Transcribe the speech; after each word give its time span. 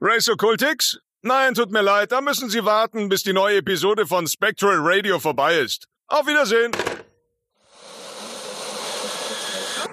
Race 0.00 0.28
Occultix? 0.28 1.00
Nein, 1.22 1.54
tut 1.54 1.72
mir 1.72 1.82
leid, 1.82 2.12
da 2.12 2.20
müssen 2.20 2.48
Sie 2.48 2.64
warten, 2.64 3.08
bis 3.08 3.24
die 3.24 3.32
neue 3.32 3.56
Episode 3.56 4.06
von 4.06 4.28
Spectral 4.28 4.76
Radio 4.78 5.18
vorbei 5.18 5.58
ist. 5.58 5.88
Auf 6.06 6.24
Wiedersehen! 6.28 6.70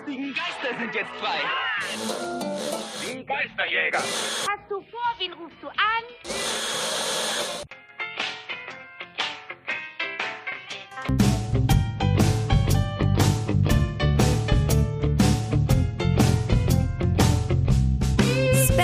Die 0.08 0.32
Geister 0.32 0.80
sind 0.80 0.94
jetzt 0.94 1.10
frei. 1.20 1.40
Die 3.02 3.26
Geisterjäger. 3.26 3.98
Hast 3.98 4.70
du 4.70 4.80
vor, 4.92 5.16
wen 5.18 5.34
rufst 5.34 5.58
du 5.64 5.70
an? 5.70 6.04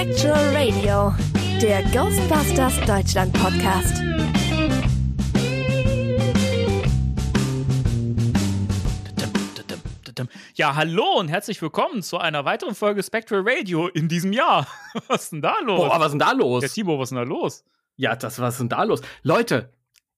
Spectral 0.02 0.56
Radio, 0.56 1.14
der 1.62 1.84
Ghostbusters 1.92 2.74
Deutschland 2.88 3.32
Podcast. 3.34 4.02
Ja, 10.56 10.74
hallo 10.76 11.20
und 11.20 11.28
herzlich 11.28 11.62
willkommen 11.62 12.02
zu 12.02 12.18
einer 12.18 12.46
weiteren 12.46 12.74
Folge 12.74 13.04
Spectral 13.04 13.44
Radio 13.46 13.90
in 13.90 14.08
diesem 14.08 14.34
Jahr. 14.34 14.66
Was 15.08 15.26
ist 15.26 15.34
denn 15.34 15.44
da 15.44 15.60
los? 15.62 15.78
Boah, 15.80 16.00
was 16.00 16.06
ist 16.08 16.12
denn 16.14 16.20
da 16.20 16.32
los? 16.32 16.64
Ja, 16.64 16.70
Timo, 16.70 16.98
was 16.98 17.04
ist 17.04 17.10
denn 17.12 17.18
da 17.18 17.24
los? 17.24 17.64
Ja, 17.96 18.16
das, 18.16 18.40
was 18.40 18.56
ist 18.56 18.60
denn 18.62 18.70
da 18.70 18.82
los? 18.82 19.02
Leute, 19.22 19.72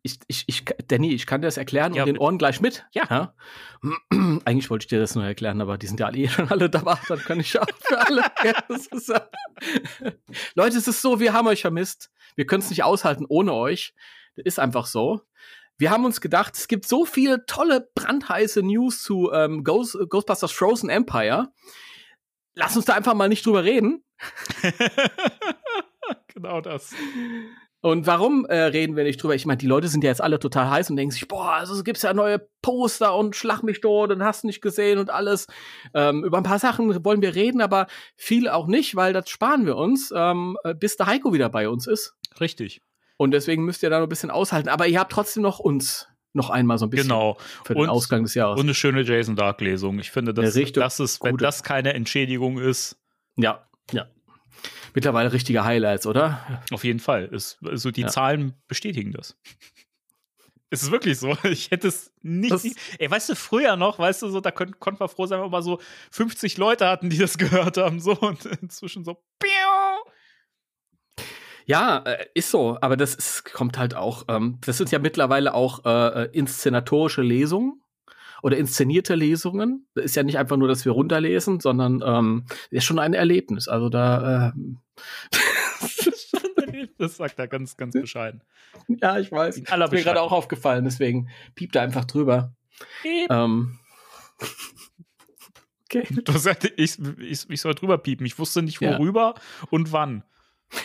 ich, 0.04 0.20
ich, 0.28 0.44
ich, 0.48 0.66
Danny, 0.88 1.14
ich 1.14 1.26
kann 1.26 1.42
dir 1.42 1.48
das 1.48 1.56
erklären 1.56 1.94
Ja, 1.94 2.04
und 2.04 2.08
den 2.08 2.18
Ohren 2.18 2.38
gleich 2.38 2.60
mit. 2.60 2.86
Ja. 2.92 3.34
Eigentlich 4.46 4.70
wollte 4.70 4.84
ich 4.84 4.90
dir 4.90 5.00
das 5.00 5.16
nur 5.16 5.24
erklären, 5.24 5.62
aber 5.62 5.78
die 5.78 5.88
sind 5.88 6.00
ja 6.00 6.08
alle 6.08 6.18
eh 6.18 6.28
schon 6.28 6.50
alle 6.50 6.70
da, 6.70 7.00
dann 7.08 7.20
kann 7.20 7.40
ich 7.40 7.58
auch 7.58 7.66
für 7.80 8.00
alle. 8.00 8.24
Ja, 8.44 8.54
Leute, 10.56 10.78
es 10.78 10.88
ist 10.88 11.02
so, 11.02 11.22
wir 11.22 11.32
haben 11.32 11.48
euch 11.48 11.62
vermisst. 11.62 12.12
Wir 12.36 12.46
können 12.46 12.62
es 12.62 12.70
nicht 12.70 12.84
aushalten 12.84 13.26
ohne 13.28 13.54
euch. 13.54 13.94
Das 14.36 14.46
ist 14.46 14.60
einfach 14.60 14.86
so. 14.86 15.22
Wir 15.78 15.90
haben 15.90 16.04
uns 16.04 16.20
gedacht, 16.20 16.56
es 16.56 16.68
gibt 16.68 16.86
so 16.86 17.06
viele 17.06 17.46
tolle, 17.46 17.90
brandheiße 17.96 18.62
News 18.62 19.02
zu 19.02 19.32
ähm, 19.32 19.64
Ghost, 19.64 19.98
Ghostbusters 20.10 20.52
Frozen 20.52 20.90
Empire. 20.90 21.54
Lass 22.56 22.76
uns 22.76 22.86
da 22.86 22.94
einfach 22.94 23.14
mal 23.14 23.30
nicht 23.30 23.46
drüber 23.46 23.64
reden. 23.64 24.04
genau 26.28 26.60
das. 26.60 26.94
Und 27.86 28.08
warum 28.08 28.46
äh, 28.46 28.56
reden 28.56 28.96
wir 28.96 29.04
nicht 29.04 29.22
drüber? 29.22 29.36
Ich 29.36 29.46
meine, 29.46 29.58
die 29.58 29.68
Leute 29.68 29.90
sind 29.90 30.06
ja 30.06 30.10
jetzt 30.10 30.22
alle 30.22 30.40
total 30.40 30.70
heiß 30.70 30.90
und 30.90 30.96
denken 30.96 31.12
sich, 31.12 31.28
boah, 31.28 31.52
also 31.56 31.74
es 31.76 31.84
gibt's 31.84 32.02
ja 32.02 32.14
neue 32.14 32.40
Poster 32.62 33.14
und 33.14 33.36
Schlag 33.36 33.62
mich 33.62 33.82
dort 33.82 34.10
und 34.12 34.24
hast 34.24 34.46
nicht 34.46 34.62
gesehen 34.62 35.00
und 35.00 35.10
alles. 35.10 35.48
Ähm, 35.94 36.24
über 36.24 36.38
ein 36.38 36.44
paar 36.44 36.60
Sachen 36.60 37.04
wollen 37.04 37.22
wir 37.22 37.36
reden, 37.36 37.60
aber 37.60 37.88
viel 38.16 38.48
auch 38.48 38.68
nicht, 38.68 38.96
weil 38.96 39.12
das 39.12 39.30
sparen 39.30 39.66
wir 39.66 39.76
uns, 39.76 40.14
ähm, 40.16 40.58
äh, 40.64 40.74
bis 40.74 40.96
der 40.96 41.08
Heiko 41.08 41.34
wieder 41.34 41.50
bei 41.50 41.68
uns 41.68 41.86
ist. 41.86 42.16
Richtig. 42.40 42.82
Und 43.18 43.32
deswegen 43.32 43.66
müsst 43.66 43.84
ihr 43.84 43.90
da 43.90 43.98
noch 44.00 44.06
ein 44.08 44.10
bisschen 44.10 44.32
aushalten. 44.32 44.70
Aber 44.70 44.88
ihr 44.88 45.00
habt 45.02 45.12
trotzdem 45.12 45.44
noch 45.44 45.60
uns 45.60 46.08
noch 46.32 46.50
einmal 46.50 46.78
so 46.78 46.86
ein 46.86 46.90
bisschen 46.90 47.10
Genau. 47.10 47.38
für 47.66 47.74
den 47.74 47.84
Und- 47.84 47.90
Ausgang 47.90 48.24
des 48.24 48.34
Jahres. 48.34 48.60
Und 48.62 48.66
eine 48.66 48.74
schöne 48.76 49.02
Jason 49.02 49.36
Dark-Lesung. 49.36 50.00
Ich 50.00 50.10
finde, 50.10 50.34
das, 50.34 50.56
Ja, 50.56 50.62
richtig 50.62 50.82
das 50.82 51.02
ist, 51.02 51.22
wenn 51.22 51.32
gute. 51.32 51.44
das 51.44 51.64
keine 51.64 51.94
Entschädigung 51.94 52.60
ist, 52.60 52.98
ja, 53.36 53.68
ja. 53.92 54.08
Mittlerweile 54.94 55.32
richtige 55.34 55.64
Highlights, 55.66 56.06
oder? 56.08 56.62
auf 56.72 56.84
jeden 56.84 57.00
Fall. 57.00 57.26
Ist, 57.26 57.58
also 57.66 57.92
die 57.92 58.02
Ja. 58.02 58.08
Zahlen 58.08 58.54
bestätigen 58.68 59.12
das. 59.12 59.38
Es 60.70 60.82
ist 60.84 60.92
wirklich 60.92 61.20
so. 61.20 61.36
Ich 61.44 61.72
hätte 61.72 61.88
es 61.88 62.12
nicht. 62.22 62.52
Das- 62.52 62.66
ey, 62.98 63.10
weißt 63.12 63.30
du, 63.30 63.36
früher 63.36 63.76
noch, 63.76 64.00
weißt 64.00 64.22
du, 64.24 64.30
so, 64.30 64.40
da 64.42 64.52
konnten 64.52 64.80
konnten 64.80 65.00
wir 65.00 65.08
froh 65.10 65.26
sein, 65.28 65.40
wenn 65.40 65.46
wir 65.46 65.52
mal 65.52 65.62
so 65.64 65.80
50 66.12 66.58
Leute 66.58 66.88
hatten, 66.88 67.10
die 67.10 67.18
das 67.18 67.38
gehört 67.38 67.78
haben. 67.78 68.00
So 68.00 68.14
und 68.20 68.46
inzwischen 68.62 69.04
so. 69.06 69.24
Ja, 71.66 72.00
äh, 72.00 72.26
ist 72.34 72.52
so, 72.52 72.78
aber 72.82 72.98
das 72.98 73.16
ist, 73.16 73.46
kommt 73.54 73.78
halt 73.78 73.96
auch, 73.96 74.26
ähm, 74.28 74.58
das 74.66 74.78
sind 74.78 74.92
ja 74.92 75.00
mittlerweile 75.00 75.54
auch 75.54 75.86
äh, 75.86 76.24
äh, 76.24 76.30
inszenatorische 76.34 77.22
Lesungen 77.22 77.82
oder 78.44 78.58
inszenierte 78.58 79.16
Lesungen. 79.16 79.88
Das 79.96 80.06
ist 80.06 80.16
ja 80.16 80.22
nicht 80.22 80.38
einfach 80.38 80.58
nur, 80.58 80.68
dass 80.68 80.86
wir 80.86 80.92
runterlesen, 80.92 81.60
sondern 81.62 82.04
ähm, 82.06 82.46
ist 82.70 82.84
schon 82.84 83.00
ein 83.00 83.14
Erlebnis. 83.14 83.68
Also 83.68 83.90
da, 83.90 84.54
ähm, 84.56 84.78
Das 86.98 87.18
sagt 87.18 87.40
er 87.40 87.48
ganz, 87.48 87.76
ganz 87.76 87.94
bescheiden. 87.94 88.44
ja, 88.88 89.18
ich 89.20 89.32
weiß. 89.32 89.58
Ist 89.58 89.70
mir 89.70 90.04
gerade 90.04 90.22
auch 90.22 90.32
aufgefallen, 90.32 90.86
deswegen 90.86 91.30
piept 91.56 91.76
er 91.76 91.82
einfach 91.82 92.06
drüber. 92.06 92.54
Piep. 93.02 93.30
Ähm, 93.30 93.80
okay. 95.86 96.04
Du 96.26 96.38
sagst, 96.38 96.72
ich, 96.78 96.98
ich, 97.20 97.50
ich 97.50 97.62
soll 97.62 97.76
drüber 97.76 97.98
piepen. 97.98 98.26
Ich 98.26 98.38
wusste 98.40 98.62
nicht, 98.62 98.82
Ja. 98.82 98.98
worüber 98.98 99.36
und 99.70 99.92
wann. 99.92 100.24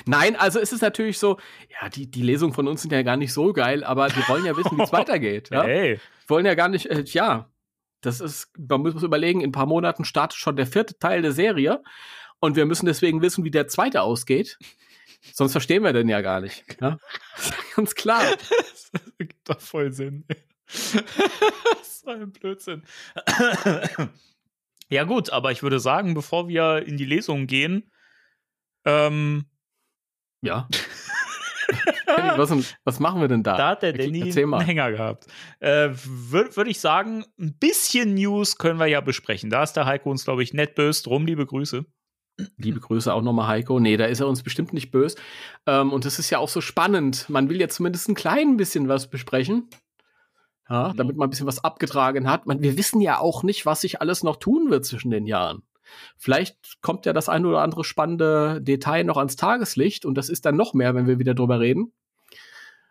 Nein, 0.07 0.37
also 0.37 0.59
es 0.59 0.73
ist 0.73 0.83
natürlich 0.83 1.19
so, 1.19 1.39
ja, 1.81 1.89
die, 1.89 2.11
die 2.11 2.23
Lesungen 2.23 2.55
von 2.55 2.69
uns 2.69 2.83
sind 2.83 2.93
ja 2.93 3.03
gar 3.03 3.17
nicht 3.17 3.33
so 3.33 3.53
geil, 3.53 3.85
aber 3.85 4.09
die 4.09 4.29
wollen 4.29 4.45
ja 4.45 4.57
wissen, 4.57 4.79
wie 4.79 4.83
es 4.83 4.93
weitergeht. 4.93 5.51
Ja? 5.51 5.65
Hey. 5.65 6.01
wollen 6.27 6.47
ja 6.47 6.55
gar 6.55 6.69
nicht, 6.69 6.87
äh, 6.87 7.03
ja, 7.07 7.51
das 8.01 8.21
ist, 8.21 8.51
man 8.57 8.83
muss 8.83 9.03
überlegen, 9.03 9.41
in 9.41 9.49
ein 9.49 9.53
paar 9.53 9.67
Monaten 9.67 10.05
startet 10.05 10.39
schon 10.39 10.57
der 10.57 10.67
vierte 10.67 10.99
Teil 10.99 11.23
der 11.23 11.33
Serie 11.33 11.83
und 12.41 12.57
wir 12.57 12.67
müssen 12.67 12.87
deswegen 12.87 13.23
wissen, 13.23 13.45
wie 13.45 13.51
der 13.51 13.69
zweite 13.69 14.03
ausgeht. 14.03 14.59
Sonst 15.33 15.53
verstehen 15.53 15.83
wir 15.83 15.93
den 15.93 16.09
ja 16.09 16.21
gar 16.21 16.41
nicht. 16.41 16.65
Ja? 16.81 16.99
Ganz 17.77 17.95
klar. 17.95 18.23
Das 18.23 18.93
gibt 19.19 19.49
doch 19.49 19.61
voll 19.61 19.93
Sinn. 19.93 20.25
das 20.67 20.95
ist 21.83 22.01
so 22.05 22.11
ein 22.11 22.31
Blödsinn. 22.31 22.85
ja, 24.89 25.05
gut, 25.05 25.31
aber 25.31 25.51
ich 25.51 25.63
würde 25.63 25.81
sagen, 25.81 26.15
bevor 26.15 26.49
wir 26.49 26.87
in 26.87 26.97
die 26.97 27.05
Lesung 27.05 27.47
gehen, 27.47 27.91
ähm, 28.85 29.47
Ja. 30.43 30.69
Was, 32.37 32.75
was 32.85 32.99
machen 32.99 33.21
wir 33.21 33.29
denn 33.29 33.43
da? 33.43 33.57
da 33.57 33.69
hat 33.71 33.83
der 33.83 33.93
Danny 33.93 34.23
einen 34.23 34.61
Hänger 34.61 34.91
gehabt. 34.91 35.27
Äh, 35.61 35.91
Würde 35.93 36.57
würd 36.57 36.69
ich 36.69 36.81
sagen, 36.81 37.27
ein 37.39 37.59
bisschen 37.59 38.15
News 38.15 38.57
können 38.57 38.81
wir 38.81 38.87
ja 38.87 39.03
besprechen. 39.03 39.51
Da 39.51 39.63
ist 39.63 39.75
der 39.75 39.85
Heiko 39.85 40.11
uns, 40.11 40.25
glaube 40.25 40.43
ich, 40.43 40.55
nett 40.55 40.75
böse 40.75 41.03
drum. 41.03 41.27
Liebe 41.27 41.45
Grüße. 41.45 41.85
Liebe 42.57 42.81
Grüße 42.81 43.13
auch 43.13 43.23
nochmal, 43.23 43.49
Heiko. 43.49 43.81
Nee, 43.81 43.97
da 43.97 44.07
ist 44.07 44.21
er 44.21 44.29
uns 44.29 44.43
bestimmt 44.43 44.73
nicht 44.73 44.91
böse. 44.91 45.17
Ähm, 45.67 45.93
und 45.93 46.05
das 46.05 46.19
ist 46.19 46.31
ja 46.31 46.39
auch 46.39 46.49
so 46.49 46.61
spannend. 46.61 47.29
Man 47.29 47.51
will 47.51 47.61
ja 47.61 47.69
zumindest 47.69 48.09
ein 48.09 48.15
klein 48.15 48.57
bisschen 48.57 48.89
was 48.89 49.11
besprechen. 49.11 49.69
Ja, 50.71 50.93
damit 50.95 51.17
man 51.17 51.29
ein 51.29 51.31
bisschen 51.31 51.47
was 51.47 51.65
abgetragen 51.65 52.31
hat. 52.31 52.47
Man, 52.47 52.61
wir 52.61 52.77
wissen 52.77 53.01
ja 53.01 53.19
auch 53.19 53.43
nicht, 53.43 53.65
was 53.65 53.81
sich 53.81 54.03
alles 54.03 54.23
noch 54.23 54.37
tun 54.37 54.71
wird 54.71 54.85
zwischen 54.85 55.11
den 55.11 55.27
Jahren. 55.27 55.63
Vielleicht 56.17 56.81
kommt 56.83 57.07
ja 57.07 57.13
das 57.13 57.29
ein 57.29 57.47
oder 57.47 57.63
andere 57.63 57.85
spannende 57.85 58.61
Detail 58.61 59.05
noch 59.05 59.17
ans 59.17 59.37
Tageslicht 59.37 60.05
und 60.05 60.15
das 60.15 60.29
ist 60.29 60.45
dann 60.45 60.57
noch 60.57 60.75
mehr, 60.75 60.95
wenn 60.95 61.07
wir 61.07 61.19
wieder 61.19 61.35
drüber 61.35 61.61
reden. 61.61 61.93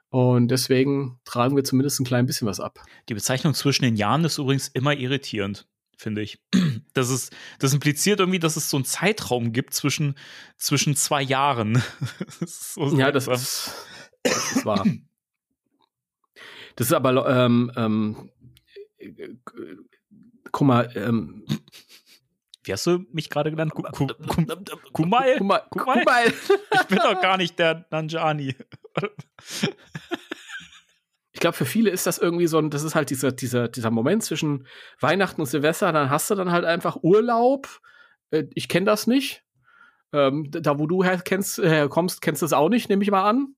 Und 0.09 0.49
deswegen 0.49 1.19
tragen 1.25 1.55
wir 1.55 1.63
zumindest 1.63 1.99
ein 1.99 2.05
klein 2.05 2.25
bisschen 2.25 2.47
was 2.47 2.59
ab. 2.59 2.83
Die 3.09 3.13
Bezeichnung 3.13 3.53
zwischen 3.53 3.83
den 3.83 3.95
Jahren 3.95 4.23
ist 4.23 4.37
übrigens 4.37 4.69
immer 4.69 4.93
irritierend, 4.93 5.67
finde 5.97 6.21
ich. 6.21 6.39
Das, 6.93 7.11
ist, 7.11 7.31
das 7.59 7.73
impliziert 7.73 8.19
irgendwie, 8.19 8.39
dass 8.39 8.55
es 8.55 8.71
so 8.71 8.77
einen 8.77 8.83
Zeitraum 8.83 9.51
gibt 9.51 9.75
zwischen, 9.75 10.15
zwischen 10.55 10.95
zwei 10.95 11.21
Jahren. 11.21 11.83
Das 12.39 12.73
so 12.73 12.97
Ja, 12.97 13.11
das 13.11 13.27
ist, 13.27 13.71
das 14.23 14.55
ist 14.55 14.65
wahr. 14.65 14.83
Das 16.75 16.87
ist 16.87 16.93
aber, 16.93 17.27
ähm, 17.27 17.71
ähm, 17.75 18.31
äh, 18.97 19.09
äh, 19.09 19.35
guck 20.51 20.67
mal, 20.67 20.91
ähm, 20.95 21.45
Wie 22.67 22.73
hast 22.73 22.85
du 22.85 23.00
mich 23.11 23.29
gerade 23.29 23.50
genannt? 23.51 23.73
Ku- 23.73 23.83
Ku- 23.83 24.07
Ku- 24.07 24.45
Kumal? 24.94 25.35
guck 25.38 25.47
mal, 25.47 25.61
guck 25.69 25.85
mal. 25.85 26.25
Ich 26.73 26.88
bin 26.88 26.97
doch 27.00 27.22
gar 27.22 27.38
nicht 27.38 27.57
der 27.59 27.85
Nanjani. 27.91 28.55
Ich 31.33 31.39
glaube, 31.39 31.56
für 31.56 31.66
viele 31.66 31.91
ist 31.91 32.07
das 32.07 32.17
irgendwie 32.17 32.47
so 32.47 32.57
ein, 32.57 32.72
das 32.72 32.81
ist 32.81 32.95
halt 32.95 33.11
dieser, 33.11 33.31
dieser, 33.31 33.67
dieser 33.67 33.91
Moment 33.91 34.23
zwischen 34.23 34.66
Weihnachten 35.00 35.39
und 35.41 35.45
Silvester, 35.45 35.91
dann 35.91 36.09
hast 36.09 36.31
du 36.31 36.35
dann 36.35 36.51
halt 36.51 36.66
einfach 36.66 36.97
Urlaub. 37.03 37.79
Äh, 38.31 38.45
Ich 38.56 38.68
kenne 38.68 38.88
das 38.88 39.06
nicht. 39.06 39.44
Ähm, 40.13 40.47
da, 40.50 40.80
wo 40.80 40.88
du 40.88 41.03
her 41.03 41.21
kennst, 41.24 41.59
herkommst, 41.59 42.21
kennst 42.24 42.41
du 42.41 42.45
es 42.47 42.53
auch 42.53 42.69
nicht, 42.69 42.89
nehme 42.89 43.03
ich 43.03 43.12
mal 43.12 43.24
an. 43.30 43.53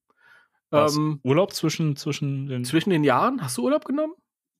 Was? 0.71 0.97
Ähm, 0.97 1.21
Urlaub 1.23 1.53
zwischen, 1.53 1.95
zwischen 1.95 2.47
den. 2.47 2.65
zwischen 2.65 2.89
den 2.89 3.05
Jahren, 3.05 3.41
hast 3.41 3.57
du 3.57 3.63
Urlaub 3.63 3.85
genommen? 3.85 4.13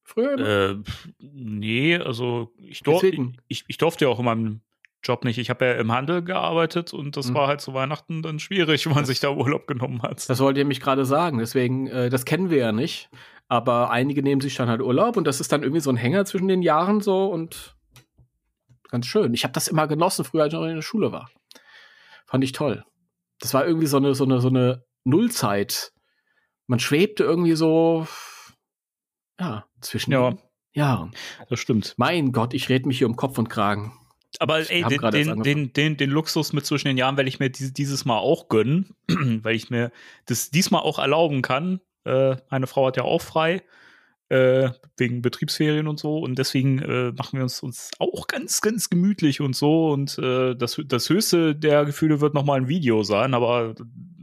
Früher 0.09 0.33
immer? 0.33 0.47
Äh, 0.47 0.75
nee, 1.19 1.97
also 1.97 2.51
ich, 2.57 2.81
dur 2.81 2.95
Deswegen. 2.95 3.38
ich, 3.47 3.63
ich 3.67 3.77
durfte 3.77 4.06
ja 4.06 4.09
auch 4.11 4.17
in 4.17 4.25
meinem 4.25 4.61
Job 5.03 5.23
nicht. 5.23 5.38
Ich 5.38 5.51
habe 5.51 5.65
ja 5.65 5.73
im 5.73 5.91
Handel 5.91 6.23
gearbeitet 6.23 6.94
und 6.94 7.15
das 7.15 7.29
Mhm. 7.29 7.33
war 7.35 7.47
halt 7.47 7.61
zu 7.61 7.75
Weihnachten 7.75 8.23
dann 8.23 8.39
schwierig, 8.39 8.85
wenn 8.88 8.94
man 8.95 9.06
sich 9.06 9.19
da 9.19 9.29
Urlaub 9.29 9.67
genommen 9.67 10.01
hat. 10.01 10.27
Das 10.27 10.39
wollte 10.39 10.61
ich 10.61 10.65
mich 10.65 10.81
gerade 10.81 11.06
sagen. 11.06 11.38
Deswegen, 11.38 11.85
äh, 11.88 12.09
das 12.09 12.25
kennen 12.25 12.50
wir 12.50 12.57
ja 12.57 12.71
nicht. 12.71 13.09
Aber 13.47 13.91
einige 13.91 14.23
nehmen 14.23 14.41
sich 14.41 14.56
dann 14.56 14.67
halt 14.67 14.81
Urlaub 14.81 15.15
und 15.15 15.25
das 15.25 15.39
ist 15.39 15.51
dann 15.51 15.61
irgendwie 15.61 15.81
so 15.81 15.91
ein 15.91 15.95
Hänger 15.97 16.25
zwischen 16.25 16.47
den 16.47 16.61
Jahren 16.63 17.01
so 17.01 17.27
und 17.27 17.75
ganz 18.89 19.06
schön. 19.06 19.33
Ich 19.35 19.44
habe 19.44 19.53
das 19.53 19.67
immer 19.67 19.88
genossen, 19.88 20.25
früher 20.25 20.44
als 20.44 20.53
ich 20.53 20.59
noch 20.59 20.65
in 20.67 20.75
der 20.75 20.81
Schule 20.81 21.11
war. 21.11 21.29
Fand 22.25 22.44
ich 22.44 22.51
toll. 22.51 22.83
Das 23.39 23.53
war 23.53 23.65
irgendwie 23.65 23.88
so 23.88 23.97
eine, 23.97 24.15
so 24.15 24.23
eine, 24.23 24.41
so 24.41 24.47
eine 24.50 24.83
Nullzeit. 25.03 25.91
Man 26.67 26.79
schwebte 26.79 27.23
irgendwie 27.23 27.56
so, 27.56 28.07
ja, 29.39 29.65
zwischen 29.81 30.12
Ja. 30.12 30.38
Jahren. 30.74 31.12
Das 31.50 31.59
stimmt. 31.59 31.95
Mein 31.97 32.31
Gott, 32.31 32.53
ich 32.53 32.69
red 32.69 32.86
mich 32.86 33.00
hier 33.00 33.07
um 33.07 33.15
Kopf 33.15 33.38
und 33.38 33.50
Kragen. 33.50 33.94
Aber 34.38 34.69
ey, 34.69 34.83
den, 34.83 35.01
den, 35.12 35.44
den, 35.44 35.74
den, 35.74 35.97
den 35.97 36.09
Luxus 36.12 36.53
mit 36.53 36.65
zwischen 36.65 36.88
den 36.88 36.97
Jahren 36.97 37.18
werde 37.18 37.30
ich 37.30 37.39
mir 37.39 37.50
dieses, 37.50 37.74
dieses 37.74 38.06
Mal 38.06 38.19
auch 38.19 38.47
gönnen, 38.47 38.95
weil 39.07 39.56
ich 39.56 39.71
mir 39.71 39.91
das 40.27 40.51
diesmal 40.51 40.81
auch 40.81 41.00
erlauben 41.00 41.41
kann. 41.41 41.81
Äh, 42.06 42.36
meine 42.50 42.68
Frau 42.68 42.86
hat 42.86 42.97
ja 42.97 43.03
auch 43.03 43.21
frei, 43.21 43.63
äh, 44.30 44.69
wegen 44.97 45.24
Betriebsferien 45.24 45.88
und 45.88 46.00
so. 46.00 46.19
Und 46.19 46.38
deswegen 46.38 46.80
äh, 46.80 47.12
machen 47.12 47.38
wir 47.38 47.44
uns, 47.44 47.62
uns 47.63 47.89
auch 47.97 48.27
ganz, 48.27 48.62
ganz 48.62 48.89
gemütlich 48.92 49.42
und 49.42 49.56
so. 49.56 49.89
Und 49.89 50.19
äh, 50.19 50.56
das, 50.56 50.80
das 50.85 51.09
höchste 51.09 51.56
der 51.56 51.85
Gefühle 51.85 52.21
wird 52.21 52.35
nochmal 52.35 52.62
ein 52.62 52.68
Video 52.68 53.01
sein, 53.01 53.33
aber 53.33 53.74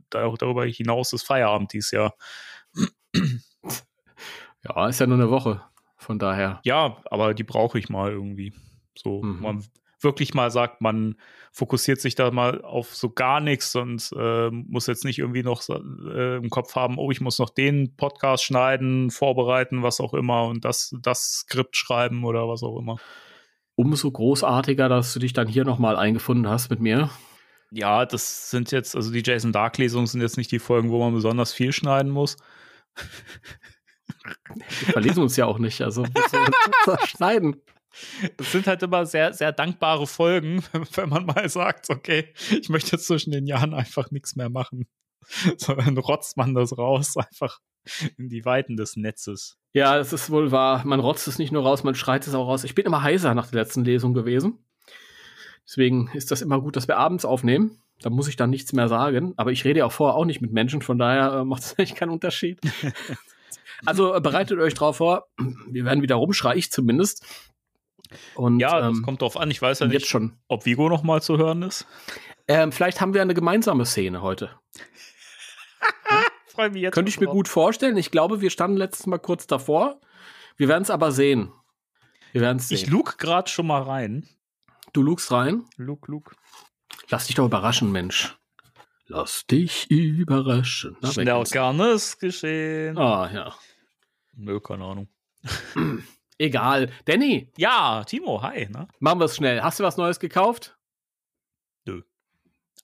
da, 0.08 0.32
darüber 0.38 0.64
hinaus 0.64 1.12
ist 1.12 1.24
Feierabend 1.24 1.72
dieses 1.72 1.90
Jahr. 1.90 2.14
Ja, 4.68 4.88
ist 4.88 5.00
ja 5.00 5.06
nur 5.06 5.18
eine 5.18 5.30
Woche. 5.30 5.62
Von 5.96 6.18
daher. 6.18 6.60
Ja, 6.64 6.98
aber 7.10 7.34
die 7.34 7.44
brauche 7.44 7.78
ich 7.78 7.88
mal 7.88 8.10
irgendwie. 8.10 8.52
So, 8.96 9.22
Mhm. 9.22 9.40
man 9.40 9.64
wirklich 10.00 10.34
mal 10.34 10.50
sagt, 10.50 10.82
man 10.82 11.16
fokussiert 11.52 12.00
sich 12.00 12.14
da 12.14 12.30
mal 12.30 12.60
auf 12.62 12.94
so 12.94 13.10
gar 13.10 13.40
nichts 13.40 13.74
und 13.74 14.10
äh, 14.16 14.50
muss 14.50 14.86
jetzt 14.86 15.04
nicht 15.06 15.18
irgendwie 15.18 15.42
noch 15.42 15.62
äh, 15.68 16.36
im 16.36 16.50
Kopf 16.50 16.74
haben, 16.76 16.98
oh, 16.98 17.10
ich 17.10 17.20
muss 17.22 17.38
noch 17.38 17.48
den 17.50 17.96
Podcast 17.96 18.44
schneiden, 18.44 19.10
vorbereiten, 19.10 19.82
was 19.82 20.00
auch 20.00 20.12
immer 20.12 20.44
und 20.44 20.64
das, 20.66 20.94
das 21.00 21.38
Skript 21.40 21.76
schreiben 21.76 22.24
oder 22.24 22.46
was 22.46 22.62
auch 22.62 22.78
immer. 22.78 22.96
Umso 23.74 24.10
großartiger, 24.10 24.88
dass 24.90 25.14
du 25.14 25.18
dich 25.18 25.32
dann 25.32 25.48
hier 25.48 25.64
nochmal 25.64 25.96
eingefunden 25.96 26.48
hast 26.48 26.68
mit 26.70 26.80
mir. 26.80 27.10
Ja, 27.70 28.04
das 28.06 28.50
sind 28.50 28.70
jetzt, 28.70 28.94
also 28.94 29.10
die 29.10 29.22
Jason 29.24 29.52
Dark-Lesungen 29.52 30.06
sind 30.06 30.20
jetzt 30.20 30.36
nicht 30.36 30.52
die 30.52 30.58
Folgen, 30.58 30.90
wo 30.90 31.00
man 31.02 31.14
besonders 31.14 31.52
viel 31.52 31.72
schneiden 31.72 32.10
muss. 32.12 32.36
Wir 34.26 34.92
verlesen 34.92 35.22
uns 35.22 35.36
ja 35.36 35.46
auch 35.46 35.58
nicht. 35.58 35.82
Also 35.82 36.04
schneiden. 37.06 37.62
Das 38.36 38.52
sind 38.52 38.66
halt 38.66 38.82
immer 38.82 39.06
sehr, 39.06 39.32
sehr 39.32 39.52
dankbare 39.52 40.06
Folgen, 40.06 40.62
wenn 40.94 41.08
man 41.08 41.26
mal 41.26 41.48
sagt, 41.48 41.90
okay, 41.90 42.32
ich 42.50 42.68
möchte 42.68 42.92
jetzt 42.92 43.06
zwischen 43.06 43.30
den 43.30 43.46
Jahren 43.46 43.74
einfach 43.74 44.10
nichts 44.10 44.36
mehr 44.36 44.50
machen. 44.50 44.86
Sondern 45.56 45.98
rotzt 45.98 46.36
man 46.36 46.54
das 46.54 46.76
raus, 46.76 47.16
einfach 47.16 47.60
in 48.16 48.28
die 48.28 48.44
Weiten 48.44 48.76
des 48.76 48.96
Netzes. 48.96 49.58
Ja, 49.72 49.98
es 49.98 50.12
ist 50.12 50.30
wohl 50.30 50.52
wahr. 50.52 50.84
Man 50.84 51.00
rotzt 51.00 51.28
es 51.28 51.38
nicht 51.38 51.52
nur 51.52 51.62
raus, 51.62 51.84
man 51.84 51.94
schreit 51.94 52.26
es 52.26 52.34
auch 52.34 52.46
raus. 52.46 52.64
Ich 52.64 52.74
bin 52.74 52.86
immer 52.86 53.02
heiser 53.02 53.34
nach 53.34 53.50
der 53.50 53.62
letzten 53.62 53.84
Lesung 53.84 54.14
gewesen. 54.14 54.58
Deswegen 55.66 56.10
ist 56.14 56.30
das 56.30 56.42
immer 56.42 56.60
gut, 56.60 56.76
dass 56.76 56.88
wir 56.88 56.96
abends 56.96 57.24
aufnehmen. 57.24 57.82
Da 58.00 58.10
muss 58.10 58.28
ich 58.28 58.36
dann 58.36 58.50
nichts 58.50 58.72
mehr 58.72 58.88
sagen. 58.88 59.34
Aber 59.36 59.52
ich 59.52 59.64
rede 59.64 59.80
ja 59.80 59.86
auch 59.86 59.92
vorher 59.92 60.16
auch 60.16 60.24
nicht 60.24 60.40
mit 60.40 60.52
Menschen, 60.52 60.82
von 60.82 60.98
daher 60.98 61.32
äh, 61.32 61.44
macht 61.44 61.62
es 61.62 61.78
eigentlich 61.78 61.94
keinen 61.94 62.10
Unterschied. 62.10 62.60
Also 63.84 64.14
äh, 64.14 64.20
bereitet 64.20 64.58
euch 64.58 64.74
drauf 64.74 64.96
vor. 64.98 65.26
Wir 65.68 65.84
werden 65.84 66.02
wieder 66.02 66.16
rumschreien, 66.16 66.58
ich 66.58 66.70
zumindest. 66.70 67.24
Und 68.34 68.60
Ja, 68.60 68.80
das 68.80 68.96
ähm, 68.96 69.02
kommt 69.02 69.22
drauf 69.22 69.36
an. 69.36 69.50
Ich 69.50 69.60
weiß 69.60 69.80
ja 69.80 69.86
jetzt 69.86 69.94
nicht, 69.94 70.06
schon. 70.08 70.38
ob 70.48 70.64
Vigo 70.64 70.88
noch 70.88 71.02
mal 71.02 71.20
zu 71.22 71.38
hören 71.38 71.62
ist. 71.62 71.86
Ähm, 72.48 72.72
vielleicht 72.72 73.00
haben 73.00 73.14
wir 73.14 73.22
eine 73.22 73.34
gemeinsame 73.34 73.84
Szene 73.84 74.22
heute. 74.22 74.50
Freue 76.46 76.70
mich 76.70 76.82
jetzt. 76.82 76.94
Könnte 76.94 77.10
ich 77.10 77.20
mir 77.20 77.26
gut 77.26 77.48
vorstellen. 77.48 77.96
Ich 77.96 78.10
glaube, 78.10 78.40
wir 78.40 78.50
standen 78.50 78.76
letztes 78.76 79.06
Mal 79.06 79.18
kurz 79.18 79.46
davor. 79.46 80.00
Wir 80.56 80.68
werden 80.68 80.84
es 80.84 80.90
aber 80.90 81.12
sehen. 81.12 81.52
Wir 82.32 82.40
werden 82.40 82.58
es 82.58 82.68
sehen. 82.68 82.76
Ich 82.78 82.86
lug 82.86 83.18
gerade 83.18 83.50
schon 83.50 83.66
mal 83.66 83.82
rein. 83.82 84.28
du 84.92 85.02
lugst 85.02 85.30
rein. 85.32 85.64
Lug, 85.76 86.06
lug. 86.08 86.34
Lass 87.08 87.26
dich 87.26 87.34
doch 87.34 87.44
überraschen, 87.46 87.92
Mensch. 87.92 88.36
Lass 89.08 89.46
dich 89.46 89.90
überraschen. 89.90 90.96
Na, 91.00 91.12
Schnell 91.12 91.44
kann 91.44 91.80
es 91.80 92.18
geschehen. 92.18 92.98
Ah, 92.98 93.30
ja. 93.32 93.54
Nö, 94.34 94.60
keine 94.60 94.84
Ahnung. 94.84 95.08
Egal. 96.38 96.90
Danny, 97.04 97.50
Ja, 97.56 98.04
Timo, 98.04 98.42
hi. 98.42 98.68
Ne? 98.68 98.88
machen 98.98 99.20
wir 99.20 99.24
es 99.26 99.36
schnell. 99.36 99.62
Hast 99.62 99.78
du 99.80 99.84
was 99.84 99.96
Neues 99.96 100.18
gekauft? 100.20 100.76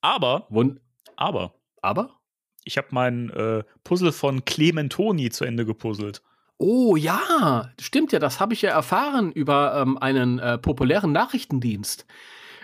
Aber, 0.05 0.47
Wund 0.51 0.81
aber, 1.15 1.55
aber? 1.81 2.19
ich 2.65 2.77
habe 2.77 2.89
mein 2.91 3.31
äh, 3.31 3.63
Puzzle 3.85 4.11
von 4.11 4.45
Clementoni 4.45 5.31
zu 5.31 5.45
Ende 5.45 5.65
gepuzzelt. 5.65 6.23
Oh 6.59 6.97
ja, 6.97 7.73
stimmt 7.81 8.11
ja, 8.13 8.19
das 8.19 8.41
habe 8.41 8.53
ich 8.55 8.63
ja 8.63 8.71
erfahren 8.71 9.31
über 9.31 9.77
ähm, 9.81 9.99
einen 9.99 10.39
äh, 10.41 10.59
populären 10.59 11.13
Nachrichtendienst. 11.13 12.07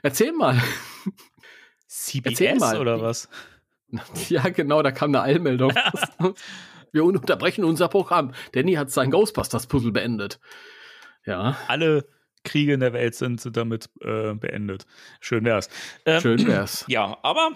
Erzähl 0.02 0.32
mal. 0.32 0.60
CBS 2.04 2.60
mal. 2.60 2.80
oder 2.80 3.00
was? 3.00 3.28
ja, 4.28 4.48
genau, 4.48 4.82
da 4.82 4.90
kam 4.90 5.10
eine 5.14 5.22
Eilmeldung. 5.22 5.72
Wir 6.92 7.04
unterbrechen 7.04 7.64
unser 7.64 7.88
Programm. 7.88 8.32
Danny 8.52 8.74
hat 8.74 8.90
sein 8.90 9.10
Ghostbusters-Puzzle 9.10 9.92
beendet. 9.92 10.40
Ja, 11.26 11.56
Alle 11.68 12.06
Kriege 12.44 12.72
in 12.72 12.80
der 12.80 12.92
Welt 12.92 13.14
sind, 13.14 13.40
sind 13.40 13.56
damit 13.56 13.90
äh, 14.00 14.32
beendet. 14.34 14.86
Schön 15.20 15.44
wär's. 15.44 15.68
Ähm, 16.06 16.20
schön 16.20 16.46
wär's. 16.46 16.84
Ja, 16.88 17.18
aber 17.22 17.52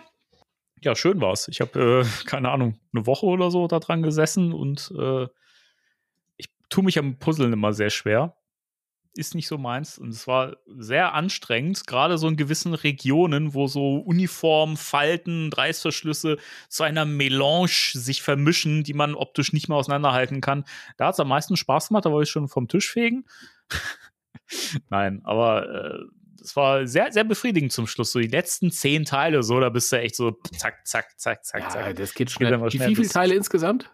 ja, 0.82 0.94
schön 0.96 1.20
war's. 1.20 1.48
Ich 1.48 1.60
habe, 1.60 2.04
äh, 2.04 2.26
keine 2.26 2.50
Ahnung, 2.50 2.78
eine 2.92 3.06
Woche 3.06 3.26
oder 3.26 3.50
so 3.50 3.68
da 3.68 3.78
dran 3.78 4.02
gesessen 4.02 4.52
und 4.52 4.92
äh, 4.98 5.26
ich 6.36 6.48
tue 6.68 6.84
mich 6.84 6.98
am 6.98 7.18
Puzzeln 7.18 7.52
immer 7.52 7.72
sehr 7.72 7.90
schwer. 7.90 8.36
Ist 9.14 9.34
nicht 9.34 9.46
so 9.46 9.58
meins. 9.58 9.98
Und 9.98 10.08
es 10.08 10.26
war 10.26 10.56
sehr 10.66 11.12
anstrengend, 11.12 11.86
gerade 11.86 12.16
so 12.16 12.28
in 12.28 12.36
gewissen 12.36 12.72
Regionen, 12.72 13.52
wo 13.52 13.66
so 13.66 13.96
Uniformen, 13.98 14.78
Falten, 14.78 15.52
Reißverschlüsse 15.52 16.38
zu 16.70 16.82
einer 16.82 17.04
Melange 17.04 17.68
sich 17.92 18.22
vermischen, 18.22 18.84
die 18.84 18.94
man 18.94 19.14
optisch 19.14 19.52
nicht 19.52 19.68
mehr 19.68 19.76
auseinanderhalten 19.76 20.40
kann. 20.40 20.64
Da 20.96 21.08
hat 21.08 21.14
es 21.14 21.20
am 21.20 21.28
meisten 21.28 21.56
Spaß 21.58 21.88
gemacht, 21.88 22.06
da 22.06 22.10
wollte 22.10 22.24
ich 22.26 22.30
schon 22.30 22.48
vom 22.48 22.68
Tisch 22.68 22.90
fegen. 22.90 23.26
Nein, 24.88 25.20
aber 25.24 25.66
äh, 25.68 25.98
es 26.42 26.56
war 26.56 26.86
sehr, 26.86 27.12
sehr 27.12 27.24
befriedigend 27.24 27.72
zum 27.72 27.86
Schluss. 27.86 28.12
So 28.12 28.18
die 28.18 28.26
letzten 28.28 28.70
zehn 28.70 29.04
Teile, 29.04 29.42
so, 29.42 29.60
da 29.60 29.68
bist 29.68 29.92
du 29.92 29.96
echt 30.00 30.16
so 30.16 30.32
zack, 30.56 30.86
zack, 30.86 31.18
zack, 31.20 31.44
zack, 31.44 31.62
Ja, 31.62 31.68
zack. 31.68 31.96
das 31.96 32.10
geht 32.14 32.28
Geht 32.28 32.30
schnell. 32.32 32.54
einfach 32.54 32.72
Wie 32.72 32.76
schnell 32.78 32.94
viele 32.96 33.08
Teile 33.08 33.34
insgesamt? 33.34 33.90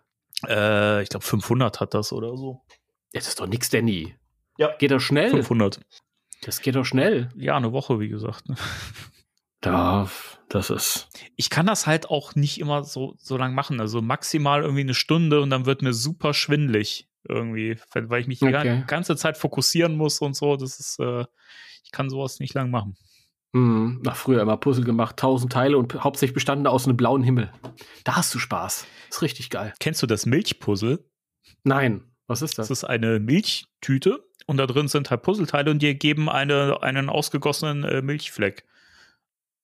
Äh, 0.46 1.02
ich 1.02 1.08
glaube 1.08 1.24
500 1.26 1.80
hat 1.80 1.94
das 1.94 2.12
oder 2.12 2.36
so. 2.36 2.62
Ja, 3.12 3.20
das 3.20 3.28
ist 3.28 3.40
doch 3.40 3.46
nix, 3.46 3.68
Danny. 3.70 4.14
Ja. 4.58 4.74
Geht 4.78 4.90
doch 4.90 5.00
schnell. 5.00 5.30
500. 5.30 5.80
Das 6.42 6.60
geht 6.60 6.76
doch 6.76 6.84
schnell. 6.84 7.30
Ja, 7.36 7.56
eine 7.56 7.72
Woche, 7.72 7.98
wie 8.00 8.08
gesagt. 8.08 8.48
ne? 8.48 8.56
Da, 9.60 10.08
das 10.48 10.70
ist. 10.70 11.08
Ich 11.34 11.50
kann 11.50 11.66
das 11.66 11.86
halt 11.88 12.10
auch 12.10 12.36
nicht 12.36 12.60
immer 12.60 12.84
so, 12.84 13.14
so 13.18 13.36
lang 13.36 13.54
machen. 13.54 13.80
Also 13.80 14.00
maximal 14.00 14.62
irgendwie 14.62 14.82
eine 14.82 14.94
Stunde 14.94 15.40
und 15.40 15.50
dann 15.50 15.66
wird 15.66 15.82
mir 15.82 15.92
super 15.92 16.32
schwindlig 16.32 17.08
irgendwie, 17.28 17.76
weil 17.92 18.20
ich 18.20 18.28
mich 18.28 18.38
die 18.38 18.46
Okay. 18.46 18.84
ganze 18.86 19.16
Zeit 19.16 19.36
fokussieren 19.36 19.96
muss 19.96 20.20
und 20.20 20.36
so. 20.36 20.56
Das 20.56 20.78
ist, 20.78 21.00
äh, 21.00 21.24
ich 21.82 21.90
kann 21.90 22.08
sowas 22.08 22.38
nicht 22.38 22.54
lang 22.54 22.70
machen. 22.70 22.96
Hm, 23.52 24.00
nach 24.04 24.14
früher 24.14 24.42
immer 24.42 24.58
Puzzle 24.58 24.84
gemacht, 24.84 25.16
tausend 25.16 25.52
Teile 25.52 25.76
und 25.76 26.04
hauptsächlich 26.04 26.34
bestanden 26.34 26.68
aus 26.68 26.84
einem 26.86 26.96
blauen 26.96 27.24
Himmel. 27.24 27.50
Da 28.04 28.14
hast 28.14 28.32
du 28.34 28.38
Spaß. 28.38 28.86
Ist 29.10 29.22
richtig 29.22 29.50
geil. 29.50 29.74
Kennst 29.80 30.00
du 30.02 30.06
das 30.06 30.24
Milchpuzzle? 30.24 31.04
Nein, 31.64 32.04
was 32.28 32.42
ist 32.42 32.58
Das 32.58 32.68
das? 32.68 32.78
ist 32.78 32.84
eine 32.84 33.18
Milchtüte 33.18 34.24
und 34.48 34.56
da 34.56 34.66
drin 34.66 34.88
sind 34.88 35.10
halt 35.10 35.22
Puzzleteile 35.22 35.70
und 35.70 35.80
die 35.80 35.86
ergeben 35.88 36.28
eine, 36.28 36.82
einen 36.82 37.10
ausgegossenen 37.10 37.84
äh, 37.84 38.02
Milchfleck. 38.02 38.64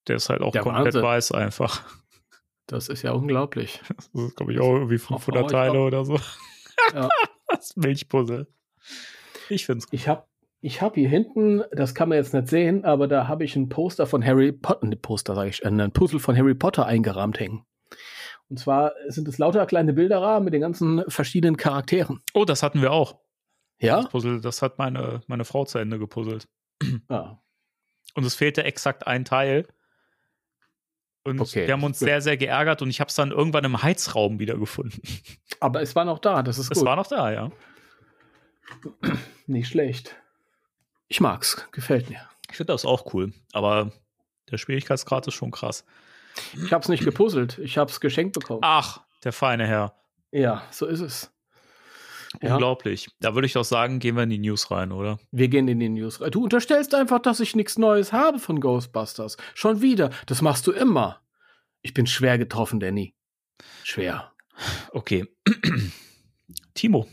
Der 0.07 0.17
ist 0.17 0.29
halt 0.29 0.43
auch 0.43 0.53
Der 0.53 0.63
komplett 0.63 0.85
Wahnsinn. 0.85 1.03
weiß 1.03 1.33
einfach. 1.33 1.83
Das 2.67 2.89
ist 2.89 3.03
ja 3.03 3.13
unglaublich. 3.13 3.81
Das 4.13 4.23
ist, 4.23 4.37
glaube 4.37 4.53
ich, 4.53 4.61
auch 4.61 4.75
irgendwie 4.75 4.99
500 4.99 5.47
ich 5.47 5.51
Teile 5.51 5.79
auch. 5.79 5.87
oder 5.87 6.05
so. 6.05 6.21
Ja. 6.95 7.09
Das 7.49 7.77
Milchpuzzle. 7.77 8.47
Ich 9.49 9.67
finde 9.67 9.85
es 9.85 9.93
Ich 9.93 10.09
habe 10.09 10.25
ich 10.61 10.81
hab 10.83 10.95
hier 10.95 11.09
hinten, 11.09 11.63
das 11.73 11.95
kann 11.95 12.09
man 12.09 12.17
jetzt 12.17 12.33
nicht 12.35 12.49
sehen, 12.49 12.85
aber 12.85 13.07
da 13.07 13.29
habe 13.29 13.45
ich 13.45 13.55
ein 13.55 13.69
Poster 13.69 14.07
von 14.07 14.25
Harry 14.25 14.51
Potter, 14.51 14.87
ne 14.87 14.97
Poster 14.97 15.35
sage 15.35 15.51
ich, 15.51 15.65
ein 15.65 15.93
Puzzle 15.93 16.21
von 16.21 16.37
Harry 16.37 16.55
Potter 16.55 16.87
eingerahmt 16.87 17.39
hängen. 17.39 17.65
Und 18.49 18.59
zwar 18.59 18.93
sind 19.09 19.29
es 19.29 19.39
lauter 19.39 19.67
kleine 19.67 19.93
Bilderrahmen 19.93 20.45
mit 20.45 20.55
den 20.55 20.63
ganzen 20.63 21.05
verschiedenen 21.09 21.57
Charakteren. 21.57 22.23
Oh, 22.35 22.45
das 22.45 22.63
hatten 22.63 22.81
wir 22.83 22.93
auch. 22.93 23.17
Ja? 23.85 23.97
Das 24.03 24.11
Puzzle, 24.11 24.41
das 24.41 24.63
hat 24.63 24.79
meine, 24.79 25.23
meine 25.27 25.45
Frau 25.45 25.65
zu 25.65 25.79
Ende 25.79 25.99
gepuzzelt. 25.99 26.49
ja. 27.11 27.41
Und 28.17 28.25
es 28.25 28.35
fehlte 28.37 28.63
exakt 28.65 29.07
ein 29.07 29.25
Teil. 29.25 29.67
Und 31.25 31.41
Okay. 31.41 31.67
wir 31.67 31.73
haben 31.73 31.83
uns 31.85 31.99
sehr, 31.99 32.21
sehr 32.21 32.37
geärgert 32.37 32.83
und 32.83 32.91
ich 32.91 33.01
habe 33.01 33.09
es 33.09 33.15
dann 33.17 33.31
irgendwann 33.33 33.65
im 33.65 33.83
Heizraum 33.83 34.39
wiedergefunden. 34.39 35.01
Aber 35.61 35.81
es 35.83 35.97
war 35.97 36.05
noch 36.05 36.19
da, 36.19 36.43
das 36.43 36.59
ist 36.59 36.71
Es 36.71 36.79
gut. 36.79 36.87
war 36.87 36.97
noch 36.97 37.07
da, 37.09 37.33
ja. 37.33 37.51
Nicht 39.47 39.69
schlecht. 39.69 40.15
Ich 41.09 41.21
mag's, 41.21 41.67
gefällt 41.73 42.09
mir. 42.11 42.29
Ich 42.51 42.57
finde 42.57 42.73
das 42.73 42.85
auch 42.85 43.13
cool. 43.15 43.33
Aber 43.53 43.91
der 44.51 44.59
Schwierigkeitsgrad 44.59 45.27
ist 45.27 45.35
schon 45.35 45.51
krass. 45.51 45.85
Ich 46.65 46.73
hab's 46.73 46.89
nicht 46.89 47.05
gepuzzelt, 47.05 47.59
ich 47.59 47.79
hab's 47.79 48.01
geschenkt 48.01 48.35
bekommen. 48.35 48.61
Ach, 48.63 49.01
der 49.23 49.33
feine 49.33 49.67
Herr. 49.67 49.95
Ja, 50.33 50.63
so 50.71 50.87
ist 50.87 51.01
es. 51.01 51.33
Ja. 52.43 52.55
Unglaublich. 52.55 53.09
Da 53.21 53.35
würde 53.35 53.47
ich 53.47 53.53
doch 53.53 53.65
sagen, 53.65 53.99
gehen 53.99 54.17
wir 54.17 54.25
in 54.25 54.31
die 54.31 54.39
News 54.39 54.71
rein, 54.71 54.93
oder? 54.93 55.19
Wir 55.31 55.49
gehen 55.49 55.69
in 55.69 55.81
die 55.81 55.89
News. 55.89 56.21
rein. 56.21 56.31
Du 56.31 56.45
unterstellst 56.45 56.95
einfach, 56.95 57.21
dass 57.21 57.41
ich 57.41 57.55
nichts 57.57 57.79
Neues 57.79 58.13
habe 58.13 58.39
von 58.39 58.61
Ghostbusters. 58.61 59.37
Schon 59.55 59.81
wieder. 59.81 60.11
Das 60.27 60.43
machst 60.43 60.67
du 60.67 60.73
immer. 60.73 61.21
Ich 61.83 61.95
bin 61.95 62.07
schwer 62.07 62.39
getroffen, 62.39 62.81
Danny. 62.81 63.15
Schwer. 63.83 64.33
Okay. 64.93 65.27
Timo. 66.75 67.07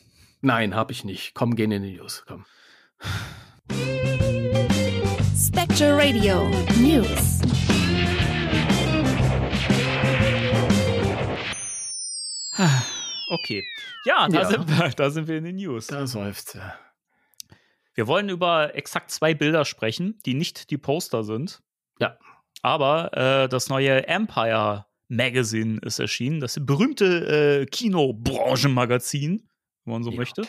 Spectral 5.35 5.99
Radio 5.99 6.49
News. 6.79 7.41
Okay. 13.29 13.63
Ja, 14.05 14.27
da, 14.27 14.41
Ja. 14.41 14.45
Sind, 14.49 14.67
wir, 14.69 14.89
da 14.89 15.09
sind 15.09 15.27
wir 15.27 15.37
in 15.37 15.43
den 15.43 15.55
News. 15.55 15.87
Da 15.87 16.07
seufzt 16.07 16.55
er. 16.55 16.77
Wir 17.93 18.07
wollen 18.07 18.29
über 18.29 18.73
exakt 18.75 19.11
zwei 19.11 19.33
Bilder 19.33 19.65
sprechen, 19.65 20.19
die 20.25 20.33
nicht 20.33 20.69
die 20.71 20.77
Poster 20.77 21.23
sind. 21.23 21.61
Ja. 21.99 22.17
Aber 22.61 23.11
äh, 23.15 23.49
das 23.49 23.69
neue 23.69 24.07
Empire 24.07 24.85
Magazine 25.09 25.79
ist 25.81 25.99
erschienen, 25.99 26.39
das 26.39 26.57
berühmte 26.61 27.61
äh, 27.61 27.65
Kinobranchenmagazin, 27.65 29.47
wenn 29.85 29.93
man 29.93 30.03
so 30.03 30.11
Ja. 30.11 30.17
möchte. 30.17 30.43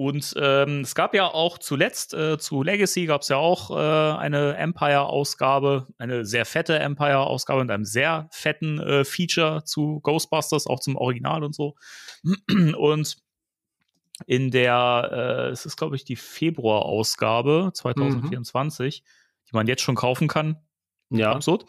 Und 0.00 0.32
ähm, 0.38 0.80
es 0.80 0.94
gab 0.94 1.12
ja 1.12 1.26
auch 1.26 1.58
zuletzt, 1.58 2.14
äh, 2.14 2.38
zu 2.38 2.62
Legacy 2.62 3.04
gab 3.04 3.20
es 3.20 3.28
ja 3.28 3.36
auch 3.36 3.70
äh, 3.70 4.18
eine 4.18 4.56
Empire-Ausgabe, 4.56 5.88
eine 5.98 6.24
sehr 6.24 6.46
fette 6.46 6.78
Empire-Ausgabe 6.78 7.60
mit 7.60 7.70
einem 7.70 7.84
sehr 7.84 8.26
fetten 8.32 8.80
äh, 8.80 9.04
Feature 9.04 9.62
zu 9.64 10.00
Ghostbusters, 10.00 10.66
auch 10.66 10.80
zum 10.80 10.96
Original 10.96 11.44
und 11.44 11.54
so. 11.54 11.74
Und 12.78 13.18
in 14.26 14.50
der, 14.50 15.10
äh, 15.12 15.50
es 15.50 15.66
ist, 15.66 15.76
glaube 15.76 15.96
ich, 15.96 16.04
die 16.06 16.16
Februar-Ausgabe 16.16 17.70
2024, 17.74 19.02
die 19.50 19.52
man 19.52 19.66
jetzt 19.66 19.82
schon 19.82 19.96
kaufen 19.96 20.28
kann, 20.28 20.56
Ja. 21.10 21.32
absurd, 21.32 21.66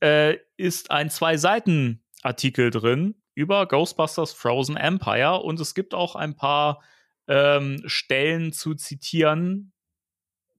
äh, 0.00 0.38
ist 0.56 0.90
ein 0.90 1.08
Zwei-Seiten-Artikel 1.08 2.72
drin 2.72 3.14
über 3.36 3.66
Ghostbusters 3.66 4.32
Frozen 4.32 4.76
Empire 4.76 5.38
und 5.38 5.60
es 5.60 5.76
gibt 5.76 5.94
auch 5.94 6.16
ein 6.16 6.34
paar 6.34 6.82
ähm, 7.30 7.80
Stellen 7.86 8.52
zu 8.52 8.74
zitieren, 8.74 9.72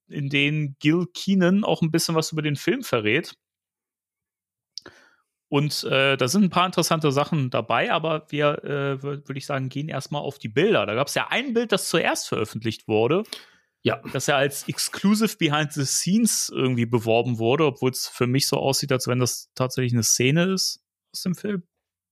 in 0.08 0.30
denen 0.30 0.78
Gil 0.80 1.06
Keenan 1.14 1.64
auch 1.64 1.82
ein 1.82 1.92
bisschen 1.92 2.16
was 2.16 2.32
über 2.32 2.42
den 2.42 2.56
Film 2.56 2.84
verrät. 2.84 3.36
Und 5.50 5.84
äh, 5.84 6.16
da 6.16 6.28
sind 6.30 6.44
ein 6.46 6.50
paar 6.50 6.66
interessante 6.66 7.12
Sachen 7.12 7.50
dabei, 7.50 7.92
aber 7.92 8.26
wir, 8.30 8.64
äh, 8.64 9.04
würde 9.04 9.38
ich 9.38 9.46
sagen, 9.46 9.68
gehen 9.68 9.90
erstmal 9.90 10.22
auf 10.22 10.40
die 10.40 10.48
Bilder. 10.48 10.86
Da 10.86 10.96
gab 10.96 11.08
es 11.08 11.14
ja 11.16 11.28
ein 11.30 11.54
Bild, 11.54 11.74
das 11.74 11.90
zuerst 11.90 12.30
veröffentlicht 12.30 12.88
wurde, 12.88 13.24
Ja. 13.84 14.02
das 14.14 14.28
ja 14.28 14.38
als 14.38 14.66
Exclusive 14.70 15.36
Behind 15.38 15.74
the 15.74 15.84
Scenes 15.86 16.50
irgendwie 16.56 16.86
beworben 16.86 17.38
wurde, 17.38 17.66
obwohl 17.66 17.92
es 17.92 18.08
für 18.08 18.28
mich 18.28 18.48
so 18.48 18.58
aussieht, 18.58 18.94
als 18.94 19.08
wenn 19.08 19.20
das 19.20 19.52
tatsächlich 19.54 19.92
eine 19.92 20.04
Szene 20.04 20.54
ist 20.54 20.82
aus 21.14 21.24
dem 21.24 21.36
Film. 21.36 21.64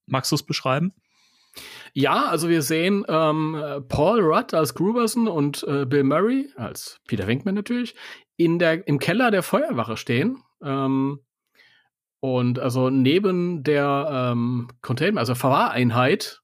Magst 0.05 0.31
du 0.33 0.35
es 0.35 0.43
beschreiben? 0.43 0.93
Ja, 1.93 2.27
also 2.27 2.49
wir 2.49 2.61
sehen 2.61 3.05
ähm, 3.07 3.55
äh, 3.55 3.81
Paul 3.81 4.21
Rudd 4.21 4.53
als 4.53 4.73
Gruberson 4.73 5.27
und 5.27 5.63
äh, 5.67 5.85
Bill 5.85 6.03
Murray 6.03 6.49
als 6.55 6.99
Peter 7.07 7.27
Venkman 7.27 7.55
natürlich 7.55 7.95
in 8.37 8.59
der, 8.59 8.87
im 8.87 8.99
Keller 8.99 9.31
der 9.31 9.43
Feuerwache 9.43 9.97
stehen. 9.97 10.43
Ähm, 10.63 11.19
und 12.21 12.59
also 12.59 12.89
neben 12.89 13.63
der 13.63 14.31
ähm, 14.33 14.67
Containment, 14.81 15.19
also 15.19 15.35
Verwahreinheit. 15.35 16.41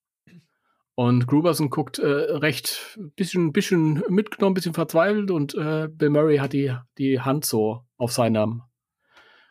Und 0.96 1.28
Gruberson 1.28 1.70
guckt 1.70 2.00
äh, 2.00 2.08
recht 2.08 2.98
bisschen, 3.18 3.52
bisschen 3.52 4.02
mitgenommen, 4.08 4.54
bisschen 4.54 4.74
verzweifelt 4.74 5.30
und 5.30 5.54
äh, 5.56 5.90
Bill 5.92 6.10
Murray 6.10 6.38
hat 6.38 6.54
die, 6.54 6.74
die 6.98 7.20
Hand 7.20 7.44
so 7.44 7.82
auf 7.98 8.14
seiner, 8.14 8.70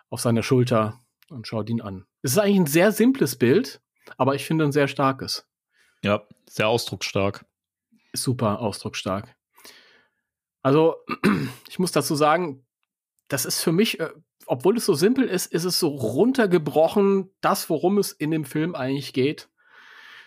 auf 0.09 0.21
seiner 0.21 0.42
Schulter 0.42 1.00
und 1.28 1.47
schaut 1.47 1.68
ihn 1.68 1.83
an. 1.83 2.06
Es 2.23 2.33
ist 2.33 2.38
eigentlich 2.38 2.61
ein 2.61 2.66
sehr 2.66 2.92
simples 2.92 3.37
Bild, 3.37 3.83
aber 4.16 4.35
ich 4.35 4.47
finde 4.47 4.64
ein 4.64 4.73
sehr 4.73 4.88
starkes 4.88 5.47
Ja, 6.04 6.23
sehr 6.49 6.68
ausdrucksstark. 6.68 7.44
super 8.12 8.61
ausdrucksstark. 8.61 9.34
Also, 10.62 10.96
ich 11.68 11.78
muss 11.78 11.92
dazu 11.92 12.14
sagen, 12.14 12.64
das 13.28 13.44
ist 13.44 13.62
für 13.62 13.73
mich, 13.73 14.00
äh, 14.00 14.11
obwohl 14.46 14.76
es 14.76 14.84
so 14.87 14.94
simpel 14.94 15.25
ist, 15.25 15.50
ist 15.52 15.64
es 15.64 15.78
so 15.80 15.88
runtergebrochen, 15.88 17.30
das, 17.40 17.70
worum 17.70 17.99
es 17.99 18.12
in 18.12 18.30
dem 18.30 18.44
Film 18.44 18.75
eigentlich 18.75 19.12
geht. 19.14 19.49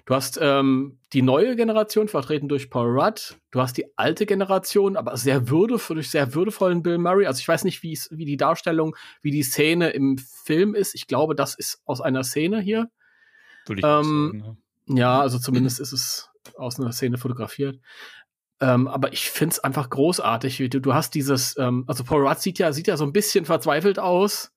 Du 0.05 0.15
hast 0.15 0.39
ähm, 0.41 1.00
die 1.13 1.22
neue 1.22 1.55
Generation, 1.55 2.07
vertreten 2.07 2.48
durch 2.48 2.69
Paul 2.69 2.88
Rudd. 3.00 3.36
Du 3.51 3.62
hast 3.62 3.77
die 3.77 3.86
alte 3.98 4.25
Generation, 4.25 4.96
aber 4.96 5.15
sehr 5.17 5.50
würdevoll, 5.50 5.96
durch 5.98 6.10
sehr 6.10 6.34
würdevollen 6.34 6.81
Bill 6.81 6.98
Murray. 6.98 7.25
Also 7.27 7.39
ich 7.41 7.48
weiß 7.48 7.65
nicht, 7.65 7.84
wie 7.84 7.91
es, 7.93 8.10
wie 8.12 8.25
die 8.25 8.38
Darstellung, 8.38 8.96
wie 9.22 9.31
die 9.31 9.43
Szene 9.43 9.89
im 9.89 10.17
Film 10.17 10.75
ist. 10.75 10.96
Ich 10.96 11.07
glaube, 11.07 11.36
das 11.36 11.55
ist 11.55 11.81
aus 11.86 12.00
einer 12.01 12.24
Szene 12.24 12.62
hier. 12.62 12.89
Würde 13.65 13.81
ich 13.81 13.86
Ähm, 13.86 14.31
sagen. 14.31 14.39
Ja. 14.46 14.57
Ja, 14.88 15.20
also 15.20 15.39
zumindest 15.39 15.79
ist 15.79 15.91
es 15.91 16.29
aus 16.56 16.79
einer 16.79 16.91
Szene 16.91 17.17
fotografiert. 17.17 17.79
Ähm, 18.60 18.88
aber 18.88 19.13
ich 19.13 19.29
find's 19.29 19.60
einfach 19.60 19.89
großartig. 19.89 20.60
wie 20.60 20.70
Du, 20.70 20.82
du 20.82 20.94
hast 20.94 21.13
dieses, 21.13 21.58
ähm, 21.58 21.84
also 21.88 22.03
Paul 22.03 22.27
Rudd 22.27 22.39
sieht 22.39 22.58
ja, 22.60 22.74
sieht 22.74 22.88
ja 22.88 22.98
so 22.98 23.03
ein 23.03 23.13
bisschen 23.13 23.46
verzweifelt 23.46 24.00
aus. 24.00 24.51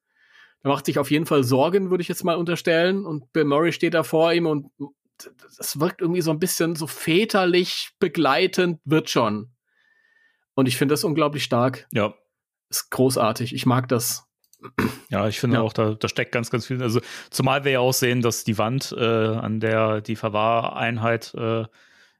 Er 0.62 0.70
macht 0.70 0.86
sich 0.86 0.98
auf 0.98 1.10
jeden 1.10 1.26
Fall 1.26 1.44
Sorgen, 1.44 1.90
würde 1.90 2.02
ich 2.02 2.08
jetzt 2.08 2.24
mal 2.24 2.36
unterstellen. 2.36 3.04
Und 3.04 3.32
Bill 3.32 3.44
Murray 3.44 3.72
steht 3.72 3.94
da 3.94 4.02
vor 4.02 4.32
ihm 4.32 4.46
und 4.46 4.70
das 5.58 5.80
wirkt 5.80 6.00
irgendwie 6.00 6.22
so 6.22 6.30
ein 6.30 6.38
bisschen 6.38 6.76
so 6.76 6.86
väterlich 6.86 7.90
begleitend, 7.98 8.80
wird 8.84 9.10
schon. 9.10 9.50
Und 10.54 10.66
ich 10.66 10.76
finde 10.76 10.94
das 10.94 11.04
unglaublich 11.04 11.44
stark. 11.44 11.86
ja. 11.92 12.14
Ist 12.68 12.88
großartig. 12.90 13.52
Ich 13.52 13.66
mag 13.66 13.88
das. 13.88 14.29
Ja, 15.10 15.26
ich 15.28 15.40
finde 15.40 15.56
Ja. 15.56 15.62
auch, 15.62 15.72
da, 15.72 15.94
da 15.94 16.08
steckt 16.08 16.32
ganz, 16.32 16.50
ganz 16.50 16.66
viel. 16.66 16.82
Also, 16.82 17.00
zumal 17.30 17.64
wir 17.64 17.72
ja 17.72 17.80
auch 17.80 17.92
sehen, 17.92 18.22
dass 18.22 18.44
die 18.44 18.58
Wand, 18.58 18.94
äh, 18.96 19.04
an 19.04 19.60
der 19.60 20.00
die 20.00 20.16
Verwahreinheit 20.16 21.34
äh, 21.34 21.64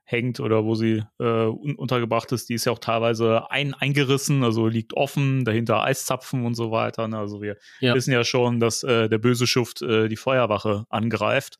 hängt 0.03 0.39
oder 0.41 0.65
wo 0.65 0.75
sie 0.75 1.03
äh, 1.19 1.23
un 1.23 1.75
untergebracht 1.75 2.31
ist, 2.33 2.49
die 2.49 2.55
ist 2.55 2.65
ja 2.65 2.73
auch 2.73 2.79
teilweise 2.79 3.49
ein 3.49 3.73
eingerissen, 3.73 4.43
also 4.43 4.67
liegt 4.67 4.93
offen, 4.93 5.45
dahinter 5.45 5.83
Eiszapfen 5.83 6.45
und 6.45 6.55
so 6.55 6.71
weiter. 6.71 7.07
Ne? 7.07 7.17
Also, 7.17 7.41
wir 7.41 7.57
Ja. 7.79 7.93
wissen 7.95 8.11
ja 8.11 8.23
schon, 8.23 8.59
dass 8.59 8.83
äh, 8.83 9.07
der 9.07 9.19
böse 9.19 9.47
Schuft 9.47 9.81
äh, 9.81 10.09
die 10.09 10.17
Feuerwache 10.17 10.85
angreift. 10.89 11.59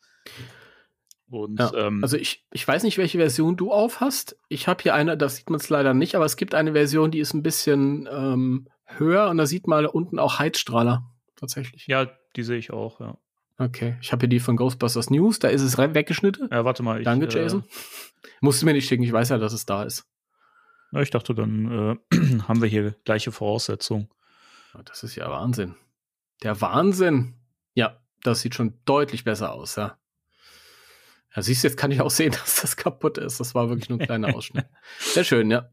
Und 1.30 1.60
Ja, 1.60 1.72
ähm, 1.76 2.00
also 2.04 2.18
ich, 2.18 2.46
ich 2.52 2.68
weiß 2.68 2.84
nicht, 2.84 2.98
welche 2.98 3.18
Version 3.18 3.56
du 3.56 3.72
auf 3.72 4.02
hast. 4.02 4.36
Ich 4.50 4.68
habe 4.68 4.84
hier 4.84 4.94
eine, 4.96 5.16
das 5.16 5.38
sieht 5.38 5.50
man 5.50 5.62
es 5.62 5.70
leider 5.70 5.94
nicht, 5.94 6.16
aber 6.16 6.26
es 6.26 6.36
gibt 6.36 6.54
eine 6.54 6.74
Version, 6.74 7.10
die 7.10 7.20
ist 7.20 7.34
ein 7.34 7.42
bisschen 7.44 8.10
ähm, 8.12 8.68
höher 8.98 9.30
und 9.30 9.38
da 9.38 9.46
sieht 9.46 9.68
man 9.68 9.86
unten 9.86 10.20
auch 10.20 10.40
Heizstrahler 10.40 11.10
tatsächlich. 11.36 11.88
ja, 11.88 12.08
die 12.36 12.44
sehe 12.44 12.58
ich 12.58 12.72
auch, 12.72 13.00
ja. 13.00 13.18
Okay, 13.58 13.96
ich 14.02 14.12
habe 14.12 14.22
hier 14.22 14.30
die 14.30 14.40
von 14.40 14.58
Ghostbusters 14.58 15.10
News, 15.12 15.38
da 15.40 15.50
ist 15.50 15.62
es 15.62 15.78
weggeschnitten. 15.78 16.50
Ja, 16.52 16.66
warte 16.66 16.82
mal. 16.82 17.00
Ich, 17.00 17.06
Danke, 17.06 17.28
äh, 17.28 17.30
Jason. 17.44 17.64
Musst 18.42 18.62
du 18.62 18.66
mir 18.66 18.74
nicht 18.74 18.88
schicken, 18.88 19.04
ich 19.04 19.14
weiß 19.14 19.30
ja, 19.30 19.38
dass 19.38 19.54
es 19.54 19.66
da 19.66 19.84
ist. 19.84 20.08
Ja, 20.92 21.02
ich 21.02 21.12
dachte, 21.12 21.36
dann 21.36 22.00
äh, 22.12 22.18
haben 22.48 22.62
wir 22.62 22.68
hier 22.68 22.96
gleiche 23.06 23.32
Voraussetzungen. 23.32 24.10
Das 24.86 25.04
ist 25.04 25.16
ja 25.16 25.30
Wahnsinn. 25.30 25.76
Der 26.44 26.60
Wahnsinn. 26.62 27.36
Ja, 27.74 28.02
das 28.24 28.42
sieht 28.42 28.56
schon 28.56 28.80
deutlich 28.86 29.24
besser 29.24 29.52
aus, 29.54 29.76
ja. 29.76 29.98
Ja, 31.36 31.42
siehst 31.42 31.64
du, 31.64 31.68
jetzt 31.68 31.78
kann 31.78 31.92
ich 31.92 32.02
auch 32.02 32.12
sehen, 32.12 32.32
dass 32.40 32.62
das 32.62 32.76
kaputt 32.76 33.18
ist. 33.18 33.40
Das 33.40 33.56
war 33.56 33.70
wirklich 33.70 33.90
nur 33.90 34.00
ein 34.00 34.06
kleiner 34.06 34.36
Ausschnitt. 34.36 34.66
Sehr 35.00 35.24
schön, 35.24 35.52
ja. 35.52 35.70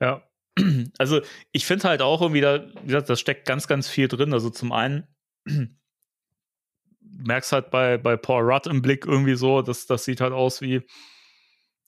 Ja. 0.00 0.22
Also 0.98 1.20
ich 1.52 1.64
finde 1.66 1.88
halt 1.88 2.02
auch 2.02 2.20
irgendwie, 2.20 2.40
da, 2.40 2.66
wie 2.82 2.86
gesagt, 2.86 3.08
da 3.08 3.16
steckt 3.16 3.46
ganz, 3.46 3.66
ganz 3.66 3.88
viel 3.88 4.08
drin. 4.08 4.32
Also 4.32 4.50
zum 4.50 4.72
einen 4.72 5.06
merkst 7.00 7.52
halt 7.52 7.70
bei, 7.70 7.98
bei 7.98 8.16
Paul 8.16 8.42
Rudd 8.50 8.66
im 8.66 8.82
Blick 8.82 9.06
irgendwie 9.06 9.34
so, 9.34 9.62
dass 9.62 9.86
das 9.86 10.04
sieht 10.04 10.20
halt 10.20 10.32
aus 10.32 10.60
wie, 10.60 10.82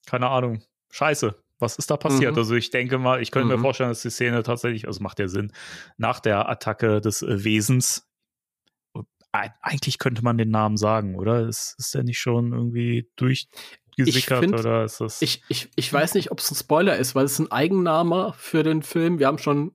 keine 0.07 0.29
Ahnung, 0.29 0.63
scheiße. 0.91 1.35
Was 1.61 1.77
ist 1.77 1.91
da 1.91 1.97
passiert? 1.97 2.33
Mhm. 2.33 2.39
Also 2.39 2.55
ich 2.57 2.71
denke 2.71 2.99
mal, 2.99 3.23
ich 3.23 3.31
könnte 3.31 3.49
mir 3.49 3.57
Mhm. 3.57 3.63
vorstellen, 3.63 3.91
dass 3.91 4.03
die 4.03 4.11
Szene 4.11 4.43
tatsächlich, 4.43 4.87
also 4.87 5.03
macht 5.03 5.19
ja 5.19 5.29
Sinn, 5.29 5.53
nach 5.97 6.21
der 6.21 6.49
Attacke 6.49 7.01
des 7.01 7.23
äh, 7.23 7.45
Wesens, 7.45 8.09
Eig- 9.33 9.55
eigentlich 9.63 9.99
könnte 9.99 10.23
man 10.23 10.39
den 10.39 10.51
Namen 10.51 10.77
sagen, 10.77 11.17
oder? 11.17 11.49
Ist, 11.49 11.75
ist 11.79 11.93
der 11.95 12.05
nicht 12.05 12.21
schon 12.21 12.53
irgendwie 12.53 13.09
durchgesickert 13.97 14.41
find, 14.41 14.55
oder 14.59 14.85
ist 14.85 15.01
das? 15.01 15.23
Ich, 15.23 15.43
ich, 15.49 15.71
ich 15.77 15.93
weiß 15.93 16.15
nicht, 16.15 16.31
ob 16.31 16.39
es 16.41 16.51
ein 16.51 16.55
Spoiler 16.57 16.97
ist, 16.97 17.15
weil 17.15 17.25
es 17.25 17.33
ist 17.33 17.39
ein 17.41 17.53
Eigenname 17.53 18.35
für 18.37 18.63
den 18.63 18.83
Film. 18.83 19.19
Wir 19.19 19.27
haben 19.27 19.39
schon 19.39 19.75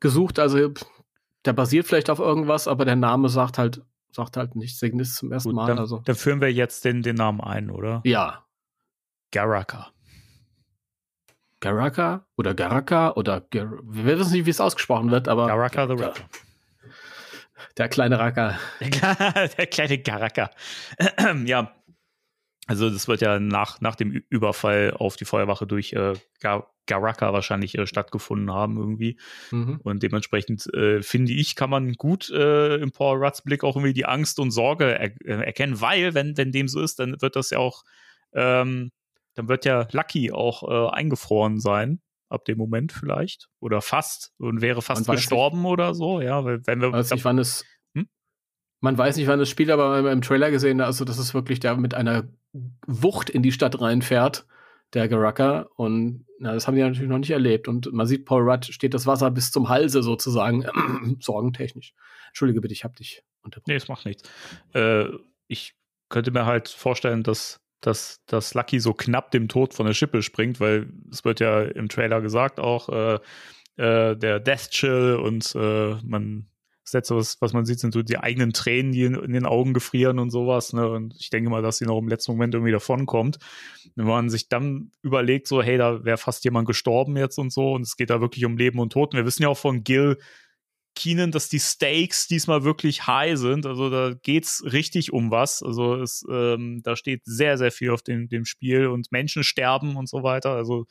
gesucht, 0.00 0.38
also 0.38 0.70
der 1.44 1.52
basiert 1.52 1.86
vielleicht 1.86 2.10
auf 2.10 2.18
irgendwas, 2.18 2.68
aber 2.68 2.84
der 2.84 2.96
Name 2.96 3.28
sagt 3.28 3.58
halt, 3.58 3.82
sagt 4.12 4.36
halt 4.36 4.56
nichts 4.56 4.78
Signis 4.80 5.14
zum 5.14 5.32
ersten 5.32 5.50
Gut, 5.50 5.56
Mal. 5.56 5.66
dann, 5.66 5.78
Also. 5.78 6.02
dann 6.04 6.16
führen 6.16 6.40
wir 6.40 6.52
jetzt 6.52 6.84
den, 6.84 7.02
den 7.02 7.16
Namen 7.16 7.40
ein, 7.40 7.70
oder? 7.70 8.00
Ja. 8.04 8.44
Garaka. 9.32 9.92
Garaka 11.60 12.26
oder 12.36 12.54
Garaka 12.54 13.12
oder 13.12 13.42
Gar 13.42 13.70
wir 13.82 14.18
wissen 14.18 14.32
nicht, 14.32 14.46
wie 14.46 14.50
es 14.50 14.60
ausgesprochen 14.60 15.10
wird, 15.10 15.28
aber 15.28 15.46
Garaka 15.46 15.86
the 15.86 15.92
Rapper. 15.92 16.24
der 17.76 17.88
kleine 17.90 18.18
Racker. 18.18 18.58
Der 18.80 19.66
kleine 19.66 19.98
Garaka. 19.98 20.50
ja. 21.44 21.70
Also 22.70 22.88
das 22.88 23.08
wird 23.08 23.20
ja 23.20 23.40
nach, 23.40 23.80
nach 23.80 23.96
dem 23.96 24.12
Überfall 24.28 24.92
auf 24.96 25.16
die 25.16 25.24
Feuerwache 25.24 25.66
durch 25.66 25.92
äh, 25.92 26.12
Gar 26.38 26.72
Garaka 26.86 27.32
wahrscheinlich 27.32 27.76
äh, 27.76 27.84
stattgefunden 27.84 28.52
haben 28.52 28.76
irgendwie. 28.76 29.18
Mhm. 29.50 29.80
Und 29.82 30.04
dementsprechend 30.04 30.72
äh, 30.72 31.02
finde 31.02 31.32
ich, 31.32 31.56
kann 31.56 31.68
man 31.68 31.94
gut 31.94 32.30
äh, 32.30 32.76
im 32.76 32.92
Paul 32.92 33.18
Rudds 33.18 33.42
Blick 33.42 33.64
auch 33.64 33.74
irgendwie 33.74 33.92
die 33.92 34.06
Angst 34.06 34.38
und 34.38 34.52
Sorge 34.52 34.96
er 34.96 35.10
äh, 35.24 35.44
erkennen, 35.44 35.80
weil, 35.80 36.14
wenn, 36.14 36.36
wenn 36.36 36.52
dem 36.52 36.68
so 36.68 36.80
ist, 36.80 37.00
dann 37.00 37.20
wird 37.20 37.34
das 37.34 37.50
ja 37.50 37.58
auch, 37.58 37.82
ähm, 38.34 38.92
dann 39.34 39.48
wird 39.48 39.64
ja 39.64 39.88
Lucky 39.90 40.30
auch 40.30 40.62
äh, 40.62 40.94
eingefroren 40.94 41.58
sein. 41.58 42.00
ab 42.28 42.44
dem 42.44 42.56
Moment 42.56 42.92
vielleicht. 42.92 43.48
Oder 43.58 43.82
fast. 43.82 44.32
Und 44.38 44.60
wäre 44.60 44.80
fast 44.80 45.08
gestorben 45.08 45.66
oder 45.66 45.92
so. 45.94 46.20
Ja, 46.20 46.44
weil 46.44 46.64
wenn 46.66 46.80
wir. 46.80 46.92
weiß 46.92 47.10
nicht, 47.10 47.24
wann 47.24 47.38
es. 47.38 47.64
Man 48.80 48.96
weiß 48.96 49.16
nicht, 49.16 49.26
wann 49.26 49.40
es 49.40 49.48
spielt, 49.48 49.70
aber 49.70 50.10
im 50.10 50.22
Trailer 50.22 50.50
gesehen, 50.50 50.80
also 50.80 51.04
das 51.04 51.18
ist 51.18 51.34
wirklich 51.34 51.60
der 51.60 51.76
mit 51.76 51.94
einer 51.94 52.24
Wucht 52.86 53.30
in 53.30 53.42
die 53.42 53.52
Stadt 53.52 53.80
reinfährt, 53.80 54.46
der 54.94 55.08
Garacker. 55.08 55.68
Und 55.76 56.26
na, 56.38 56.54
das 56.54 56.66
haben 56.66 56.74
die 56.74 56.82
natürlich 56.82 57.08
noch 57.08 57.18
nicht 57.18 57.30
erlebt. 57.30 57.68
Und 57.68 57.92
man 57.92 58.06
sieht, 58.06 58.24
Paul 58.24 58.42
Rudd 58.42 58.66
steht 58.66 58.94
das 58.94 59.06
Wasser 59.06 59.30
bis 59.30 59.50
zum 59.50 59.68
Halse 59.68 60.02
sozusagen, 60.02 60.64
sorgentechnisch. 61.20 61.94
Entschuldige 62.28 62.60
bitte, 62.60 62.72
ich 62.72 62.84
hab 62.84 62.96
dich 62.96 63.22
unterbrochen. 63.42 63.70
Nee, 63.70 63.76
es 63.76 63.88
macht 63.88 64.06
nichts. 64.06 64.28
Äh, 64.72 65.06
ich 65.46 65.74
könnte 66.08 66.30
mir 66.30 66.46
halt 66.46 66.68
vorstellen, 66.68 67.22
dass, 67.22 67.60
dass, 67.80 68.20
dass 68.26 68.54
Lucky 68.54 68.80
so 68.80 68.94
knapp 68.94 69.30
dem 69.30 69.48
Tod 69.48 69.74
von 69.74 69.86
der 69.86 69.94
Schippe 69.94 70.22
springt, 70.22 70.60
weil 70.60 70.92
es 71.10 71.24
wird 71.24 71.40
ja 71.40 71.62
im 71.62 71.88
Trailer 71.88 72.20
gesagt 72.20 72.58
auch, 72.58 72.88
äh, 72.88 73.18
äh, 73.76 74.16
der 74.16 74.40
Death 74.40 74.70
Chill 74.70 75.18
und 75.22 75.54
äh, 75.54 75.94
man 76.04 76.49
das 76.90 76.98
Letzte, 76.98 77.16
was, 77.16 77.40
was 77.40 77.52
man 77.52 77.64
sieht, 77.64 77.78
sind 77.78 77.94
so 77.94 78.02
die 78.02 78.18
eigenen 78.18 78.52
Tränen, 78.52 78.92
die 78.92 79.04
in, 79.04 79.14
in 79.14 79.32
den 79.32 79.46
Augen 79.46 79.74
gefrieren 79.74 80.18
und 80.18 80.30
sowas. 80.30 80.72
Ne? 80.72 80.88
Und 80.88 81.14
ich 81.18 81.30
denke 81.30 81.50
mal, 81.50 81.62
dass 81.62 81.78
sie 81.78 81.86
noch 81.86 81.98
im 81.98 82.08
letzten 82.08 82.32
Moment 82.32 82.54
irgendwie 82.54 82.72
davonkommt. 82.72 83.38
Wenn 83.94 84.06
man 84.06 84.30
sich 84.30 84.48
dann 84.48 84.92
überlegt, 85.02 85.46
so, 85.46 85.62
hey, 85.62 85.78
da 85.78 86.04
wäre 86.04 86.18
fast 86.18 86.44
jemand 86.44 86.66
gestorben 86.66 87.16
jetzt 87.16 87.38
und 87.38 87.52
so, 87.52 87.72
und 87.72 87.82
es 87.82 87.96
geht 87.96 88.10
da 88.10 88.20
wirklich 88.20 88.44
um 88.44 88.56
Leben 88.56 88.80
und 88.80 88.92
Tod. 88.92 89.12
Und 89.12 89.18
wir 89.18 89.26
wissen 89.26 89.42
ja 89.42 89.48
auch 89.48 89.58
von 89.58 89.84
Gil 89.84 90.18
Keenan, 90.96 91.30
dass 91.30 91.48
die 91.48 91.60
Stakes 91.60 92.26
diesmal 92.26 92.64
wirklich 92.64 93.06
high 93.06 93.38
sind. 93.38 93.64
Also 93.64 93.90
da 93.90 94.12
geht's 94.22 94.62
richtig 94.64 95.12
um 95.12 95.30
was. 95.30 95.62
Also 95.62 95.94
es, 95.94 96.24
ähm, 96.30 96.82
da 96.82 96.96
steht 96.96 97.22
sehr, 97.24 97.58
sehr 97.58 97.70
viel 97.70 97.90
auf 97.90 98.02
dem, 98.02 98.28
dem 98.28 98.44
Spiel 98.44 98.86
und 98.88 99.12
Menschen 99.12 99.44
sterben 99.44 99.96
und 99.96 100.08
so 100.08 100.22
weiter. 100.22 100.50
Also 100.50 100.86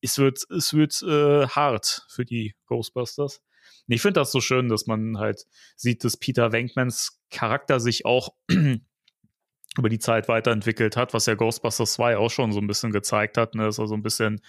es 0.00 0.18
wird, 0.18 0.44
es 0.50 0.74
wird 0.74 1.00
äh, 1.02 1.46
hart 1.48 2.06
für 2.08 2.24
die 2.24 2.54
Ghostbusters. 2.66 3.40
Und 3.86 3.94
ich 3.94 4.02
finde 4.02 4.20
das 4.20 4.32
so 4.32 4.40
schön, 4.40 4.68
dass 4.68 4.86
man 4.86 5.18
halt 5.18 5.46
sieht, 5.76 6.04
dass 6.04 6.16
Peter 6.16 6.52
Venkmans 6.52 7.20
Charakter 7.30 7.80
sich 7.80 8.04
auch 8.04 8.30
über 9.78 9.88
die 9.88 9.98
Zeit 9.98 10.28
weiterentwickelt 10.28 10.96
hat, 10.96 11.14
was 11.14 11.26
ja 11.26 11.34
Ghostbusters 11.34 11.94
2 11.94 12.16
auch 12.16 12.30
schon 12.30 12.52
so 12.52 12.60
ein 12.60 12.66
bisschen 12.66 12.92
gezeigt 12.92 13.36
hat, 13.38 13.54
ne? 13.54 13.64
dass 13.64 13.78
er 13.78 13.86
so 13.86 13.94
ein 13.94 14.02
bisschen 14.02 14.40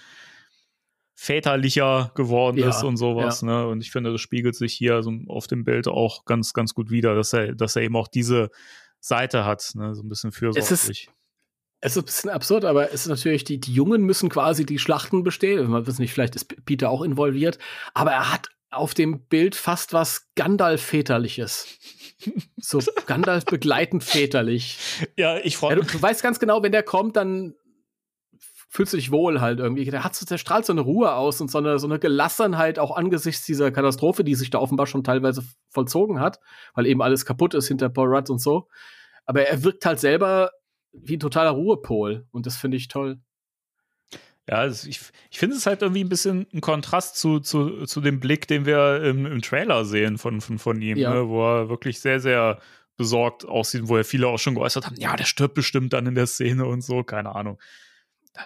väterlicher 1.19 2.11
geworden 2.13 2.57
Ja, 2.57 2.69
ist 2.69 2.83
und 2.83 2.95
sowas, 2.95 3.41
ne? 3.41 3.67
Und 3.67 3.81
ich 3.81 3.89
finde, 3.89 4.11
das 4.11 4.21
spiegelt 4.21 4.55
sich 4.55 4.73
hier 4.73 5.01
so 5.01 5.11
auf 5.27 5.47
dem 5.47 5.63
Bild 5.63 5.87
auch 5.87 6.25
ganz, 6.25 6.53
ganz 6.53 6.75
gut 6.75 6.91
wider, 6.91 7.15
dass 7.15 7.33
er, 7.33 7.55
dass 7.55 7.75
er 7.75 7.81
eben 7.81 7.95
auch 7.95 8.07
diese 8.07 8.51
Seite 8.99 9.43
hat, 9.43 9.71
ne? 9.73 9.95
So 9.95 10.03
ein 10.03 10.09
bisschen 10.09 10.31
fürsorglich. 10.31 11.09
Es 11.79 11.95
ist 11.95 11.97
ein 11.97 12.05
bisschen 12.05 12.29
absurd, 12.29 12.65
aber 12.65 12.91
es 12.91 13.01
ist 13.01 13.07
natürlich, 13.07 13.43
die, 13.43 13.59
die 13.59 13.73
Jungen 13.73 14.03
müssen 14.03 14.29
quasi 14.29 14.63
die 14.63 14.77
Schlachten 14.77 15.23
bestehen. 15.23 15.67
Man 15.67 15.87
weiß 15.87 15.97
nicht, 15.97 16.13
vielleicht 16.13 16.35
ist 16.35 16.65
Peter 16.65 16.89
auch 16.91 17.01
involviert, 17.01 17.57
aber 17.95 18.11
er 18.11 18.31
hat 18.31 18.49
auf 18.69 18.93
dem 18.93 19.27
Bild 19.27 19.55
fast 19.55 19.93
was 19.93 20.29
Gandalf-väterliches. 20.35 21.67
So 22.59 22.81
Gandalf 23.05 23.45
begleitend 23.45 24.03
väterlich. 24.03 24.79
Ja, 25.15 25.37
ich 25.37 25.53
Ja, 25.53 25.59
freue 25.59 25.75
du, 25.75 25.83
du 25.83 26.01
weißt 26.01 26.23
ganz 26.23 26.39
genau, 26.39 26.63
wenn 26.63 26.71
der 26.71 26.81
kommt, 26.81 27.15
dann 27.15 27.53
fühlst 28.69 28.93
du 28.93 28.97
dich 28.97 29.11
wohl 29.11 29.39
halt 29.39 29.59
irgendwie. 29.59 29.85
Der 29.85 30.03
hat 30.03 30.15
so, 30.15 30.25
der 30.25 30.37
strahlt 30.37 30.65
so 30.65 30.73
eine 30.73 30.81
Ruhe 30.81 31.13
aus 31.13 31.39
und 31.41 31.49
so 31.49 31.59
eine, 31.59 31.79
so 31.79 31.87
eine 31.87 31.99
Gelassenheit 31.99 32.79
auch 32.79 32.95
angesichts 32.95 33.45
dieser 33.45 33.71
Katastrophe, 33.71 34.23
die 34.23 34.35
sich 34.35 34.49
da 34.49 34.59
offenbar 34.59 34.87
schon 34.87 35.03
teilweise 35.03 35.43
vollzogen 35.69 36.19
hat, 36.19 36.39
weil 36.73 36.87
eben 36.87 37.01
alles 37.01 37.25
kaputt 37.25 37.53
ist 37.53 37.67
hinter 37.67 37.89
Paul 37.89 38.13
Rudd 38.13 38.29
und 38.29 38.39
so. 38.39 38.67
Aber 39.25 39.43
er 39.43 39.63
wirkt 39.63 39.85
halt 39.85 39.99
selber 39.99 40.51
wie 40.91 41.17
ein 41.17 41.21
totaler 41.21 41.51
Ruhepol 41.51 42.27
und 42.31 42.45
das 42.45 42.57
finde 42.57 42.77
ich 42.77 42.87
toll. 42.87 43.19
Ja, 44.49 44.55
also 44.57 44.87
ich, 44.87 45.01
ich 45.29 45.39
finde 45.39 45.57
es 45.57 45.65
halt 45.65 45.81
irgendwie 45.81 46.03
ein 46.03 46.09
bisschen 46.09 46.47
ein 46.53 46.61
Kontrast 46.61 47.17
zu, 47.17 47.39
zu, 47.41 47.85
zu 47.85 47.99
dem 47.99 48.19
Blick, 48.21 48.47
den 48.47 48.65
wir 48.65 49.03
im, 49.03 49.25
im 49.25 49.41
Trailer 49.41 49.83
sehen 49.83 50.17
von, 50.17 50.39
von, 50.39 50.57
von 50.57 50.81
ihm, 50.81 50.97
Ja. 50.97 51.13
ne, 51.13 51.27
wo 51.27 51.43
er 51.45 51.69
wirklich 51.69 51.99
sehr, 51.99 52.19
sehr 52.21 52.59
besorgt 52.95 53.45
aussieht, 53.45 53.83
wo 53.85 53.97
ja 53.97 54.03
viele 54.03 54.27
auch 54.27 54.39
schon 54.39 54.55
geäußert 54.55 54.85
haben, 54.85 54.95
ja, 54.97 55.15
der 55.15 55.25
stirbt 55.25 55.53
bestimmt 55.53 55.93
dann 55.93 56.07
in 56.07 56.15
der 56.15 56.27
Szene 56.27 56.65
und 56.65 56.81
so, 56.81 57.03
keine 57.03 57.35
Ahnung. 57.35 57.59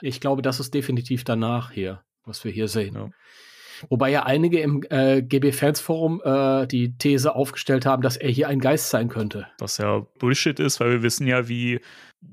Ich 0.01 0.19
glaube, 0.19 0.41
das 0.41 0.59
ist 0.59 0.73
definitiv 0.73 1.23
danach 1.23 1.71
hier, 1.71 2.01
was 2.25 2.43
wir 2.43 2.51
hier 2.51 2.67
sehen. 2.67 2.95
Ja. 2.95 3.09
Wobei 3.89 4.09
ja 4.09 4.23
einige 4.23 4.59
im 4.59 4.83
äh, 4.89 5.21
GB-Fans-Forum 5.21 6.21
äh, 6.23 6.67
die 6.67 6.97
These 6.97 7.33
aufgestellt 7.35 7.85
haben, 7.85 8.01
dass 8.01 8.15
er 8.17 8.29
hier 8.29 8.47
ein 8.47 8.59
Geist 8.59 8.89
sein 8.89 9.07
könnte. 9.09 9.47
Was 9.59 9.77
ja 9.77 9.99
Bullshit 10.19 10.59
ist, 10.59 10.79
weil 10.79 10.91
wir 10.91 11.03
wissen 11.03 11.27
ja, 11.27 11.47
wie 11.47 11.79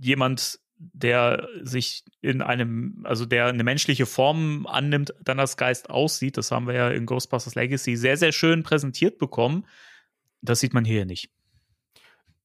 jemand, 0.00 0.58
der 0.78 1.48
sich 1.62 2.04
in 2.20 2.40
einem, 2.40 3.04
also 3.04 3.26
der 3.26 3.46
eine 3.46 3.64
menschliche 3.64 4.06
Form 4.06 4.66
annimmt, 4.66 5.12
dann 5.22 5.40
als 5.40 5.56
Geist 5.56 5.90
aussieht. 5.90 6.36
Das 6.36 6.50
haben 6.50 6.66
wir 6.66 6.74
ja 6.74 6.90
in 6.90 7.06
Ghostbusters 7.06 7.54
Legacy 7.54 7.96
sehr, 7.96 8.16
sehr 8.16 8.32
schön 8.32 8.62
präsentiert 8.62 9.18
bekommen. 9.18 9.66
Das 10.40 10.60
sieht 10.60 10.74
man 10.74 10.84
hier 10.84 11.04
nicht. 11.04 11.30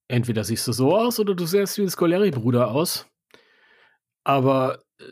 Entweder 0.07 0.43
siehst 0.43 0.67
du 0.67 0.71
so 0.71 0.97
aus 0.97 1.19
oder 1.19 1.35
du 1.35 1.45
siehst 1.45 1.77
wie 1.77 1.83
ein 1.83 1.89
Scoleri-Bruder 1.89 2.71
aus. 2.71 3.07
Aber 4.23 4.79
äh, 4.99 5.03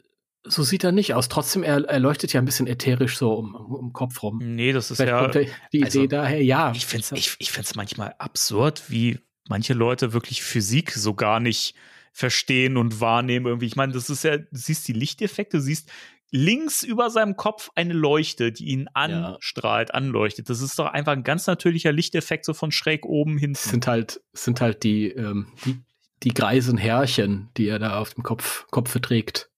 so 0.43 0.63
sieht 0.63 0.83
er 0.83 0.91
nicht 0.91 1.13
aus. 1.13 1.29
Trotzdem, 1.29 1.63
er, 1.63 1.83
er 1.85 1.99
leuchtet 1.99 2.33
ja 2.33 2.41
ein 2.41 2.45
bisschen 2.45 2.67
ätherisch 2.67 3.17
so 3.17 3.33
um, 3.33 3.55
um, 3.55 3.87
den 3.87 3.93
Kopf 3.93 4.21
rum. 4.23 4.39
Nee, 4.43 4.73
das 4.73 4.89
ist 4.89 4.97
Vielleicht 4.97 5.11
ja. 5.11 5.21
kommt 5.21 5.47
die 5.73 5.83
also, 5.83 5.99
Idee 5.99 6.07
daher, 6.07 6.43
ja. 6.43 6.71
Ich 6.75 6.87
finde 6.87 7.03
es 7.03 7.11
ich, 7.11 7.35
ich 7.39 7.51
find's 7.51 7.75
manchmal 7.75 8.15
absurd, 8.17 8.89
wie 8.89 9.19
manche 9.47 9.73
Leute 9.73 10.13
wirklich 10.13 10.41
Physik 10.41 10.91
so 10.91 11.13
gar 11.13 11.39
nicht 11.39 11.75
verstehen 12.11 12.77
und 12.77 12.99
wahrnehmen. 13.01 13.45
Irgendwie. 13.45 13.67
Ich 13.67 13.75
meine, 13.75 13.93
das 13.93 14.09
ist 14.09 14.23
ja, 14.23 14.37
du 14.37 14.45
siehst 14.51 14.87
die 14.87 14.93
Lichteffekte, 14.93 15.57
du 15.57 15.63
siehst 15.63 15.89
links 16.31 16.83
über 16.83 17.09
seinem 17.09 17.35
Kopf 17.35 17.69
eine 17.75 17.93
Leuchte, 17.93 18.51
die 18.51 18.65
ihn 18.65 18.87
anstrahlt, 18.93 19.93
anleuchtet. 19.93 20.49
Das 20.49 20.61
ist 20.61 20.79
doch 20.79 20.87
einfach 20.87 21.11
ein 21.11 21.23
ganz 21.23 21.45
natürlicher 21.45 21.91
Lichteffekt, 21.91 22.45
so 22.45 22.53
von 22.53 22.71
schräg 22.71 23.05
oben. 23.05 23.37
Es 23.51 23.65
sind 23.65 23.85
halt, 23.85 24.21
es 24.31 24.45
sind 24.45 24.61
halt 24.61 24.83
die, 24.83 25.09
ähm, 25.09 25.47
die, 25.65 25.81
die 26.23 26.33
greisen 26.33 26.77
Härchen, 26.77 27.49
die 27.57 27.67
er 27.67 27.79
da 27.79 27.99
auf 27.99 28.13
dem 28.13 28.23
Kopf, 28.23 28.65
Kopfe 28.71 29.01
trägt. 29.01 29.49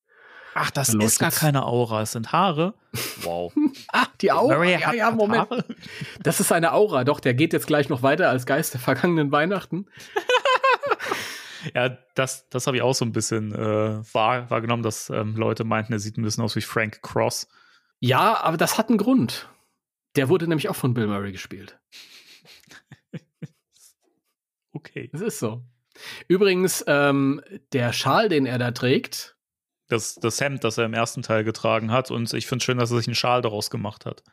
Ach, 0.56 0.72
das 0.72 0.92
Da 0.92 1.04
ist 1.04 1.20
gar 1.20 1.32
keine 1.32 1.66
Aura, 1.66 2.02
es 2.02 2.12
sind 2.12 2.32
Haare. 2.32 2.74
Wow. 3.24 3.52
Ah, 3.92 4.06
die 4.22 4.32
Aura. 4.32 4.64
Ja, 4.66 4.94
ja, 4.94 5.10
Moment. 5.10 5.50
Haare? 5.50 5.66
Das 6.22 6.40
ist 6.40 6.52
eine 6.52 6.74
Aura. 6.74 7.04
Doch, 7.04 7.20
der 7.20 7.34
geht 7.34 7.52
jetzt 7.52 7.66
gleich 7.66 7.90
noch 7.90 8.04
weiter 8.04 8.30
als 8.30 8.46
Geist 8.46 8.74
der 8.74 8.82
vergangenen 8.82 9.32
Weihnachten. 9.32 9.88
Ja, 11.74 11.90
das, 12.16 12.50
das 12.50 12.68
habe 12.68 12.78
ich 12.78 12.84
auch 12.84 12.94
so 12.94 13.06
ein 13.06 13.12
bisschen 13.12 13.54
äh, 13.54 14.04
wahr, 14.14 14.50
wahrgenommen, 14.50 14.84
dass 14.84 15.10
ähm, 15.10 15.36
Leute 15.36 15.64
meinten, 15.64 15.94
er 15.94 16.00
sieht 16.00 16.18
ein 16.18 16.24
bisschen 16.24 16.44
aus 16.44 16.56
wie 16.56 16.62
Frank 16.62 17.02
Cross. 17.02 17.48
Ja, 18.00 18.42
aber 18.42 18.58
das 18.58 18.78
hat 18.78 18.90
einen 18.90 18.98
Grund. 18.98 19.50
Der 20.16 20.30
wurde 20.30 20.48
nämlich 20.48 20.70
auch 20.70 20.76
von 20.76 20.94
Bill 20.94 21.08
Murray 21.08 21.32
gespielt. 21.32 21.80
Okay. 24.76 25.10
Das 25.12 25.22
ist 25.22 25.40
so. 25.40 25.64
Übrigens, 26.28 26.84
ähm, 26.88 27.42
der 27.74 27.94
Schal, 27.94 28.28
den 28.30 28.46
er 28.46 28.58
da 28.58 28.72
trägt, 28.72 29.38
Das, 29.88 30.16
das 30.16 30.42
Hemd, 30.42 30.64
das 30.64 30.78
er 30.78 30.86
im 30.86 30.94
ersten 30.94 31.22
Teil 31.22 31.44
getragen 31.44 31.92
hat. 31.92 32.10
Und 32.10 32.34
ich 32.34 32.48
finde 32.48 32.62
es 32.62 32.66
schön, 32.66 32.78
dass 32.80 32.92
er 32.92 32.98
sich 32.98 33.08
einen 33.08 33.16
Schal 33.16 33.42
daraus 33.42 33.70
gemacht 33.70 34.06
hat. 34.06 34.24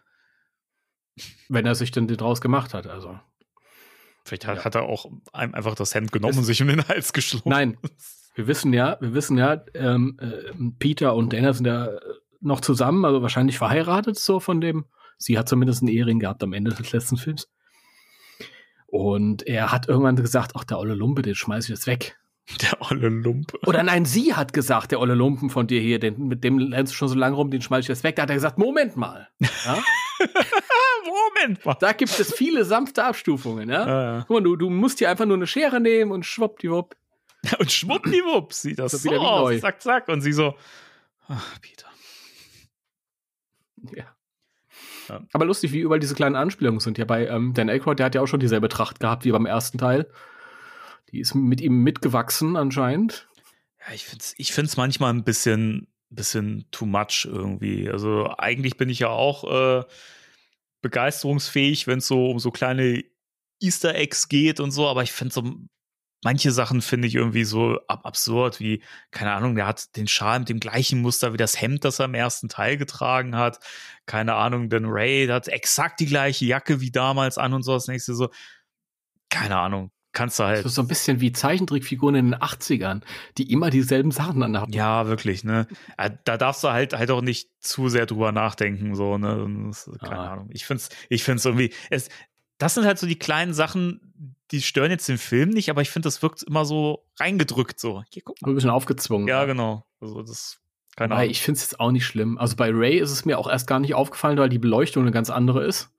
wenn 1.48 1.66
er 1.66 1.74
sich 1.74 1.90
denn 1.90 2.06
den 2.08 2.16
draus 2.16 2.40
gemacht 2.40 2.72
hat, 2.74 2.86
also. 2.86 3.20
Vielleicht 4.24 4.46
hat, 4.46 4.58
Ja. 4.58 4.64
hat 4.64 4.74
er 4.74 4.82
auch 4.82 5.06
ein- 5.32 5.54
einfach 5.54 5.74
das 5.74 5.94
Hemd 5.94 6.12
genommen 6.12 6.38
und 6.38 6.44
sich 6.44 6.60
um 6.62 6.68
den 6.68 6.86
Hals 6.86 7.12
geschlungen. 7.12 7.44
Nein. 7.46 7.78
Wir 8.34 8.46
wissen 8.46 8.72
ja, 8.72 8.96
wir 9.00 9.12
wissen 9.14 9.36
ja, 9.38 9.62
ähm, 9.74 10.18
äh, 10.20 10.52
Peter 10.78 11.14
und 11.14 11.32
Dana 11.32 11.52
sind 11.52 11.66
ja 11.66 11.86
äh, 11.86 12.00
noch 12.40 12.60
zusammen, 12.60 13.04
also 13.04 13.22
wahrscheinlich 13.22 13.58
verheiratet, 13.58 14.18
so 14.18 14.40
von 14.40 14.60
dem. 14.60 14.84
Sie 15.18 15.36
hat 15.38 15.48
zumindest 15.48 15.82
einen 15.82 15.88
Ehering 15.90 16.18
gehabt 16.20 16.42
am 16.42 16.52
Ende 16.52 16.70
des 16.72 16.92
letzten 16.92 17.16
Films. 17.16 17.48
Und 18.86 19.46
er 19.46 19.70
hat 19.72 19.88
irgendwann 19.88 20.16
gesagt, 20.16 20.52
ach, 20.56 20.64
der 20.64 20.78
olle 20.78 20.94
Lumpe, 20.94 21.22
den 21.22 21.34
schmeiß 21.34 21.64
ich 21.64 21.70
jetzt 21.70 21.86
weg. 21.86 22.16
Der 22.62 22.80
olle 22.90 23.08
Lumpe. 23.08 23.58
Oder 23.66 23.82
nein, 23.84 24.04
sie 24.04 24.34
hat 24.34 24.52
gesagt, 24.52 24.90
der 24.90 24.98
olle 25.00 25.14
Lumpen 25.14 25.50
von 25.50 25.66
dir 25.68 25.80
hier, 25.80 26.00
den, 26.00 26.26
mit 26.26 26.42
dem 26.42 26.58
lernst 26.58 26.92
du 26.92 26.96
schon 26.96 27.08
so 27.08 27.14
lange 27.14 27.36
rum, 27.36 27.50
den 27.50 27.62
schmeiß 27.62 27.84
ich 27.84 27.88
jetzt 27.88 28.02
weg. 28.02 28.16
Da 28.16 28.22
hat 28.22 28.30
er 28.30 28.34
gesagt, 28.34 28.58
Moment 28.58 28.96
mal. 28.96 29.28
Ja? 29.64 29.78
Moment 31.06 31.64
mal. 31.64 31.76
Da 31.80 31.92
gibt 31.92 32.18
es 32.18 32.34
viele 32.34 32.64
sanfte 32.64 33.04
Abstufungen, 33.04 33.68
ja. 33.68 33.86
Ja, 33.86 34.02
ja. 34.02 34.24
Guck 34.26 34.36
mal, 34.36 34.42
du, 34.42 34.56
du 34.56 34.70
musst 34.70 34.98
hier 34.98 35.10
einfach 35.10 35.26
nur 35.26 35.36
eine 35.36 35.46
Schere 35.46 35.80
nehmen 35.80 36.10
und 36.12 36.24
schwuppdiwupp. 36.24 36.96
Und 37.58 37.72
schwuppdiwupp 37.72 38.52
sieht 38.52 38.78
das 38.78 38.92
So 38.92 38.98
so, 38.98 39.16
aus. 39.16 39.40
neu. 39.40 39.58
Zack, 39.60 39.80
zack. 39.80 40.08
Und 40.08 40.20
sie 40.20 40.32
so, 40.34 40.54
ach, 41.26 41.58
Peter. 41.62 41.86
Ja. 43.96 44.04
Ja. 45.08 45.22
Aber 45.32 45.46
lustig, 45.46 45.72
wie 45.72 45.80
überall 45.80 46.00
diese 46.00 46.14
kleinen 46.14 46.36
Anspielungen 46.36 46.80
sind. 46.80 46.98
Ja, 46.98 47.06
bei 47.06 47.26
ähm, 47.26 47.54
Dan 47.54 47.70
Aykroyd, 47.70 47.98
der 47.98 48.06
hat 48.06 48.14
ja 48.14 48.20
auch 48.20 48.26
schon 48.26 48.40
dieselbe 48.40 48.68
Tracht 48.68 49.00
gehabt 49.00 49.24
wie 49.24 49.32
beim 49.32 49.46
ersten 49.46 49.78
Teil. 49.78 50.06
Die 51.10 51.20
ist 51.20 51.34
mit 51.34 51.60
ihm 51.60 51.82
mitgewachsen 51.82 52.56
anscheinend. 52.56 53.26
Ja, 53.86 53.94
ich 53.94 54.04
finde 54.04 54.22
es 54.22 54.34
ich 54.36 54.52
find's 54.52 54.76
manchmal 54.76 55.12
ein 55.12 55.24
bisschen, 55.24 55.88
bisschen 56.10 56.66
too 56.70 56.86
much 56.86 57.26
irgendwie. 57.26 57.88
Also 57.90 58.32
eigentlich 58.38 58.76
bin 58.76 58.88
ich 58.88 59.00
ja 59.00 59.08
auch 59.08 59.44
äh, 59.44 59.84
begeisterungsfähig, 60.82 61.86
wenn 61.86 61.98
es 61.98 62.06
so 62.06 62.30
um 62.30 62.38
so 62.38 62.50
kleine 62.50 63.04
Easter 63.60 63.94
Eggs 63.94 64.28
geht 64.28 64.60
und 64.60 64.70
so, 64.70 64.88
aber 64.88 65.02
ich 65.02 65.12
finde 65.12 65.34
so 65.34 65.42
manche 66.22 66.52
Sachen 66.52 66.82
finde 66.82 67.08
ich 67.08 67.14
irgendwie 67.14 67.44
so 67.44 67.78
ab 67.86 68.04
absurd, 68.04 68.60
wie, 68.60 68.82
keine 69.10 69.32
Ahnung, 69.32 69.54
der 69.54 69.66
hat 69.66 69.96
den 69.96 70.08
Schal 70.08 70.40
mit 70.40 70.48
dem 70.48 70.60
gleichen 70.60 71.00
Muster 71.00 71.32
wie 71.32 71.38
das 71.38 71.60
Hemd, 71.60 71.84
das 71.84 71.98
er 71.98 72.06
im 72.06 72.14
ersten 72.14 72.48
Teil 72.48 72.76
getragen 72.76 73.36
hat. 73.36 73.58
Keine 74.06 74.34
Ahnung, 74.34 74.68
denn 74.68 74.84
Ray 74.86 75.26
hat 75.28 75.48
exakt 75.48 76.00
die 76.00 76.06
gleiche 76.06 76.44
Jacke 76.44 76.80
wie 76.80 76.90
damals 76.90 77.38
an 77.38 77.54
und 77.54 77.62
so. 77.62 77.72
Das 77.72 77.88
nächste 77.88 78.14
so, 78.14 78.30
keine 79.30 79.58
Ahnung, 79.58 79.92
kannst 80.12 80.38
du 80.38 80.44
halt. 80.44 80.58
Das 80.58 80.66
ist 80.66 80.74
so 80.74 80.82
ein 80.82 80.88
bisschen 80.88 81.20
wie 81.20 81.32
Zeichentrickfiguren 81.32 82.14
in 82.14 82.30
den 82.32 82.40
80ern, 82.40 83.02
die 83.38 83.52
immer 83.52 83.70
dieselben 83.70 84.10
Sachen 84.10 84.42
anhaben. 84.42 84.72
Ja, 84.72 85.06
wirklich, 85.06 85.44
ne? 85.44 85.66
Da 86.24 86.36
darfst 86.36 86.64
du 86.64 86.68
halt 86.68 86.94
halt 86.94 87.10
auch 87.10 87.22
nicht 87.22 87.50
zu 87.60 87.88
sehr 87.88 88.06
drüber 88.06 88.32
nachdenken, 88.32 88.94
so, 88.94 89.18
ne? 89.18 89.46
Das, 89.68 89.90
keine 90.00 90.18
ah. 90.18 90.32
Ahnung. 90.32 90.50
Ich 90.52 90.66
find's, 90.66 90.88
ich 91.08 91.22
find's 91.22 91.44
irgendwie, 91.44 91.72
es, 91.90 92.08
das 92.58 92.74
sind 92.74 92.84
halt 92.84 92.98
so 92.98 93.06
die 93.06 93.18
kleinen 93.18 93.54
Sachen, 93.54 94.00
die 94.50 94.62
stören 94.62 94.90
jetzt 94.90 95.08
den 95.08 95.18
Film 95.18 95.50
nicht, 95.50 95.70
aber 95.70 95.82
ich 95.82 95.90
finde, 95.90 96.06
das 96.06 96.22
wirkt 96.22 96.42
immer 96.42 96.64
so 96.64 97.06
reingedrückt, 97.18 97.78
so. 97.78 98.02
Hier, 98.10 98.22
guck 98.24 98.40
mal. 98.42 98.50
Ein 98.50 98.54
bisschen 98.54 98.70
aufgezwungen. 98.70 99.28
Ja, 99.28 99.44
genau. 99.44 99.86
Also, 100.00 100.22
das, 100.22 100.60
keine 100.96 101.14
Ahnung. 101.14 101.30
Ich 101.30 101.40
finde 101.40 101.58
es 101.58 101.62
jetzt 101.62 101.80
auch 101.80 101.92
nicht 101.92 102.04
schlimm. 102.04 102.36
Also 102.36 102.56
bei 102.56 102.70
Ray 102.70 102.98
ist 102.98 103.10
es 103.10 103.24
mir 103.24 103.38
auch 103.38 103.48
erst 103.48 103.66
gar 103.66 103.80
nicht 103.80 103.94
aufgefallen, 103.94 104.38
weil 104.38 104.48
die 104.48 104.58
Beleuchtung 104.58 105.04
eine 105.04 105.12
ganz 105.12 105.30
andere 105.30 105.64
ist. 105.64 105.90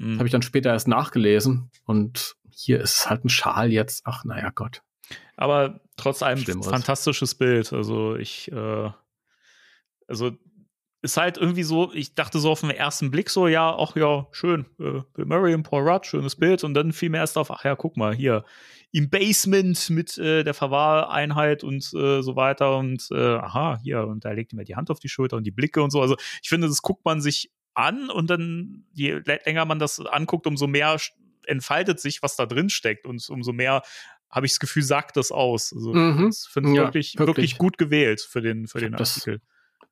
Mhm. 0.00 0.16
Habe 0.16 0.26
ich 0.26 0.32
dann 0.32 0.42
später 0.42 0.70
erst 0.70 0.88
nachgelesen 0.88 1.70
und 1.84 2.36
hier 2.50 2.80
ist 2.80 3.08
halt 3.10 3.24
ein 3.24 3.28
Schal 3.28 3.70
jetzt. 3.70 4.02
Ach, 4.06 4.24
naja, 4.24 4.50
Gott. 4.54 4.82
Aber 5.36 5.80
trotz 5.96 6.22
allem 6.22 6.38
Schlimmeres. 6.38 6.70
fantastisches 6.70 7.34
Bild. 7.34 7.72
Also 7.72 8.16
ich, 8.16 8.50
äh, 8.50 8.90
also 10.08 10.32
ist 11.02 11.16
halt 11.16 11.36
irgendwie 11.36 11.62
so, 11.62 11.92
ich 11.92 12.14
dachte 12.14 12.38
so 12.38 12.50
auf 12.50 12.60
den 12.60 12.70
ersten 12.70 13.10
Blick 13.10 13.30
so, 13.30 13.46
ja, 13.46 13.76
ach 13.76 13.94
ja, 13.96 14.26
schön, 14.32 14.66
äh, 14.78 15.00
Bill 15.14 15.24
Murray 15.26 15.54
und 15.54 15.62
Paul 15.64 15.86
Rudd, 15.88 16.06
schönes 16.06 16.36
Bild. 16.36 16.64
Und 16.64 16.74
dann 16.74 16.92
fiel 16.92 17.10
mir 17.10 17.18
erst 17.18 17.36
auf, 17.36 17.50
ach 17.50 17.64
ja, 17.64 17.76
guck 17.76 17.96
mal, 17.96 18.14
hier, 18.14 18.44
im 18.92 19.08
Basement 19.08 19.90
mit 19.90 20.18
äh, 20.18 20.44
der 20.44 20.54
Verwahreinheit 20.54 21.62
und 21.62 21.84
äh, 21.94 22.22
so 22.22 22.36
weiter. 22.36 22.76
Und 22.78 23.06
äh, 23.12 23.36
aha, 23.36 23.78
hier, 23.82 24.06
und 24.06 24.24
da 24.24 24.32
legt 24.32 24.52
ihm 24.52 24.64
die 24.64 24.76
Hand 24.76 24.90
auf 24.90 24.98
die 24.98 25.08
Schulter 25.10 25.36
und 25.36 25.44
die 25.44 25.50
Blicke 25.50 25.82
und 25.82 25.90
so. 25.90 26.00
Also 26.00 26.16
ich 26.42 26.48
finde, 26.48 26.68
das 26.68 26.82
guckt 26.82 27.04
man 27.04 27.20
sich 27.20 27.50
an 27.80 28.10
und 28.10 28.28
dann, 28.30 28.84
je 28.92 29.20
länger 29.24 29.64
man 29.64 29.78
das 29.78 30.00
anguckt, 30.00 30.46
umso 30.46 30.66
mehr 30.66 30.98
entfaltet 31.46 32.00
sich, 32.00 32.22
was 32.22 32.36
da 32.36 32.46
drin 32.46 32.70
steckt 32.70 33.06
und 33.06 33.28
umso 33.28 33.52
mehr 33.52 33.82
habe 34.30 34.46
ich 34.46 34.52
das 34.52 34.60
Gefühl, 34.60 34.82
sagt 34.82 35.16
das 35.16 35.32
aus. 35.32 35.72
Also, 35.74 35.92
mhm. 35.92 36.26
das 36.26 36.46
finde 36.46 36.70
ich 36.70 36.76
ja, 36.76 36.82
wirklich, 36.84 37.18
wirklich, 37.18 37.36
wirklich, 37.36 37.58
gut 37.58 37.78
gewählt 37.78 38.20
für 38.20 38.40
den, 38.40 38.68
für 38.68 38.78
den 38.78 38.92
das, 38.92 39.16
Artikel. 39.16 39.40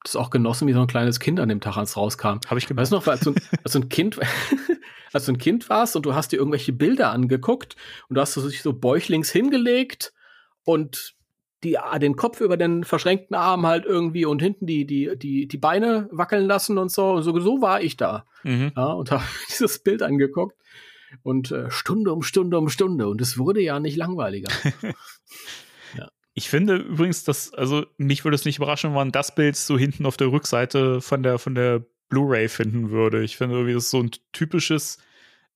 Das 0.04 0.14
auch 0.14 0.30
genossen 0.30 0.68
wie 0.68 0.72
so 0.72 0.80
ein 0.80 0.86
kleines 0.86 1.18
Kind 1.18 1.40
an 1.40 1.48
dem 1.48 1.60
Tag, 1.60 1.76
als 1.76 1.90
es 1.90 1.96
rauskam. 1.96 2.38
Habe 2.46 2.58
ich 2.58 2.66
gemerkt. 2.66 2.82
Weißt 2.82 2.92
du 2.92 2.96
noch, 2.96 3.06
als 3.08 3.20
du, 3.20 3.34
als 3.64 3.72
du 3.72 3.80
ein 3.80 3.88
Kind, 3.88 4.18
als 5.12 5.26
du 5.26 5.32
ein 5.32 5.38
Kind 5.38 5.68
warst 5.68 5.96
und 5.96 6.06
du 6.06 6.14
hast 6.14 6.30
dir 6.30 6.36
irgendwelche 6.36 6.72
Bilder 6.72 7.10
angeguckt 7.10 7.74
und 8.08 8.14
du 8.14 8.20
hast 8.20 8.36
dich 8.36 8.62
so 8.62 8.72
bäuchlings 8.72 9.30
hingelegt 9.30 10.12
und 10.62 11.16
die, 11.64 11.76
den 12.00 12.16
Kopf 12.16 12.40
über 12.40 12.56
den 12.56 12.84
verschränkten 12.84 13.34
Arm 13.34 13.66
halt 13.66 13.84
irgendwie 13.84 14.24
und 14.24 14.40
hinten 14.40 14.66
die, 14.66 14.86
die, 14.86 15.16
die, 15.16 15.48
die 15.48 15.58
Beine 15.58 16.08
wackeln 16.12 16.46
lassen 16.46 16.78
und 16.78 16.90
so. 16.90 17.12
Und 17.12 17.22
so, 17.22 17.38
so 17.40 17.60
war 17.60 17.80
ich 17.80 17.96
da. 17.96 18.24
Mhm. 18.44 18.72
Ja, 18.76 18.86
und 18.92 19.10
habe 19.10 19.24
dieses 19.48 19.80
Bild 19.80 20.02
angeguckt 20.02 20.56
und 21.22 21.50
äh, 21.50 21.70
Stunde 21.70 22.12
um 22.12 22.22
Stunde 22.22 22.58
um 22.58 22.68
Stunde 22.68 23.08
und 23.08 23.20
es 23.20 23.38
wurde 23.38 23.60
ja 23.60 23.80
nicht 23.80 23.96
langweiliger. 23.96 24.50
ja. 25.96 26.08
Ich 26.34 26.48
finde 26.48 26.76
übrigens, 26.76 27.24
dass, 27.24 27.52
also 27.54 27.86
mich 27.96 28.24
würde 28.24 28.34
es 28.36 28.44
nicht 28.44 28.58
überraschen, 28.58 28.90
wenn 28.90 28.96
man 28.96 29.12
das 29.12 29.34
Bild 29.34 29.56
so 29.56 29.78
hinten 29.78 30.06
auf 30.06 30.16
der 30.16 30.30
Rückseite 30.30 31.00
von 31.00 31.22
der, 31.22 31.38
von 31.38 31.54
der 31.54 31.84
Blu-ray 32.08 32.48
finden 32.48 32.90
würde. 32.90 33.22
Ich 33.22 33.36
finde 33.36 33.56
irgendwie, 33.56 33.74
das 33.74 33.84
ist 33.84 33.90
so 33.90 34.00
ein 34.00 34.10
typisches 34.32 34.98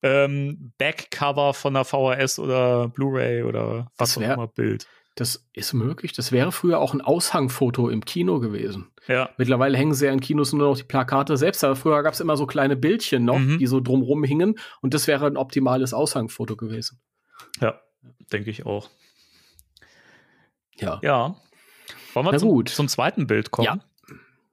ähm, 0.01 0.73
Backcover 0.77 1.53
von 1.53 1.73
der 1.73 1.85
VHS 1.85 2.39
oder 2.39 2.89
Blu-ray 2.89 3.43
oder 3.43 3.91
was 3.97 4.17
auch 4.17 4.21
immer 4.21 4.47
Bild. 4.47 4.85
Das 5.15 5.47
ist 5.53 5.73
möglich. 5.73 6.13
Das 6.13 6.31
wäre 6.31 6.51
früher 6.51 6.79
auch 6.79 6.93
ein 6.93 7.01
Aushangfoto 7.01 7.89
im 7.89 8.03
Kino 8.03 8.39
gewesen. 8.39 8.91
Ja. 9.07 9.29
Mittlerweile 9.37 9.77
hängen 9.77 9.93
sie 9.93 10.05
ja 10.05 10.11
in 10.11 10.21
Kinos 10.21 10.53
nur 10.53 10.69
noch 10.69 10.77
die 10.77 10.83
Plakate 10.83 11.37
selbst, 11.37 11.63
aber 11.63 11.75
früher 11.75 12.01
gab 12.01 12.13
es 12.13 12.19
immer 12.19 12.37
so 12.37 12.47
kleine 12.47 12.75
Bildchen 12.75 13.25
noch, 13.25 13.37
mhm. 13.37 13.59
die 13.59 13.67
so 13.67 13.79
drumrum 13.79 14.23
hingen 14.23 14.57
und 14.81 14.93
das 14.93 15.07
wäre 15.07 15.27
ein 15.27 15.37
optimales 15.37 15.93
Aushangfoto 15.93 16.55
gewesen. 16.55 16.99
Ja, 17.61 17.79
denke 18.31 18.49
ich 18.49 18.65
auch. 18.65 18.89
Ja. 20.75 20.99
Ja. 21.03 21.35
Wollen 22.13 22.25
wir 22.25 22.37
zum, 22.37 22.49
gut. 22.49 22.69
zum 22.69 22.87
zweiten 22.87 23.27
Bild 23.27 23.51
kommen? 23.51 23.65
Ja. 23.65 23.79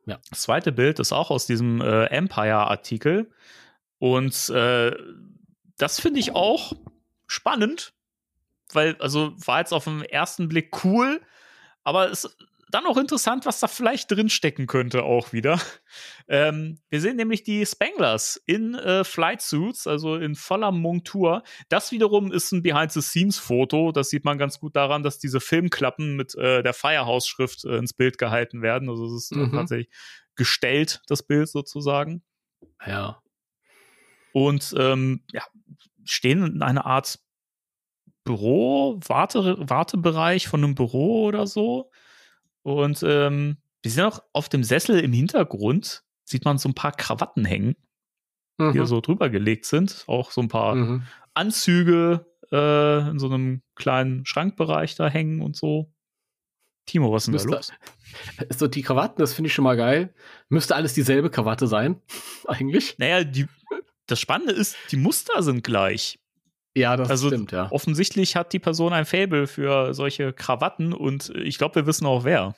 ja. 0.07 0.20
Das 0.29 0.42
zweite 0.42 0.73
Bild 0.73 0.99
ist 0.99 1.12
auch 1.12 1.31
aus 1.31 1.46
diesem 1.46 1.81
äh, 1.81 2.05
Empire-Artikel 2.07 3.31
und 3.99 4.49
äh, 4.51 4.92
das 5.79 6.01
finde 6.01 6.20
ich 6.20 6.35
auch 6.35 6.73
spannend, 7.27 7.94
weil, 8.75 8.97
also 9.01 9.33
war 9.45 9.61
jetzt 9.61 9.73
auf 9.73 9.85
den 9.85 10.03
ersten 10.03 10.49
Blick 10.49 10.85
cool, 10.85 11.21
aber 11.85 12.11
es 12.11 12.25
ist 12.25 12.37
dann 12.71 12.87
auch 12.87 12.97
interessant, 12.97 13.47
was 13.47 13.61
da 13.61 13.67
vielleicht 13.67 14.11
drinstecken 14.11 14.67
könnte 14.67 15.03
auch 15.03 15.33
wieder. 15.33 15.61
Ähm, 16.33 16.79
wir 16.91 17.01
sehen 17.01 17.17
nämlich 17.17 17.43
die 17.43 17.67
Spanglers 17.67 18.41
in 18.47 18.77
äh, 18.77 19.03
Flight 19.03 19.43
Suits, 19.43 19.89
also 19.89 20.15
in 20.15 20.37
voller 20.37 20.71
Montur. 20.71 21.43
Das 21.69 21.91
wiederum 21.91 22.31
ist 22.31 22.53
ein 22.53 22.63
Behind-the-Scenes-Foto. 22.63 23.91
Das 23.91 24.11
sieht 24.11 24.25
man 24.25 24.39
ganz 24.39 24.61
gut 24.61 24.77
daran, 24.77 25.03
dass 25.03 25.19
diese 25.19 25.41
Filmklappen 25.41 26.15
mit 26.15 26.37
äh, 26.37 26.63
der 26.63 26.73
Firehouse-Schrift 26.73 27.65
äh, 27.65 27.79
ins 27.79 27.95
Bild 27.95 28.17
gehalten 28.17 28.63
werden. 28.63 28.89
Also 28.89 29.07
es 29.07 29.25
ist 29.25 29.35
mhm. 29.35 29.51
tatsächlich 29.51 29.89
gestellt, 30.37 31.03
das 31.09 31.25
Bild 31.25 31.49
sozusagen. 31.49 32.23
Ja. 32.87 33.21
Und 34.33 34.73
ähm, 34.79 35.25
ja, 35.33 35.43
stehen 36.05 36.45
in 36.45 36.63
einer 36.63 36.87
Art 36.87 37.19
Büro, 38.25 39.01
Warte, 39.07 39.57
Wartebereich 39.59 40.49
von 40.49 40.63
einem 40.63 40.75
Büro 40.75 41.25
oder 41.27 41.47
so. 41.47 41.91
Und 42.63 43.03
ähm, 43.03 43.57
wir 43.83 43.91
sehen 43.91 44.05
auch 44.05 44.23
auf 44.33 44.49
dem 44.49 44.63
Sessel 44.65 45.01
im 45.01 45.13
Hintergrund, 45.13 46.05
sieht 46.25 46.45
man 46.45 46.59
so 46.59 46.69
ein 46.69 46.75
paar 46.75 46.93
Krawatten 46.93 47.45
hängen, 47.45 47.77
mhm. 48.59 48.73
die 48.73 48.87
so 48.87 49.01
drüber 49.01 49.31
gelegt 49.31 49.65
sind. 49.65 50.05
Auch 50.07 50.31
so 50.31 50.41
ein 50.41 50.49
paar 50.49 50.75
mhm. 50.75 51.03
Anzüge 51.35 52.27
äh, 52.53 53.11
in 53.11 53.19
so 53.19 53.27
einem 53.27 53.63
kleinen 53.75 54.27
Schrankbereich 54.27 54.95
da 54.95 55.09
hängen 55.09 55.41
und 55.41 55.57
so. 55.57 55.93
Timo, 56.87 57.13
was 57.13 57.29
ist 57.29 57.43
denn 57.43 57.51
da 57.51 57.57
los? 57.57 57.73
So, 58.57 58.67
die 58.67 58.83
Krawatten, 58.83 59.21
das 59.21 59.33
finde 59.35 59.47
ich 59.47 59.55
schon 59.55 59.63
mal 59.63 59.77
geil. 59.77 60.13
Müsste 60.49 60.75
alles 60.75 60.95
dieselbe 60.95 61.31
Krawatte 61.31 61.69
sein, 61.69 62.01
eigentlich. 62.49 62.99
Naja, 62.99 63.23
die, 63.23 63.47
das 64.07 64.19
Spannende 64.19 64.53
ist, 64.53 64.77
die 64.91 64.97
Muster 64.97 65.43
sind 65.43 65.63
gleich. 65.63 66.19
Ja, 66.75 66.97
das 66.97 67.11
also 67.11 67.29
stimmt, 67.29 67.53
ja. 67.53 67.71
Offensichtlich 67.73 68.37
hat 68.37 68.53
die 68.53 68.59
Person 68.61 68.93
ein 68.93 69.05
Faible 69.05 69.47
für 69.47 69.93
solche 69.93 70.33
Krawatten 70.33 70.93
und 70.93 71.31
ich 71.31 71.59
glaube, 71.59 71.75
wir 71.77 71.87
wissen 71.87 72.07
auch 72.07 72.25
wer. 72.25 72.55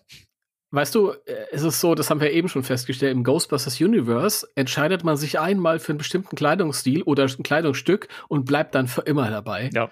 Weißt 0.71 0.95
du, 0.95 1.11
äh, 1.11 1.47
es 1.53 1.63
ist 1.63 1.81
so, 1.81 1.95
das 1.95 2.09
haben 2.09 2.21
wir 2.21 2.33
eben 2.33 2.49
schon 2.49 2.63
festgestellt, 2.63 3.13
im 3.13 3.25
Ghostbusters 3.25 3.81
Universe 3.81 4.49
entscheidet 4.55 5.05
man 5.05 5.17
sich 5.17 5.39
einmal 5.39 5.79
für 5.79 5.93
einen 5.93 5.99
bestimmten 5.99 6.35
Kleidungsstil 6.35 7.03
oder 7.03 7.25
ein 7.25 7.43
Kleidungsstück 7.43 8.09
und 8.29 8.47
bleibt 8.47 8.75
dann 8.75 8.89
für 8.89 9.03
immer 9.03 9.31
dabei. 9.31 9.71
Ja. 9.75 9.91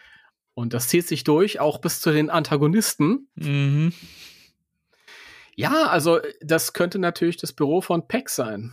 Und 0.55 0.75
das 0.75 0.89
zieht 0.89 1.07
sich 1.07 1.23
durch, 1.25 1.61
auch 1.61 1.79
bis 1.79 2.01
zu 2.01 2.11
den 2.13 2.31
Antagonisten. 2.31 3.29
Mhm. 3.35 3.93
Ja, 5.55 5.89
also 5.89 6.21
das 6.41 6.73
könnte 6.73 6.99
natürlich 6.99 7.37
das 7.37 7.53
Büro 7.53 7.83
von 7.83 8.09
Peck 8.09 8.31
sein. 8.31 8.73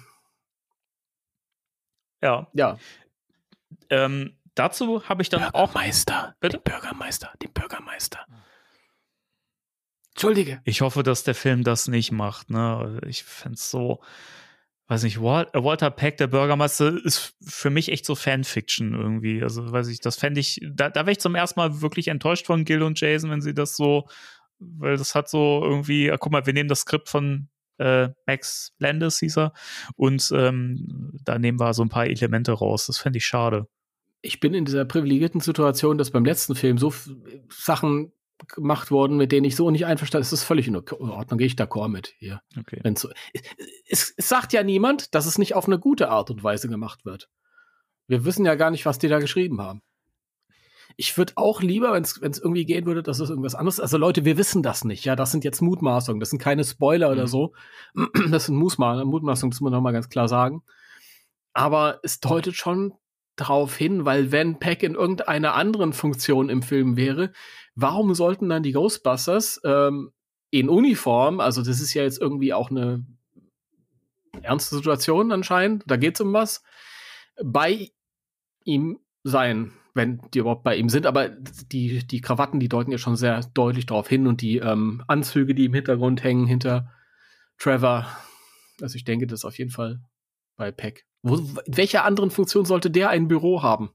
Ja. 2.21 2.47
Ja. 2.53 2.79
Ähm, 3.89 4.36
Dazu 4.57 5.07
habe 5.07 5.21
ich 5.21 5.29
dann 5.29 5.43
auch. 5.43 5.71
Bürgermeister. 5.71 6.35
Bitte? 6.39 6.57
Den 6.57 6.63
Bürgermeister. 6.63 7.31
Den 7.41 7.53
Bürgermeister. 7.53 8.25
Entschuldige. 10.09 10.61
Ich 10.65 10.81
hoffe, 10.81 11.03
dass 11.03 11.23
der 11.23 11.35
Film 11.35 11.63
das 11.63 11.87
nicht 11.87 12.11
macht. 12.11 12.49
Ne? 12.49 12.99
Ich 13.05 13.23
fände 13.23 13.55
es 13.55 13.69
so. 13.69 14.01
Weiß 14.87 15.03
nicht, 15.03 15.21
Walter 15.21 15.91
Peck, 15.91 16.17
der 16.17 16.27
Bürgermeister, 16.27 16.93
ist 17.03 17.35
für 17.45 17.69
mich 17.69 17.91
echt 17.91 18.05
so 18.05 18.15
Fanfiction 18.15 18.93
irgendwie. 18.93 19.43
Also, 19.43 19.71
weiß 19.71 19.89
ich, 19.89 19.99
das 19.99 20.15
fände 20.15 20.39
ich, 20.39 20.61
da, 20.71 20.89
da 20.89 21.01
wäre 21.01 21.11
ich 21.11 21.19
zum 21.19 21.35
ersten 21.35 21.59
Mal 21.59 21.81
wirklich 21.81 22.07
enttäuscht 22.07 22.45
von 22.45 22.63
Gil 22.63 22.81
und 22.81 22.99
Jason, 22.99 23.29
wenn 23.29 23.41
sie 23.41 23.53
das 23.53 23.75
so, 23.75 24.07
weil 24.59 24.95
das 24.95 25.13
hat 25.13 25.29
so 25.29 25.61
irgendwie, 25.61 26.11
guck 26.17 26.31
mal, 26.31 26.45
wir 26.45 26.53
nehmen 26.53 26.69
das 26.69 26.79
Skript 26.79 27.09
von 27.09 27.49
äh, 27.79 28.07
Max 28.25 28.71
Landis, 28.79 29.19
hieß 29.19 29.37
er, 29.39 29.53
und 29.97 30.31
ähm, 30.33 31.11
da 31.21 31.37
nehmen 31.37 31.59
wir 31.59 31.73
so 31.73 31.83
ein 31.83 31.89
paar 31.89 32.07
Elemente 32.07 32.53
raus. 32.53 32.87
Das 32.87 32.97
fände 32.97 33.17
ich 33.17 33.25
schade 33.25 33.67
ich 34.21 34.39
bin 34.39 34.53
in 34.53 34.65
dieser 34.65 34.85
privilegierten 34.85 35.41
Situation, 35.41 35.97
dass 35.97 36.11
beim 36.11 36.25
letzten 36.25 36.55
Film 36.55 36.77
so 36.77 36.93
Sachen 37.49 38.11
gemacht 38.47 38.91
worden, 38.91 39.17
mit 39.17 39.31
denen 39.31 39.45
ich 39.45 39.55
so 39.55 39.71
nicht 39.71 39.85
einverstanden 39.85 40.23
bin. 40.23 40.27
Es 40.27 40.41
ist 40.41 40.43
völlig 40.43 40.67
in 40.67 40.75
Ordnung, 40.75 41.37
gehe 41.37 41.47
ich 41.47 41.55
d'accord 41.55 41.89
mit 41.89 42.13
hier. 42.19 42.41
Okay. 42.57 42.81
So, 42.95 43.09
es, 43.87 44.13
es, 44.15 44.29
sagt 44.29 44.53
ja 44.53 44.63
niemand, 44.63 45.15
dass 45.15 45.25
es 45.25 45.37
nicht 45.37 45.55
auf 45.55 45.65
eine 45.65 45.79
gute 45.79 46.09
Art 46.09 46.29
und 46.29 46.43
Weise 46.43 46.67
gemacht 46.69 47.05
wird. 47.05 47.29
Wir 48.07 48.25
wissen 48.25 48.45
ja 48.45 48.55
gar 48.55 48.71
nicht, 48.71 48.85
was 48.85 48.99
die 48.99 49.07
da 49.07 49.19
geschrieben 49.19 49.61
haben. 49.61 49.81
Ich 50.95 51.17
würde 51.17 51.33
auch 51.35 51.61
lieber, 51.61 51.93
wenn 51.93 52.03
es 52.03 52.17
irgendwie 52.17 52.65
gehen 52.65 52.85
würde, 52.85 53.03
dass 53.03 53.19
es 53.19 53.29
irgendwas 53.29 53.53
anderes. 53.53 53.79
Also 53.79 53.97
Leute, 53.97 54.25
wir 54.25 54.37
wissen 54.37 54.63
das 54.63 54.83
nicht. 54.83 55.03
Ja, 55.05 55.15
das 55.15 55.31
sind 55.31 55.43
jetzt 55.43 55.61
Mutmaßungen. 55.61 56.19
Das 56.19 56.29
sind 56.29 56.39
keine 56.39 56.63
Spoiler 56.63 57.07
mhm. 57.07 57.13
oder 57.13 57.27
so. 57.27 57.53
Das 58.31 58.45
sind 58.45 58.55
Mutmaßungen, 58.55 59.27
das 59.27 59.43
muss 59.43 59.61
man 59.61 59.73
noch 59.73 59.81
mal 59.81 59.91
ganz 59.91 60.09
klar 60.09 60.27
sagen. 60.27 60.63
Aber 61.53 61.99
es 62.03 62.19
deutet 62.19 62.55
schon 62.55 62.93
darauf 63.37 63.77
hin, 63.77 64.03
weil 64.03 64.31
wenn 64.31 64.59
Peck 64.59 64.83
in 64.83 64.95
irgendeiner 64.95 65.53
anderen 65.53 65.93
Funktion 65.93 66.49
im 66.49 66.61
Film 66.61 66.97
wäre, 66.97 67.31
warum 67.75 68.13
sollten 68.13 68.49
dann 68.49 68.63
die 68.63 68.73
Ghostbusters 68.73 69.61
ähm, 69.63 70.11
in 70.49 70.69
Uniform, 70.69 71.39
also 71.39 71.61
das 71.61 71.79
ist 71.79 71.93
ja 71.93 72.03
jetzt 72.03 72.19
irgendwie 72.19 72.53
auch 72.53 72.71
eine 72.71 73.05
ernste 74.41 74.75
Situation 74.75 75.31
anscheinend, 75.31 75.83
da 75.87 75.97
geht 75.97 76.15
es 76.15 76.21
um 76.21 76.33
was, 76.33 76.63
bei 77.43 77.91
ihm 78.63 78.99
sein, 79.23 79.71
wenn 79.93 80.21
die 80.33 80.39
überhaupt 80.39 80.63
bei 80.63 80.75
ihm 80.75 80.89
sind. 80.89 81.05
Aber 81.05 81.29
die, 81.29 82.05
die 82.05 82.21
Krawatten, 82.21 82.59
die 82.59 82.69
deuten 82.69 82.91
ja 82.91 82.97
schon 82.97 83.15
sehr 83.15 83.41
deutlich 83.53 83.85
darauf 83.85 84.07
hin 84.07 84.27
und 84.27 84.41
die 84.41 84.57
ähm, 84.57 85.03
Anzüge, 85.07 85.55
die 85.55 85.65
im 85.65 85.73
Hintergrund 85.73 86.23
hängen 86.23 86.47
hinter 86.47 86.91
Trevor. 87.57 88.07
Also 88.81 88.95
ich 88.95 89.03
denke, 89.03 89.27
das 89.27 89.41
ist 89.41 89.45
auf 89.45 89.57
jeden 89.57 89.71
Fall 89.71 90.01
bei 90.55 90.71
Peck. 90.71 91.06
Wo, 91.23 91.35
in 91.35 91.77
welcher 91.77 92.05
anderen 92.05 92.31
Funktion 92.31 92.65
sollte 92.65 92.91
der 92.91 93.09
ein 93.09 93.27
Büro 93.27 93.63
haben, 93.63 93.91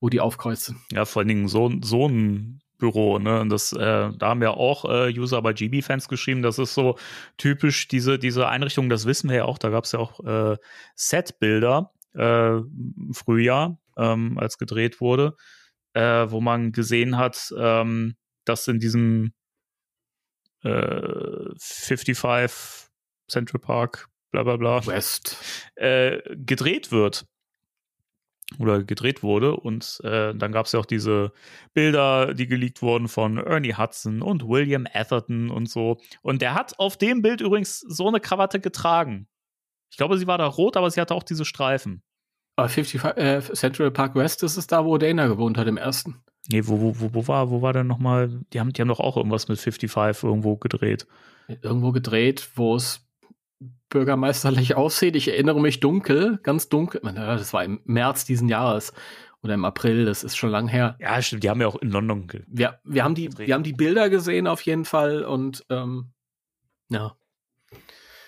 wo 0.00 0.08
die 0.08 0.20
aufkreuzen? 0.20 0.80
Ja, 0.92 1.04
vor 1.04 1.20
allen 1.20 1.28
Dingen 1.28 1.48
so, 1.48 1.70
so 1.82 2.08
ein 2.08 2.60
Büro, 2.78 3.18
ne? 3.18 3.40
Und 3.40 3.50
das, 3.50 3.72
äh, 3.72 4.10
da 4.16 4.28
haben 4.28 4.42
ja 4.42 4.50
auch 4.50 4.84
äh, 4.84 5.12
User 5.16 5.40
bei 5.42 5.52
GB-Fans 5.52 6.08
geschrieben, 6.08 6.42
das 6.42 6.58
ist 6.58 6.74
so 6.74 6.98
typisch 7.36 7.88
diese, 7.88 8.18
diese 8.18 8.48
Einrichtung, 8.48 8.88
das 8.88 9.06
wissen 9.06 9.30
wir 9.30 9.36
ja 9.36 9.44
auch, 9.44 9.58
da 9.58 9.70
gab 9.70 9.84
es 9.84 9.92
ja 9.92 10.00
auch 10.00 10.20
äh, 10.24 10.56
Set-Bilder 10.94 11.92
äh, 12.14 12.56
im 12.56 13.12
Frühjahr, 13.12 13.78
ähm, 13.96 14.38
als 14.38 14.58
gedreht 14.58 15.00
wurde, 15.00 15.36
äh, 15.94 16.26
wo 16.28 16.40
man 16.40 16.72
gesehen 16.72 17.16
hat, 17.16 17.54
ähm, 17.56 18.16
dass 18.44 18.68
in 18.68 18.80
diesem 18.80 19.32
äh, 20.62 21.48
55 21.58 22.90
Central 23.28 23.60
Park, 23.60 24.08
bla 24.42 24.56
bla 24.56 24.80
bla, 24.80 24.86
West. 24.86 25.36
äh, 25.76 26.18
gedreht 26.34 26.90
wird 26.90 27.26
oder 28.58 28.82
gedreht 28.82 29.22
wurde. 29.22 29.56
Und 29.56 30.00
äh, 30.04 30.34
dann 30.34 30.52
gab 30.52 30.66
es 30.66 30.72
ja 30.72 30.80
auch 30.80 30.86
diese 30.86 31.32
Bilder, 31.72 32.34
die 32.34 32.46
geleakt 32.46 32.82
wurden 32.82 33.08
von 33.08 33.38
Ernie 33.38 33.74
Hudson 33.74 34.22
und 34.22 34.46
William 34.48 34.86
Atherton 34.92 35.50
und 35.50 35.68
so. 35.68 35.98
Und 36.22 36.42
der 36.42 36.54
hat 36.54 36.78
auf 36.78 36.96
dem 36.96 37.22
Bild 37.22 37.40
übrigens 37.40 37.80
so 37.80 38.08
eine 38.08 38.20
Krawatte 38.20 38.60
getragen. 38.60 39.28
Ich 39.90 39.96
glaube, 39.96 40.18
sie 40.18 40.26
war 40.26 40.38
da 40.38 40.46
rot, 40.46 40.76
aber 40.76 40.90
sie 40.90 41.00
hatte 41.00 41.14
auch 41.14 41.22
diese 41.22 41.44
Streifen. 41.44 42.02
Aber 42.56 42.68
55, 42.68 43.22
äh, 43.22 43.40
Central 43.54 43.90
Park 43.90 44.14
West, 44.14 44.42
das 44.42 44.56
ist 44.56 44.70
da, 44.70 44.84
wo 44.84 44.96
Dana 44.98 45.26
gewohnt 45.26 45.58
hat 45.58 45.66
im 45.66 45.76
ersten. 45.76 46.22
Nee, 46.48 46.66
wo, 46.66 46.80
wo, 46.80 47.00
wo, 47.00 47.14
wo 47.14 47.28
war, 47.28 47.50
wo 47.50 47.62
war 47.62 47.72
denn 47.72 47.86
nochmal? 47.86 48.40
Die 48.52 48.60
haben, 48.60 48.72
die 48.72 48.80
haben 48.80 48.88
doch 48.88 49.00
auch 49.00 49.16
irgendwas 49.16 49.48
mit 49.48 49.58
55 49.58 50.24
irgendwo 50.24 50.56
gedreht. 50.56 51.06
Irgendwo 51.62 51.90
gedreht, 51.92 52.50
wo 52.54 52.76
es 52.76 53.03
bürgermeisterlich 53.94 54.74
aussieht. 54.74 55.16
Ich 55.16 55.28
erinnere 55.28 55.60
mich 55.60 55.80
dunkel, 55.80 56.38
ganz 56.42 56.68
dunkel. 56.68 57.00
Das 57.02 57.54
war 57.54 57.64
im 57.64 57.80
März 57.84 58.24
diesen 58.26 58.48
Jahres 58.48 58.92
oder 59.42 59.54
im 59.54 59.64
April, 59.64 60.04
das 60.04 60.24
ist 60.24 60.36
schon 60.36 60.50
lang 60.50 60.68
her. 60.68 60.96
Ja, 61.00 61.22
stimmt, 61.22 61.44
die 61.44 61.50
haben 61.50 61.60
ja 61.60 61.68
auch 61.68 61.76
in 61.76 61.90
London 61.90 62.26
Wir, 62.48 62.80
wir, 62.82 63.04
haben, 63.04 63.14
die, 63.14 63.30
wir 63.38 63.54
haben 63.54 63.62
die 63.62 63.72
Bilder 63.72 64.10
gesehen 64.10 64.46
auf 64.46 64.62
jeden 64.62 64.84
Fall 64.84 65.24
und 65.24 65.64
ähm, 65.70 66.12
ja. 66.88 67.16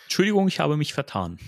Entschuldigung, 0.05 0.47
ich 0.47 0.61
habe 0.61 0.77
mich 0.77 0.95
vertan. 0.95 1.39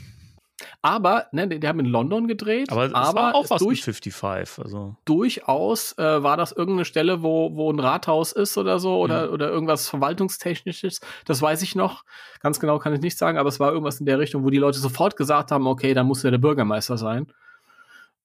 Aber, 0.83 1.27
ne, 1.33 1.47
die 1.47 1.69
haben 1.69 1.79
in 1.81 1.87
London 1.87 2.27
gedreht. 2.27 2.71
Aber, 2.73 2.87
es 2.87 2.93
aber 2.93 3.21
war 3.21 3.35
auch 3.35 3.49
was 3.49 3.61
durch, 3.61 3.87
mit 3.87 3.97
55. 3.97 4.65
Also. 4.65 4.97
durchaus 5.05 5.97
äh, 5.99 6.23
war 6.23 6.37
das 6.37 6.51
irgendeine 6.53 6.85
Stelle, 6.85 7.23
wo, 7.23 7.55
wo 7.55 7.71
ein 7.73 7.79
Rathaus 7.79 8.33
ist 8.33 8.59
oder 8.59 8.79
so 8.81 8.99
oder, 8.99 9.29
Mhm. 9.29 9.33
oder 9.35 9.49
irgendwas 9.51 9.89
Verwaltungstechnisches. 9.89 11.01
Das 11.27 11.41
weiß 11.41 11.63
ich 11.63 11.75
noch. 11.77 12.05
Ganz 12.41 12.59
genau 12.59 12.79
kann 12.81 12.93
ich 12.93 13.01
nicht 13.01 13.19
sagen, 13.19 13.39
aber 13.39 13.49
es 13.49 13.61
war 13.61 13.71
irgendwas 13.71 14.01
in 14.01 14.07
der 14.07 14.19
Richtung, 14.19 14.43
wo 14.45 14.51
die 14.51 14.59
Leute 14.59 14.79
sofort 14.81 15.17
gesagt 15.17 15.53
haben, 15.53 15.67
okay, 15.67 15.95
da 15.95 16.03
muss 16.03 16.23
ja 16.25 16.31
der 16.31 16.39
Bürgermeister 16.39 16.99
sein. 16.99 17.33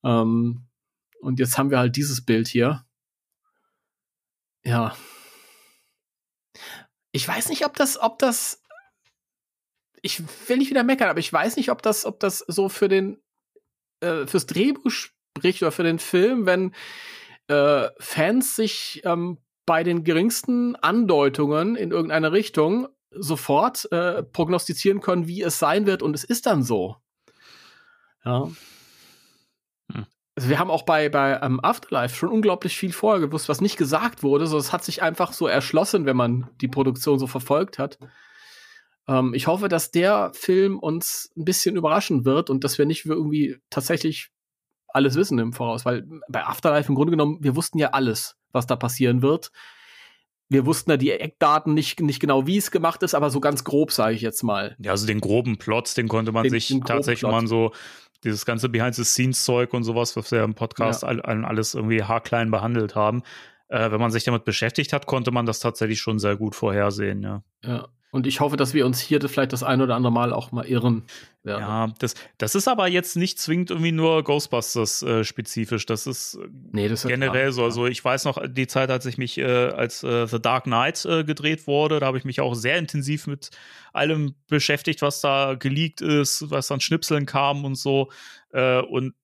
Ähm, 0.03 0.65
und 1.21 1.39
jetzt 1.39 1.57
haben 1.57 1.69
wir 1.69 1.77
halt 1.79 1.95
dieses 1.95 2.25
Bild 2.25 2.47
hier. 2.47 2.83
Ja. 4.65 4.95
Ich 7.11 7.27
weiß 7.27 7.49
nicht, 7.49 7.65
ob 7.65 7.75
das, 7.75 8.01
ob 8.01 8.17
das 8.17 8.62
ich 10.03 10.21
will 10.47 10.57
nicht 10.57 10.69
wieder 10.69 10.83
meckern, 10.83 11.09
aber 11.09 11.19
ich 11.19 11.31
weiß 11.31 11.55
nicht, 11.55 11.71
ob 11.71 11.81
das, 11.81 12.05
ob 12.05 12.19
das 12.19 12.39
so 12.39 12.69
für 12.69 12.89
den, 12.89 13.17
äh, 14.01 14.27
fürs 14.27 14.45
Drehbuch 14.45 14.91
spricht 14.91 15.63
oder 15.63 15.71
für 15.71 15.83
den 15.83 15.97
Film, 15.97 16.45
wenn 16.45 16.75
äh, 17.47 17.87
Fans 17.99 18.55
sich 18.55 19.01
ähm, 19.05 19.39
bei 19.65 19.83
den 19.83 20.03
geringsten 20.03 20.75
Andeutungen 20.75 21.77
in 21.77 21.91
irgendeine 21.91 22.33
Richtung 22.33 22.89
sofort 23.11 23.89
äh, 23.91 24.23
prognostizieren 24.23 24.99
können, 24.99 25.27
wie 25.27 25.41
es 25.41 25.57
sein 25.57 25.85
wird, 25.85 26.01
und 26.01 26.13
es 26.15 26.25
ist 26.25 26.47
dann 26.47 26.63
so. 26.63 26.97
Ja. 28.25 28.49
Hm. 29.91 30.05
Also 30.35 30.49
wir 30.49 30.59
haben 30.59 30.71
auch 30.71 30.83
bei, 30.83 31.07
bei 31.07 31.39
ähm, 31.41 31.63
Afterlife 31.63 32.15
schon 32.15 32.29
unglaublich 32.29 32.75
viel 32.75 32.91
vorher 32.91 33.21
gewusst, 33.21 33.47
was 33.47 33.61
nicht 33.61 33.77
gesagt 33.77 34.21
wurde. 34.21 34.47
So, 34.47 34.57
es 34.57 34.73
hat 34.73 34.83
sich 34.83 35.01
einfach 35.01 35.31
so 35.31 35.47
erschlossen, 35.47 36.05
wenn 36.05 36.17
man 36.17 36.49
die 36.59 36.67
Produktion 36.67 37.19
so 37.19 37.27
verfolgt 37.27 37.79
hat. 37.79 37.99
Ähm, 39.07 39.33
ich 39.33 39.47
hoffe, 39.47 39.67
dass 39.69 39.91
der 39.91 40.31
Film 40.33 40.79
uns 40.79 41.31
ein 41.37 41.45
bisschen 41.45 41.75
überraschen 41.75 42.25
wird 42.25 42.49
und 42.49 42.63
dass 42.63 42.77
wir 42.77 42.85
nicht 42.85 43.05
irgendwie 43.05 43.57
tatsächlich 43.69 44.29
alles 44.87 45.15
wissen 45.15 45.39
im 45.39 45.53
Voraus, 45.53 45.85
weil 45.85 46.05
bei 46.29 46.43
Afterlife 46.45 46.87
im 46.89 46.95
Grunde 46.95 47.11
genommen, 47.11 47.37
wir 47.41 47.55
wussten 47.55 47.79
ja 47.79 47.89
alles, 47.89 48.35
was 48.51 48.67
da 48.67 48.75
passieren 48.75 49.21
wird. 49.21 49.51
Wir 50.49 50.65
wussten 50.67 50.91
ja 50.91 50.97
die 50.97 51.09
Eckdaten 51.11 51.73
nicht, 51.73 51.99
nicht 51.99 52.19
genau, 52.19 52.45
wie 52.45 52.57
es 52.57 52.69
gemacht 52.69 53.01
ist, 53.01 53.15
aber 53.15 53.29
so 53.31 53.39
ganz 53.39 53.63
grob, 53.63 53.91
sage 53.91 54.15
ich 54.15 54.21
jetzt 54.21 54.43
mal. 54.43 54.75
Ja, 54.79 54.91
also 54.91 55.07
den 55.07 55.19
groben 55.19 55.57
Plot, 55.57 55.97
den 55.97 56.07
konnte 56.07 56.31
man 56.31 56.43
Den- 56.43 56.51
sich 56.51 56.67
den 56.67 56.83
tatsächlich 56.83 57.21
Plot. 57.21 57.31
mal 57.31 57.47
so, 57.47 57.71
dieses 58.23 58.45
ganze 58.45 58.69
Behind-the-Scenes-Zeug 58.69 59.73
und 59.73 59.83
sowas, 59.83 60.15
was 60.15 60.31
wir 60.31 60.43
im 60.43 60.53
Podcast 60.53 61.01
Ja. 61.01 61.09
all, 61.09 61.43
alles 61.43 61.73
irgendwie 61.73 62.03
haarklein 62.03 62.51
behandelt 62.51 62.95
haben. 62.95 63.23
Äh, 63.69 63.89
wenn 63.91 63.99
man 63.99 64.11
sich 64.11 64.23
damit 64.25 64.45
beschäftigt 64.45 64.93
hat, 64.93 65.07
konnte 65.07 65.31
man 65.31 65.45
das 65.47 65.59
tatsächlich 65.59 65.99
schon 65.99 66.19
sehr 66.19 66.37
gut 66.37 66.53
vorhersehen, 66.55 67.23
ja. 67.23 67.43
Ja. 67.63 67.87
Und 68.13 68.27
ich 68.27 68.41
hoffe, 68.41 68.57
dass 68.57 68.75
wir 68.75 68.85
uns 68.85 69.01
hier 69.01 69.19
vielleicht 69.27 69.53
das 69.53 69.63
ein 69.63 69.81
oder 69.81 69.95
andere 69.95 70.13
Mal 70.13 70.33
auch 70.33 70.51
mal 70.51 70.67
irren 70.67 71.01
werden. 71.41 71.61
Ja, 71.61 71.87
das, 71.97 72.13
das 72.37 72.53
ist 72.53 72.67
aber 72.67 72.87
jetzt 72.87 73.15
nicht 73.15 73.39
zwingend 73.39 73.71
irgendwie 73.71 73.91
nur 73.91 74.23
Ghostbusters-spezifisch. 74.23 75.87
das 75.87 76.05
ist 76.05 76.35
äh, 76.35 76.47
nee, 76.71 76.87
das 76.87 77.05
ist 77.05 77.09
generell 77.09 77.45
klar. 77.45 77.51
so. 77.53 77.63
Also 77.63 77.87
ich 77.87 78.05
weiß 78.05 78.25
noch 78.25 78.37
die 78.47 78.67
Zeit, 78.67 78.91
als 78.91 79.07
ich 79.07 79.17
mich, 79.17 79.39
äh, 79.39 79.45
als 79.45 80.03
äh, 80.03 80.27
The 80.27 80.39
Dark 80.39 80.65
Knight 80.65 81.03
äh, 81.05 81.23
gedreht 81.23 81.65
wurde, 81.65 81.99
da 81.99 82.05
habe 82.05 82.19
ich 82.19 82.23
mich 82.23 82.39
auch 82.39 82.53
sehr 82.53 82.77
intensiv 82.77 83.25
mit 83.25 83.49
allem 83.93 84.35
beschäftigt, 84.47 85.01
was 85.01 85.19
da 85.19 85.55
geleakt 85.55 86.01
ist, 86.01 86.51
was 86.51 86.69
an 86.69 86.81
Schnipseln 86.81 87.25
kam 87.25 87.65
und 87.65 87.73
so. 87.73 88.11
Äh, 88.51 88.79
und 88.81 89.15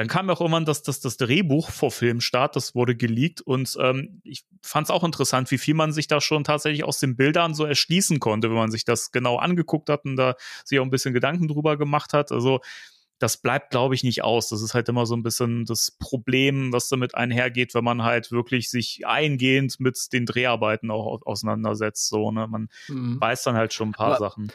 dann 0.00 0.08
kam 0.08 0.26
ja 0.28 0.34
auch 0.34 0.40
irgendwann 0.40 0.64
das, 0.64 0.82
das, 0.82 1.00
das 1.00 1.16
Drehbuch 1.16 1.70
vor 1.70 1.90
Filmstart, 1.90 2.56
das 2.56 2.74
wurde 2.74 2.96
geleakt 2.96 3.40
und 3.40 3.76
ähm, 3.80 4.20
ich 4.24 4.44
fand 4.62 4.86
es 4.86 4.90
auch 4.90 5.04
interessant, 5.04 5.50
wie 5.50 5.58
viel 5.58 5.74
man 5.74 5.92
sich 5.92 6.06
da 6.08 6.20
schon 6.20 6.44
tatsächlich 6.44 6.84
aus 6.84 6.98
den 6.98 7.16
Bildern 7.16 7.54
so 7.54 7.64
erschließen 7.64 8.18
konnte, 8.20 8.48
wenn 8.48 8.56
man 8.56 8.70
sich 8.70 8.84
das 8.84 9.12
genau 9.12 9.36
angeguckt 9.36 9.88
hat 9.90 10.04
und 10.04 10.16
da 10.16 10.34
sich 10.64 10.78
auch 10.80 10.84
ein 10.84 10.90
bisschen 10.90 11.14
Gedanken 11.14 11.48
drüber 11.48 11.76
gemacht 11.76 12.12
hat. 12.12 12.32
Also 12.32 12.60
das 13.18 13.36
bleibt, 13.36 13.70
glaube 13.70 13.94
ich, 13.94 14.02
nicht 14.02 14.24
aus. 14.24 14.48
Das 14.48 14.62
ist 14.62 14.72
halt 14.72 14.88
immer 14.88 15.04
so 15.04 15.14
ein 15.14 15.22
bisschen 15.22 15.66
das 15.66 15.90
Problem, 15.90 16.72
was 16.72 16.88
damit 16.88 17.14
einhergeht, 17.14 17.74
wenn 17.74 17.84
man 17.84 18.02
halt 18.02 18.32
wirklich 18.32 18.70
sich 18.70 19.06
eingehend 19.06 19.78
mit 19.78 19.98
den 20.14 20.24
Dreharbeiten 20.24 20.90
auch 20.90 21.04
au- 21.04 21.20
auseinandersetzt. 21.30 22.08
So, 22.08 22.30
ne? 22.32 22.46
Man 22.48 22.68
Mhm. 22.88 23.20
weiß 23.20 23.42
dann 23.42 23.56
halt 23.56 23.74
schon 23.74 23.90
ein 23.90 23.92
paar 23.92 24.06
Aber- 24.16 24.18
Sachen. 24.18 24.50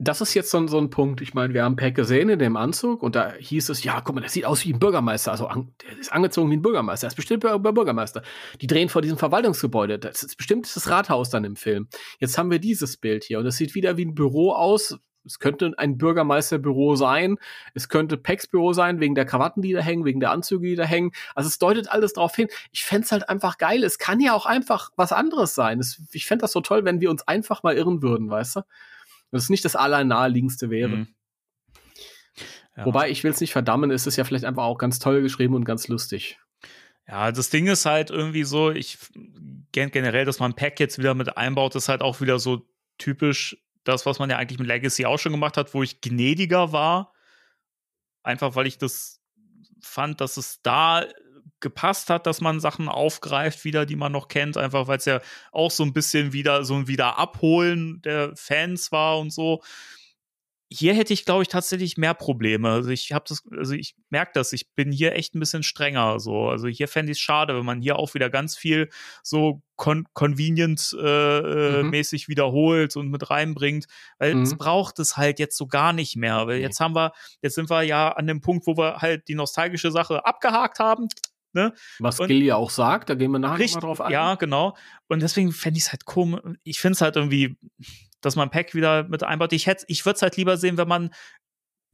Das 0.00 0.20
ist 0.20 0.34
jetzt 0.34 0.50
so, 0.50 0.58
ein- 0.58 0.68
so 0.68 0.78
ein 0.78 0.90
Punkt. 0.90 1.20
Ich 1.20 1.34
meine, 1.34 1.52
wir 1.54 1.64
haben 1.64 1.74
Peck 1.76 1.94
gesehen 1.96 2.28
in 2.28 2.38
dem 2.38 2.56
Anzug 2.56 3.02
und 3.02 3.16
da 3.16 3.32
hieß 3.32 3.68
es, 3.68 3.82
ja, 3.82 4.00
guck 4.00 4.14
mal, 4.14 4.20
der 4.20 4.30
sieht 4.30 4.44
aus 4.44 4.64
wie 4.64 4.72
ein 4.72 4.78
Bürgermeister. 4.78 5.32
Also 5.32 5.46
an, 5.48 5.72
der 5.82 5.98
ist 5.98 6.12
angezogen 6.12 6.50
wie 6.50 6.56
ein 6.56 6.62
Bürgermeister. 6.62 7.06
Er 7.06 7.08
ist 7.08 7.16
bestimmt 7.16 7.44
Bür- 7.44 7.58
Bürgermeister. 7.58 8.22
Die 8.60 8.66
drehen 8.68 8.88
vor 8.88 9.02
diesem 9.02 9.18
Verwaltungsgebäude. 9.18 9.98
Das 9.98 10.22
ist 10.22 10.36
bestimmt 10.36 10.66
das 10.74 10.88
Rathaus 10.88 11.30
dann 11.30 11.44
im 11.44 11.56
Film. 11.56 11.88
Jetzt 12.20 12.38
haben 12.38 12.50
wir 12.50 12.60
dieses 12.60 12.96
Bild 12.96 13.24
hier 13.24 13.40
und 13.40 13.46
es 13.46 13.56
sieht 13.56 13.74
wieder 13.74 13.96
wie 13.96 14.04
ein 14.04 14.14
Büro 14.14 14.52
aus. 14.52 14.96
Es 15.24 15.40
könnte 15.40 15.74
ein 15.76 15.98
Bürgermeisterbüro 15.98 16.94
sein. 16.96 17.36
Es 17.74 17.88
könnte 17.88 18.16
Pecks 18.16 18.46
Büro 18.46 18.72
sein, 18.72 19.00
wegen 19.00 19.14
der 19.14 19.26
Krawatten, 19.26 19.62
die 19.62 19.72
da 19.72 19.80
hängen, 19.80 20.04
wegen 20.04 20.20
der 20.20 20.30
Anzüge, 20.30 20.68
die 20.68 20.76
da 20.76 20.84
hängen. 20.84 21.10
Also 21.34 21.48
es 21.48 21.58
deutet 21.58 21.90
alles 21.90 22.12
darauf 22.12 22.34
hin. 22.34 22.48
Ich 22.72 22.84
fänd's 22.84 23.10
halt 23.12 23.28
einfach 23.28 23.58
geil. 23.58 23.82
Es 23.84 23.98
kann 23.98 24.20
ja 24.20 24.32
auch 24.32 24.46
einfach 24.46 24.90
was 24.96 25.12
anderes 25.12 25.54
sein. 25.54 25.80
Es, 25.80 26.00
ich 26.12 26.24
fänd 26.24 26.42
das 26.42 26.52
so 26.52 26.60
toll, 26.60 26.84
wenn 26.84 27.00
wir 27.00 27.10
uns 27.10 27.26
einfach 27.26 27.62
mal 27.62 27.76
irren 27.76 28.00
würden, 28.00 28.30
weißt 28.30 28.56
du? 28.56 28.60
Das 29.30 29.44
ist 29.44 29.50
nicht 29.50 29.64
das 29.64 29.76
allernaheliegendste 29.76 30.70
wäre. 30.70 30.96
Mhm. 30.96 31.08
Ja. 32.76 32.86
Wobei, 32.86 33.10
ich 33.10 33.24
will 33.24 33.32
es 33.32 33.40
nicht 33.40 33.52
verdammen, 33.52 33.90
es 33.90 34.06
ist 34.06 34.16
ja 34.16 34.24
vielleicht 34.24 34.44
einfach 34.44 34.62
auch 34.62 34.78
ganz 34.78 34.98
toll 34.98 35.20
geschrieben 35.20 35.54
und 35.54 35.64
ganz 35.64 35.88
lustig. 35.88 36.38
Ja, 37.08 37.32
das 37.32 37.50
Ding 37.50 37.66
ist 37.66 37.86
halt 37.86 38.10
irgendwie 38.10 38.44
so, 38.44 38.70
ich 38.70 38.98
gen- 39.72 39.90
generell, 39.90 40.24
dass 40.24 40.38
man 40.38 40.54
Pack 40.54 40.78
jetzt 40.78 40.98
wieder 40.98 41.14
mit 41.14 41.36
einbaut, 41.36 41.74
ist 41.74 41.88
halt 41.88 42.02
auch 42.02 42.20
wieder 42.20 42.38
so 42.38 42.68
typisch 42.98 43.56
das, 43.84 44.06
was 44.06 44.18
man 44.18 44.30
ja 44.30 44.36
eigentlich 44.36 44.58
mit 44.58 44.68
Legacy 44.68 45.06
auch 45.06 45.18
schon 45.18 45.32
gemacht 45.32 45.56
hat, 45.56 45.72
wo 45.74 45.82
ich 45.82 46.00
gnädiger 46.00 46.72
war. 46.72 47.14
Einfach 48.22 48.54
weil 48.54 48.66
ich 48.66 48.78
das 48.78 49.20
fand, 49.80 50.20
dass 50.20 50.36
es 50.36 50.60
da 50.62 51.04
gepasst 51.60 52.10
hat, 52.10 52.26
dass 52.26 52.40
man 52.40 52.60
Sachen 52.60 52.88
aufgreift 52.88 53.64
wieder, 53.64 53.86
die 53.86 53.96
man 53.96 54.12
noch 54.12 54.28
kennt, 54.28 54.56
einfach 54.56 54.86
weil 54.88 54.98
es 54.98 55.04
ja 55.06 55.20
auch 55.52 55.70
so 55.70 55.82
ein 55.84 55.92
bisschen 55.92 56.32
wieder 56.32 56.64
so 56.64 56.74
ein 56.74 56.88
Wiederabholen 56.88 58.00
der 58.02 58.32
Fans 58.36 58.92
war 58.92 59.18
und 59.18 59.32
so. 59.32 59.62
hier 60.70 60.92
hätte 60.92 61.14
ich, 61.14 61.24
glaube 61.24 61.40
ich, 61.42 61.48
tatsächlich 61.48 61.96
mehr 61.96 62.12
Probleme. 62.12 62.68
Also 62.68 62.90
ich 62.90 63.12
habe 63.12 63.24
das, 63.26 63.42
also 63.56 63.72
ich 63.72 63.94
merke 64.10 64.32
das, 64.34 64.52
ich 64.52 64.70
bin 64.74 64.92
hier 64.92 65.14
echt 65.14 65.34
ein 65.34 65.40
bisschen 65.40 65.62
strenger. 65.62 66.20
So, 66.20 66.50
also 66.50 66.68
hier 66.68 66.88
fände 66.88 67.10
ich 67.10 67.16
es 67.16 67.22
schade, 67.22 67.56
wenn 67.56 67.64
man 67.64 67.80
hier 67.80 67.96
auch 67.98 68.12
wieder 68.12 68.28
ganz 68.28 68.54
viel 68.54 68.90
so 69.22 69.62
con 69.76 70.04
convenient 70.12 70.94
äh, 71.02 71.82
Mhm. 71.82 71.88
mäßig 71.88 72.28
wiederholt 72.28 72.96
und 72.96 73.08
mit 73.08 73.30
reinbringt, 73.30 73.86
weil 74.18 74.34
Mhm. 74.34 74.42
es 74.42 74.58
braucht 74.58 74.98
es 74.98 75.16
halt 75.16 75.38
jetzt 75.38 75.56
so 75.56 75.66
gar 75.68 75.94
nicht 75.94 76.16
mehr. 76.16 76.46
Weil 76.46 76.58
Nee. 76.58 76.64
jetzt 76.64 76.80
haben 76.80 76.94
wir, 76.94 77.12
jetzt 77.40 77.54
sind 77.54 77.70
wir 77.70 77.82
ja 77.82 78.12
an 78.12 78.26
dem 78.26 78.42
Punkt, 78.42 78.66
wo 78.66 78.76
wir 78.76 78.98
halt 78.98 79.26
die 79.28 79.34
nostalgische 79.36 79.90
Sache 79.90 80.26
abgehakt 80.26 80.80
haben. 80.80 81.08
Ne? 81.52 81.72
Was 81.98 82.20
Und- 82.20 82.28
Gil 82.28 82.42
ja 82.42 82.56
auch 82.56 82.70
sagt, 82.70 83.08
da 83.10 83.14
gehen 83.14 83.30
wir 83.32 83.38
nachher 83.38 83.52
mal 83.54 83.60
Richtig, 83.62 83.80
drauf 83.80 84.00
ein. 84.00 84.12
ja, 84.12 84.34
genau. 84.34 84.76
Und 85.08 85.22
deswegen 85.22 85.52
fände 85.52 85.78
ich 85.78 85.84
es 85.84 85.92
halt 85.92 86.04
komisch. 86.04 86.40
Ich 86.62 86.78
finde 86.80 86.92
es 86.94 87.00
halt 87.00 87.16
irgendwie, 87.16 87.58
dass 88.20 88.36
man 88.36 88.50
Pack 88.50 88.74
wieder 88.74 89.04
mit 89.08 89.22
einbaut. 89.22 89.52
Ich 89.52 89.66
hätte, 89.66 89.84
ich 89.88 90.04
würde 90.04 90.16
es 90.16 90.22
halt 90.22 90.36
lieber 90.36 90.56
sehen, 90.58 90.76
wenn 90.76 90.88
man 90.88 91.10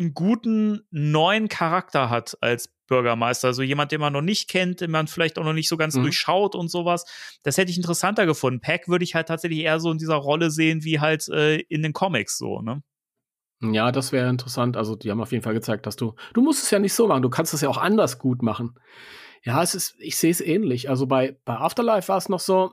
einen 0.00 0.12
guten 0.12 0.80
neuen 0.90 1.48
Charakter 1.48 2.10
hat 2.10 2.36
als 2.40 2.74
Bürgermeister. 2.88 3.46
Also 3.48 3.62
jemand, 3.62 3.92
den 3.92 4.00
man 4.00 4.12
noch 4.12 4.22
nicht 4.22 4.50
kennt, 4.50 4.80
den 4.80 4.90
man 4.90 5.06
vielleicht 5.06 5.38
auch 5.38 5.44
noch 5.44 5.52
nicht 5.52 5.68
so 5.68 5.76
ganz 5.76 5.94
Mhm. 5.94 6.02
durchschaut 6.02 6.56
und 6.56 6.68
sowas. 6.68 7.04
Das 7.44 7.56
hätte 7.56 7.70
ich 7.70 7.76
interessanter 7.76 8.26
gefunden. 8.26 8.60
Pack 8.60 8.88
würde 8.88 9.04
ich 9.04 9.14
halt 9.14 9.28
tatsächlich 9.28 9.60
eher 9.60 9.78
so 9.78 9.92
in 9.92 9.98
dieser 9.98 10.16
Rolle 10.16 10.50
sehen, 10.50 10.82
wie 10.82 10.98
halt 10.98 11.28
äh, 11.28 11.58
in 11.60 11.82
den 11.82 11.92
Comics 11.92 12.36
so, 12.38 12.60
ne? 12.60 12.82
Ja, 13.62 13.92
das 13.92 14.10
wäre 14.12 14.28
interessant. 14.28 14.76
Also, 14.76 14.96
die 14.96 15.10
haben 15.10 15.22
auf 15.22 15.32
jeden 15.32 15.44
Fall 15.44 15.54
gezeigt, 15.54 15.86
dass 15.86 15.96
du, 15.96 16.14
du 16.34 16.42
musst 16.42 16.64
es 16.64 16.70
ja 16.70 16.78
nicht 16.80 16.92
so 16.92 17.06
machen, 17.06 17.22
du 17.22 17.30
kannst 17.30 17.54
es 17.54 17.60
ja 17.62 17.68
auch 17.68 17.78
anders 17.78 18.18
gut 18.18 18.42
machen. 18.42 18.74
Ja, 19.44 19.62
es 19.62 19.74
ist, 19.74 19.94
ich 19.98 20.16
sehe 20.16 20.30
es 20.30 20.40
ähnlich. 20.40 20.88
Also 20.88 21.06
bei, 21.06 21.36
bei 21.44 21.56
Afterlife 21.56 22.08
war 22.08 22.16
es 22.16 22.28
noch 22.28 22.40
so, 22.40 22.72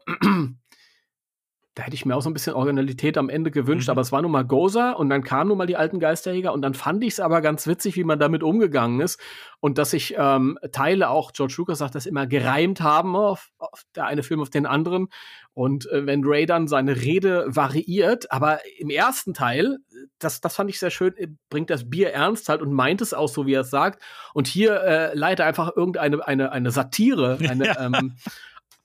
da 1.75 1.83
hätte 1.83 1.95
ich 1.95 2.05
mir 2.05 2.17
auch 2.17 2.21
so 2.21 2.29
ein 2.29 2.33
bisschen 2.33 2.53
Originalität 2.53 3.17
am 3.17 3.29
Ende 3.29 3.49
gewünscht, 3.49 3.87
Mhm. 3.87 3.91
aber 3.91 4.01
es 4.01 4.11
war 4.11 4.21
nun 4.21 4.31
mal 4.31 4.43
Gozer 4.43 4.99
und 4.99 5.09
dann 5.09 5.23
kamen 5.23 5.47
nun 5.47 5.57
mal 5.57 5.67
die 5.67 5.77
alten 5.77 6.01
Geisterjäger 6.01 6.51
und 6.51 6.61
dann 6.61 6.73
fand 6.73 7.01
ich 7.03 7.13
es 7.13 7.19
aber 7.21 7.39
ganz 7.41 7.65
witzig, 7.65 7.95
wie 7.95 8.03
man 8.03 8.19
damit 8.19 8.43
umgegangen 8.43 8.99
ist 8.99 9.21
und 9.61 9.77
dass 9.77 9.91
sich 9.91 10.15
ähm, 10.17 10.59
Teile, 10.73 11.09
auch 11.09 11.31
George 11.31 11.53
Lucas 11.57 11.77
sagt 11.79 11.95
das 11.95 12.05
immer, 12.05 12.27
gereimt 12.27 12.81
haben 12.81 13.15
auf, 13.15 13.51
auf 13.57 13.83
der 13.95 14.05
eine 14.05 14.21
Film 14.21 14.41
auf 14.41 14.49
den 14.49 14.65
anderen 14.65 15.07
und 15.53 15.89
äh, 15.91 16.05
wenn 16.05 16.25
Ray 16.25 16.45
dann 16.45 16.67
seine 16.67 16.97
Rede 16.97 17.45
variiert, 17.47 18.29
aber 18.33 18.59
im 18.77 18.89
ersten 18.89 19.33
Teil, 19.33 19.77
das, 20.19 20.41
das 20.41 20.55
fand 20.55 20.69
ich 20.69 20.77
sehr 20.77 20.91
schön, 20.91 21.15
äh, 21.15 21.27
bringt 21.49 21.69
das 21.69 21.89
Bier 21.89 22.11
ernst 22.11 22.49
halt 22.49 22.61
und 22.61 22.73
meint 22.73 22.99
es 22.99 23.13
auch 23.13 23.29
so, 23.29 23.45
wie 23.45 23.53
er 23.53 23.61
es 23.61 23.69
sagt 23.69 24.03
und 24.33 24.47
hier 24.47 24.81
äh, 24.81 25.15
leitet 25.15 25.45
einfach 25.45 25.73
irgendeine 25.73 26.27
eine, 26.27 26.51
eine 26.51 26.71
Satire, 26.71 27.37
eine, 27.47 27.77
ähm, 27.79 28.15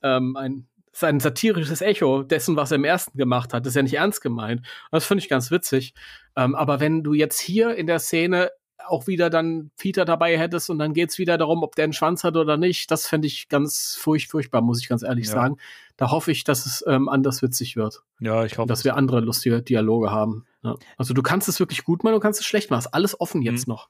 ähm, 0.04 0.36
ein 0.36 0.68
sein 0.96 1.20
satirisches 1.20 1.82
Echo 1.82 2.22
dessen, 2.22 2.56
was 2.56 2.70
er 2.70 2.76
im 2.76 2.84
ersten 2.84 3.18
gemacht 3.18 3.52
hat. 3.52 3.66
Das 3.66 3.72
ist 3.72 3.76
ja 3.76 3.82
nicht 3.82 3.94
ernst 3.94 4.22
gemeint. 4.22 4.60
Und 4.60 4.66
das 4.92 5.04
finde 5.04 5.22
ich 5.22 5.28
ganz 5.28 5.50
witzig. 5.50 5.92
Ähm, 6.36 6.54
aber 6.54 6.80
wenn 6.80 7.02
du 7.02 7.12
jetzt 7.12 7.38
hier 7.38 7.74
in 7.76 7.86
der 7.86 7.98
Szene 7.98 8.50
auch 8.88 9.06
wieder 9.06 9.30
dann 9.30 9.70
Peter 9.78 10.04
dabei 10.04 10.38
hättest 10.38 10.70
und 10.70 10.78
dann 10.78 10.92
geht's 10.94 11.18
wieder 11.18 11.36
darum, 11.38 11.62
ob 11.64 11.74
der 11.74 11.84
einen 11.84 11.92
Schwanz 11.92 12.22
hat 12.24 12.36
oder 12.36 12.56
nicht, 12.56 12.90
das 12.90 13.06
fände 13.06 13.26
ich 13.26 13.48
ganz 13.48 13.96
furcht, 13.98 14.30
furchtbar, 14.30 14.60
muss 14.62 14.80
ich 14.80 14.88
ganz 14.88 15.02
ehrlich 15.02 15.26
Ja. 15.26 15.32
sagen. 15.32 15.56
Da 15.96 16.10
hoffe 16.10 16.30
ich, 16.30 16.44
dass 16.44 16.66
es 16.66 16.84
ähm, 16.86 17.08
anders 17.08 17.42
witzig 17.42 17.74
wird. 17.76 18.02
Ja, 18.20 18.44
ich 18.44 18.56
hoffe. 18.58 18.68
Dass 18.68 18.84
wir 18.84 18.94
andere 18.96 19.20
lustige 19.20 19.62
Dialoge 19.62 20.10
haben. 20.10 20.46
Ja. 20.62 20.76
Also 20.96 21.14
du 21.14 21.22
kannst 21.22 21.48
es 21.48 21.58
wirklich 21.58 21.84
gut 21.84 22.04
machen, 22.04 22.14
du 22.14 22.20
kannst 22.20 22.40
es 22.40 22.46
schlecht 22.46 22.70
machen. 22.70 22.80
Ist 22.80 22.94
alles 22.94 23.20
offen 23.20 23.42
jetzt 23.42 23.66
Mhm. 23.66 23.72
noch. 23.72 23.88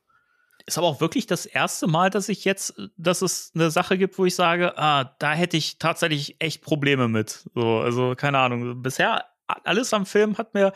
Ist 0.66 0.78
aber 0.78 0.88
auch 0.88 1.00
wirklich 1.00 1.26
das 1.26 1.46
erste 1.46 1.86
Mal, 1.86 2.10
dass 2.10 2.28
ich 2.28 2.44
jetzt, 2.44 2.74
dass 2.96 3.22
es 3.22 3.52
eine 3.54 3.70
Sache 3.70 3.96
gibt, 3.96 4.18
wo 4.18 4.26
ich 4.26 4.34
sage, 4.34 4.76
ah, 4.76 5.14
da 5.18 5.32
hätte 5.32 5.56
ich 5.56 5.78
tatsächlich 5.78 6.36
echt 6.40 6.62
Probleme 6.62 7.08
mit. 7.08 7.48
So, 7.54 7.78
also 7.78 8.14
keine 8.16 8.38
Ahnung. 8.38 8.82
Bisher 8.82 9.24
alles 9.46 9.94
am 9.94 10.06
Film 10.06 10.36
hat 10.38 10.54
mir, 10.54 10.72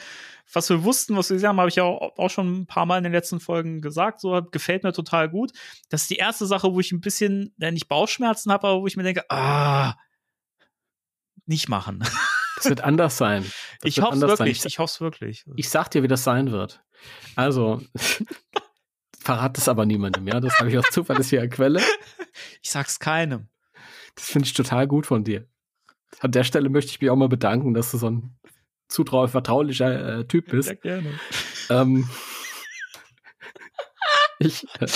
was 0.53 0.71
wir 0.71 0.85
wussten, 0.85 1.17
was 1.17 1.29
wir 1.31 1.35
gesehen 1.35 1.51
haben, 1.51 1.59
habe 1.59 1.69
ich 1.69 1.77
ja 1.77 1.85
auch, 1.85 2.17
auch 2.17 2.31
schon 2.31 2.61
ein 2.61 2.67
paar 2.67 2.87
Mal 2.87 2.99
in 2.99 3.05
den 3.05 3.13
letzten 3.13 3.41
Folgen 3.41 3.81
gesagt. 3.81 4.21
So 4.21 4.41
gefällt 4.43 4.85
mir 4.85 4.93
total 4.93 5.29
gut. 5.29 5.53
Das 5.89 6.03
ist 6.03 6.11
die 6.11 6.17
erste 6.17 6.47
Sache, 6.47 6.73
wo 6.73 6.81
ich 6.81 6.93
ein 6.93 7.01
bisschen, 7.01 7.53
ja, 7.59 7.71
nicht 7.71 7.89
Bauchschmerzen 7.89 8.53
habe, 8.53 8.69
aber 8.69 8.81
wo 8.81 8.87
ich 8.87 8.97
mir 8.97 9.03
denke, 9.03 9.29
ah, 9.29 9.95
nicht 11.47 11.69
machen. 11.69 12.05
Es 12.63 12.69
wird 12.69 12.83
anders 12.83 13.17
sein. 13.17 13.43
Das 13.81 13.89
ich 13.89 14.03
hoffe 14.03 14.17
es 14.17 14.21
sein. 14.21 14.29
wirklich. 14.29 14.65
Ich 14.67 14.79
hoffe 14.79 14.93
es 14.93 15.01
wirklich. 15.01 15.47
Ich 15.57 15.71
sag 15.71 15.91
dir, 15.91 16.03
wie 16.03 16.09
das 16.09 16.25
sein 16.25 16.53
wird. 16.53 16.83
Also, 17.35 17.81
verrat 19.21 19.59
es 19.59 19.69
aber 19.69 19.87
niemandem, 19.87 20.27
ja? 20.27 20.41
Das 20.41 20.59
habe 20.59 20.71
ich 20.71 20.79
aus 20.79 20.87
zuverlässiger 20.91 21.47
Quelle. 21.49 21.81
Ich 22.63 22.71
sag's 22.71 22.99
keinem. 22.99 23.49
Das 24.15 24.27
finde 24.27 24.47
ich 24.47 24.55
total 24.55 24.87
gut 24.87 25.07
von 25.07 25.25
dir. 25.25 25.47
An 26.21 26.33
der 26.33 26.45
Stelle 26.45 26.69
möchte 26.69 26.91
ich 26.91 27.01
mich 27.01 27.11
auch 27.11 27.17
mal 27.17 27.29
bedanken, 27.29 27.75
dass 27.75 27.91
du 27.91 27.99
so 27.99 28.11
ein 28.11 28.37
zutrauer, 28.89 29.29
vertraulicher 29.29 30.21
äh, 30.21 30.25
Typ 30.27 30.51
bist. 30.51 30.69
Sehr 30.69 30.77
gerne. 30.77 31.21
Ähm, 31.69 32.09
ich, 34.39 34.67
äh, 34.81 34.87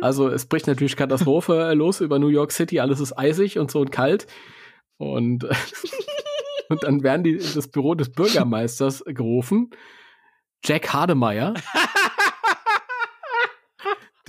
also 0.00 0.28
es 0.28 0.46
bricht 0.46 0.66
natürlich 0.66 0.96
Katastrophe 0.96 1.70
äh, 1.70 1.74
los 1.74 2.00
über 2.00 2.18
New 2.18 2.28
York 2.28 2.50
City, 2.50 2.80
alles 2.80 2.98
ist 2.98 3.16
eisig 3.16 3.58
und 3.58 3.70
so 3.70 3.80
und 3.80 3.92
kalt. 3.92 4.26
Und, 4.96 5.44
äh, 5.44 5.54
und 6.68 6.82
dann 6.82 7.02
werden 7.02 7.22
die 7.22 7.34
in 7.34 7.54
das 7.54 7.68
Büro 7.68 7.94
des 7.94 8.10
Bürgermeisters 8.10 9.04
gerufen. 9.06 9.70
Jack 10.64 10.92
Hademeyer 10.92 11.54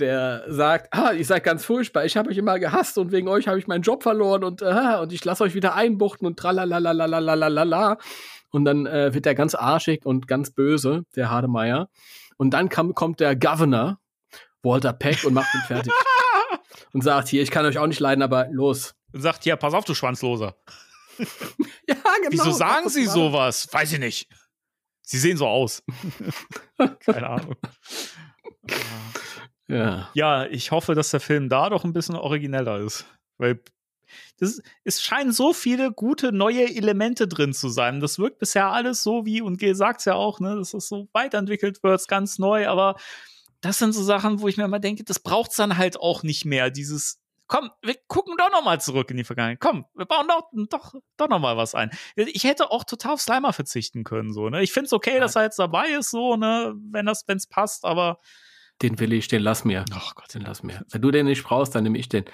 der 0.00 0.44
sagt, 0.48 0.92
ah, 0.92 1.12
ihr 1.12 1.24
seid 1.24 1.44
ganz 1.44 1.64
furchtbar, 1.64 2.04
ich 2.04 2.16
habe 2.16 2.30
euch 2.30 2.36
immer 2.36 2.58
gehasst 2.58 2.98
und 2.98 3.12
wegen 3.12 3.28
euch 3.28 3.48
habe 3.48 3.58
ich 3.58 3.66
meinen 3.66 3.82
Job 3.82 4.02
verloren 4.02 4.44
und 4.44 4.62
äh, 4.62 4.98
und 5.00 5.12
ich 5.12 5.24
lasse 5.24 5.44
euch 5.44 5.54
wieder 5.54 5.74
einbuchten 5.74 6.26
und 6.26 6.38
tralalalalalalala. 6.38 7.98
Und 8.50 8.64
dann 8.64 8.86
äh, 8.86 9.12
wird 9.12 9.26
er 9.26 9.34
ganz 9.34 9.54
arschig 9.54 10.06
und 10.06 10.28
ganz 10.28 10.50
böse, 10.50 11.04
der 11.14 11.30
Hardemeyer. 11.30 11.88
Und 12.36 12.50
dann 12.50 12.68
kam, 12.68 12.94
kommt 12.94 13.20
der 13.20 13.36
Governor, 13.36 13.98
Walter 14.62 14.92
Peck, 14.92 15.24
und 15.24 15.34
macht 15.34 15.52
ihn 15.54 15.60
fertig. 15.66 15.92
und 16.92 17.02
sagt, 17.02 17.28
hier, 17.28 17.42
ich 17.42 17.50
kann 17.50 17.66
euch 17.66 17.78
auch 17.78 17.86
nicht 17.86 18.00
leiden, 18.00 18.22
aber 18.22 18.48
los. 18.50 18.94
Und 19.12 19.20
sagt, 19.20 19.44
hier, 19.44 19.56
pass 19.56 19.74
auf, 19.74 19.84
du 19.84 19.94
Schwanzloser. 19.94 20.56
ja, 21.18 21.96
genau. 21.96 22.30
Wieso 22.30 22.50
sagen 22.50 22.88
sie 22.88 23.06
sowas? 23.06 23.68
Weiß 23.72 23.92
ich 23.92 23.98
nicht. 23.98 24.28
Sie 25.02 25.18
sehen 25.18 25.36
so 25.36 25.46
aus. 25.46 25.82
Keine 27.04 27.28
Ahnung. 27.28 27.56
Ah. 28.70 29.20
Ja. 29.68 30.08
Ja, 30.14 30.46
ich 30.46 30.70
hoffe, 30.70 30.94
dass 30.94 31.10
der 31.10 31.20
Film 31.20 31.48
da 31.48 31.70
doch 31.70 31.84
ein 31.84 31.92
bisschen 31.92 32.14
origineller 32.16 32.78
ist. 32.80 33.04
Weil 33.38 33.60
das, 34.38 34.62
es 34.84 35.02
scheinen 35.02 35.32
so 35.32 35.52
viele 35.52 35.92
gute 35.92 36.32
neue 36.32 36.74
Elemente 36.74 37.26
drin 37.26 37.52
zu 37.52 37.68
sein. 37.68 38.00
Das 38.00 38.18
wirkt 38.18 38.38
bisher 38.38 38.68
alles 38.68 39.02
so 39.02 39.26
wie, 39.26 39.40
und 39.40 39.58
Gil 39.58 39.74
sagt's 39.74 40.04
ja 40.04 40.14
auch, 40.14 40.40
ne, 40.40 40.56
dass 40.56 40.74
es 40.74 40.88
so 40.88 41.08
weiterentwickelt 41.12 41.82
wird, 41.82 42.06
ganz 42.08 42.38
neu, 42.38 42.68
aber 42.68 42.96
das 43.60 43.78
sind 43.78 43.92
so 43.92 44.02
Sachen, 44.02 44.40
wo 44.40 44.48
ich 44.48 44.56
mir 44.56 44.64
immer 44.64 44.78
denke, 44.78 45.02
das 45.02 45.18
braucht's 45.18 45.56
dann 45.56 45.76
halt 45.76 45.98
auch 45.98 46.22
nicht 46.22 46.44
mehr. 46.44 46.70
Dieses, 46.70 47.20
komm, 47.46 47.70
wir 47.82 47.96
gucken 48.06 48.36
doch 48.38 48.50
noch 48.52 48.62
mal 48.62 48.80
zurück 48.80 49.10
in 49.10 49.16
die 49.16 49.24
Vergangenheit. 49.24 49.60
Komm, 49.60 49.86
wir 49.94 50.06
bauen 50.06 50.28
doch, 50.28 50.50
doch, 50.68 50.94
doch 51.16 51.28
noch 51.28 51.40
mal 51.40 51.56
was 51.56 51.74
ein. 51.74 51.90
Ich 52.14 52.44
hätte 52.44 52.70
auch 52.70 52.84
total 52.84 53.14
auf 53.14 53.20
Slimer 53.20 53.52
verzichten 53.52 54.04
können, 54.04 54.32
so, 54.32 54.50
ne. 54.50 54.62
Ich 54.62 54.72
find's 54.72 54.92
okay, 54.92 55.18
dass 55.18 55.34
er 55.34 55.42
jetzt 55.42 55.58
dabei 55.58 55.88
ist, 55.88 56.10
so, 56.10 56.36
ne, 56.36 56.74
wenn 56.90 57.06
das, 57.06 57.26
wenn's 57.26 57.46
passt, 57.46 57.84
aber, 57.84 58.20
Den 58.82 58.98
will 58.98 59.12
ich, 59.12 59.28
den 59.28 59.42
lass 59.42 59.64
mir. 59.64 59.84
ach 59.92 60.14
Gott, 60.14 60.34
Den 60.34 60.42
lass 60.42 60.62
mir. 60.62 60.84
Wenn 60.90 61.02
du 61.02 61.10
den 61.10 61.26
nicht 61.26 61.44
brauchst, 61.44 61.74
dann 61.74 61.84
nehme 61.84 61.98
ich 61.98 62.08
den. 62.08 62.24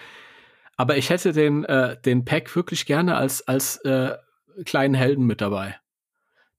Aber 0.77 0.97
ich 0.97 1.11
hätte 1.11 1.33
den, 1.33 1.65
äh, 1.65 2.01
den 2.01 2.25
Pack 2.25 2.55
wirklich 2.57 2.87
gerne 2.87 3.17
als, 3.17 3.47
als 3.47 3.77
äh, 3.85 4.17
kleinen 4.65 4.95
Helden 4.95 5.25
mit 5.25 5.41
dabei. 5.41 5.77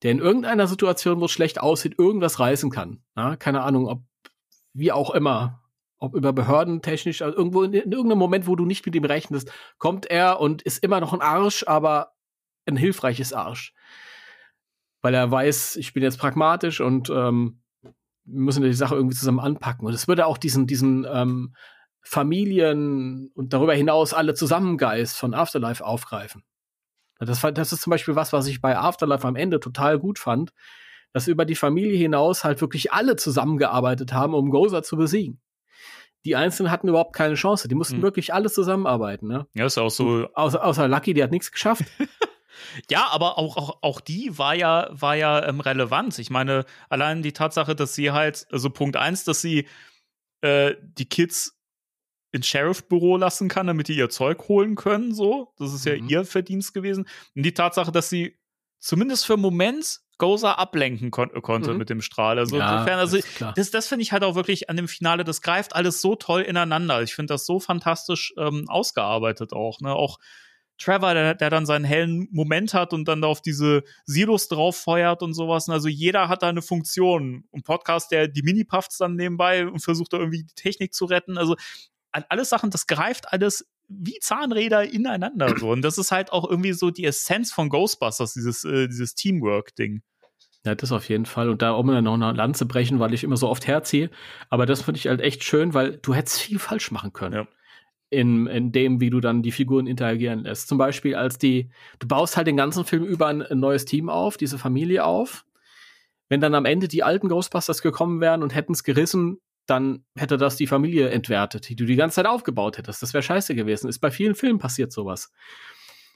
Der 0.02 0.12
in 0.12 0.20
irgendeiner 0.20 0.68
Situation, 0.68 1.20
wo 1.20 1.26
es 1.26 1.32
schlecht 1.32 1.60
aussieht, 1.60 1.96
irgendwas 1.98 2.40
reißen 2.40 2.70
kann. 2.70 3.04
Ja? 3.16 3.36
Keine 3.36 3.64
Ahnung, 3.64 3.88
ob, 3.88 4.04
wie 4.74 4.92
auch 4.92 5.10
immer, 5.12 5.62
ob 5.98 6.16
über 6.16 6.34
Behörden 6.34 6.82
technisch, 6.82 7.22
also 7.22 7.38
irgendwo 7.38 7.64
in, 7.64 7.74
in 7.74 7.92
irgendeinem 7.92 8.20
Moment, 8.20 8.48
wo 8.48 8.56
du 8.56 8.66
nicht 8.66 8.86
mit 8.86 8.96
ihm 8.96 9.06
rechnest, 9.06 9.52
kommt 9.78 10.06
er 10.06 10.40
und 10.40 10.62
ist 10.62 10.84
immer 10.84 11.00
noch 11.00 11.14
ein 11.14 11.22
Arsch, 11.22 11.64
aber 11.68 12.14
ein 12.66 12.78
hilfreiches 12.78 13.34
Arsch. 13.34 13.74
Weil 15.02 15.14
er 15.14 15.30
weiß, 15.30 15.76
ich 15.78 15.94
bin 15.94 16.04
jetzt 16.04 16.18
pragmatisch 16.18 16.80
und 16.82 17.10
ähm, 17.10 17.63
müssen 18.26 18.64
die 18.64 18.74
Sache 18.74 18.96
irgendwie 18.96 19.16
zusammen 19.16 19.40
anpacken. 19.40 19.86
Und 19.88 19.94
es 19.94 20.08
würde 20.08 20.26
auch 20.26 20.38
diesen, 20.38 20.68
diesen 20.68 21.06
ähm, 21.10 21.54
Familien 22.02 23.32
und 23.34 23.54
darüber 23.54 23.74
hinaus 23.74 24.14
alle 24.14 24.34
Zusammengeist 24.34 25.18
von 25.18 25.34
Afterlife 25.34 25.86
aufgreifen. 25.86 26.44
Das, 27.20 27.42
das 27.42 27.72
ist 27.74 27.82
zum 27.82 27.92
Beispiel 27.92 28.16
was, 28.16 28.34
was 28.34 28.48
ich 28.48 28.62
bei 28.62 28.78
Afterlife 28.78 29.28
am 29.28 29.36
Ende 29.36 29.60
total 29.60 30.00
gut 30.00 30.20
fand, 30.20 30.52
dass 31.14 31.28
über 31.28 31.46
die 31.46 31.56
Familie 31.56 31.98
hinaus 31.98 32.44
halt 32.44 32.60
wirklich 32.62 32.92
alle 32.92 33.16
zusammengearbeitet 33.16 34.14
haben, 34.14 34.34
um 34.34 34.50
Gozer 34.50 34.84
zu 34.84 34.98
besiegen. 34.98 35.40
Die 36.26 36.36
Einzelnen 36.36 36.72
hatten 36.72 36.88
überhaupt 36.88 37.16
keine 37.16 37.36
Chance. 37.36 37.68
Die 37.68 37.76
mussten 37.76 37.98
Mhm. 37.98 38.02
wirklich 38.04 38.34
alle 38.34 38.50
zusammenarbeiten. 38.50 39.28
Ne? 39.28 39.46
Ja, 39.54 39.66
ist 39.66 39.78
auch 39.78 39.90
so. 39.90 40.28
Außer, 40.34 40.64
außer 40.64 40.88
Lucky, 40.88 41.14
die 41.14 41.22
hat 41.24 41.32
nichts 41.32 41.52
geschafft. 41.52 41.84
Ja, 42.90 43.08
aber 43.10 43.38
auch, 43.38 43.58
auch, 43.58 43.78
auch 43.82 44.02
die 44.02 44.38
war 44.38 44.56
ja, 44.56 44.90
war 44.92 45.16
ja 45.16 45.48
ähm, 45.48 45.60
relevant. 45.60 46.18
Ich 46.20 46.30
meine, 46.30 46.66
allein 46.90 47.22
die 47.22 47.34
Tatsache, 47.34 47.76
dass 47.76 47.96
sie 47.96 48.12
halt, 48.12 48.48
also 48.52 48.70
Punkt 48.70 48.98
eins, 48.98 49.24
dass 49.24 49.42
sie 49.42 49.68
äh, 50.42 50.76
die 50.82 51.06
Kids 51.06 51.58
ins 52.32 52.48
Sheriff-Büro 52.48 53.18
lassen 53.18 53.48
kann, 53.48 53.68
damit 53.68 53.88
die 53.88 53.96
ihr 53.96 54.10
Zeug 54.10 54.48
holen 54.48 54.76
können, 54.76 55.14
so. 55.14 55.54
Das 55.60 55.74
ist 55.74 55.86
ja 55.86 55.96
Mhm. 55.96 56.10
ihr 56.10 56.26
Verdienst 56.26 56.74
gewesen. 56.74 57.08
Und 57.36 57.44
die 57.44 57.54
Tatsache, 57.54 57.92
dass 57.92 58.10
sie 58.10 58.38
zumindest 58.80 59.26
für 59.26 59.34
einen 59.34 59.42
Moment 59.44 60.00
Gozer 60.20 60.58
ablenken 60.60 61.12
kon 61.12 61.30
konnte 61.42 61.72
Mhm. 61.72 61.78
mit 61.78 61.90
dem 61.90 62.02
Strahl. 62.02 62.38
Also 62.40 62.58
Ja, 62.58 62.72
insofern, 62.72 63.00
also 63.00 63.18
das, 63.56 63.72
das 63.72 63.88
finde 63.88 64.04
ich 64.04 64.12
halt 64.12 64.24
auch 64.24 64.36
wirklich 64.36 64.70
an 64.70 64.78
dem 64.78 64.88
Finale, 64.88 65.24
das 65.24 65.42
greift 65.42 65.76
alles 65.76 66.02
so 66.02 66.16
toll 66.16 66.42
ineinander. 66.42 67.02
Ich 67.02 67.14
finde 67.16 67.34
das 67.34 67.46
so 67.46 67.60
fantastisch 67.60 68.34
ähm, 68.38 68.66
ausgearbeitet 68.70 69.54
auch. 69.54 69.80
Ne? 69.82 69.94
Auch 69.94 70.20
Trevor, 70.80 71.14
der, 71.14 71.36
der 71.36 71.50
dann 71.50 71.66
seinen 71.66 71.86
hellen 71.86 72.28
Moment 72.32 72.74
hat 72.74 72.94
und 72.94 73.08
dann 73.08 73.22
da 73.22 73.28
auf 73.28 73.42
diese 73.42 73.84
Silos 74.06 74.48
drauf 74.48 74.76
feuert 74.76 75.22
und 75.22 75.34
sowas. 75.34 75.70
Also 75.70 75.88
jeder 75.88 76.30
hat 76.30 76.44
da 76.44 76.50
eine 76.50 76.62
Funktion. 76.62 77.46
Ein 77.54 77.64
Podcast, 77.64 78.12
der 78.12 78.28
die 78.28 78.42
Mini-Puffs 78.42 78.98
dann 78.98 79.16
nebenbei 79.16 79.68
und 79.68 79.80
versucht 79.80 80.14
da 80.14 80.18
irgendwie 80.18 80.44
die 80.44 80.56
Technik 80.56 80.94
zu 80.94 81.06
retten. 81.06 81.38
Also 81.38 81.56
an- 82.12 82.26
alles 82.30 82.50
Sachen, 82.50 82.70
das 82.70 82.88
greift 82.88 83.32
alles 83.32 83.70
wie 83.88 84.18
Zahnräder 84.20 84.92
ineinander 84.92 85.58
so. 85.58 85.70
Und 85.72 85.82
das 85.84 85.98
ist 85.98 86.12
halt 86.12 86.32
auch 86.32 86.50
irgendwie 86.50 86.74
so 86.74 86.90
die 86.90 87.06
Essenz 87.06 87.52
von 87.52 87.70
Ghostbusters, 87.70 88.34
dieses, 88.34 88.64
äh, 88.64 88.88
dieses 88.88 89.14
Teamwork-Ding. 89.16 90.02
Ja, 90.66 90.76
das 90.76 90.92
auf 90.94 91.10
jeden 91.10 91.26
Fall. 91.26 91.50
Und 91.50 91.62
da 91.62 91.74
auch 91.74 91.84
mal 91.84 92.02
noch 92.02 92.14
eine 92.14 92.32
Lanze 92.32 92.66
brechen, 92.66 93.00
weil 93.00 93.14
ich 93.14 93.24
immer 93.26 93.36
so 93.36 93.50
oft 93.50 93.68
herziehe. 93.68 94.10
Aber 94.50 94.66
das 94.66 94.82
finde 94.82 94.98
ich 94.98 95.08
halt 95.08 95.20
echt 95.20 95.44
schön, 95.44 95.74
weil 95.74 95.98
du 95.98 96.14
hättest 96.14 96.40
viel 96.42 96.58
falsch 96.58 96.90
machen 96.92 97.12
können. 97.12 97.36
Ja. 97.36 97.48
In, 98.14 98.46
in 98.48 98.72
dem, 98.72 99.02
wie 99.02 99.10
du 99.10 99.20
dann 99.20 99.42
die 99.42 99.52
Figuren 99.52 99.88
interagieren 99.88 100.44
lässt. 100.44 100.68
Zum 100.68 100.78
Beispiel 100.78 101.16
als 101.16 101.40
die, 101.40 101.70
du 101.98 102.08
baust 102.08 102.38
halt 102.38 102.46
den 102.46 102.58
ganzen 102.58 102.86
Film 102.86 103.04
über 103.04 103.28
ein, 103.28 103.42
ein 103.42 103.60
neues 103.60 103.86
Team 103.86 104.08
auf, 104.08 104.38
diese 104.38 104.60
Familie 104.60 105.04
auf. 105.04 105.46
Wenn 106.30 106.40
dann 106.40 106.54
am 106.54 106.66
Ende 106.66 106.88
die 106.88 107.04
alten 107.04 107.28
Ghostbusters 107.30 107.82
gekommen 107.82 108.22
wären 108.22 108.44
und 108.44 108.54
hätten 108.54 108.74
es 108.74 108.84
gerissen, 108.84 109.40
dann 109.66 110.04
hätte 110.16 110.38
das 110.38 110.56
die 110.56 110.68
Familie 110.68 111.10
entwertet, 111.10 111.70
die 111.70 111.76
du 111.76 111.86
die 111.86 111.96
ganze 111.96 112.16
Zeit 112.16 112.28
aufgebaut 112.28 112.78
hättest. 112.78 113.02
Das 113.02 113.14
wäre 113.14 113.24
scheiße 113.24 113.56
gewesen. 113.56 113.90
Ist 113.90 114.00
bei 114.00 114.12
vielen 114.12 114.36
Filmen 114.36 114.60
passiert 114.60 114.92
sowas. 114.92 115.32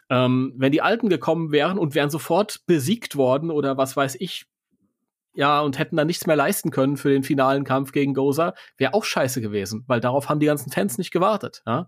Ähm, 0.09 0.53
wenn 0.55 0.71
die 0.71 0.81
Alten 0.81 1.09
gekommen 1.09 1.51
wären 1.51 1.77
und 1.77 1.95
wären 1.95 2.09
sofort 2.09 2.61
besiegt 2.65 3.15
worden 3.15 3.51
oder 3.51 3.77
was 3.77 3.97
weiß 3.97 4.17
ich, 4.19 4.45
ja, 5.37 5.61
und 5.61 5.77
hätten 5.77 5.95
dann 5.95 6.07
nichts 6.07 6.25
mehr 6.25 6.35
leisten 6.35 6.71
können 6.71 6.97
für 6.97 7.09
den 7.09 7.21
finalen 7.21 7.63
Kampf 7.63 7.91
gegen 7.91 8.15
Gozer, 8.15 8.55
wäre 8.77 8.95
auch 8.95 9.03
scheiße 9.03 9.39
gewesen, 9.39 9.83
weil 9.85 9.99
darauf 9.99 10.29
haben 10.29 10.39
die 10.39 10.47
ganzen 10.47 10.71
Fans 10.71 10.97
nicht 10.97 11.11
gewartet. 11.11 11.61
Ja? 11.67 11.87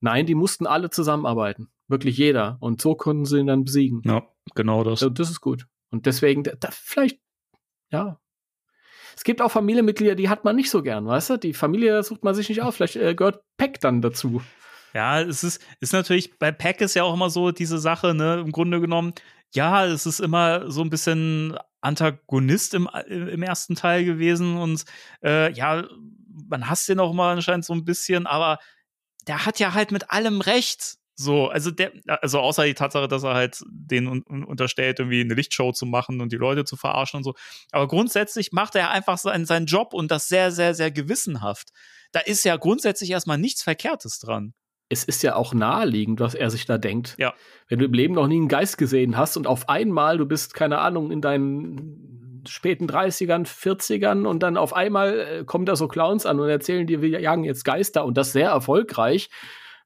Nein, 0.00 0.24
die 0.24 0.34
mussten 0.34 0.66
alle 0.66 0.88
zusammenarbeiten. 0.88 1.68
Wirklich 1.86 2.16
jeder. 2.16 2.56
Und 2.60 2.80
so 2.80 2.94
konnten 2.94 3.26
sie 3.26 3.40
ihn 3.40 3.46
dann 3.46 3.64
besiegen. 3.64 4.00
Ja, 4.06 4.22
genau 4.54 4.84
das. 4.84 5.02
Und 5.02 5.18
das 5.18 5.28
ist 5.28 5.42
gut. 5.42 5.66
Und 5.90 6.06
deswegen, 6.06 6.44
da, 6.44 6.52
da 6.58 6.70
vielleicht, 6.72 7.20
ja. 7.90 8.18
Es 9.14 9.22
gibt 9.22 9.42
auch 9.42 9.50
Familienmitglieder, 9.50 10.14
die 10.14 10.30
hat 10.30 10.44
man 10.44 10.56
nicht 10.56 10.70
so 10.70 10.82
gern, 10.82 11.06
weißt 11.06 11.30
du? 11.30 11.36
Die 11.36 11.52
Familie 11.52 12.02
sucht 12.02 12.24
man 12.24 12.34
sich 12.34 12.48
nicht 12.48 12.62
aus. 12.62 12.76
Vielleicht 12.76 12.96
äh, 12.96 13.14
gehört 13.14 13.42
Peck 13.58 13.80
dann 13.80 14.00
dazu. 14.00 14.40
Ja, 14.94 15.20
es 15.20 15.44
ist, 15.44 15.62
ist 15.80 15.92
natürlich, 15.92 16.38
bei 16.38 16.52
Pack 16.52 16.80
ist 16.80 16.94
ja 16.94 17.02
auch 17.02 17.12
immer 17.12 17.28
so 17.28 17.50
diese 17.50 17.78
Sache, 17.78 18.14
ne, 18.14 18.42
im 18.44 18.52
Grunde 18.52 18.80
genommen, 18.80 19.12
ja, 19.54 19.86
es 19.86 20.06
ist 20.06 20.20
immer 20.20 20.70
so 20.70 20.82
ein 20.82 20.90
bisschen 20.90 21.56
Antagonist 21.80 22.74
im, 22.74 22.88
im 23.06 23.42
ersten 23.42 23.74
Teil 23.74 24.04
gewesen 24.04 24.56
und 24.56 24.84
äh, 25.22 25.52
ja, 25.52 25.86
man 26.48 26.68
hasst 26.68 26.88
den 26.88 27.00
auch 27.00 27.12
mal 27.12 27.32
anscheinend 27.32 27.64
so 27.64 27.72
ein 27.72 27.84
bisschen, 27.84 28.26
aber 28.26 28.58
der 29.26 29.46
hat 29.46 29.58
ja 29.58 29.74
halt 29.74 29.92
mit 29.92 30.10
allem 30.10 30.40
recht. 30.40 30.96
So, 31.14 31.48
also 31.48 31.72
der, 31.72 31.92
also 32.06 32.38
außer 32.38 32.64
die 32.64 32.74
Tatsache, 32.74 33.08
dass 33.08 33.24
er 33.24 33.34
halt 33.34 33.60
den 33.68 34.06
un 34.06 34.44
unterstellt, 34.44 35.00
irgendwie 35.00 35.20
eine 35.20 35.34
Lichtshow 35.34 35.72
zu 35.72 35.84
machen 35.84 36.20
und 36.20 36.30
die 36.32 36.36
Leute 36.36 36.64
zu 36.64 36.76
verarschen 36.76 37.18
und 37.18 37.24
so. 37.24 37.34
Aber 37.72 37.88
grundsätzlich 37.88 38.52
macht 38.52 38.76
er 38.76 38.90
einfach 38.90 39.18
seinen, 39.18 39.44
seinen 39.44 39.66
Job 39.66 39.94
und 39.94 40.10
das 40.12 40.28
sehr, 40.28 40.52
sehr, 40.52 40.74
sehr 40.74 40.92
gewissenhaft. 40.92 41.70
Da 42.12 42.20
ist 42.20 42.44
ja 42.44 42.56
grundsätzlich 42.56 43.10
erstmal 43.10 43.38
nichts 43.38 43.62
Verkehrtes 43.62 44.20
dran. 44.20 44.54
Es 44.88 45.04
ist 45.04 45.22
ja 45.22 45.36
auch 45.36 45.52
naheliegend, 45.52 46.20
was 46.20 46.34
er 46.34 46.50
sich 46.50 46.64
da 46.64 46.78
denkt. 46.78 47.14
Ja. 47.18 47.34
Wenn 47.68 47.78
du 47.78 47.84
im 47.84 47.92
Leben 47.92 48.14
noch 48.14 48.26
nie 48.26 48.36
einen 48.36 48.48
Geist 48.48 48.78
gesehen 48.78 49.16
hast 49.16 49.36
und 49.36 49.46
auf 49.46 49.68
einmal, 49.68 50.18
du 50.18 50.26
bist, 50.26 50.54
keine 50.54 50.78
Ahnung, 50.78 51.10
in 51.10 51.20
deinen 51.20 52.42
späten 52.46 52.86
30ern, 52.86 53.46
40ern 53.46 54.26
und 54.26 54.42
dann 54.42 54.56
auf 54.56 54.74
einmal 54.74 55.20
äh, 55.20 55.44
kommen 55.44 55.66
da 55.66 55.76
so 55.76 55.88
Clowns 55.88 56.26
an 56.26 56.40
und 56.40 56.48
erzählen 56.48 56.86
dir, 56.86 57.02
wir 57.02 57.20
jagen 57.20 57.44
jetzt 57.44 57.64
Geister 57.64 58.04
und 58.04 58.16
das 58.16 58.32
sehr 58.32 58.50
erfolgreich. 58.50 59.28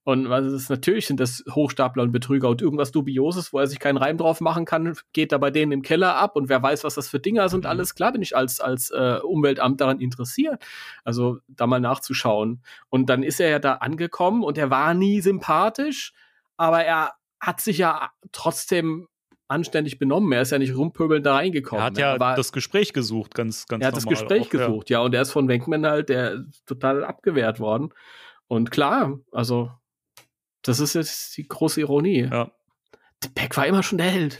Und 0.05 0.28
was 0.28 0.44
ist, 0.46 0.68
natürlich 0.68 1.07
sind 1.07 1.20
das 1.20 1.44
Hochstapler 1.48 2.03
und 2.03 2.11
Betrüger 2.11 2.48
und 2.48 2.61
irgendwas 2.61 2.90
Dubioses, 2.90 3.53
wo 3.53 3.61
er 3.61 3.68
sich 3.68 3.78
keinen 3.78 3.98
Reim 3.98 4.18
drauf 4.18 4.40
machen 4.40 4.64
kann, 4.64 4.96
geht 5.12 5.30
da 5.30 5.38
bei 5.38 5.50
denen 5.53 5.70
im 5.70 5.82
Keller 5.82 6.16
ab 6.16 6.34
und 6.34 6.48
wer 6.48 6.61
weiß, 6.61 6.82
was 6.82 6.96
das 6.96 7.09
für 7.09 7.20
Dinger 7.20 7.48
sind. 7.48 7.66
Alles 7.66 7.94
klar, 7.94 8.11
bin 8.11 8.22
ich 8.22 8.36
als, 8.36 8.61
als 8.61 8.90
äh, 8.90 9.18
Umweltamt 9.22 9.80
daran 9.80 10.00
interessiert. 10.00 10.61
Also 11.05 11.38
da 11.46 11.68
mal 11.68 11.78
nachzuschauen. 11.78 12.62
Und 12.88 13.11
dann 13.11 13.22
ist 13.22 13.38
er 13.38 13.48
ja 13.48 13.59
da 13.61 13.74
angekommen 13.74 14.42
und 14.42 14.59
er 14.59 14.70
war 14.70 14.92
nie 14.92 15.20
sympathisch, 15.20 16.12
aber 16.57 16.84
er 16.84 17.12
hat 17.38 17.61
sich 17.61 17.78
ja 17.78 18.11
trotzdem 18.32 19.07
anständig 19.46 19.98
benommen. 19.98 20.32
Er 20.32 20.42
ist 20.42 20.50
ja 20.50 20.59
nicht 20.59 20.74
rumpöbelnd 20.74 21.24
da 21.24 21.36
reingekommen. 21.36 21.82
Er 21.82 21.86
hat 21.86 21.98
ja 21.98 22.18
war, 22.18 22.34
das 22.34 22.53
Gespräch 22.53 22.92
gesucht, 22.92 23.34
ganz, 23.34 23.66
ganz 23.66 23.82
er 23.82 23.88
hat 23.88 23.96
das 23.96 24.07
Gespräch 24.07 24.48
auch, 24.48 24.53
ja. 24.53 24.66
gesucht, 24.66 24.90
ja. 24.90 25.00
Und 25.00 25.14
er 25.14 25.22
ist 25.22 25.30
von 25.30 25.46
Wenkman 25.46 25.86
halt 25.86 26.09
der 26.09 26.44
total 26.66 27.05
abgewehrt 27.05 27.61
worden. 27.61 27.92
Und 28.48 28.70
klar, 28.70 29.18
also 29.30 29.70
das 30.62 30.80
ist 30.80 30.94
jetzt 30.94 31.36
die 31.36 31.46
große 31.46 31.80
Ironie. 31.80 32.28
Ja. 32.30 32.50
Beck 33.34 33.56
war 33.56 33.66
immer 33.66 33.82
schon 33.82 33.98
der 33.98 34.10
Held. 34.10 34.38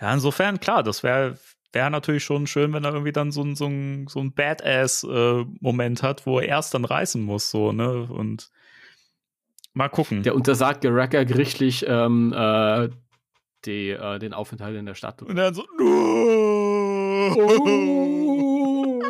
Ja, 0.00 0.12
insofern, 0.12 0.60
klar, 0.60 0.82
das 0.82 1.02
wäre 1.02 1.38
wär 1.72 1.90
natürlich 1.90 2.24
schon 2.24 2.46
schön, 2.46 2.72
wenn 2.72 2.84
er 2.84 2.92
irgendwie 2.92 3.12
dann 3.12 3.30
so 3.30 3.42
ein, 3.42 3.54
so 3.54 3.70
so 4.08 4.20
ein 4.20 4.32
Badass-Moment 4.32 6.02
hat, 6.02 6.26
wo 6.26 6.40
er 6.40 6.48
erst 6.48 6.74
dann 6.74 6.84
reißen 6.84 7.22
muss, 7.22 7.50
so, 7.50 7.72
ne? 7.72 8.08
Und 8.10 8.50
mal 9.72 9.88
gucken. 9.88 10.22
Der 10.22 10.34
untersagt 10.34 10.80
Geracker 10.80 11.24
gerichtlich 11.24 11.84
ähm, 11.86 12.32
äh, 12.36 12.88
die, 13.64 13.90
äh, 13.90 14.18
den 14.18 14.32
Aufenthalt 14.32 14.76
in 14.76 14.86
der 14.86 14.94
Stadt. 14.94 15.22
Und 15.22 15.36
dann 15.36 15.54
so, 15.54 15.64
oh. 15.80 17.30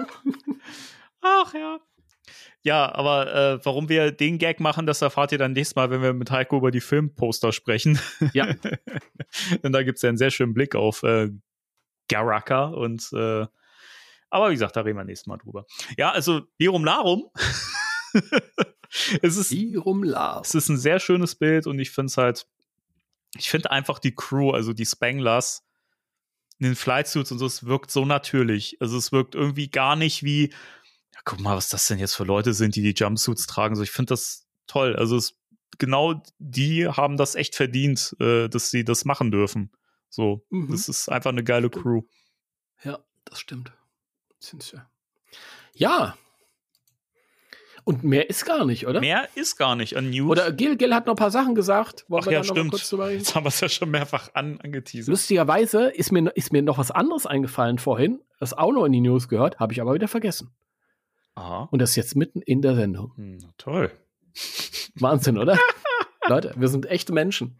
Ach 1.22 1.54
ja. 1.54 1.78
Ja, 2.62 2.94
aber 2.94 3.34
äh, 3.34 3.64
warum 3.64 3.88
wir 3.88 4.12
den 4.12 4.38
Gag 4.38 4.60
machen, 4.60 4.86
das 4.86 5.00
erfahrt 5.00 5.32
ihr 5.32 5.38
dann 5.38 5.52
nächstes 5.52 5.76
Mal, 5.76 5.90
wenn 5.90 6.02
wir 6.02 6.12
mit 6.12 6.30
Heiko 6.30 6.58
über 6.58 6.70
die 6.70 6.82
Filmposter 6.82 7.52
sprechen. 7.52 7.98
Ja. 8.34 8.52
Denn 9.62 9.72
da 9.72 9.82
gibt 9.82 9.96
es 9.96 10.02
ja 10.02 10.10
einen 10.10 10.18
sehr 10.18 10.30
schönen 10.30 10.52
Blick 10.52 10.74
auf 10.74 11.02
äh, 11.02 11.30
Garaka 12.08 12.64
und 12.64 13.08
äh, 13.12 13.46
aber 14.30 14.48
wie 14.48 14.54
gesagt, 14.54 14.76
da 14.76 14.82
reden 14.82 14.98
wir 14.98 15.04
nächstes 15.04 15.26
Mal 15.26 15.38
drüber. 15.38 15.66
Ja, 15.96 16.12
also 16.12 16.42
Lirum 16.58 16.84
Larum. 16.84 17.30
es 19.22 19.36
ist 19.36 19.50
Irum 19.50 20.04
Lars. 20.04 20.48
es 20.48 20.54
ist 20.54 20.68
ein 20.68 20.78
sehr 20.78 21.00
schönes 21.00 21.34
Bild 21.34 21.66
und 21.66 21.78
ich 21.78 21.90
finde 21.90 22.06
es 22.06 22.16
halt, 22.16 22.46
ich 23.36 23.50
finde 23.50 23.70
einfach 23.70 23.98
die 23.98 24.14
Crew, 24.14 24.50
also 24.50 24.72
die 24.72 24.86
Spanglers 24.86 25.64
in 26.58 26.66
den 26.66 26.76
Flightsuits 26.76 27.32
und 27.32 27.38
so, 27.38 27.46
es 27.46 27.64
wirkt 27.64 27.90
so 27.90 28.04
natürlich. 28.04 28.76
Also 28.80 28.98
es 28.98 29.12
wirkt 29.12 29.34
irgendwie 29.34 29.68
gar 29.68 29.96
nicht 29.96 30.22
wie, 30.22 30.52
ja, 31.20 31.22
guck 31.24 31.40
mal, 31.40 31.56
was 31.56 31.68
das 31.68 31.86
denn 31.86 31.98
jetzt 31.98 32.14
für 32.14 32.24
Leute 32.24 32.54
sind, 32.54 32.76
die 32.76 32.82
die 32.82 32.94
Jumpsuits 32.98 33.46
tragen. 33.46 33.76
So, 33.76 33.82
ich 33.82 33.90
finde 33.90 34.10
das 34.10 34.46
toll. 34.66 34.96
Also 34.96 35.16
es, 35.16 35.34
genau 35.78 36.22
die 36.38 36.88
haben 36.88 37.16
das 37.16 37.34
echt 37.34 37.54
verdient, 37.54 38.14
äh, 38.20 38.48
dass 38.48 38.70
sie 38.70 38.84
das 38.84 39.04
machen 39.04 39.30
dürfen. 39.30 39.70
So, 40.08 40.44
Mhm. 40.50 40.70
das 40.70 40.88
ist 40.88 41.08
einfach 41.08 41.30
eine 41.30 41.44
geile 41.44 41.70
Crew. 41.70 42.02
Ja, 42.82 42.98
das 43.24 43.40
stimmt. 43.40 43.72
Sind's 44.38 44.72
ja. 44.72 44.88
Ja. 45.74 46.16
Und 47.84 48.04
mehr 48.04 48.28
ist 48.28 48.44
gar 48.44 48.64
nicht, 48.66 48.86
oder? 48.86 49.00
Mehr 49.00 49.28
ist 49.34 49.56
gar 49.56 49.74
nicht 49.74 49.96
an 49.96 50.10
News. 50.10 50.30
Oder 50.30 50.52
Gil, 50.52 50.76
Gil 50.76 50.94
hat 50.94 51.06
noch 51.06 51.14
ein 51.14 51.16
paar 51.16 51.30
Sachen 51.30 51.54
gesagt. 51.54 52.04
Ach 52.10 52.26
wir 52.26 52.32
ja, 52.32 52.44
stimmt. 52.44 52.72
Jetzt 52.74 53.34
haben 53.34 53.44
wir 53.44 53.48
es 53.48 53.60
ja 53.60 53.68
schon 53.68 53.90
mehrfach 53.90 54.34
an, 54.34 54.60
angeteasert. 54.60 55.08
Lustigerweise 55.08 55.88
ist 55.88 56.12
mir, 56.12 56.28
ist 56.36 56.52
mir 56.52 56.62
noch 56.62 56.78
was 56.78 56.90
anderes 56.90 57.26
eingefallen 57.26 57.78
vorhin, 57.78 58.20
das 58.38 58.52
auch 58.52 58.72
noch 58.72 58.84
in 58.84 58.92
die 58.92 59.00
News 59.00 59.28
gehört, 59.28 59.58
habe 59.58 59.72
ich 59.72 59.80
aber 59.80 59.94
wieder 59.94 60.08
vergessen. 60.08 60.54
Aha. 61.40 61.68
Und 61.70 61.80
das 61.80 61.96
jetzt 61.96 62.16
mitten 62.16 62.42
in 62.42 62.60
der 62.62 62.74
Sendung. 62.74 63.12
Hm, 63.16 63.38
na 63.42 63.48
toll. 63.56 63.90
Wahnsinn, 64.96 65.38
oder? 65.38 65.58
Leute, 66.28 66.52
wir 66.56 66.68
sind 66.68 66.86
echte 66.86 67.12
Menschen. 67.12 67.58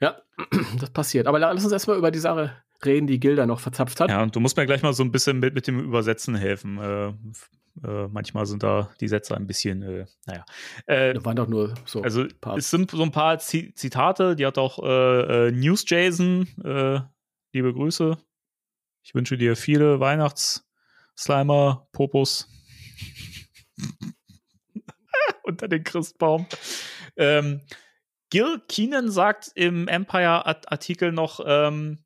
Ja, 0.00 0.20
das 0.80 0.90
passiert. 0.90 1.26
Aber 1.26 1.38
lass 1.38 1.62
uns 1.64 1.72
erstmal 1.72 1.96
über 1.96 2.10
die 2.10 2.18
Sache 2.18 2.52
reden, 2.84 3.06
die 3.06 3.20
Gilda 3.20 3.46
noch 3.46 3.60
verzapft 3.60 4.00
hat. 4.00 4.10
Ja, 4.10 4.22
und 4.22 4.34
du 4.36 4.40
musst 4.40 4.56
mir 4.56 4.66
gleich 4.66 4.82
mal 4.82 4.92
so 4.92 5.02
ein 5.04 5.10
bisschen 5.12 5.38
mit, 5.38 5.54
mit 5.54 5.66
dem 5.66 5.78
Übersetzen 5.80 6.34
helfen. 6.34 6.78
Äh, 6.78 7.08
äh, 7.86 8.08
manchmal 8.08 8.46
sind 8.46 8.62
da 8.62 8.90
die 9.00 9.08
Sätze 9.08 9.36
ein 9.36 9.46
bisschen, 9.46 9.82
äh, 9.82 10.06
naja. 10.26 10.44
Äh, 10.86 11.14
Das 11.14 11.24
waren 11.24 11.36
doch 11.36 11.48
nur 11.48 11.74
so. 11.86 12.02
also 12.02 12.24
paar- 12.40 12.56
es 12.58 12.70
sind 12.70 12.90
so 12.90 13.02
ein 13.02 13.10
paar 13.12 13.38
Zi 13.38 13.72
Zitate, 13.74 14.36
die 14.36 14.44
hat 14.44 14.58
auch 14.58 14.80
äh, 14.82 15.48
äh, 15.48 15.50
News 15.52 15.84
Jason. 15.86 16.46
Äh, 16.62 17.00
liebe 17.52 17.72
Grüße. 17.72 18.18
Ich 19.02 19.14
wünsche 19.14 19.38
dir 19.38 19.56
viele 19.56 19.98
Weihnachts-Slimer, 20.00 21.86
Popos. 21.92 22.48
Unter 25.54 25.68
den 25.68 25.84
Christbaum. 25.84 26.46
Ähm, 27.16 27.60
Gil 28.30 28.60
Keenan 28.68 29.08
sagt 29.08 29.52
im 29.54 29.86
Empire-Artikel 29.86 31.12
noch, 31.12 31.38
ähm, 31.46 32.04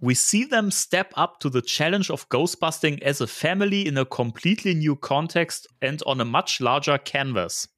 We 0.00 0.14
see 0.14 0.44
them 0.44 0.70
step 0.70 1.16
up 1.16 1.40
to 1.40 1.48
the 1.48 1.62
challenge 1.62 2.10
of 2.10 2.28
ghostbusting 2.28 3.02
as 3.02 3.22
a 3.22 3.26
family 3.26 3.82
in 3.82 3.96
a 3.96 4.04
completely 4.04 4.74
new 4.74 4.94
context 4.94 5.66
and 5.80 6.06
on 6.06 6.20
a 6.20 6.24
much 6.24 6.60
larger 6.60 6.98
canvas. 6.98 7.68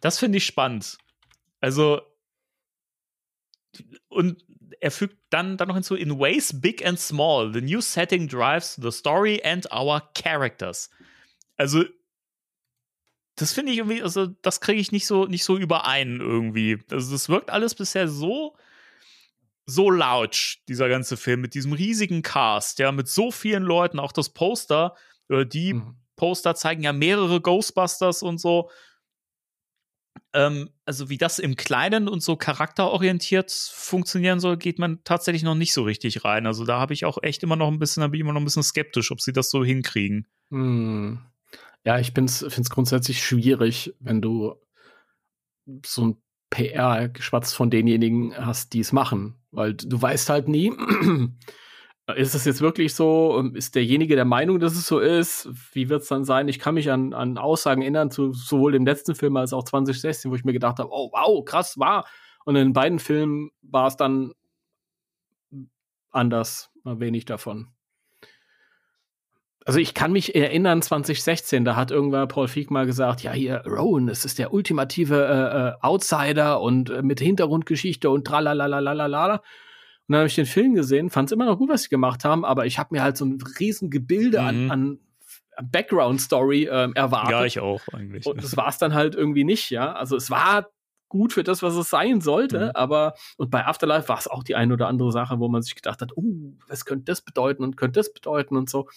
Das 0.00 0.18
finde 0.18 0.38
ich 0.38 0.46
spannend. 0.46 0.96
Also, 1.60 2.00
und 4.08 4.42
er 4.80 4.90
fügt 4.90 5.18
dann, 5.30 5.56
dann 5.58 5.68
noch 5.68 5.74
hinzu, 5.74 5.94
in 5.94 6.18
ways 6.18 6.58
big 6.58 6.84
and 6.84 6.98
small, 6.98 7.52
the 7.52 7.60
new 7.60 7.82
setting 7.82 8.26
drives 8.26 8.74
the 8.80 8.90
story 8.90 9.40
and 9.44 9.70
our 9.70 10.00
characters. 10.14 10.90
Also, 11.56 11.84
das 13.36 13.52
finde 13.52 13.72
ich 13.72 13.78
irgendwie, 13.78 14.02
also, 14.02 14.26
das 14.42 14.60
kriege 14.60 14.80
ich 14.80 14.92
nicht 14.92 15.06
so, 15.06 15.26
nicht 15.26 15.44
so 15.44 15.56
überein 15.56 16.20
irgendwie. 16.20 16.78
Also, 16.90 17.12
das 17.12 17.28
wirkt 17.28 17.50
alles 17.50 17.74
bisher 17.74 18.08
so, 18.08 18.56
so 19.66 19.90
laut, 19.90 20.58
dieser 20.68 20.88
ganze 20.88 21.16
Film, 21.16 21.42
mit 21.42 21.54
diesem 21.54 21.72
riesigen 21.72 22.22
Cast, 22.22 22.78
ja, 22.78 22.92
mit 22.92 23.08
so 23.08 23.30
vielen 23.30 23.62
Leuten, 23.62 23.98
auch 23.98 24.12
das 24.12 24.30
Poster, 24.30 24.94
äh, 25.28 25.44
die 25.44 25.74
mhm. 25.74 25.96
Poster 26.16 26.54
zeigen 26.54 26.82
ja 26.82 26.92
mehrere 26.92 27.40
Ghostbusters 27.40 28.22
und 28.22 28.38
so. 28.38 28.70
Ähm, 30.32 30.70
also 30.86 31.10
wie 31.10 31.18
das 31.18 31.38
im 31.38 31.56
Kleinen 31.56 32.08
und 32.08 32.22
so 32.22 32.36
charakterorientiert 32.36 33.50
funktionieren 33.50 34.40
soll, 34.40 34.56
geht 34.56 34.78
man 34.78 35.02
tatsächlich 35.04 35.42
noch 35.42 35.54
nicht 35.54 35.74
so 35.74 35.82
richtig 35.82 36.24
rein. 36.24 36.46
Also 36.46 36.64
da 36.64 36.78
habe 36.78 36.94
ich 36.94 37.04
auch 37.04 37.18
echt 37.22 37.42
immer 37.42 37.56
noch 37.56 37.68
ein 37.68 37.78
bisschen, 37.78 38.00
da 38.00 38.08
bin 38.08 38.18
ich 38.18 38.22
immer 38.22 38.32
noch 38.32 38.40
ein 38.40 38.44
bisschen 38.44 38.62
skeptisch, 38.62 39.10
ob 39.10 39.20
sie 39.20 39.32
das 39.32 39.50
so 39.50 39.64
hinkriegen. 39.64 40.26
Hm. 40.50 41.20
Ja, 41.86 42.00
ich 42.00 42.10
finde 42.10 42.32
es 42.32 42.68
grundsätzlich 42.68 43.22
schwierig, 43.22 43.94
wenn 44.00 44.20
du 44.20 44.56
so 45.84 46.04
ein 46.04 46.22
PR-Geschwatz 46.50 47.52
von 47.52 47.70
denjenigen 47.70 48.36
hast, 48.36 48.72
die 48.72 48.80
es 48.80 48.92
machen. 48.92 49.36
Weil 49.52 49.74
du 49.74 50.02
weißt 50.02 50.28
halt 50.28 50.48
nie, 50.48 50.72
ist 52.16 52.34
das 52.34 52.44
jetzt 52.44 52.60
wirklich 52.60 52.92
so? 52.92 53.36
Ähm, 53.38 53.54
ist 53.54 53.76
derjenige 53.76 54.16
der 54.16 54.24
Meinung, 54.24 54.58
dass 54.58 54.74
es 54.74 54.88
so 54.88 54.98
ist? 54.98 55.48
Wie 55.74 55.88
wird 55.88 56.02
es 56.02 56.08
dann 56.08 56.24
sein? 56.24 56.48
Ich 56.48 56.58
kann 56.58 56.74
mich 56.74 56.90
an, 56.90 57.12
an 57.12 57.38
Aussagen 57.38 57.82
erinnern, 57.82 58.10
zu 58.10 58.32
sowohl 58.32 58.72
dem 58.72 58.84
letzten 58.84 59.14
Film 59.14 59.36
als 59.36 59.52
auch 59.52 59.62
2016, 59.62 60.28
wo 60.32 60.34
ich 60.34 60.44
mir 60.44 60.52
gedacht 60.52 60.80
habe, 60.80 60.90
oh 60.90 61.10
wow, 61.12 61.44
krass, 61.44 61.78
war. 61.78 62.04
Und 62.44 62.56
in 62.56 62.72
beiden 62.72 62.98
Filmen 62.98 63.50
war 63.62 63.86
es 63.86 63.96
dann 63.96 64.32
anders, 66.10 66.72
wenig 66.82 67.26
davon. 67.26 67.75
Also 69.66 69.80
ich 69.80 69.94
kann 69.94 70.12
mich 70.12 70.36
erinnern, 70.36 70.80
2016, 70.80 71.64
da 71.64 71.74
hat 71.74 71.90
irgendwann 71.90 72.28
Paul 72.28 72.46
Feig 72.46 72.70
mal 72.70 72.86
gesagt, 72.86 73.24
ja 73.24 73.32
hier, 73.32 73.64
Rowan, 73.66 74.08
es 74.08 74.24
ist 74.24 74.38
der 74.38 74.52
ultimative 74.52 75.26
äh, 75.26 75.58
äh, 75.68 75.72
Outsider 75.84 76.60
und 76.60 76.88
äh, 76.88 77.02
mit 77.02 77.18
Hintergrundgeschichte 77.18 78.08
und 78.08 78.24
tralalalalala. 78.24 79.34
Und 79.34 79.42
dann 80.06 80.18
habe 80.18 80.28
ich 80.28 80.36
den 80.36 80.46
Film 80.46 80.76
gesehen, 80.76 81.10
fand 81.10 81.28
es 81.28 81.32
immer 81.32 81.46
noch 81.46 81.58
gut, 81.58 81.68
was 81.68 81.82
sie 81.82 81.88
gemacht 81.88 82.24
haben, 82.24 82.44
aber 82.44 82.64
ich 82.66 82.78
habe 82.78 82.94
mir 82.94 83.02
halt 83.02 83.16
so 83.16 83.24
ein 83.24 83.38
riesen 83.58 83.90
Gebilde 83.90 84.40
mhm. 84.40 84.70
an, 84.70 84.70
an 84.70 84.98
Background-Story 85.64 86.68
ähm, 86.70 86.92
erwartet. 86.94 87.32
Ja, 87.32 87.44
ich 87.44 87.58
auch 87.58 87.80
eigentlich. 87.92 88.24
Und 88.24 88.44
das 88.44 88.56
war 88.56 88.68
es 88.68 88.78
dann 88.78 88.94
halt 88.94 89.16
irgendwie 89.16 89.42
nicht, 89.42 89.70
ja. 89.70 89.94
Also 89.94 90.14
es 90.14 90.30
war 90.30 90.68
gut 91.08 91.32
für 91.32 91.42
das, 91.42 91.64
was 91.64 91.74
es 91.74 91.90
sein 91.90 92.20
sollte, 92.20 92.66
mhm. 92.66 92.70
aber 92.74 93.14
und 93.36 93.50
bei 93.50 93.66
Afterlife 93.66 94.08
war 94.08 94.18
es 94.18 94.28
auch 94.28 94.44
die 94.44 94.54
eine 94.54 94.74
oder 94.74 94.86
andere 94.86 95.10
Sache, 95.10 95.40
wo 95.40 95.48
man 95.48 95.62
sich 95.62 95.74
gedacht 95.74 96.00
hat, 96.02 96.16
uh, 96.16 96.54
was 96.68 96.84
könnte 96.84 97.06
das 97.06 97.20
bedeuten 97.20 97.64
und 97.64 97.76
könnte 97.76 97.98
das 97.98 98.12
bedeuten 98.12 98.56
und 98.56 98.70
so. 98.70 98.88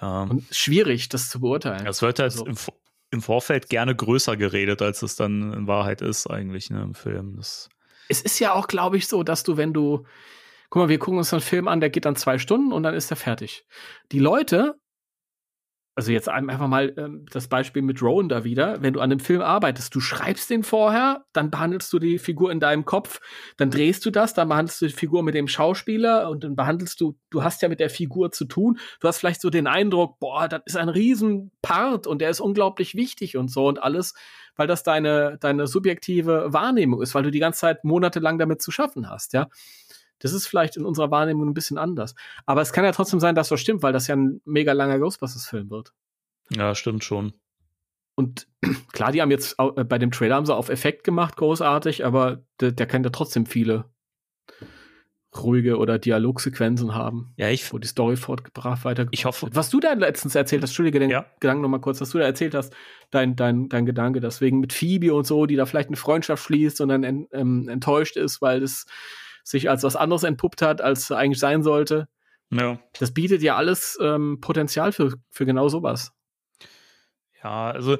Ja. 0.00 0.22
Und 0.22 0.44
schwierig, 0.50 1.08
das 1.08 1.30
zu 1.30 1.40
beurteilen. 1.40 1.86
Es 1.86 2.02
wird 2.02 2.18
halt 2.18 2.32
also. 2.32 2.46
im, 2.46 2.56
im, 3.10 3.22
Vorfeld 3.22 3.68
gerne 3.68 3.94
größer 3.94 4.36
geredet, 4.36 4.82
als 4.82 5.02
es 5.02 5.16
dann 5.16 5.52
in 5.52 5.66
Wahrheit 5.66 6.02
ist, 6.02 6.26
eigentlich, 6.26 6.70
ne, 6.70 6.82
im 6.82 6.94
Film. 6.94 7.36
Das 7.36 7.68
es 8.08 8.20
ist 8.20 8.38
ja 8.38 8.52
auch, 8.52 8.68
glaube 8.68 8.96
ich, 8.96 9.08
so, 9.08 9.22
dass 9.22 9.42
du, 9.42 9.56
wenn 9.56 9.72
du, 9.72 10.04
guck 10.70 10.82
mal, 10.82 10.88
wir 10.88 10.98
gucken 10.98 11.18
uns 11.18 11.32
einen 11.32 11.42
Film 11.42 11.68
an, 11.68 11.80
der 11.80 11.90
geht 11.90 12.04
dann 12.04 12.16
zwei 12.16 12.38
Stunden 12.38 12.72
und 12.72 12.82
dann 12.82 12.94
ist 12.94 13.10
er 13.10 13.16
fertig. 13.16 13.64
Die 14.12 14.18
Leute 14.18 14.78
also 15.96 16.12
jetzt 16.12 16.28
einfach 16.28 16.68
mal 16.68 16.92
ähm, 16.98 17.24
das 17.30 17.48
Beispiel 17.48 17.80
mit 17.80 18.02
Rowan 18.02 18.28
da 18.28 18.44
wieder, 18.44 18.82
wenn 18.82 18.92
du 18.92 19.00
an 19.00 19.10
einem 19.10 19.18
Film 19.18 19.40
arbeitest, 19.40 19.94
du 19.94 20.00
schreibst 20.00 20.50
den 20.50 20.62
vorher, 20.62 21.24
dann 21.32 21.50
behandelst 21.50 21.90
du 21.90 21.98
die 21.98 22.18
Figur 22.18 22.52
in 22.52 22.60
deinem 22.60 22.84
Kopf, 22.84 23.18
dann 23.56 23.70
drehst 23.70 24.04
du 24.04 24.10
das, 24.10 24.34
dann 24.34 24.50
behandelst 24.50 24.82
du 24.82 24.86
die 24.88 24.92
Figur 24.92 25.22
mit 25.22 25.34
dem 25.34 25.48
Schauspieler 25.48 26.28
und 26.28 26.44
dann 26.44 26.54
behandelst 26.54 27.00
du, 27.00 27.16
du 27.30 27.42
hast 27.42 27.62
ja 27.62 27.70
mit 27.70 27.80
der 27.80 27.88
Figur 27.88 28.30
zu 28.30 28.44
tun, 28.44 28.78
du 29.00 29.08
hast 29.08 29.18
vielleicht 29.18 29.40
so 29.40 29.48
den 29.48 29.66
Eindruck, 29.66 30.18
boah, 30.18 30.48
das 30.48 30.60
ist 30.66 30.76
ein 30.76 30.90
Riesenpart 30.90 32.06
und 32.06 32.20
der 32.20 32.28
ist 32.28 32.40
unglaublich 32.40 32.94
wichtig 32.94 33.38
und 33.38 33.50
so 33.50 33.66
und 33.66 33.82
alles, 33.82 34.12
weil 34.54 34.66
das 34.66 34.82
deine, 34.82 35.38
deine 35.40 35.66
subjektive 35.66 36.52
Wahrnehmung 36.52 37.00
ist, 37.00 37.14
weil 37.14 37.22
du 37.22 37.30
die 37.30 37.38
ganze 37.38 37.60
Zeit 37.60 37.84
monatelang 37.84 38.38
damit 38.38 38.60
zu 38.60 38.70
schaffen 38.70 39.08
hast, 39.08 39.32
ja. 39.32 39.48
Das 40.18 40.32
ist 40.32 40.46
vielleicht 40.46 40.76
in 40.76 40.84
unserer 40.84 41.10
Wahrnehmung 41.10 41.48
ein 41.48 41.54
bisschen 41.54 41.78
anders. 41.78 42.14
Aber 42.46 42.62
es 42.62 42.72
kann 42.72 42.84
ja 42.84 42.92
trotzdem 42.92 43.20
sein, 43.20 43.34
dass 43.34 43.48
das 43.48 43.60
stimmt, 43.60 43.82
weil 43.82 43.92
das 43.92 44.06
ja 44.06 44.16
ein 44.16 44.40
mega 44.44 44.72
langer 44.72 44.98
Ghostbusters-Film 44.98 45.70
wird. 45.70 45.92
Ja, 46.50 46.74
stimmt 46.74 47.04
schon. 47.04 47.34
Und 48.14 48.48
klar, 48.92 49.12
die 49.12 49.20
haben 49.20 49.30
jetzt 49.30 49.56
äh, 49.58 49.84
bei 49.84 49.98
dem 49.98 50.10
Trailer 50.10 50.36
haben 50.36 50.46
sie 50.46 50.54
auf 50.54 50.68
Effekt 50.68 51.04
gemacht, 51.04 51.36
großartig, 51.36 52.04
aber 52.04 52.44
der, 52.60 52.72
der 52.72 52.86
kann 52.86 53.04
ja 53.04 53.10
trotzdem 53.10 53.46
viele 53.46 53.84
ruhige 55.42 55.76
oder 55.76 55.98
Dialogsequenzen 55.98 56.94
haben. 56.94 57.32
Ja, 57.36 57.50
ich. 57.50 57.70
Wo 57.72 57.78
die 57.78 57.86
Story 57.86 58.16
fortgebracht 58.16 58.84
weiter. 58.84 59.06
Ich 59.10 59.24
hoffe. 59.24 59.48
Was 59.52 59.70
du 59.70 59.80
da 59.80 59.92
letztens 59.92 60.34
erzählt 60.34 60.62
hast, 60.62 60.70
Entschuldige 60.70 60.98
den 60.98 61.10
ja. 61.10 61.26
Gedanken 61.40 61.62
nochmal 61.62 61.80
kurz, 61.80 62.00
was 62.00 62.10
du 62.10 62.18
da 62.18 62.24
erzählt 62.24 62.54
hast, 62.54 62.74
dein, 63.10 63.36
dein, 63.36 63.68
dein 63.68 63.86
Gedanke, 63.86 64.20
deswegen 64.20 64.60
mit 64.60 64.72
Phoebe 64.72 65.14
und 65.14 65.26
so, 65.26 65.46
die 65.46 65.56
da 65.56 65.66
vielleicht 65.66 65.88
eine 65.88 65.96
Freundschaft 65.96 66.44
schließt 66.44 66.80
und 66.80 66.88
dann 66.88 67.04
en, 67.04 67.28
ähm, 67.32 67.68
enttäuscht 67.68 68.16
ist, 68.16 68.40
weil 68.40 68.60
das 68.60 68.86
sich 69.46 69.70
als 69.70 69.84
was 69.84 69.96
anderes 69.96 70.24
entpuppt 70.24 70.60
hat, 70.60 70.80
als 70.80 71.10
eigentlich 71.12 71.38
sein 71.38 71.62
sollte. 71.62 72.08
Ja. 72.50 72.80
Das 72.98 73.14
bietet 73.14 73.42
ja 73.42 73.56
alles 73.56 73.96
ähm, 74.02 74.38
Potenzial 74.40 74.92
für, 74.92 75.14
für 75.30 75.46
genau 75.46 75.68
sowas. 75.68 76.12
Ja, 77.42 77.70
also 77.70 77.96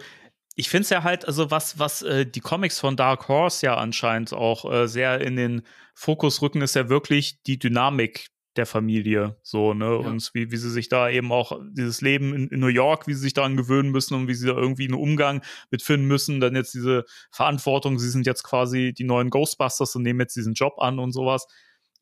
ich 0.56 0.68
finde 0.68 0.82
es 0.82 0.90
ja 0.90 1.04
halt, 1.04 1.26
also 1.26 1.50
was, 1.50 1.78
was 1.78 2.02
äh, 2.02 2.26
die 2.26 2.40
Comics 2.40 2.80
von 2.80 2.96
Dark 2.96 3.28
Horse 3.28 3.64
ja 3.64 3.76
anscheinend 3.76 4.32
auch 4.32 4.70
äh, 4.70 4.88
sehr 4.88 5.20
in 5.20 5.36
den 5.36 5.62
Fokus 5.94 6.42
rücken, 6.42 6.62
ist 6.62 6.74
ja 6.74 6.88
wirklich 6.88 7.42
die 7.44 7.58
Dynamik 7.58 8.28
der 8.56 8.66
Familie, 8.66 9.36
so, 9.42 9.74
ne, 9.74 9.84
ja. 9.84 9.90
und 9.90 10.30
wie, 10.34 10.50
wie 10.50 10.56
sie 10.56 10.70
sich 10.70 10.88
da 10.88 11.08
eben 11.08 11.32
auch 11.32 11.60
dieses 11.72 12.00
Leben 12.00 12.34
in, 12.34 12.48
in, 12.48 12.60
New 12.60 12.66
York, 12.66 13.06
wie 13.06 13.14
sie 13.14 13.20
sich 13.20 13.34
daran 13.34 13.56
gewöhnen 13.56 13.90
müssen 13.90 14.14
und 14.14 14.28
wie 14.28 14.34
sie 14.34 14.46
da 14.46 14.54
irgendwie 14.54 14.84
einen 14.84 14.94
Umgang 14.94 15.42
mit 15.70 15.82
finden 15.82 16.06
müssen, 16.06 16.40
dann 16.40 16.54
jetzt 16.54 16.74
diese 16.74 17.04
Verantwortung, 17.30 17.98
sie 17.98 18.10
sind 18.10 18.26
jetzt 18.26 18.42
quasi 18.42 18.92
die 18.92 19.04
neuen 19.04 19.30
Ghostbusters 19.30 19.94
und 19.96 20.02
nehmen 20.02 20.20
jetzt 20.20 20.36
diesen 20.36 20.54
Job 20.54 20.74
an 20.78 20.98
und 20.98 21.12
sowas. 21.12 21.46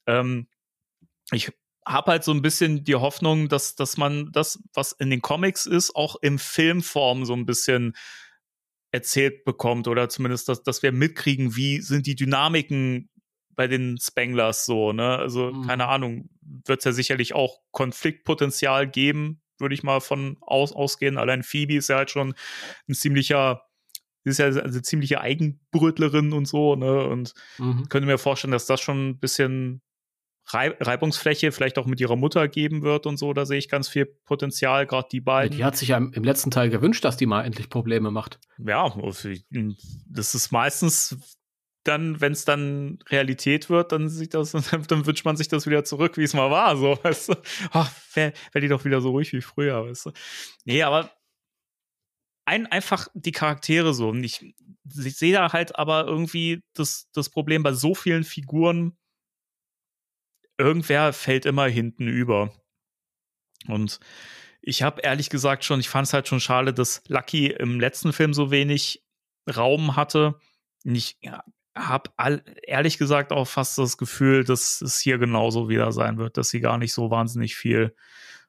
Ähm, 0.07 0.49
ich 1.33 1.51
habe 1.87 2.13
halt 2.13 2.25
so 2.25 2.33
ein 2.33 2.43
bisschen 2.43 2.85
die 2.85 2.95
Hoffnung, 2.95 3.49
dass, 3.49 3.75
dass 3.75 3.97
man 3.97 4.31
das, 4.33 4.59
was 4.73 4.93
in 4.93 5.11
den 5.11 5.21
Comics 5.21 5.67
ist, 5.67 5.95
auch 5.95 6.17
im 6.23 6.39
Filmform 6.39 7.25
so 7.25 7.35
ein 7.35 7.47
bisschen 7.47 7.95
erzählt 8.91 9.45
bekommt 9.45 9.89
oder 9.89 10.09
zumindest, 10.09 10.49
dass, 10.49 10.63
dass 10.63 10.83
wir 10.83 10.93
mitkriegen, 10.93 11.57
wie 11.57 11.81
sind 11.81 12.07
die 12.07 12.15
Dynamiken 12.15 13.11
bei 13.57 13.67
den 13.67 13.99
Spanglers 14.01 14.67
so, 14.67 14.93
ne? 14.93 15.19
Also, 15.19 15.53
mhm. 15.53 15.67
keine 15.67 15.89
Ahnung, 15.89 16.29
wird 16.67 16.81
es 16.81 16.85
ja 16.85 16.93
sicherlich 16.93 17.35
auch 17.35 17.61
Konfliktpotenzial 17.71 18.89
geben, 18.89 19.43
würde 19.59 19.75
ich 19.75 19.83
mal 19.83 20.01
von 20.01 20.37
aus, 20.41 20.73
ausgehen. 20.73 21.19
Allein 21.19 21.43
Phoebe 21.43 21.77
ist 21.77 21.89
ja 21.89 21.97
halt 21.97 22.11
schon 22.11 22.35
ein 22.89 22.95
ziemlicher, 22.95 23.63
ist 24.25 24.39
ja 24.39 24.47
eine 24.47 24.83
ziemliche 24.83 25.21
Eigenbrötlerin 25.21 26.33
und 26.33 26.47
so, 26.47 26.77
ne? 26.77 27.07
Und 27.07 27.35
mhm. 27.59 27.89
könnte 27.89 28.07
mir 28.07 28.19
vorstellen, 28.19 28.53
dass 28.53 28.67
das 28.67 28.81
schon 28.81 29.11
ein 29.11 29.19
bisschen 29.19 29.83
Reibungsfläche 30.47 31.53
vielleicht 31.53 31.79
auch 31.79 31.87
mit 31.87 32.01
ihrer 32.01 32.17
Mutter 32.17 32.49
geben 32.49 32.83
wird 32.83 33.07
und 33.07 33.17
so. 33.17 33.33
Da 33.33 33.47
sehe 33.47 33.59
ich 33.59 33.69
ganz 33.69 33.89
viel 33.89 34.05
Potenzial, 34.05 34.87
gerade 34.87 35.09
die 35.11 35.21
beiden. 35.21 35.57
Die 35.57 35.65
hat 35.65 35.77
sich 35.77 35.89
ja 35.89 35.97
im 35.97 36.25
letzten 36.25 36.51
Teil 36.51 36.69
gewünscht, 36.69 37.05
dass 37.05 37.17
die 37.17 37.27
mal 37.27 37.45
endlich 37.45 37.71
Probleme 37.71 38.11
macht. 38.11 38.39
Ja, 38.59 38.95
das 40.07 40.35
ist 40.35 40.53
meistens 40.53 41.17
dann, 41.85 42.20
wenn 42.20 42.32
es 42.32 42.45
dann 42.45 42.99
Realität 43.09 43.70
wird, 43.70 43.93
dann 43.93 44.09
sieht 44.09 44.35
das, 44.35 44.53
dann 44.89 45.07
wünscht 45.07 45.24
man 45.24 45.37
sich 45.37 45.49
das 45.49 45.66
wieder 45.66 45.85
zurück, 45.85 46.16
wie 46.16 46.24
es 46.24 46.35
mal 46.35 46.51
war, 46.51 46.76
so, 46.76 46.99
weißt 47.03 47.30
du. 47.30 47.35
Ach, 47.72 47.91
wäre 48.14 48.32
wär 48.53 48.61
die 48.61 48.68
doch 48.68 48.85
wieder 48.85 49.01
so 49.01 49.11
ruhig 49.11 49.32
wie 49.32 49.43
früher, 49.43 49.87
weißt 49.87 50.07
du. 50.07 50.12
Nee, 50.64 50.82
aber 50.82 51.11
ein, 52.47 52.66
einfach 52.66 53.09
die 53.14 53.32
Charaktere 53.32 53.95
so. 53.95 54.09
Und 54.11 54.24
ich, 54.24 54.55
ich 54.85 55.16
sehe 55.16 55.32
da 55.32 55.53
halt 55.53 55.78
aber 55.78 56.07
irgendwie 56.07 56.62
das, 56.74 57.09
das 57.12 57.30
Problem 57.30 57.62
bei 57.62 57.72
so 57.72 57.95
vielen 57.95 58.24
Figuren, 58.24 58.97
irgendwer 60.59 61.12
fällt 61.12 61.47
immer 61.47 61.66
hinten 61.66 62.09
über. 62.09 62.53
Und 63.66 63.99
ich 64.61 64.82
habe 64.82 65.03
ehrlich 65.03 65.30
gesagt 65.30 65.64
schon, 65.64 65.80
ich 65.80 65.89
fand 65.89 66.07
es 66.07 66.12
halt 66.12 66.28
schon 66.28 66.41
schade, 66.41 66.72
dass 66.72 67.03
Lucky 67.09 67.49
im 67.49 67.80
letzten 67.80 68.12
Film 68.12 68.35
so 68.35 68.51
wenig 68.51 69.05
Raum 69.49 69.97
hatte. 69.97 70.39
Nicht, 70.85 71.18
ja, 71.22 71.45
habe 71.75 72.11
ehrlich 72.62 72.99
gesagt 72.99 73.33
auch 73.33 73.47
fast 73.47 73.79
das 73.79 73.99
Gefühl, 73.99 74.45
dass 74.45 74.81
es 74.81 74.99
hier 74.99 75.18
genauso 75.18 75.68
wieder 75.68 75.93
sein 75.93 76.18
wird, 76.18 76.37
dass 76.37 76.51
sie 76.51 76.61
gar 76.61 76.79
nicht 76.79 76.93
so 76.93 77.11
wahnsinnig 77.11 77.57
viel 77.57 77.95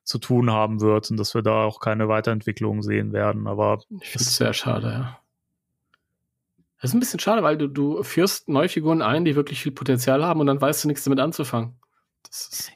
zu 0.03 0.19
tun 0.19 0.51
haben 0.51 0.81
wird 0.81 1.09
und 1.09 1.17
dass 1.17 1.33
wir 1.33 1.41
da 1.41 1.63
auch 1.63 1.79
keine 1.79 2.07
Weiterentwicklung 2.07 2.83
sehen 2.83 3.11
werden. 3.11 3.47
Aber 3.47 3.81
ich 4.01 4.09
finde 4.09 4.25
es 4.25 4.35
sehr 4.35 4.53
schade, 4.53 4.87
ja. 4.87 5.19
Das 6.79 6.91
ist 6.91 6.95
ein 6.95 6.99
bisschen 6.99 7.19
schade, 7.19 7.41
weil 7.41 7.57
du, 7.57 7.67
du 7.67 8.03
führst 8.03 8.47
neue 8.47 8.69
Figuren 8.69 9.01
ein, 9.01 9.25
die 9.25 9.35
wirklich 9.35 9.63
viel 9.63 9.71
Potenzial 9.71 10.23
haben 10.23 10.39
und 10.39 10.45
dann 10.45 10.61
weißt 10.61 10.83
du 10.83 10.87
nichts 10.87 11.03
damit 11.03 11.19
anzufangen. 11.19 11.79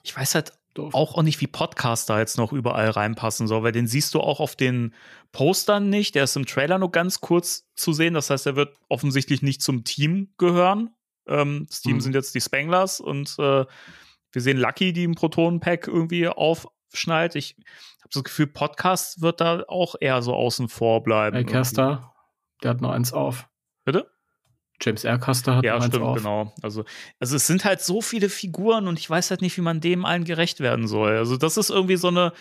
ich 0.01 0.17
weiß 0.17 0.33
halt 0.33 0.53
Doof. 0.79 0.93
auch, 0.93 1.15
auch 1.15 1.21
nicht, 1.23 1.39
wie 1.41 1.47
Podcaster 1.47 2.19
jetzt 2.19 2.37
noch 2.37 2.51
überall 2.53 2.89
reinpassen 2.89 3.47
soll, 3.47 3.63
weil 3.63 3.71
den 3.71 3.87
siehst 3.87 4.13
du 4.13 4.19
auch 4.19 4.39
auf 4.39 4.55
den 4.55 4.93
Postern 5.31 5.89
nicht. 5.89 6.15
Der 6.15 6.23
ist 6.25 6.35
im 6.35 6.45
Trailer 6.45 6.79
nur 6.79 6.91
ganz 6.91 7.21
kurz 7.21 7.67
zu 7.75 7.93
sehen. 7.93 8.13
Das 8.13 8.29
heißt, 8.29 8.45
er 8.47 8.55
wird 8.55 8.75
offensichtlich 8.89 9.41
nicht 9.41 9.61
zum 9.61 9.83
Team 9.83 10.33
gehören. 10.37 10.89
Ähm, 11.27 11.65
das 11.69 11.81
Team 11.81 11.97
Mhm. 11.97 12.01
sind 12.01 12.15
jetzt 12.15 12.33
die 12.35 12.41
Spanglers 12.41 12.99
und 12.99 13.35
äh, 13.39 13.65
wir 14.31 14.41
sehen 14.41 14.57
Lucky, 14.57 14.93
die 14.93 15.03
im 15.03 15.15
Protonenpack 15.15 15.87
irgendwie 15.87 16.27
aufschnallt. 16.27 17.35
Ich 17.35 17.55
habe 18.01 18.09
das 18.13 18.23
Gefühl, 18.23 18.47
Podcast 18.47 19.21
wird 19.21 19.41
da 19.41 19.63
auch 19.67 19.95
eher 19.99 20.21
so 20.21 20.33
außen 20.33 20.69
vor 20.69 21.03
bleiben. 21.03 21.35
Aircaster, 21.35 22.13
der 22.63 22.71
hat 22.71 22.81
noch 22.81 22.91
eins 22.91 23.13
auf. 23.13 23.47
Bitte? 23.85 24.09
James 24.81 25.03
Aircaster 25.03 25.57
hat 25.57 25.65
Ja, 25.65 25.81
stimmt, 25.81 26.03
auf. 26.03 26.17
genau. 26.17 26.53
Also, 26.61 26.85
also 27.19 27.35
es 27.35 27.47
sind 27.47 27.65
halt 27.65 27.81
so 27.81 28.01
viele 28.01 28.29
Figuren 28.29 28.87
und 28.87 28.99
ich 28.99 29.09
weiß 29.09 29.29
halt 29.29 29.41
nicht, 29.41 29.57
wie 29.57 29.61
man 29.61 29.81
dem 29.81 30.05
allen 30.05 30.23
gerecht 30.23 30.59
werden 30.59 30.87
soll. 30.87 31.17
Also 31.17 31.37
das 31.37 31.57
ist 31.57 31.69
irgendwie 31.69 31.97
so 31.97 32.07
eine 32.07 32.33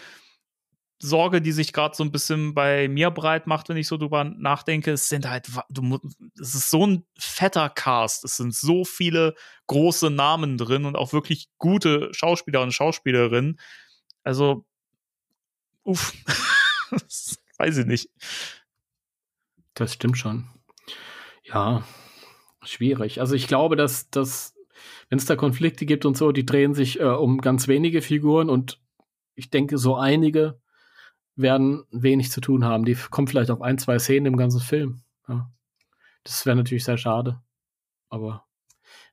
Sorge, 1.01 1.41
die 1.41 1.53
sich 1.53 1.72
gerade 1.72 1.95
so 1.95 2.03
ein 2.03 2.11
bisschen 2.11 2.55
bei 2.55 2.89
mir 2.89 3.11
breit 3.11 3.47
macht, 3.47 3.68
wenn 3.68 3.76
ich 3.76 3.86
so 3.86 3.97
drüber 3.97 4.24
nachdenke. 4.24 4.93
Es 4.93 5.09
sind 5.09 5.28
halt, 5.28 5.49
du, 5.68 5.99
es 6.41 6.55
ist 6.57 6.70
so 6.70 6.86
ein 6.86 7.05
fetter 7.16 7.68
Cast. 7.70 8.24
Es 8.24 8.36
sind 8.36 8.55
so 8.55 8.84
viele 8.84 9.34
große 9.68 10.11
Namen 10.11 10.59
drin 10.59 10.84
und 10.84 10.97
auch 10.97 11.12
wirklich 11.12 11.51
gute 11.59 12.12
Schauspieler 12.12 12.62
und 12.62 12.72
Schauspielerinnen. 12.72 13.61
Also, 14.24 14.64
uff, 15.84 16.12
weiß 17.59 17.76
ich 17.78 17.86
nicht. 17.86 18.11
Das 19.74 19.95
stimmt 19.95 20.18
schon. 20.18 20.49
Ja, 21.45 21.84
schwierig. 22.70 23.20
Also 23.20 23.34
ich 23.34 23.46
glaube, 23.46 23.76
dass, 23.76 24.10
dass 24.10 24.54
wenn 25.08 25.18
es 25.18 25.26
da 25.26 25.36
Konflikte 25.36 25.86
gibt 25.86 26.04
und 26.04 26.16
so, 26.16 26.32
die 26.32 26.46
drehen 26.46 26.74
sich 26.74 27.00
äh, 27.00 27.04
um 27.04 27.38
ganz 27.40 27.68
wenige 27.68 28.02
Figuren 28.02 28.50
und 28.50 28.80
ich 29.34 29.50
denke, 29.50 29.78
so 29.78 29.96
einige 29.96 30.60
werden 31.36 31.84
wenig 31.90 32.30
zu 32.30 32.40
tun 32.40 32.64
haben. 32.64 32.84
Die 32.84 32.94
kommen 32.94 33.28
vielleicht 33.28 33.50
auf 33.50 33.62
ein, 33.62 33.78
zwei 33.78 33.98
Szenen 33.98 34.26
im 34.26 34.36
ganzen 34.36 34.60
Film. 34.60 35.02
Ja. 35.28 35.50
Das 36.24 36.44
wäre 36.44 36.56
natürlich 36.56 36.84
sehr 36.84 36.98
schade. 36.98 37.40
Aber 38.08 38.44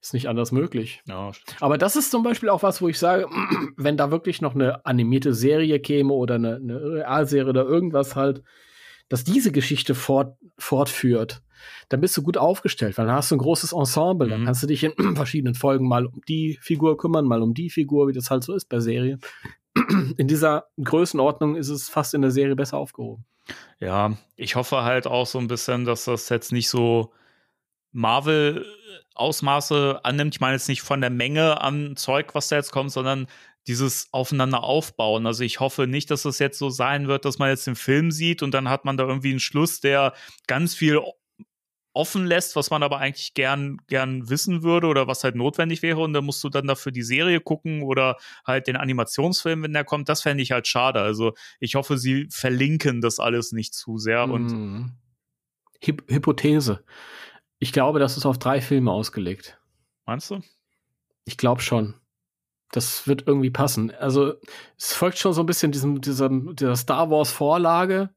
ist 0.01 0.13
nicht 0.13 0.29
anders 0.29 0.51
möglich. 0.51 1.01
Ja, 1.07 1.31
Aber 1.59 1.77
das 1.77 1.95
ist 1.95 2.11
zum 2.11 2.23
Beispiel 2.23 2.49
auch 2.49 2.63
was, 2.63 2.81
wo 2.81 2.87
ich 2.87 2.99
sage, 2.99 3.27
wenn 3.77 3.97
da 3.97 4.11
wirklich 4.11 4.41
noch 4.41 4.55
eine 4.55 4.85
animierte 4.85 5.33
Serie 5.33 5.79
käme 5.79 6.13
oder 6.13 6.35
eine, 6.35 6.55
eine 6.55 6.81
Realserie 6.81 7.49
oder 7.49 7.65
irgendwas 7.65 8.15
halt, 8.15 8.43
dass 9.09 9.23
diese 9.23 9.51
Geschichte 9.51 9.95
fort, 9.95 10.37
fortführt, 10.57 11.41
dann 11.89 12.01
bist 12.01 12.15
du 12.17 12.23
gut 12.23 12.37
aufgestellt, 12.37 12.97
weil 12.97 13.05
dann 13.07 13.15
hast 13.15 13.31
du 13.31 13.35
ein 13.35 13.39
großes 13.39 13.73
Ensemble, 13.73 14.29
dann 14.29 14.41
Mhm. 14.41 14.45
kannst 14.45 14.63
du 14.63 14.67
dich 14.67 14.83
in 14.83 14.93
verschiedenen 15.15 15.55
Folgen 15.55 15.87
mal 15.87 16.05
um 16.05 16.21
die 16.27 16.57
Figur 16.61 16.97
kümmern, 16.97 17.25
mal 17.25 17.41
um 17.41 17.53
die 17.53 17.69
Figur, 17.69 18.07
wie 18.07 18.13
das 18.13 18.29
halt 18.29 18.43
so 18.43 18.53
ist 18.55 18.69
bei 18.69 18.79
Serien. 18.79 19.19
In 20.17 20.27
dieser 20.29 20.67
Größenordnung 20.81 21.55
ist 21.57 21.67
es 21.69 21.89
fast 21.89 22.13
in 22.13 22.21
der 22.21 22.31
Serie 22.31 22.55
besser 22.55 22.77
aufgehoben. 22.77 23.25
Ja, 23.79 24.17
ich 24.37 24.55
hoffe 24.55 24.83
halt 24.83 25.05
auch 25.05 25.27
so 25.27 25.37
ein 25.37 25.47
bisschen, 25.47 25.83
dass 25.83 26.05
das 26.05 26.29
jetzt 26.29 26.53
nicht 26.53 26.69
so 26.69 27.11
Marvel-Ausmaße 27.91 29.99
annimmt. 30.03 30.35
Ich 30.35 30.41
meine 30.41 30.53
jetzt 30.55 30.67
nicht 30.69 30.81
von 30.81 31.01
der 31.01 31.09
Menge 31.09 31.61
an 31.61 31.95
Zeug, 31.95 32.33
was 32.35 32.49
da 32.49 32.57
jetzt 32.57 32.71
kommt, 32.71 32.91
sondern 32.91 33.27
dieses 33.67 34.09
Aufeinander 34.11 34.63
aufbauen. 34.63 35.25
Also 35.25 35.43
ich 35.43 35.59
hoffe 35.59 35.87
nicht, 35.87 36.11
dass 36.11 36.25
es 36.25 36.39
jetzt 36.39 36.59
so 36.59 36.69
sein 36.69 37.07
wird, 37.07 37.25
dass 37.25 37.39
man 37.39 37.49
jetzt 37.49 37.67
den 37.67 37.75
Film 37.75 38.11
sieht 38.11 38.43
und 38.43 38.53
dann 38.53 38.69
hat 38.69 38.85
man 38.85 38.97
da 38.97 39.05
irgendwie 39.05 39.31
einen 39.31 39.39
Schluss, 39.39 39.79
der 39.81 40.13
ganz 40.47 40.75
viel 40.75 40.99
offen 41.95 42.25
lässt, 42.25 42.55
was 42.55 42.69
man 42.69 42.83
aber 42.83 42.99
eigentlich 42.99 43.33
gern, 43.33 43.77
gern 43.87 44.29
wissen 44.29 44.63
würde 44.63 44.87
oder 44.87 45.07
was 45.07 45.23
halt 45.23 45.35
notwendig 45.35 45.81
wäre 45.81 46.01
und 46.01 46.13
dann 46.13 46.25
musst 46.25 46.43
du 46.43 46.49
dann 46.49 46.67
dafür 46.67 46.91
die 46.91 47.03
Serie 47.03 47.39
gucken 47.39 47.83
oder 47.83 48.17
halt 48.45 48.67
den 48.67 48.75
Animationsfilm, 48.75 49.63
wenn 49.63 49.73
der 49.73 49.85
kommt. 49.85 50.09
Das 50.09 50.21
fände 50.21 50.43
ich 50.43 50.51
halt 50.51 50.67
schade. 50.67 51.01
Also 51.01 51.33
ich 51.59 51.75
hoffe, 51.75 51.97
sie 51.97 52.27
verlinken 52.29 53.01
das 53.01 53.19
alles 53.19 53.51
nicht 53.51 53.73
zu 53.73 53.97
sehr 53.97 54.29
und. 54.29 54.95
Hyp 55.81 56.03
Hypothese. 56.09 56.83
Ich 57.59 57.71
glaube, 57.71 57.99
das 57.99 58.17
ist 58.17 58.25
auf 58.25 58.37
drei 58.37 58.61
Filme 58.61 58.91
ausgelegt. 58.91 59.59
meinst 60.05 60.29
du? 60.29 60.41
Ich 61.25 61.37
glaube 61.37 61.61
schon. 61.61 61.95
Das 62.71 63.07
wird 63.07 63.27
irgendwie 63.27 63.51
passen. 63.51 63.91
Also, 63.91 64.33
es 64.77 64.93
folgt 64.93 65.17
schon 65.17 65.33
so 65.33 65.41
ein 65.41 65.45
bisschen 65.45 65.71
diesem, 65.71 66.01
diesem, 66.01 66.55
dieser 66.55 66.75
Star 66.75 67.09
Wars 67.09 67.31
Vorlage. 67.31 68.09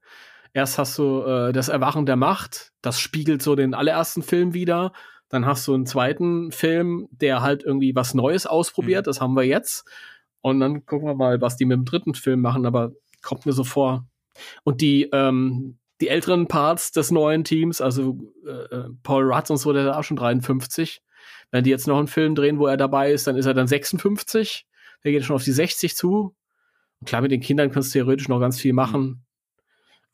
Erst 0.59 0.77
hast 0.77 0.99
du 0.99 1.23
äh, 1.23 1.53
das 1.53 1.69
Erwachen 1.69 2.05
der 2.05 2.17
Macht, 2.17 2.73
das 2.83 2.99
spiegelt 2.99 3.43
so 3.43 3.55
den 3.55 3.75
allerersten 3.75 4.25
Film 4.25 4.55
wieder. 4.55 4.93
Dann 5.29 5.47
hast 5.47 5.69
du 5.69 5.73
einen 5.73 5.87
zweiten 5.87 6.51
Film, 6.51 7.07
der 7.13 7.43
halt 7.43 7.63
irgendwie 7.63 7.95
was 7.95 8.13
Neues 8.13 8.45
ausprobiert, 8.45 9.03
Mhm. 9.03 9.09
das 9.09 9.21
haben 9.21 9.35
wir 9.35 9.45
jetzt. 9.45 9.89
Und 10.41 10.59
dann 10.59 10.85
gucken 10.85 11.07
wir 11.07 11.15
mal, 11.15 11.41
was 11.41 11.57
die 11.57 11.65
mit 11.65 11.77
dem 11.77 11.85
dritten 11.85 12.15
Film 12.15 12.41
machen, 12.41 12.67
aber 12.67 12.91
kommt 13.23 13.47
mir 13.47 13.53
so 13.53 13.63
vor. 13.63 14.09
Und 14.65 14.81
die, 14.81 15.05
ähm, 15.13 15.79
die 16.01 16.09
älteren 16.09 16.49
Parts 16.49 16.91
des 16.91 17.13
neuen 17.13 17.45
Teams, 17.45 17.81
also 17.81 18.19
äh, 18.45 18.51
äh, 18.51 18.89
Paul 19.05 19.33
Rudd 19.33 19.51
und 19.53 19.59
so, 19.59 19.73
der 19.73 19.91
ist 19.91 19.95
auch 19.97 20.03
schon 20.03 20.17
53. 20.17 21.03
Wenn 21.53 21.63
die 21.63 21.71
jetzt 21.71 21.87
noch 21.87 21.99
einen 21.99 22.09
Film 22.09 22.35
drehen, 22.35 22.59
wo 22.59 22.67
er 22.67 22.77
dabei 22.77 23.13
ist, 23.13 23.29
dann 23.29 23.37
ist 23.37 23.47
er 23.47 23.55
dann 23.55 23.69
56. 23.69 24.67
Der 25.05 25.13
geht 25.13 25.25
schon 25.25 25.37
auf 25.37 25.45
die 25.45 25.53
60 25.53 25.95
zu. 25.95 26.35
Und 26.99 27.07
klar, 27.09 27.23
mit 27.23 27.31
den 27.31 27.43
Kindern 27.43 27.71
kannst 27.71 27.95
du 27.95 28.01
theoretisch 28.01 28.27
noch 28.29 28.41
ganz 28.41 28.61
viel 28.61 28.73
machen. 28.73 29.25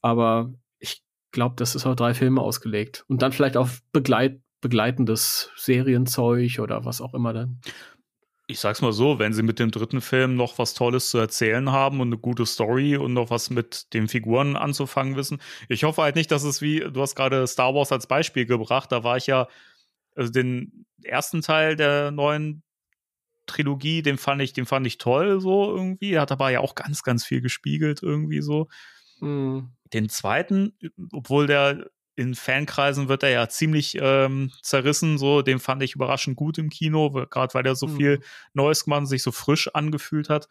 Aber 0.04 0.52
ich 0.80 1.02
glaube, 1.32 1.54
das 1.56 1.74
ist 1.74 1.86
auf 1.86 1.96
drei 1.96 2.12
Filme 2.12 2.42
ausgelegt. 2.42 3.06
Und 3.08 3.22
dann 3.22 3.32
vielleicht 3.32 3.56
auf 3.56 3.80
Begleit 3.90 4.42
begleitendes 4.60 5.50
Serienzeug 5.56 6.58
oder 6.58 6.84
was 6.84 7.00
auch 7.02 7.12
immer 7.14 7.32
dann. 7.32 7.60
Ich 8.46 8.60
sag's 8.60 8.82
mal 8.82 8.92
so, 8.92 9.18
wenn 9.18 9.32
sie 9.32 9.42
mit 9.42 9.58
dem 9.58 9.70
dritten 9.70 10.02
Film 10.02 10.36
noch 10.36 10.58
was 10.58 10.74
Tolles 10.74 11.08
zu 11.08 11.18
erzählen 11.18 11.70
haben 11.70 12.00
und 12.00 12.08
eine 12.08 12.18
gute 12.18 12.44
Story 12.44 12.96
und 12.96 13.14
noch 13.14 13.30
was 13.30 13.48
mit 13.48 13.92
den 13.94 14.08
Figuren 14.08 14.56
anzufangen 14.56 15.16
wissen. 15.16 15.40
Ich 15.68 15.84
hoffe 15.84 16.02
halt 16.02 16.16
nicht, 16.16 16.30
dass 16.30 16.44
es 16.44 16.60
wie, 16.60 16.80
du 16.80 17.00
hast 17.00 17.14
gerade 17.14 17.46
Star 17.46 17.74
Wars 17.74 17.92
als 17.92 18.06
Beispiel 18.06 18.44
gebracht, 18.44 18.92
da 18.92 19.04
war 19.04 19.16
ich 19.16 19.26
ja, 19.26 19.48
also 20.14 20.30
den 20.30 20.86
ersten 21.02 21.40
Teil 21.40 21.76
der 21.76 22.10
neuen 22.10 22.62
Trilogie, 23.46 24.02
den 24.02 24.18
fand 24.18 24.40
ich, 24.42 24.52
den 24.52 24.66
fand 24.66 24.86
ich 24.86 24.98
toll 24.98 25.40
so 25.40 25.74
irgendwie. 25.74 26.12
Er 26.12 26.22
hat 26.22 26.32
aber 26.32 26.50
ja 26.50 26.60
auch 26.60 26.74
ganz, 26.74 27.02
ganz 27.02 27.24
viel 27.24 27.40
gespiegelt 27.40 28.02
irgendwie 28.02 28.40
so. 28.40 28.68
Hm. 29.20 29.70
Den 29.92 30.08
zweiten, 30.08 30.76
obwohl 31.12 31.46
der 31.46 31.90
in 32.16 32.34
Fankreisen 32.34 33.08
wird 33.08 33.24
er 33.24 33.30
ja 33.30 33.48
ziemlich 33.48 33.96
ähm, 34.00 34.52
zerrissen, 34.62 35.18
so, 35.18 35.42
den 35.42 35.58
fand 35.58 35.82
ich 35.82 35.94
überraschend 35.96 36.36
gut 36.36 36.58
im 36.58 36.70
Kino, 36.70 37.10
gerade 37.10 37.54
weil 37.54 37.66
er 37.66 37.74
so 37.74 37.86
Mhm. 37.88 37.96
viel 37.96 38.20
Neues 38.52 38.84
gemacht 38.84 39.00
und 39.00 39.06
sich 39.06 39.22
so 39.22 39.32
frisch 39.32 39.68
angefühlt 39.74 40.28
hat. 40.28 40.48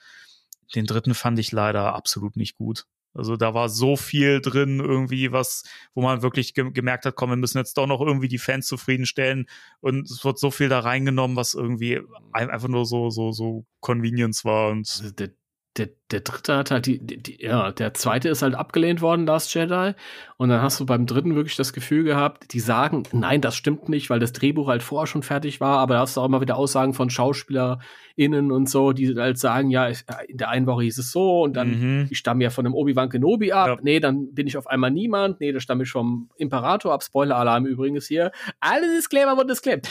Den 0.75 0.85
dritten 0.85 1.13
fand 1.13 1.39
ich 1.39 1.51
leider 1.51 1.93
absolut 1.95 2.35
nicht 2.35 2.57
gut. 2.57 2.85
Also 3.13 3.37
da 3.37 3.53
war 3.53 3.69
so 3.69 3.95
viel 3.95 4.41
drin 4.41 4.79
irgendwie, 4.79 5.31
was, 5.31 5.63
wo 5.93 6.01
man 6.01 6.23
wirklich 6.23 6.55
ge 6.55 6.71
gemerkt 6.71 7.05
hat, 7.05 7.15
komm, 7.15 7.29
wir 7.29 7.35
müssen 7.35 7.59
jetzt 7.59 7.77
doch 7.77 7.85
noch 7.85 8.01
irgendwie 8.01 8.27
die 8.27 8.39
Fans 8.39 8.65
zufriedenstellen 8.67 9.45
und 9.81 10.09
es 10.09 10.25
wird 10.25 10.39
so 10.39 10.49
viel 10.49 10.67
da 10.67 10.79
reingenommen, 10.79 11.37
was 11.37 11.53
irgendwie 11.53 12.01
ein- 12.33 12.49
einfach 12.49 12.69
nur 12.69 12.85
so, 12.87 13.11
so, 13.11 13.31
so 13.31 13.65
Convenience 13.81 14.43
war 14.45 14.71
und 14.71 14.89
Also 14.89 15.11
der, 15.11 15.29
der, 15.77 15.89
der 16.11 16.19
dritte 16.19 16.55
hat 16.55 16.69
halt 16.69 16.85
die, 16.85 16.99
die, 16.99 17.21
die, 17.23 17.41
ja, 17.43 17.71
der 17.71 17.95
zweite 17.95 18.29
ist 18.29 18.43
halt 18.43 18.53
abgelehnt 18.53 19.01
worden, 19.01 19.25
Last 19.25 19.53
Jedi. 19.55 19.93
Und 20.37 20.49
dann 20.49 20.61
hast 20.61 20.79
du 20.79 20.85
beim 20.85 21.07
dritten 21.07 21.33
wirklich 21.35 21.55
das 21.55 21.73
Gefühl 21.73 22.03
gehabt, 22.03 22.53
die 22.53 22.59
sagen, 22.59 23.03
nein, 23.11 23.41
das 23.41 23.55
stimmt 23.55 23.89
nicht, 23.89 24.11
weil 24.11 24.19
das 24.19 24.33
Drehbuch 24.33 24.67
halt 24.67 24.83
vorher 24.83 25.07
schon 25.07 25.23
fertig 25.23 25.59
war, 25.61 25.79
aber 25.79 25.95
da 25.95 25.99
hast 26.01 26.15
du 26.15 26.21
auch 26.21 26.25
immer 26.25 26.41
wieder 26.41 26.57
Aussagen 26.57 26.93
von 26.93 27.09
SchauspielerInnen 27.09 28.51
und 28.51 28.69
so, 28.69 28.91
die 28.91 29.15
halt 29.15 29.39
sagen, 29.39 29.71
ja, 29.71 29.89
ich- 29.89 30.03
in 30.27 30.37
der 30.37 30.49
einen 30.49 30.67
Woche 30.67 30.83
hieß 30.83 30.97
es 30.99 31.11
so 31.11 31.41
und 31.41 31.53
dann, 31.53 31.69
Mhm. 32.01 32.07
ich 32.11 32.19
stamme 32.19 32.43
ja 32.43 32.49
von 32.51 32.65
einem 32.65 32.75
Obi-Wan 32.75 33.09
Kenobi 33.09 33.51
ab. 33.51 33.67
Ja. 33.67 33.77
Nee, 33.81 33.99
dann 33.99 34.33
bin 34.33 34.45
ich 34.45 34.57
auf 34.57 34.67
einmal 34.67 34.91
niemand. 34.91 35.39
Nee, 35.39 35.51
da 35.53 35.59
stamme 35.59 35.83
ich 35.83 35.89
vom 35.89 36.29
Imperator 36.37 36.93
ab. 36.93 37.03
Spoiler-Alarm 37.03 37.65
übrigens 37.65 38.05
hier. 38.07 38.31
Alle 38.59 38.93
Disclaimer 38.95 39.37
wurden 39.37 39.47
disclaimed. 39.47 39.87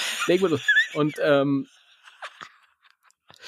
Und, 0.94 1.14
ähm, 1.24 1.66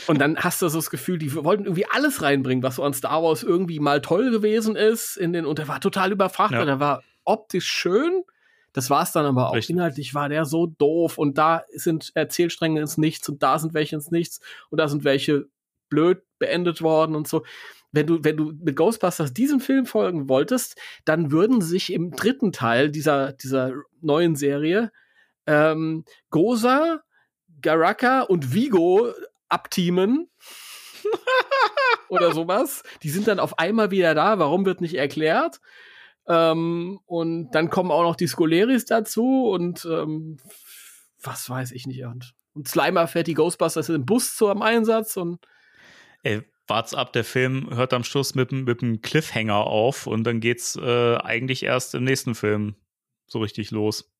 und 0.07 0.19
dann 0.19 0.37
hast 0.37 0.63
du 0.63 0.69
so 0.69 0.79
das 0.79 0.91
Gefühl, 0.91 1.19
die 1.19 1.35
wollten 1.35 1.65
irgendwie 1.65 1.87
alles 1.87 2.23
reinbringen, 2.23 2.63
was 2.63 2.77
so 2.77 2.83
an 2.83 2.95
Star 2.95 3.23
Wars 3.23 3.43
irgendwie 3.43 3.81
mal 3.81 4.01
toll 4.01 4.31
gewesen 4.31 4.77
ist. 4.77 5.17
In 5.17 5.33
den, 5.33 5.47
und 5.47 5.59
der 5.59 5.69
war 5.69 5.81
total 5.81 6.13
überfrachtet. 6.13 6.59
Ja. 6.59 6.65
Der 6.65 6.81
war 6.81 7.03
optisch 7.25 7.67
schön. 7.67 8.23
Das 8.73 8.91
war 8.91 9.03
es 9.03 9.13
dann 9.13 9.25
aber 9.25 9.51
auch. 9.51 9.55
Richtig. 9.55 9.77
Inhaltlich 9.77 10.15
war 10.15 10.29
der 10.29 10.45
so 10.45 10.67
doof. 10.67 11.17
Und 11.19 11.39
da 11.39 11.65
sind 11.73 12.11
Erzählstränge 12.15 12.81
ins 12.81 12.99
Nichts 12.99 13.29
und 13.29 13.43
da 13.43 13.59
sind 13.59 13.73
welche 13.73 13.97
ins 13.97 14.11
Nichts 14.11 14.41
und 14.71 14.79
da 14.79 14.89
sind 14.89 15.05
welche 15.05 15.47
blöd 15.89 16.23
beendet 16.39 16.83
worden 16.83 17.15
und 17.15 17.29
so. 17.29 17.45
Wenn 17.93 18.09
du, 18.09 18.25
wenn 18.25 18.37
du 18.37 18.53
mit 18.61 18.75
Ghostbusters 18.75 19.33
diesem 19.33 19.61
Film 19.61 19.87
folgen 19.87 20.29
wolltest, 20.29 20.77
dann 21.05 21.31
würden 21.31 21.61
sich 21.61 21.93
im 21.93 22.11
dritten 22.11 22.51
Teil 22.51 22.91
dieser, 22.91 23.33
dieser 23.33 23.73
neuen 24.01 24.35
Serie 24.35 24.91
ähm, 25.47 26.05
Goza, 26.31 27.03
Garaka 27.61 28.23
und 28.23 28.53
Vigo 28.53 29.13
abteamen. 29.55 30.29
oder 32.09 32.33
sowas. 32.33 32.83
Die 33.03 33.11
sind 33.11 33.29
dann 33.29 33.39
auf 33.41 33.59
einmal 33.59 33.91
wieder 33.91 34.15
da. 34.15 34.39
Warum 34.39 34.67
wird 34.67 34.81
nicht 34.81 34.95
erklärt? 34.95 35.61
Ähm, 36.27 37.01
und 37.07 37.51
dann 37.53 37.71
kommen 37.71 37.91
auch 37.91 38.03
noch 38.03 38.17
die 38.17 38.27
Skoleris 38.27 38.85
dazu 38.87 39.51
und 39.51 39.85
ähm, 39.85 40.39
was 41.23 41.49
weiß 41.49 41.73
ich 41.73 41.87
nicht. 41.87 42.05
Und, 42.05 42.35
und 42.55 42.69
Slimer 42.69 43.07
fährt 43.07 43.27
die 43.27 43.35
Ghostbusters 43.35 43.89
im 43.91 44.07
Bus 44.07 44.37
zum 44.37 44.63
Einsatz 44.63 45.17
und 45.17 45.45
Ey, 46.23 46.43
wart's 46.67 46.95
ab, 46.95 47.13
der 47.13 47.25
Film 47.25 47.69
hört 47.75 47.93
am 47.93 48.05
Schluss 48.05 48.35
mit, 48.35 48.53
mit 48.53 48.83
einem 48.83 49.03
Cliffhanger 49.03 49.67
auf 49.67 50.07
und 50.07 50.25
dann 50.25 50.41
geht's 50.41 50.77
äh, 50.77 51.17
eigentlich 51.17 51.63
erst 51.65 51.95
im 51.95 52.05
nächsten 52.05 52.35
Film 52.35 52.77
so 53.27 53.41
richtig 53.41 53.71
los. 53.71 54.11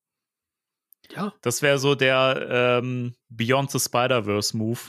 Ja. 1.15 1.33
Das 1.41 1.63
wäre 1.63 1.79
so 1.79 1.95
der 1.95 2.81
ähm, 2.83 3.15
Beyond 3.29 3.71
the 3.71 3.79
Spider-Verse-Move. 3.79 4.79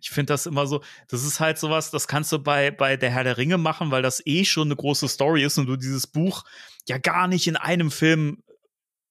Ich 0.00 0.10
finde 0.10 0.32
das 0.32 0.46
immer 0.46 0.66
so, 0.66 0.82
das 1.08 1.24
ist 1.24 1.40
halt 1.40 1.58
sowas, 1.58 1.90
das 1.90 2.08
kannst 2.08 2.32
du 2.32 2.38
bei, 2.38 2.70
bei 2.70 2.96
der 2.96 3.10
Herr 3.10 3.24
der 3.24 3.36
Ringe 3.36 3.58
machen, 3.58 3.90
weil 3.90 4.02
das 4.02 4.22
eh 4.26 4.44
schon 4.44 4.68
eine 4.68 4.76
große 4.76 5.08
Story 5.08 5.44
ist 5.44 5.58
und 5.58 5.66
du 5.66 5.76
dieses 5.76 6.06
Buch 6.06 6.44
ja 6.88 6.98
gar 6.98 7.28
nicht 7.28 7.46
in 7.46 7.56
einem 7.56 7.90
Film 7.90 8.42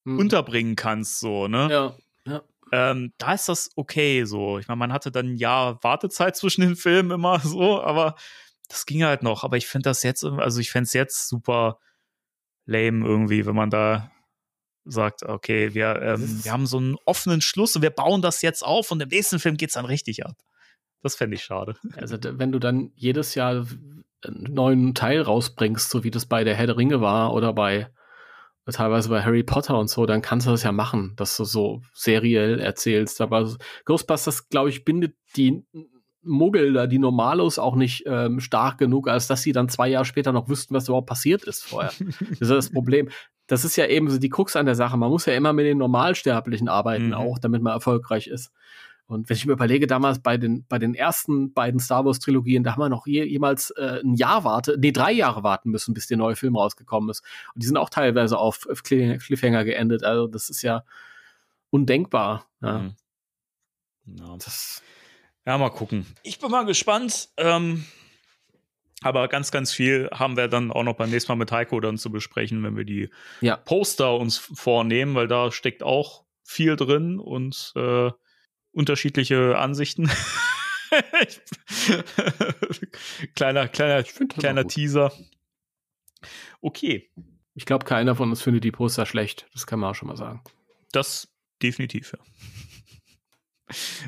Hm. 0.06 0.20
unterbringen 0.20 0.76
kannst, 0.76 1.20
so, 1.20 1.48
ne? 1.48 1.68
Ja. 1.70 1.96
ja. 2.26 2.44
Ähm, 2.72 3.14
da 3.18 3.34
ist 3.34 3.50
das 3.50 3.72
okay 3.76 4.24
so. 4.26 4.60
Ich 4.60 4.68
meine, 4.68 4.78
man 4.78 4.94
hatte 4.94 5.12
dann 5.12 5.34
ein 5.34 5.38
Jahr 5.38 5.84
Wartezeit 5.84 6.36
zwischen 6.36 6.62
den 6.62 6.76
Filmen 6.76 7.12
immer 7.12 7.40
so, 7.44 7.82
aber 7.82 8.16
das 8.70 8.86
ging 8.86 9.04
halt 9.04 9.24
noch. 9.24 9.44
Aber 9.44 9.58
ich 9.58 9.68
finde 9.68 9.90
das 9.90 10.04
jetzt, 10.04 10.24
also 10.24 10.60
ich 10.60 10.72
fände 10.72 10.86
es 10.86 10.94
jetzt 10.94 11.28
super 11.28 11.80
lame 12.66 13.06
irgendwie, 13.06 13.46
wenn 13.46 13.56
man 13.56 13.70
da 13.70 14.12
sagt, 14.86 15.24
okay, 15.24 15.74
wir, 15.74 16.00
ähm, 16.02 16.44
wir 16.44 16.52
haben 16.52 16.68
so 16.68 16.78
einen 16.78 16.96
offenen 17.06 17.42
Schluss 17.42 17.76
und 17.76 17.82
wir 17.82 17.90
bauen 17.90 18.22
das 18.22 18.44
jetzt 18.44 18.64
auf 18.64 18.92
und 18.92 19.02
im 19.02 19.10
nächsten 19.10 19.40
Film 19.40 19.58
geht's 19.58 19.74
dann 19.74 19.86
richtig 19.86 20.26
ab. 20.26 20.36
Das 21.02 21.16
fände 21.16 21.36
ich 21.36 21.44
schade. 21.44 21.76
Also, 21.98 22.18
wenn 22.22 22.52
du 22.52 22.60
dann 22.60 22.92
jedes 22.96 23.36
Jahr 23.36 23.66
einen 24.26 24.54
neuen 24.54 24.96
Teil 24.96 25.22
rausbringst, 25.22 25.90
so 25.90 26.04
wie 26.04 26.12
das 26.12 26.26
bei 26.26 26.44
der 26.44 26.56
Herr 26.56 26.68
der 26.68 26.78
Ringe 26.78 27.02
war 27.02 27.34
oder 27.34 27.54
bei 27.54 27.90
teilweise 28.72 29.10
bei 29.10 29.22
Harry 29.24 29.44
Potter 29.44 29.78
und 29.78 29.90
so, 29.90 30.08
dann 30.08 30.24
kannst 30.24 30.48
du 30.48 30.52
das 30.52 30.64
ja 30.64 30.72
machen, 30.72 31.14
dass 31.18 31.38
du 31.38 31.44
so 31.44 31.84
seriell 31.94 32.60
erzählst. 32.60 33.22
Aber 33.22 33.48
Ghostbusters, 33.86 34.50
glaube 34.50 34.70
ich, 34.70 34.84
bindet 34.84 35.16
die 35.36 35.64
Muggel 36.24 36.74
da, 36.74 36.88
die 36.88 36.98
Normalos 36.98 37.60
auch 37.60 37.76
nicht 37.76 38.04
ähm, 38.08 38.40
stark 38.40 38.80
genug, 38.80 39.08
als 39.08 39.28
dass 39.28 39.44
sie 39.44 39.52
dann 39.52 39.70
zwei 39.70 39.90
Jahre 39.90 40.06
später 40.06 40.32
noch 40.32 40.50
wüssten, 40.50 40.74
was 40.74 40.88
überhaupt 40.88 41.08
passiert 41.08 41.44
ist 41.44 41.64
vorher. 41.64 41.92
das 42.20 42.42
ist 42.42 42.50
das 42.50 42.72
Problem. 42.72 43.10
Das 43.46 43.64
ist 43.64 43.76
ja 43.76 43.86
eben 43.86 44.10
so 44.10 44.18
die 44.18 44.30
Krux 44.30 44.56
an 44.56 44.66
der 44.66 44.74
Sache. 44.74 44.98
Man 44.98 45.12
muss 45.12 45.28
ja 45.28 45.34
immer 45.34 45.54
mit 45.54 45.68
den 45.68 45.78
Normalsterblichen 45.78 46.68
arbeiten, 46.68 47.10
Mhm. 47.10 47.14
auch 47.14 47.38
damit 47.38 47.62
man 47.62 47.74
erfolgreich 47.74 48.26
ist. 48.26 48.52
Und 49.08 49.30
wenn 49.30 49.38
ich 49.38 49.46
mir 49.46 49.54
überlege, 49.54 49.86
damals 49.86 50.20
bei 50.20 50.38
den, 50.38 50.66
bei 50.68 50.80
den 50.80 50.96
ersten 50.96 51.54
beiden 51.54 51.80
Star 51.80 52.06
Wars 52.06 52.20
Trilogien, 52.20 52.64
da 52.64 52.72
haben 52.72 52.82
wir 52.82 52.90
noch 52.90 53.06
je, 53.06 53.24
jemals 53.24 53.70
äh, 53.72 54.02
ein 54.04 54.16
Jahr 54.16 54.44
warten, 54.44 54.80
nee, 54.80 54.92
drei 54.92 55.12
Jahre 55.12 55.44
warten 55.44 55.70
müssen, 55.70 55.94
bis 55.94 56.08
der 56.08 56.18
neue 56.18 56.36
Film 56.36 56.56
rausgekommen 56.56 57.10
ist. 57.12 57.22
Und 57.54 57.62
die 57.62 57.68
sind 57.68 57.78
auch 57.78 57.92
teilweise 57.92 58.38
auf, 58.38 58.68
auf 58.68 58.82
Cliff- 58.82 59.24
Cliffhanger 59.24 59.64
geendet. 59.64 60.04
Also 60.04 60.26
das 60.28 60.50
ist 60.50 60.64
ja 60.64 60.84
undenkbar. 61.70 62.48
Ja. 62.62 62.80
Mhm. 62.80 62.96
Ja. 64.18 64.38
Das, 64.38 64.82
Ja, 65.46 65.58
mal 65.60 65.70
gucken. 65.70 66.08
Ich 66.24 66.40
bin 66.40 66.50
mal 66.50 66.66
gespannt. 66.66 67.30
Ähm, 67.38 67.86
aber 69.02 69.28
ganz, 69.28 69.52
ganz 69.52 69.72
viel 69.72 70.10
haben 70.12 70.36
wir 70.36 70.48
dann 70.48 70.72
auch 70.72 70.84
noch 70.84 70.96
beim 70.96 71.12
nächsten 71.12 71.32
Mal 71.32 71.36
mit 71.36 71.52
Heiko 71.52 71.80
dann 71.80 72.00
zu 72.00 72.12
besprechen, 72.12 72.64
wenn 72.64 72.76
wir 72.76 72.86
die 72.86 73.10
ja. 73.42 73.58
Poster 73.58 74.16
uns 74.16 74.38
vornehmen, 74.38 75.14
weil 75.14 75.28
da 75.28 75.52
steckt 75.52 75.84
auch 75.84 76.24
viel 76.44 76.76
drin 76.76 77.20
und 77.20 77.74
äh, 77.76 78.10
unterschiedliche 78.76 79.58
Ansichten. 79.58 80.10
Ich- 81.28 81.42
kleiner, 83.36 83.68
kleiner, 83.68 84.04
kleiner. 84.04 84.68
Teaser. 84.68 85.12
Okay, 86.62 87.10
Ich 87.54 87.66
glaube, 87.66 87.86
keiner 87.86 88.16
von 88.16 88.30
uns 88.30 88.42
findet 88.42 88.64
die 88.64 88.72
Poster 88.72 89.06
schlecht. 89.06 89.48
Das 89.54 89.66
kann 89.68 89.80
man 89.80 89.92
auch 89.92 89.96
schon 89.96 90.08
mal 90.08 90.18
sagen. 90.18 90.44
das 90.92 91.28
definitiv, 91.62 92.14
ja. 92.14 92.20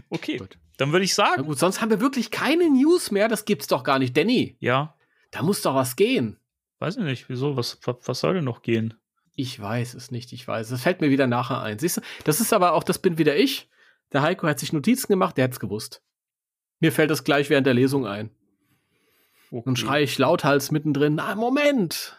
Okay, 0.10 0.38
Gut. 0.38 0.58
dann 0.78 0.92
würde 0.92 1.06
ich 1.06 1.12
Na 1.18 1.26
sagen, 1.28 1.44
gut, 1.46 1.58
sonst 1.58 1.82
haben 1.82 1.90
wir 1.90 2.00
wirklich 2.00 2.30
keine 2.30 2.70
News 2.70 3.10
mehr. 3.12 3.28
Das 3.28 3.46
gibt's 3.46 3.68
doch 3.68 3.84
gar 3.84 4.00
nicht. 4.00 4.16
Danny, 4.16 4.56
ja, 4.60 4.96
da 5.32 5.42
muss 5.42 5.62
doch 5.62 5.74
was 5.76 5.96
gehen. 5.96 6.40
weiß 6.80 6.98
ich 6.98 7.04
nicht, 7.04 7.30
wieso, 7.30 7.58
was, 7.58 7.80
was, 7.84 7.96
was 8.06 8.20
soll 8.20 8.36
denn 8.36 8.44
noch 8.44 8.62
gehen? 8.62 8.94
Ich 9.36 9.60
weiß 9.60 9.94
es 9.96 10.12
nicht, 10.12 10.32
ich 10.34 10.48
weiß. 10.48 10.68
es. 10.68 10.72
Das 10.72 10.82
fällt 10.84 11.02
mir 11.02 11.10
wieder 11.10 11.28
nachher 11.28 11.62
ein. 11.62 11.80
Siehst 11.80 11.98
du, 11.98 12.02
das 12.24 12.40
ist 12.40 12.54
aber 12.54 12.74
auch, 12.74 12.84
das 12.84 13.00
bin 13.00 13.18
wieder 13.18 13.36
ich. 13.36 13.70
Der 14.14 14.22
Heiko 14.22 14.48
hat 14.48 14.60
sich 14.60 14.74
Notizen 14.74 15.08
gemacht, 15.08 15.38
der 15.38 15.46
hat's 15.46 15.60
gewusst. 15.60 16.02
Mir 16.80 16.92
fällt 16.92 17.12
das 17.12 17.24
gleich 17.24 17.50
während 17.50 17.68
der 17.68 17.74
Lesung 17.74 18.06
ein. 18.06 18.30
Okay. 19.52 19.64
Dann 19.66 19.76
schreie 19.76 20.04
ich 20.04 20.18
lauthals 20.18 20.72
mittendrin, 20.72 21.16
na 21.16 21.34
Moment, 21.36 22.18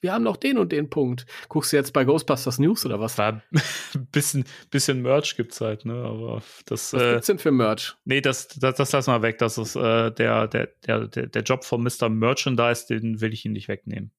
wir 0.00 0.12
haben 0.12 0.22
noch 0.22 0.36
den 0.36 0.58
und 0.58 0.70
den 0.70 0.90
Punkt. 0.90 1.26
Guckst 1.48 1.72
du 1.72 1.76
jetzt 1.76 1.92
bei 1.92 2.04
Ghostbusters 2.04 2.58
News 2.60 2.86
oder 2.86 3.00
was? 3.00 3.18
Ein 3.18 3.42
bisschen, 4.12 4.44
bisschen 4.70 5.02
Merch 5.02 5.36
gibt's 5.36 5.60
halt, 5.60 5.84
ne? 5.84 5.94
Aber 6.04 6.42
das, 6.66 6.92
Was 6.92 7.02
äh, 7.02 7.12
gibt's 7.14 7.26
denn 7.26 7.38
für 7.38 7.50
Merch? 7.50 7.96
nee, 8.04 8.20
das, 8.20 8.48
das, 8.48 8.76
das 8.76 8.92
lassen 8.92 9.12
wir 9.12 9.22
weg. 9.22 9.38
Das 9.38 9.58
ist 9.58 9.74
äh, 9.74 10.12
der, 10.12 10.46
der, 10.46 10.68
der, 10.86 11.08
der, 11.08 11.26
der 11.26 11.42
Job 11.42 11.64
von 11.64 11.82
Mr. 11.82 12.08
Merchandise, 12.08 12.86
den 12.86 13.20
will 13.20 13.32
ich 13.32 13.44
ihn 13.44 13.52
nicht 13.52 13.68
wegnehmen. 13.68 14.12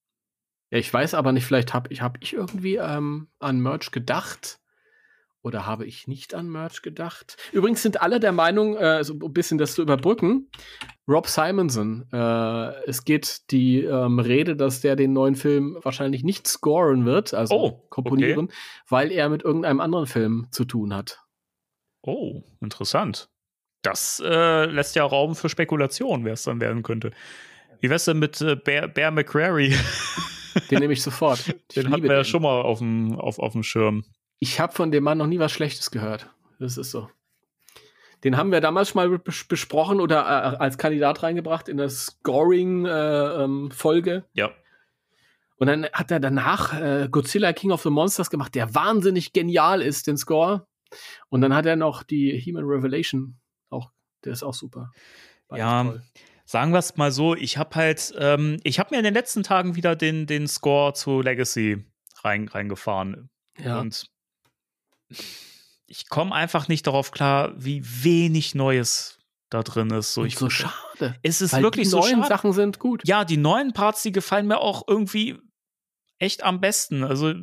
Ja, 0.71 0.79
ich 0.79 0.93
weiß 0.93 1.13
aber 1.13 1.31
nicht, 1.31 1.45
vielleicht 1.45 1.73
habe 1.73 1.91
ich, 1.93 2.01
hab 2.01 2.17
ich 2.21 2.33
irgendwie 2.33 2.75
ähm, 2.75 3.27
an 3.39 3.61
Merch 3.61 3.91
gedacht. 3.91 4.59
Oder 5.41 5.65
habe 5.65 5.85
ich 5.85 6.07
nicht 6.07 6.33
an 6.33 6.49
Merch 6.49 6.81
gedacht? 6.81 7.37
Übrigens 7.53 7.81
sind 7.81 8.01
alle 8.01 8.19
der 8.19 8.33
Meinung, 8.33 8.75
äh, 8.75 9.03
so 9.03 9.13
ein 9.13 9.33
bisschen 9.33 9.57
das 9.57 9.73
zu 9.73 9.81
überbrücken, 9.81 10.49
Rob 11.07 11.27
Simonson, 11.27 12.05
äh, 12.11 12.83
es 12.85 13.05
geht 13.05 13.49
die 13.51 13.83
ähm, 13.83 14.19
Rede, 14.19 14.55
dass 14.55 14.81
der 14.81 14.95
den 14.95 15.13
neuen 15.13 15.35
Film 15.35 15.79
wahrscheinlich 15.81 16.23
nicht 16.23 16.47
scoren 16.47 17.05
wird, 17.05 17.33
also 17.33 17.55
Oh, 17.55 17.71
komponieren, 17.89 18.51
weil 18.89 19.11
er 19.11 19.29
mit 19.29 19.43
irgendeinem 19.43 19.79
anderen 19.79 20.07
Film 20.07 20.47
zu 20.51 20.65
tun 20.65 20.93
hat. 20.93 21.19
Oh, 22.01 22.43
interessant. 22.61 23.29
Das 23.81 24.21
äh, 24.23 24.65
lässt 24.65 24.95
ja 24.95 25.05
Raum 25.05 25.35
für 25.35 25.47
Spekulation, 25.47 26.25
wer 26.25 26.33
es 26.33 26.43
dann 26.43 26.59
werden 26.59 26.83
könnte. 26.83 27.11
Wie 27.79 27.89
wär's 27.89 28.05
denn 28.05 28.19
mit 28.19 28.41
äh, 28.41 28.55
Bear, 28.57 28.89
Bear 28.89 29.11
McCreary? 29.11 29.73
Den 30.69 30.79
nehme 30.79 30.93
ich 30.93 31.01
sofort. 31.01 31.47
Ich 31.47 31.75
den 31.75 31.91
hatten 31.91 32.03
wir 32.03 32.13
ja 32.13 32.23
schon 32.23 32.41
mal 32.41 32.61
auf 32.61 32.79
dem, 32.79 33.15
auf, 33.15 33.39
auf 33.39 33.53
dem 33.53 33.63
Schirm. 33.63 34.03
Ich 34.39 34.59
habe 34.59 34.73
von 34.73 34.91
dem 34.91 35.03
Mann 35.03 35.17
noch 35.17 35.27
nie 35.27 35.39
was 35.39 35.51
Schlechtes 35.51 35.89
gehört. 35.91 36.29
Das 36.59 36.77
ist 36.77 36.91
so. 36.91 37.09
Den 38.23 38.37
haben 38.37 38.51
wir 38.51 38.59
damals 38.61 38.89
schon 38.89 39.09
mal 39.09 39.17
bes 39.19 39.45
besprochen 39.45 39.99
oder 40.01 40.19
äh, 40.21 40.57
als 40.57 40.77
Kandidat 40.77 41.23
reingebracht 41.23 41.69
in 41.69 41.77
der 41.77 41.89
Scoring-Folge. 41.89 44.25
Ja. 44.33 44.51
Und 45.57 45.67
dann 45.67 45.85
hat 45.91 46.11
er 46.11 46.19
danach 46.19 46.79
äh, 46.79 47.07
Godzilla 47.09 47.53
King 47.53 47.71
of 47.71 47.81
the 47.83 47.89
Monsters 47.89 48.29
gemacht, 48.29 48.55
der 48.55 48.73
wahnsinnig 48.75 49.33
genial 49.33 49.81
ist, 49.81 50.07
den 50.07 50.17
Score. 50.17 50.67
Und 51.29 51.41
dann 51.41 51.53
hat 51.53 51.65
er 51.65 51.75
noch 51.75 52.03
die 52.03 52.41
Human 52.45 52.63
Revelation. 52.65 53.37
Auch, 53.69 53.91
der 54.23 54.33
ist 54.33 54.43
auch 54.43 54.53
super. 54.53 54.91
Beides 55.47 55.61
Ja. 55.61 55.83
toll. 55.83 56.01
Sagen 56.45 56.71
wir 56.71 56.79
es 56.79 56.97
mal 56.97 57.11
so, 57.11 57.35
ich 57.35 57.57
habe 57.57 57.75
halt, 57.75 58.13
ähm, 58.17 58.57
ich 58.63 58.79
habe 58.79 58.89
mir 58.91 58.97
in 58.97 59.03
den 59.03 59.13
letzten 59.13 59.43
Tagen 59.43 59.75
wieder 59.75 59.95
den, 59.95 60.25
den 60.25 60.47
Score 60.47 60.93
zu 60.93 61.21
Legacy 61.21 61.85
rein, 62.23 62.47
reingefahren. 62.47 63.29
Ja. 63.63 63.79
Und 63.79 64.09
ich 65.87 66.07
komme 66.09 66.33
einfach 66.33 66.67
nicht 66.67 66.87
darauf 66.87 67.11
klar, 67.11 67.51
wie 67.55 67.81
wenig 67.83 68.55
Neues 68.55 69.17
da 69.49 69.63
drin 69.63 69.89
ist. 69.89 70.13
So, 70.13 70.23
ich, 70.23 70.37
so 70.37 70.49
schade. 70.49 71.15
es 71.23 71.41
ist 71.41 71.53
Weil 71.53 71.63
wirklich 71.63 71.87
die 71.87 71.89
so 71.89 71.99
neuen 71.99 72.17
schade. 72.17 72.27
Sachen 72.27 72.53
sind 72.53 72.79
gut. 72.79 73.01
Ja, 73.05 73.25
die 73.25 73.37
neuen 73.37 73.73
Parts, 73.73 74.03
die 74.03 74.11
gefallen 74.11 74.47
mir 74.47 74.59
auch 74.59 74.83
irgendwie 74.87 75.39
echt 76.19 76.43
am 76.43 76.61
besten. 76.61 77.03
Also, 77.03 77.33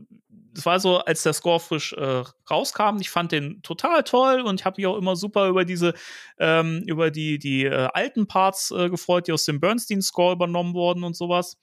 es 0.54 0.64
war 0.64 0.80
so, 0.80 0.98
als 0.98 1.22
der 1.22 1.32
Score 1.32 1.60
frisch 1.60 1.92
äh, 1.92 2.22
rauskam, 2.50 2.98
ich 3.00 3.10
fand 3.10 3.32
den 3.32 3.60
total 3.62 4.04
toll 4.04 4.40
und 4.40 4.60
ich 4.60 4.64
habe 4.64 4.80
mich 4.80 4.86
auch 4.86 4.96
immer 4.96 5.16
super 5.16 5.48
über 5.48 5.64
diese, 5.64 5.92
ähm, 6.38 6.82
über 6.86 7.10
die, 7.10 7.38
die 7.38 7.64
äh, 7.64 7.88
alten 7.92 8.26
Parts 8.26 8.70
äh, 8.70 8.88
gefreut, 8.88 9.26
die 9.26 9.32
aus 9.32 9.44
dem 9.44 9.60
Bernstein-Score 9.60 10.32
übernommen 10.32 10.72
wurden 10.72 11.04
und 11.04 11.16
sowas. 11.16 11.58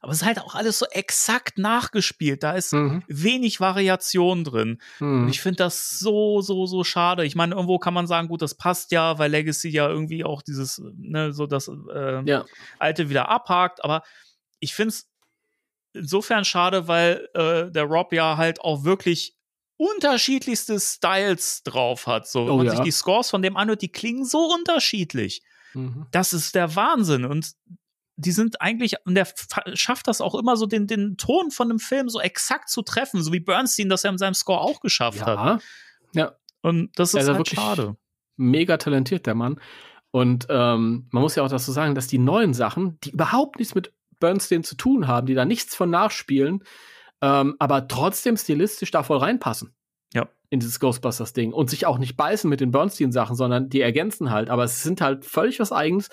Aber 0.00 0.10
es 0.12 0.22
ist 0.22 0.26
halt 0.26 0.40
auch 0.40 0.54
alles 0.54 0.78
so 0.78 0.86
exakt 0.90 1.58
nachgespielt. 1.58 2.42
Da 2.42 2.52
ist 2.52 2.72
Mhm. 2.72 3.02
wenig 3.08 3.60
Variation 3.60 4.42
drin. 4.44 4.80
Und 5.00 5.22
Mhm. 5.24 5.28
ich 5.28 5.40
finde 5.40 5.58
das 5.58 5.98
so, 5.98 6.40
so, 6.40 6.66
so 6.66 6.82
schade. 6.84 7.24
Ich 7.24 7.34
meine, 7.36 7.54
irgendwo 7.54 7.78
kann 7.78 7.94
man 7.94 8.06
sagen, 8.06 8.28
gut, 8.28 8.42
das 8.42 8.54
passt 8.56 8.90
ja, 8.92 9.18
weil 9.18 9.30
Legacy 9.30 9.68
ja 9.68 9.88
irgendwie 9.88 10.24
auch 10.24 10.42
dieses, 10.42 10.80
ne, 10.94 11.32
so 11.32 11.46
das 11.46 11.68
äh, 11.68 12.22
Ja. 12.24 12.44
Alte 12.78 13.08
wieder 13.10 13.28
abhakt. 13.28 13.84
Aber 13.84 14.02
ich 14.60 14.74
finde 14.74 14.88
es 14.94 15.08
insofern 15.94 16.44
schade, 16.44 16.88
weil 16.88 17.28
äh, 17.34 17.70
der 17.70 17.84
Rob 17.84 18.12
ja 18.12 18.36
halt 18.36 18.60
auch 18.60 18.84
wirklich 18.84 19.36
unterschiedlichste 19.76 20.78
Styles 20.80 21.62
drauf 21.64 22.06
hat. 22.06 22.26
So, 22.28 22.44
wenn 22.46 22.52
Oh 22.52 22.56
man 22.58 22.66
ja. 22.66 22.72
sich 22.72 22.80
die 22.80 22.90
Scores 22.92 23.30
von 23.30 23.42
dem 23.42 23.56
anhört, 23.56 23.82
die 23.82 23.90
klingen 23.90 24.24
so 24.24 24.52
unterschiedlich. 24.52 25.42
Mhm. 25.74 26.06
Das 26.12 26.32
ist 26.32 26.54
der 26.54 26.74
Wahnsinn. 26.76 27.24
Und 27.24 27.52
die 28.16 28.32
sind 28.32 28.60
eigentlich, 28.60 28.94
und 29.04 29.14
der 29.14 29.26
schafft 29.74 30.06
das 30.06 30.20
auch 30.20 30.34
immer 30.34 30.56
so, 30.56 30.66
den, 30.66 30.86
den 30.86 31.16
Ton 31.16 31.50
von 31.50 31.68
dem 31.68 31.78
Film 31.78 32.08
so 32.08 32.20
exakt 32.20 32.68
zu 32.68 32.82
treffen, 32.82 33.22
so 33.22 33.32
wie 33.32 33.40
Bernstein 33.40 33.88
das 33.88 34.02
ja 34.02 34.10
in 34.10 34.18
seinem 34.18 34.34
Score 34.34 34.60
auch 34.60 34.80
geschafft 34.80 35.24
hat. 35.24 35.36
Ja. 35.38 35.58
Ja. 36.14 36.32
Und 36.60 36.90
das 36.98 37.10
ist 37.10 37.16
Also 37.16 37.28
halt 37.30 37.38
wirklich 37.38 37.58
schade. 37.58 37.96
mega 38.36 38.76
talentiert, 38.76 39.26
der 39.26 39.34
Mann. 39.34 39.60
Und 40.10 40.46
ähm, 40.50 41.08
man 41.10 41.22
muss 41.22 41.34
ja 41.36 41.42
auch 41.42 41.48
dazu 41.48 41.72
sagen, 41.72 41.94
dass 41.94 42.06
die 42.06 42.18
neuen 42.18 42.52
Sachen, 42.52 43.00
die 43.00 43.10
überhaupt 43.12 43.58
nichts 43.58 43.74
mit 43.74 43.94
Bernstein 44.20 44.62
zu 44.62 44.76
tun 44.76 45.08
haben, 45.08 45.26
die 45.26 45.34
da 45.34 45.44
nichts 45.44 45.74
von 45.74 45.90
nachspielen, 45.90 46.62
ähm, 47.22 47.56
aber 47.58 47.88
trotzdem 47.88 48.36
stilistisch 48.36 48.90
da 48.90 49.02
voll 49.02 49.18
reinpassen. 49.18 49.74
Ja. 50.12 50.28
In 50.50 50.60
dieses 50.60 50.78
Ghostbusters-Ding. 50.80 51.54
Und 51.54 51.70
sich 51.70 51.86
auch 51.86 51.96
nicht 51.96 52.16
beißen 52.16 52.48
mit 52.50 52.60
den 52.60 52.72
Bernstein-Sachen, 52.72 53.36
sondern 53.36 53.70
die 53.70 53.80
ergänzen 53.80 54.30
halt. 54.30 54.50
Aber 54.50 54.64
es 54.64 54.82
sind 54.82 55.00
halt 55.00 55.24
völlig 55.24 55.58
was 55.60 55.72
Eigenes. 55.72 56.10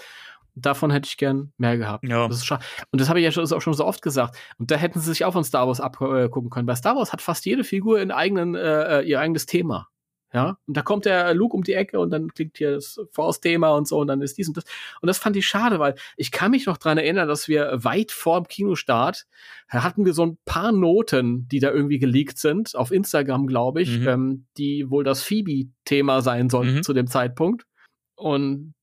Davon 0.56 0.92
hätte 0.92 1.08
ich 1.08 1.18
gern 1.18 1.54
mehr 1.58 1.78
gehabt. 1.78 2.08
Ja. 2.08 2.28
Das 2.28 2.38
ist 2.38 2.46
schade. 2.46 2.64
Und 2.92 3.00
das 3.02 3.10
habe 3.10 3.20
ich 3.20 3.26
ja 3.26 3.32
schon, 3.32 3.46
auch 3.52 3.62
schon 3.62 3.74
so 3.74 3.86
oft 3.86 4.02
gesagt. 4.02 4.38
Und 4.58 4.72
da 4.72 4.76
hätten 4.76 5.00
sie 5.00 5.10
sich 5.10 5.26
auch 5.26 5.34
von 5.34 5.44
Star 5.44 5.68
Wars 5.68 5.80
abgucken 5.80 6.50
können. 6.50 6.66
Bei 6.66 6.76
Star 6.76 6.96
Wars 6.96 7.14
hat 7.14 7.22
fast 7.22 7.46
jede 7.46 7.64
Figur 7.64 8.02
in 8.02 8.12
eigenen, 8.12 8.56
äh, 8.56 9.02
ihr 9.02 9.20
eigenes 9.20 9.46
Thema. 9.46 9.88
Ja, 10.32 10.60
und 10.68 10.78
da 10.78 10.84
kommt 10.84 11.06
der 11.06 11.34
Luke 11.34 11.56
um 11.58 11.64
die 11.64 11.74
Ecke 11.74 12.00
und 12.00 12.12
dann 12.12 12.28
klingt 12.32 12.56
hier 12.60 12.74
das 12.76 13.00
Force-Thema 13.14 13.70
und 13.72 13.88
so 13.88 13.98
und 13.98 14.06
dann 14.06 14.22
ist 14.22 14.38
dies 14.38 14.48
und 14.48 14.58
das. 14.58 14.64
Und 15.02 15.08
das 15.08 15.18
fand 15.18 15.36
ich 15.36 15.48
schade, 15.48 15.80
weil 15.80 15.96
ich 16.18 16.30
kann 16.32 16.52
mich 16.52 16.68
noch 16.68 16.78
dran 16.78 17.00
erinnern, 17.00 17.28
dass 17.28 17.48
wir 17.48 17.84
weit 17.84 18.12
vor 18.12 18.40
dem 18.40 18.48
Kinostart 18.48 19.26
hatten 19.70 20.06
wir 20.06 20.14
so 20.14 20.24
ein 20.28 20.38
paar 20.46 20.72
Noten, 20.72 21.48
die 21.48 21.60
da 21.60 21.72
irgendwie 21.72 21.98
geleakt 21.98 22.38
sind, 22.38 22.76
auf 22.76 22.92
Instagram, 22.92 23.48
glaube 23.48 23.82
ich, 23.82 24.02
Mhm. 24.02 24.08
ähm, 24.08 24.46
die 24.58 24.92
wohl 24.92 25.04
das 25.04 25.24
Phoebe-Thema 25.24 26.22
sein 26.22 26.52
sollten 26.52 26.76
Mhm. 26.76 26.84
zu 26.84 26.94
dem 26.94 27.08
Zeitpunkt. 27.08 27.64
Und 28.16 28.76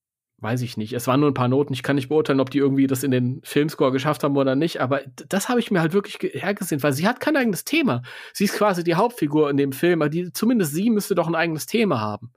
weiß 0.47 0.63
ich 0.63 0.77
nicht. 0.77 0.93
Es 0.93 1.09
waren 1.09 1.19
nur 1.19 1.29
ein 1.31 1.35
paar 1.35 1.49
Noten. 1.49 1.73
Ich 1.73 1.83
kann 1.83 1.97
nicht 1.97 2.09
beurteilen, 2.09 2.39
ob 2.39 2.51
die 2.51 2.59
irgendwie 2.59 2.87
das 2.87 3.03
in 3.03 3.11
den 3.11 3.41
Filmscore 3.43 3.91
geschafft 3.91 4.23
haben 4.23 4.37
oder 4.37 4.55
nicht. 4.55 4.81
Aber 4.81 5.01
das 5.29 5.49
habe 5.49 5.59
ich 5.59 5.73
mir 5.73 5.81
halt 5.81 5.93
wirklich 5.93 6.21
ge- 6.21 6.39
hergesehen, 6.39 6.83
weil 6.85 6.93
sie 6.93 7.09
hat 7.09 7.19
kein 7.19 7.37
eigenes 7.37 7.65
Thema. 7.65 8.03
Sie 8.33 8.45
ist 8.45 8.55
quasi 8.55 8.85
die 8.85 8.95
Hauptfigur 8.95 9.51
in 9.51 9.57
dem 9.57 9.73
Film, 9.73 10.03
aber 10.03 10.09
die, 10.09 10.33
zumindest 10.33 10.73
sie 10.73 10.89
müsste 10.91 11.17
doch 11.17 11.27
ein 11.27 11.35
eigenes 11.35 11.67
Thema 11.67 12.01
haben. 12.01 12.31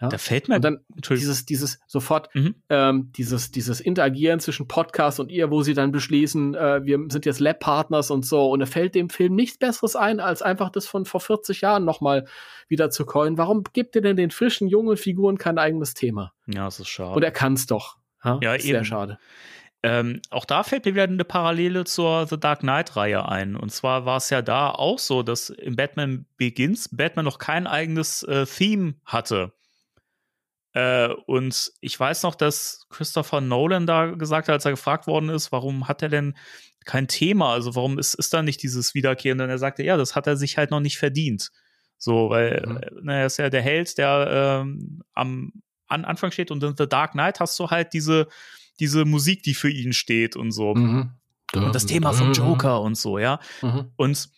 Ja? 0.00 0.08
Da 0.08 0.18
fällt 0.18 0.48
mir. 0.48 0.56
Und 0.56 0.64
dann 0.64 0.78
dieses, 1.10 1.44
dieses 1.44 1.78
sofort, 1.86 2.34
Mhm. 2.34 2.54
ähm, 2.68 3.12
dieses, 3.16 3.50
dieses 3.50 3.80
Interagieren 3.80 4.40
zwischen 4.40 4.66
Podcast 4.66 5.20
und 5.20 5.30
ihr, 5.30 5.50
wo 5.50 5.62
sie 5.62 5.74
dann 5.74 5.92
beschließen, 5.92 6.54
äh, 6.54 6.84
wir 6.84 6.98
sind 7.10 7.26
jetzt 7.26 7.40
Lab-Partners 7.40 8.10
und 8.10 8.24
so. 8.24 8.50
Und 8.50 8.60
da 8.60 8.66
fällt 8.66 8.94
dem 8.94 9.10
Film 9.10 9.34
nichts 9.34 9.58
Besseres 9.58 9.96
ein, 9.96 10.20
als 10.20 10.42
einfach 10.42 10.70
das 10.70 10.86
von 10.86 11.04
vor 11.04 11.20
40 11.20 11.60
Jahren 11.60 11.84
nochmal 11.84 12.26
wieder 12.68 12.90
zu 12.90 13.04
coin. 13.04 13.36
Warum 13.38 13.62
gibt 13.72 13.94
ihr 13.96 14.02
denn 14.02 14.16
den 14.16 14.30
frischen, 14.30 14.68
jungen 14.68 14.96
Figuren 14.96 15.36
kein 15.38 15.58
eigenes 15.58 15.94
Thema? 15.94 16.32
ja, 16.46 16.66
es 16.66 16.80
ist 16.80 16.88
schade. 16.88 17.14
Und 17.14 17.22
er 17.22 17.30
kann's 17.32 17.66
doch. 17.66 17.96
Ja, 18.24 18.38
Ja, 18.42 18.58
Sehr 18.58 18.76
eben. 18.76 18.84
schade. 18.84 19.18
Ähm, 19.82 20.20
auch 20.28 20.44
da 20.44 20.62
fällt 20.62 20.84
mir 20.84 20.92
wieder 20.92 21.04
eine 21.04 21.24
Parallele 21.24 21.84
zur 21.84 22.26
The 22.26 22.38
Dark 22.38 22.60
Knight-Reihe 22.60 23.26
ein. 23.26 23.56
Und 23.56 23.72
zwar 23.72 24.04
war 24.04 24.18
es 24.18 24.28
ja 24.28 24.42
da 24.42 24.68
auch 24.70 24.98
so, 24.98 25.22
dass 25.22 25.48
in 25.48 25.74
Batman 25.74 26.26
Begins 26.36 26.88
Batman 26.94 27.24
noch 27.24 27.38
kein 27.38 27.66
eigenes 27.66 28.22
äh, 28.24 28.44
Theme 28.44 28.94
hatte. 29.06 29.52
Äh, 30.72 31.08
und 31.26 31.72
ich 31.80 31.98
weiß 31.98 32.22
noch, 32.22 32.34
dass 32.34 32.86
Christopher 32.90 33.40
Nolan 33.40 33.86
da 33.86 34.06
gesagt 34.06 34.48
hat, 34.48 34.54
als 34.54 34.64
er 34.64 34.70
gefragt 34.72 35.06
worden 35.06 35.28
ist, 35.28 35.52
warum 35.52 35.88
hat 35.88 36.02
er 36.02 36.08
denn 36.08 36.36
kein 36.84 37.08
Thema? 37.08 37.52
Also 37.52 37.74
warum 37.74 37.98
ist, 37.98 38.14
ist 38.14 38.32
da 38.32 38.42
nicht 38.42 38.62
dieses 38.62 38.94
Wiederkehrende? 38.94 39.44
Und 39.44 39.50
er 39.50 39.58
sagte, 39.58 39.82
ja, 39.82 39.96
das 39.96 40.14
hat 40.14 40.26
er 40.26 40.36
sich 40.36 40.56
halt 40.56 40.70
noch 40.70 40.80
nicht 40.80 40.98
verdient. 40.98 41.50
So, 41.98 42.30
weil 42.30 42.62
Mhm. 42.66 42.76
äh, 42.76 42.90
na, 43.02 43.14
er 43.20 43.26
ist 43.26 43.36
ja 43.38 43.50
der 43.50 43.62
Held, 43.62 43.98
der 43.98 44.62
ähm, 44.62 45.02
am 45.12 45.52
an 45.88 46.04
Anfang 46.04 46.30
steht 46.30 46.52
und 46.52 46.62
in 46.62 46.76
The 46.78 46.88
Dark 46.88 47.12
Knight 47.12 47.40
hast 47.40 47.58
du 47.58 47.68
halt 47.68 47.92
diese, 47.92 48.28
diese 48.78 49.04
Musik, 49.04 49.42
die 49.42 49.54
für 49.54 49.68
ihn 49.70 49.92
steht 49.92 50.36
und 50.36 50.52
so. 50.52 50.74
Mhm. 50.74 51.10
Und 51.52 51.74
das 51.74 51.84
Thema 51.84 52.12
vom 52.12 52.32
Joker 52.32 52.80
und 52.80 52.94
so, 52.96 53.18
ja. 53.18 53.40
Mhm. 53.60 53.90
Und 53.96 54.28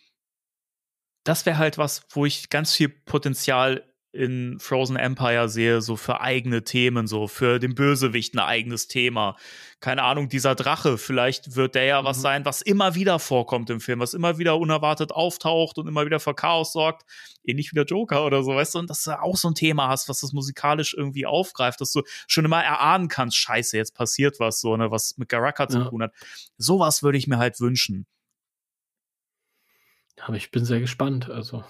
das 1.23 1.45
wäre 1.45 1.59
halt 1.59 1.77
was, 1.77 2.07
wo 2.09 2.25
ich 2.25 2.49
ganz 2.49 2.73
viel 2.73 2.89
Potenzial 2.89 3.83
in 4.13 4.59
Frozen 4.59 4.95
Empire 4.95 5.49
sehe, 5.49 5.81
so 5.81 5.95
für 5.95 6.21
eigene 6.21 6.63
Themen, 6.63 7.07
so 7.07 7.27
für 7.27 7.57
den 7.59 7.73
Bösewicht 7.73 8.35
ein 8.35 8.39
eigenes 8.39 8.87
Thema. 8.87 9.35
Keine 9.79 10.03
Ahnung, 10.03 10.29
dieser 10.29 10.53
Drache, 10.53 10.99
vielleicht 10.99 11.55
wird 11.55 11.73
der 11.73 11.85
ja 11.85 12.03
was 12.03 12.17
Mhm. 12.17 12.21
sein, 12.21 12.45
was 12.45 12.61
immer 12.61 12.93
wieder 12.93 13.17
vorkommt 13.17 13.71
im 13.71 13.79
Film, 13.81 13.99
was 13.99 14.13
immer 14.13 14.37
wieder 14.37 14.57
unerwartet 14.59 15.11
auftaucht 15.11 15.79
und 15.79 15.87
immer 15.87 16.05
wieder 16.05 16.19
für 16.19 16.35
Chaos 16.35 16.73
sorgt. 16.73 17.03
Ähnlich 17.43 17.71
wie 17.71 17.75
der 17.75 17.85
Joker 17.85 18.23
oder 18.25 18.43
so, 18.43 18.55
weißt 18.55 18.75
du, 18.75 18.79
und 18.79 18.89
dass 18.89 19.03
du 19.03 19.19
auch 19.19 19.35
so 19.35 19.47
ein 19.49 19.55
Thema 19.55 19.87
hast, 19.89 20.07
was 20.07 20.21
das 20.21 20.31
musikalisch 20.31 20.93
irgendwie 20.93 21.25
aufgreift, 21.25 21.81
dass 21.81 21.91
du 21.91 22.03
schon 22.27 22.45
immer 22.45 22.63
erahnen 22.63 23.07
kannst, 23.07 23.35
scheiße, 23.37 23.75
jetzt 23.75 23.95
passiert 23.95 24.39
was, 24.39 24.61
so, 24.61 24.77
ne, 24.77 24.91
was 24.91 25.17
mit 25.17 25.27
Garaka 25.27 25.67
zu 25.67 25.79
Ja. 25.79 25.89
tun 25.89 26.03
hat. 26.03 26.13
Sowas 26.57 27.01
würde 27.01 27.17
ich 27.17 27.27
mir 27.27 27.39
halt 27.39 27.59
wünschen. 27.59 28.05
Aber 30.21 30.35
ich 30.37 30.51
bin 30.51 30.63
sehr 30.65 30.79
gespannt. 30.79 31.29
Also. 31.29 31.63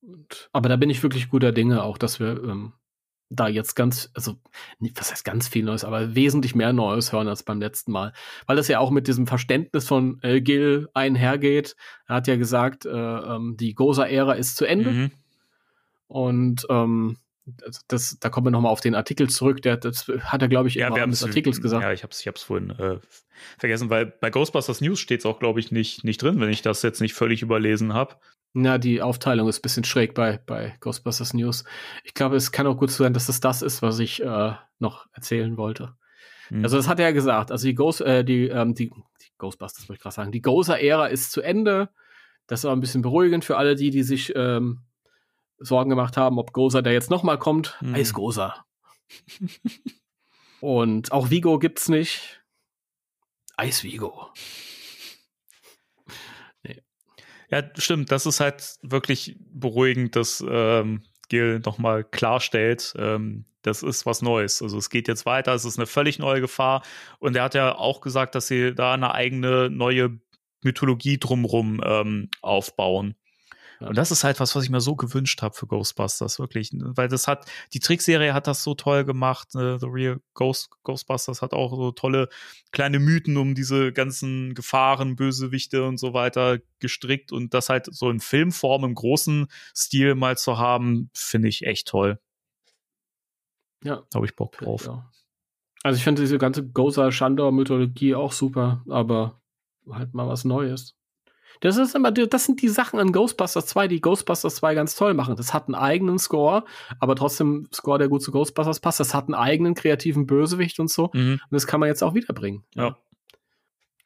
Und, 0.00 0.48
aber 0.52 0.68
da 0.68 0.76
bin 0.76 0.90
ich 0.90 1.02
wirklich 1.02 1.28
guter 1.28 1.52
Dinge 1.52 1.82
auch, 1.82 1.98
dass 1.98 2.20
wir 2.20 2.42
ähm, 2.42 2.72
da 3.30 3.48
jetzt 3.48 3.74
ganz, 3.74 4.10
also 4.14 4.36
was 4.94 5.10
heißt 5.10 5.24
ganz 5.24 5.48
viel 5.48 5.64
Neues, 5.64 5.84
aber 5.84 6.14
wesentlich 6.14 6.54
mehr 6.54 6.72
Neues 6.72 7.12
hören 7.12 7.28
als 7.28 7.42
beim 7.42 7.60
letzten 7.60 7.92
Mal. 7.92 8.12
Weil 8.46 8.56
das 8.56 8.68
ja 8.68 8.78
auch 8.78 8.90
mit 8.90 9.06
diesem 9.06 9.26
Verständnis 9.26 9.86
von 9.86 10.18
äh, 10.22 10.40
Gil 10.40 10.88
einhergeht. 10.94 11.76
Er 12.06 12.16
hat 12.16 12.26
ja 12.26 12.36
gesagt, 12.36 12.86
äh, 12.86 12.90
ähm, 12.90 13.56
die 13.58 13.74
Goza-Ära 13.74 14.32
ist 14.32 14.56
zu 14.56 14.64
Ende. 14.64 14.90
Mhm. 14.90 15.10
Und 16.06 16.66
ähm, 16.70 17.18
das, 17.88 18.18
da 18.18 18.28
kommen 18.28 18.46
wir 18.46 18.50
nochmal 18.50 18.72
auf 18.72 18.80
den 18.80 18.94
Artikel 18.94 19.28
zurück. 19.28 19.62
Der, 19.62 19.76
das 19.76 20.08
hat 20.20 20.40
er, 20.42 20.48
glaube 20.48 20.68
ich, 20.68 20.76
im 20.76 20.84
Rahmen 20.84 21.00
haben's- 21.00 21.20
des 21.20 21.28
Artikels 21.28 21.60
gesagt. 21.60 21.82
Ja, 21.82 21.92
ich 21.92 22.02
hab's, 22.02 22.20
ich 22.20 22.28
hab's 22.28 22.42
vorhin 22.42 22.70
äh, 22.70 22.98
vergessen, 23.58 23.90
weil 23.90 24.06
bei 24.06 24.30
Ghostbusters 24.30 24.80
News 24.80 25.00
steht's 25.00 25.26
auch, 25.26 25.38
glaube 25.38 25.60
ich, 25.60 25.70
nicht, 25.70 26.04
nicht 26.04 26.22
drin, 26.22 26.40
wenn 26.40 26.50
ich 26.50 26.62
das 26.62 26.82
jetzt 26.82 27.00
nicht 27.00 27.14
völlig 27.14 27.42
überlesen 27.42 27.92
habe. 27.94 28.16
Na, 28.52 28.78
die 28.78 29.02
Aufteilung 29.02 29.48
ist 29.48 29.58
ein 29.58 29.62
bisschen 29.62 29.84
schräg 29.84 30.14
bei, 30.14 30.40
bei 30.44 30.76
Ghostbusters 30.80 31.34
News. 31.34 31.64
Ich 32.04 32.14
glaube, 32.14 32.36
es 32.36 32.50
kann 32.50 32.66
auch 32.66 32.76
gut 32.76 32.90
sein, 32.90 33.12
dass 33.12 33.26
das 33.26 33.40
das 33.40 33.62
ist, 33.62 33.82
was 33.82 33.98
ich 33.98 34.22
äh, 34.22 34.52
noch 34.78 35.06
erzählen 35.12 35.56
wollte. 35.56 35.94
Hm. 36.48 36.64
Also, 36.64 36.76
das 36.76 36.88
hat 36.88 36.98
er 36.98 37.06
ja 37.06 37.12
gesagt. 37.12 37.52
Also, 37.52 37.66
die, 37.66 37.74
Ghost, 37.74 38.00
äh, 38.00 38.24
die, 38.24 38.48
ähm, 38.48 38.74
die, 38.74 38.90
die 38.90 39.32
Ghostbusters, 39.38 39.88
wollte 39.88 39.98
ich 39.98 40.02
gerade 40.02 40.14
sagen. 40.14 40.32
Die 40.32 40.42
Gozer-Ära 40.42 41.06
ist 41.06 41.30
zu 41.30 41.42
Ende. 41.42 41.90
Das 42.46 42.64
aber 42.64 42.74
ein 42.74 42.80
bisschen 42.80 43.02
beruhigend 43.02 43.44
für 43.44 43.58
alle 43.58 43.74
die, 43.74 43.90
die 43.90 44.02
sich 44.02 44.32
ähm, 44.34 44.80
Sorgen 45.58 45.90
gemacht 45.90 46.16
haben, 46.16 46.38
ob 46.38 46.52
Gozer 46.52 46.82
der 46.82 46.94
jetzt 46.94 47.10
nochmal 47.10 47.38
kommt. 47.38 47.78
Hm. 47.80 47.94
Eis 47.94 48.14
Gozer. 48.14 48.64
Und 50.60 51.12
auch 51.12 51.30
Vigo 51.30 51.58
gibt's 51.58 51.88
nicht. 51.88 52.42
Eis 53.56 53.84
Vigo. 53.84 54.30
Ja, 57.50 57.62
stimmt. 57.76 58.12
Das 58.12 58.26
ist 58.26 58.40
halt 58.40 58.78
wirklich 58.82 59.36
beruhigend, 59.50 60.16
dass 60.16 60.44
ähm, 60.46 61.02
Gil 61.28 61.60
nochmal 61.64 62.04
klarstellt, 62.04 62.94
ähm, 62.98 63.44
das 63.62 63.82
ist 63.82 64.06
was 64.06 64.22
Neues. 64.22 64.62
Also 64.62 64.78
es 64.78 64.88
geht 64.88 65.08
jetzt 65.08 65.26
weiter, 65.26 65.52
es 65.52 65.64
ist 65.64 65.78
eine 65.78 65.86
völlig 65.86 66.18
neue 66.18 66.40
Gefahr. 66.40 66.82
Und 67.18 67.36
er 67.36 67.44
hat 67.44 67.54
ja 67.54 67.74
auch 67.74 68.00
gesagt, 68.00 68.34
dass 68.34 68.46
sie 68.46 68.74
da 68.74 68.94
eine 68.94 69.14
eigene 69.14 69.68
neue 69.68 70.20
Mythologie 70.62 71.18
drumrum 71.18 71.80
ähm, 71.84 72.30
aufbauen. 72.40 73.14
Ja. 73.80 73.88
Und 73.88 73.96
das 73.96 74.10
ist 74.10 74.24
halt 74.24 74.40
was, 74.40 74.56
was 74.56 74.64
ich 74.64 74.70
mir 74.70 74.80
so 74.80 74.96
gewünscht 74.96 75.40
habe 75.42 75.54
für 75.54 75.66
Ghostbusters, 75.66 76.38
wirklich. 76.38 76.70
Weil 76.72 77.08
das 77.08 77.28
hat, 77.28 77.46
die 77.72 77.78
Trickserie 77.78 78.34
hat 78.34 78.46
das 78.46 78.64
so 78.64 78.74
toll 78.74 79.04
gemacht. 79.04 79.54
Äh, 79.54 79.78
The 79.78 79.86
Real 79.86 80.20
Ghost, 80.34 80.70
Ghostbusters 80.82 81.42
hat 81.42 81.52
auch 81.52 81.74
so 81.74 81.92
tolle 81.92 82.28
kleine 82.72 82.98
Mythen 82.98 83.36
um 83.36 83.54
diese 83.54 83.92
ganzen 83.92 84.54
Gefahren, 84.54 85.14
Bösewichte 85.14 85.84
und 85.84 85.98
so 85.98 86.12
weiter 86.12 86.58
gestrickt. 86.80 87.30
Und 87.30 87.54
das 87.54 87.68
halt 87.68 87.86
so 87.94 88.10
in 88.10 88.20
Filmform 88.20 88.84
im 88.84 88.94
großen 88.94 89.46
Stil 89.76 90.16
mal 90.16 90.36
zu 90.36 90.58
haben, 90.58 91.10
finde 91.14 91.48
ich 91.48 91.64
echt 91.64 91.86
toll. 91.86 92.18
Ja. 93.84 94.02
Habe 94.12 94.26
ich 94.26 94.34
Bock 94.34 94.52
drauf. 94.52 94.86
Ja. 94.86 95.08
Also 95.84 95.98
ich 95.98 96.04
finde 96.04 96.22
diese 96.22 96.38
ganze 96.38 96.66
Goza 96.66 97.12
Shandor 97.12 97.52
Mythologie 97.52 98.16
auch 98.16 98.32
super, 98.32 98.82
aber 98.88 99.40
halt 99.88 100.14
mal 100.14 100.26
was 100.26 100.44
Neues. 100.44 100.97
Das 101.60 101.76
ist 101.76 101.94
immer, 101.94 102.12
das 102.12 102.44
sind 102.44 102.62
die 102.62 102.68
Sachen 102.68 102.98
an 102.98 103.12
Ghostbusters 103.12 103.66
2, 103.66 103.88
die 103.88 104.00
Ghostbusters 104.00 104.56
2 104.56 104.74
ganz 104.74 104.94
toll 104.94 105.14
machen. 105.14 105.36
Das 105.36 105.54
hat 105.54 105.66
einen 105.66 105.74
eigenen 105.74 106.18
Score, 106.18 106.64
aber 107.00 107.16
trotzdem 107.16 107.68
Score, 107.72 107.98
der 107.98 108.08
gut 108.08 108.22
zu 108.22 108.32
Ghostbusters 108.32 108.80
passt. 108.80 109.00
Das 109.00 109.14
hat 109.14 109.26
einen 109.26 109.34
eigenen 109.34 109.74
kreativen 109.74 110.26
Bösewicht 110.26 110.78
und 110.80 110.90
so. 110.90 111.10
Mhm. 111.12 111.32
Und 111.32 111.52
das 111.52 111.66
kann 111.66 111.80
man 111.80 111.88
jetzt 111.88 112.02
auch 112.02 112.14
wiederbringen. 112.14 112.64
Ja. 112.74 112.96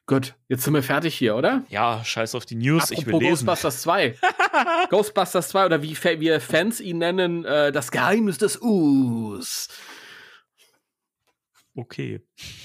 Gut, 0.06 0.34
jetzt 0.48 0.64
sind 0.64 0.74
wir 0.74 0.82
fertig 0.82 1.14
hier, 1.14 1.36
oder? 1.36 1.62
Ja, 1.68 2.04
scheiß 2.04 2.34
auf 2.34 2.44
die 2.44 2.56
News, 2.56 2.90
ich 2.90 3.06
will 3.06 3.14
Apropos 3.14 3.20
lesen. 3.22 3.46
Ghostbusters 3.46 3.82
2. 3.82 4.16
Ghostbusters 4.90 5.48
2 5.48 5.66
oder 5.66 5.82
wie 5.82 5.96
wir 6.18 6.40
Fans 6.40 6.80
ihn 6.80 6.98
nennen, 6.98 7.44
äh, 7.44 7.70
das 7.70 7.92
Geheimnis 7.92 8.38
des 8.38 8.60
Us. 8.60 9.68
Okay. 11.74 12.20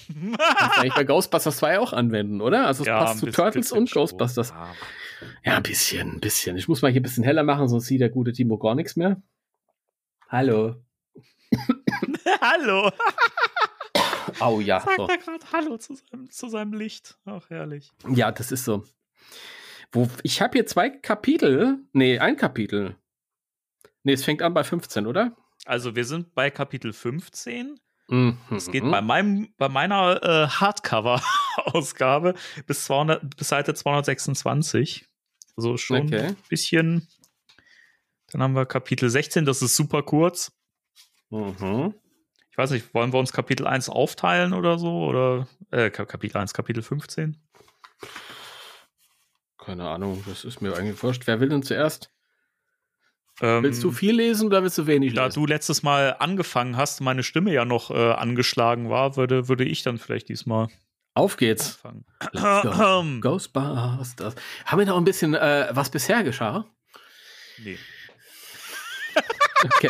Kannst 0.07 0.77
du 0.77 0.81
eigentlich 0.81 0.93
bei 0.95 1.03
Ghostbusters 1.05 1.57
2 1.57 1.79
auch 1.79 1.93
anwenden, 1.93 2.41
oder? 2.41 2.67
Also 2.67 2.83
es 2.83 2.87
Ja, 2.87 2.99
passt 3.05 3.19
zu 3.19 3.25
bisschen- 3.27 3.35
Turtles 3.43 3.65
bisschen 3.67 3.77
und 3.79 3.89
schon. 3.89 4.01
Ghostbusters. 4.01 4.49
Ja. 4.49 4.73
Ja, 5.43 5.57
ein 5.57 5.63
bisschen, 5.63 6.11
ein 6.15 6.19
bisschen. 6.19 6.57
Ich 6.57 6.67
muss 6.67 6.81
mal 6.81 6.91
hier 6.91 6.99
ein 6.99 7.03
bisschen 7.03 7.23
heller 7.23 7.43
machen, 7.43 7.67
sonst 7.69 7.85
sieht 7.87 8.01
der 8.01 8.09
gute 8.09 8.33
Timo 8.33 8.57
gar 8.57 8.75
nichts 8.75 8.95
mehr. 8.95 9.21
Hallo. 10.29 10.75
Hallo. 12.41 12.91
Oh 14.41 14.59
ja. 14.59 14.81
Sagt 14.81 14.97
So. 14.97 15.07
er 15.07 15.17
gerade 15.17 15.51
Hallo 15.53 15.77
zu 15.77 15.95
seinem, 15.95 16.29
zu 16.29 16.49
seinem 16.49 16.73
Licht. 16.73 17.17
Ach, 17.25 17.49
herrlich. 17.49 17.91
Ja, 18.09 18.31
das 18.31 18.51
ist 18.51 18.65
so. 18.65 18.83
Wo, 19.91 20.07
ich 20.21 20.41
habe 20.41 20.51
hier 20.53 20.65
zwei 20.67 20.89
Kapitel. 20.89 21.79
Nee, 21.93 22.19
ein 22.19 22.35
Kapitel. 22.35 22.97
Nee, 24.03 24.13
es 24.13 24.25
fängt 24.25 24.41
an 24.43 24.53
bei 24.53 24.63
15, 24.65 25.07
oder? 25.07 25.35
Also, 25.65 25.95
wir 25.95 26.03
sind 26.05 26.35
bei 26.35 26.51
Kapitel 26.51 26.91
15. 26.93 27.79
Mhm. 28.09 28.37
Es 28.51 28.71
geht 28.71 28.83
bei, 28.89 29.01
meinem, 29.01 29.53
bei 29.57 29.67
meiner 29.69 30.21
äh, 30.23 30.47
Hardcover-Ausgabe 30.47 32.35
bis, 32.65 32.85
200 32.85 33.35
bis 33.35 33.47
Seite 33.49 33.73
226. 33.73 35.05
Also 35.57 35.77
schon 35.77 36.03
Okay. 36.07 36.19
ein 36.27 36.35
bisschen. 36.49 37.07
Dann 38.31 38.41
haben 38.43 38.53
wir 38.55 38.65
Kapitel 38.65 39.09
16, 39.09 39.45
das 39.45 39.61
ist 39.61 39.75
super 39.75 40.03
kurz. 40.03 40.51
Mhm. 41.29 41.93
Ich 42.51 42.57
weiß 42.57 42.71
nicht, 42.71 42.93
wollen 42.93 43.13
wir 43.13 43.19
uns 43.19 43.31
Kapitel 43.33 43.67
1 43.67 43.89
aufteilen 43.89 44.53
oder 44.53 44.79
so? 44.79 45.05
Oder 45.05 45.47
äh, 45.71 45.89
Ka- 45.89 46.05
Kapitel 46.05 46.37
1, 46.37 46.53
Kapitel 46.53 46.81
15? 46.83 47.37
Keine 49.57 49.89
Ahnung, 49.89 50.23
das 50.27 50.43
ist 50.45 50.61
mir 50.61 50.75
eigentlich 50.75 51.01
wurscht. 51.03 51.27
Wer 51.27 51.39
will 51.39 51.49
denn 51.49 51.63
zuerst? 51.63 52.09
Ähm, 53.41 53.63
Willst 53.63 53.83
du 53.83 53.91
viel 53.91 54.15
lesen 54.15 54.47
oder 54.47 54.63
willst 54.63 54.77
du 54.79 54.87
wenig 54.87 55.13
Da 55.13 55.25
lesen? 55.25 55.39
du 55.39 55.45
letztes 55.45 55.83
Mal 55.83 56.15
angefangen 56.19 56.75
hast, 56.77 57.01
meine 57.01 57.21
Stimme 57.23 57.53
ja 57.53 57.65
noch 57.65 57.91
äh, 57.91 58.11
angeschlagen 58.13 58.89
war, 58.89 59.15
würde, 59.15 59.47
würde 59.47 59.63
ich 59.63 59.83
dann 59.83 59.97
vielleicht 59.99 60.29
diesmal 60.29 60.69
Auf 61.13 61.37
geht's. 61.37 61.79
go. 62.33 63.03
Ghostbusters. 63.21 64.35
Haben 64.65 64.79
wir 64.79 64.85
noch 64.87 64.97
ein 64.97 65.03
bisschen, 65.03 65.33
äh, 65.35 65.67
was 65.71 65.89
bisher 65.91 66.23
geschah? 66.23 66.65
Nee. 67.63 67.77
Okay. 69.63 69.89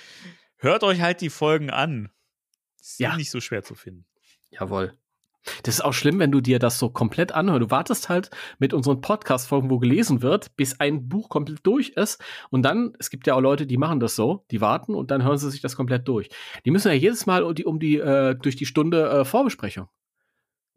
Hört 0.58 0.82
euch 0.82 1.00
halt 1.00 1.20
die 1.20 1.30
Folgen 1.30 1.70
an. 1.70 2.10
Ist 2.80 2.98
Ja. 3.00 3.16
nicht 3.16 3.30
so 3.30 3.40
schwer 3.40 3.62
zu 3.62 3.74
finden. 3.74 4.06
Jawohl. 4.50 4.96
Das 5.62 5.76
ist 5.76 5.80
auch 5.82 5.92
schlimm, 5.92 6.18
wenn 6.18 6.32
du 6.32 6.40
dir 6.40 6.58
das 6.58 6.78
so 6.78 6.90
komplett 6.90 7.32
anhörst. 7.32 7.62
Du 7.62 7.70
wartest 7.70 8.08
halt 8.08 8.30
mit 8.58 8.72
unseren 8.72 9.00
Podcast-Folgen, 9.00 9.70
wo 9.70 9.78
gelesen 9.78 10.22
wird, 10.22 10.56
bis 10.56 10.80
ein 10.80 11.08
Buch 11.08 11.28
komplett 11.28 11.60
durch 11.64 11.90
ist. 11.90 12.22
Und 12.50 12.62
dann, 12.62 12.94
es 12.98 13.10
gibt 13.10 13.26
ja 13.26 13.34
auch 13.34 13.40
Leute, 13.40 13.66
die 13.66 13.76
machen 13.76 14.00
das 14.00 14.16
so, 14.16 14.44
die 14.50 14.60
warten 14.60 14.94
und 14.94 15.10
dann 15.10 15.22
hören 15.22 15.38
sie 15.38 15.50
sich 15.50 15.60
das 15.60 15.76
komplett 15.76 16.08
durch. 16.08 16.28
Die 16.64 16.70
müssen 16.70 16.88
ja 16.88 16.94
jedes 16.94 17.26
Mal 17.26 17.42
um 17.42 17.54
die, 17.54 17.64
um 17.64 17.78
die 17.78 17.98
äh, 17.98 18.34
durch 18.34 18.56
die 18.56 18.66
Stunde 18.66 19.08
äh, 19.08 19.24
Vorbesprechung. 19.24 19.88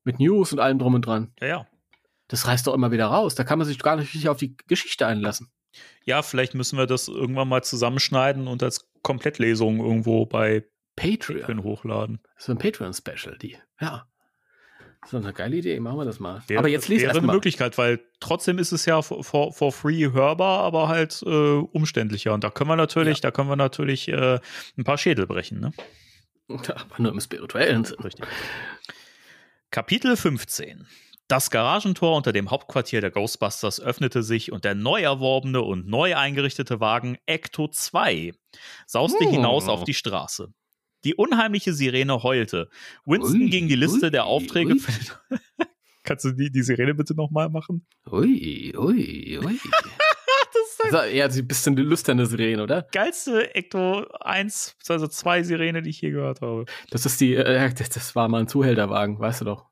Mit 0.03 0.19
News 0.19 0.53
und 0.53 0.59
allem 0.59 0.79
drum 0.79 0.95
und 0.95 1.05
dran. 1.05 1.33
Ja, 1.41 1.47
ja. 1.47 1.67
Das 2.27 2.47
reißt 2.47 2.67
doch 2.67 2.73
immer 2.73 2.91
wieder 2.91 3.07
raus. 3.07 3.35
Da 3.35 3.43
kann 3.43 3.57
man 3.57 3.67
sich 3.67 3.79
gar 3.79 3.95
nicht 3.95 4.13
richtig 4.13 4.29
auf 4.29 4.37
die 4.37 4.55
Geschichte 4.67 5.07
einlassen. 5.07 5.49
Ja, 6.05 6.21
vielleicht 6.21 6.55
müssen 6.55 6.77
wir 6.77 6.87
das 6.87 7.07
irgendwann 7.07 7.47
mal 7.47 7.63
zusammenschneiden 7.63 8.47
und 8.47 8.63
als 8.63 8.89
Komplettlesung 9.01 9.79
irgendwo 9.79 10.25
bei 10.25 10.65
Patreon. 10.95 11.41
Patreon 11.41 11.63
hochladen. 11.63 12.19
Das 12.35 12.43
ist 12.43 12.49
ein 12.49 12.57
Patreon-Special, 12.57 13.37
die. 13.37 13.57
Ja. 13.79 14.07
Das 15.01 15.09
ist 15.09 15.13
doch 15.13 15.23
eine 15.23 15.33
geile 15.33 15.55
Idee. 15.55 15.79
Machen 15.79 15.97
wir 15.99 16.05
das 16.05 16.19
mal. 16.19 16.41
Wäre, 16.47 16.59
aber 16.59 16.67
jetzt 16.67 16.87
lese 16.87 17.03
wäre 17.05 17.17
eine 17.17 17.25
mal. 17.25 17.33
Möglichkeit, 17.33 17.77
weil 17.77 17.99
trotzdem 18.19 18.57
ist 18.59 18.71
es 18.71 18.85
ja 18.85 19.01
for, 19.01 19.23
for, 19.23 19.71
free 19.71 20.11
hörbar, 20.11 20.59
aber 20.59 20.87
halt 20.87 21.21
äh, 21.25 21.29
umständlicher. 21.29 22.33
Und 22.33 22.43
da 22.43 22.49
können 22.49 22.69
wir 22.69 22.75
natürlich, 22.75 23.21
da 23.21 23.31
können 23.31 23.49
wir 23.49 23.55
natürlich 23.55 24.07
äh, 24.09 24.39
ein 24.77 24.83
paar 24.83 24.97
Schädel 24.97 25.27
brechen. 25.27 25.59
Ne? 25.59 25.71
Aber 26.49 26.95
nur 26.97 27.11
im 27.11 27.19
spirituellen 27.21 27.85
Sinn. 27.85 27.99
Richtig. 27.99 28.25
Kapitel 29.71 30.15
15. 30.15 30.87
Das 31.27 31.51
Garagentor 31.51 32.15
unter 32.15 32.31
dem 32.31 32.49
Hauptquartier 32.51 33.01
der 33.01 33.11
Ghostbusters 33.11 33.81
öffnete 33.81 34.23
sich 34.23 34.53
und 34.53 34.63
der 34.63 34.75
neu 34.75 35.01
erworbene 35.01 35.61
und 35.61 35.85
neu 35.87 36.15
eingerichtete 36.15 36.79
Wagen 36.79 37.17
Ecto 37.25 37.67
2 37.67 38.33
sauste 38.85 39.25
Oh. 39.25 39.29
hinaus 39.29 39.67
auf 39.67 39.83
die 39.83 39.93
Straße. 39.93 40.53
Die 41.07 41.15
unheimliche 41.15 41.71
Sirene 41.71 42.21
heulte. 42.21 42.69
Winston 43.05 43.43
Ui, 43.43 43.49
ging 43.49 43.69
die 43.69 43.77
Liste 43.77 44.07
ui, 44.07 44.11
der 44.11 44.25
Aufträge. 44.25 44.73
ui. 44.73 44.81
Kannst 46.03 46.25
du 46.25 46.31
die, 46.31 46.51
die 46.51 46.63
Sirene 46.63 46.93
bitte 46.95 47.15
nochmal 47.15 47.47
machen? 47.47 47.85
Ui, 48.11 48.73
ui, 48.77 49.39
ui. 49.41 49.59
Das 50.53 51.13
ist 51.13 51.23
Das 51.23 51.37
ein 51.37 51.47
bisschen 51.47 51.75
die 51.77 51.81
lüsterne 51.81 52.25
Sirene, 52.25 52.61
oder? 52.63 52.81
geilste 52.91 53.55
Ecto 53.55 54.05
1, 54.19 54.75
also 54.89 55.07
2 55.07 55.43
Sirene, 55.43 55.81
die 55.81 55.91
ich 55.91 56.01
je 56.01 56.11
gehört 56.11 56.41
habe. 56.41 56.65
Das 56.89 57.05
ist 57.05 57.21
die, 57.21 57.35
äh, 57.35 57.73
das, 57.73 57.89
das 57.89 58.15
war 58.15 58.27
mal 58.27 58.41
ein 58.41 58.47
Zuhälterwagen, 58.49 59.17
weißt 59.19 59.41
du 59.41 59.45
doch. 59.45 59.65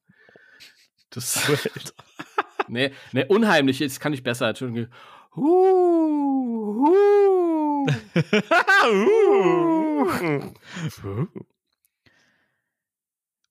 Das, 1.10 1.40
nee, 2.70 2.92
nee, 3.12 3.26
unheimlich, 3.26 3.80
jetzt 3.80 4.00
kann 4.00 4.14
ich 4.14 4.24
besser. 4.24 4.50
Entschuldigung. 4.50 4.90
Huh, 5.36 6.80
huh. 6.80 7.88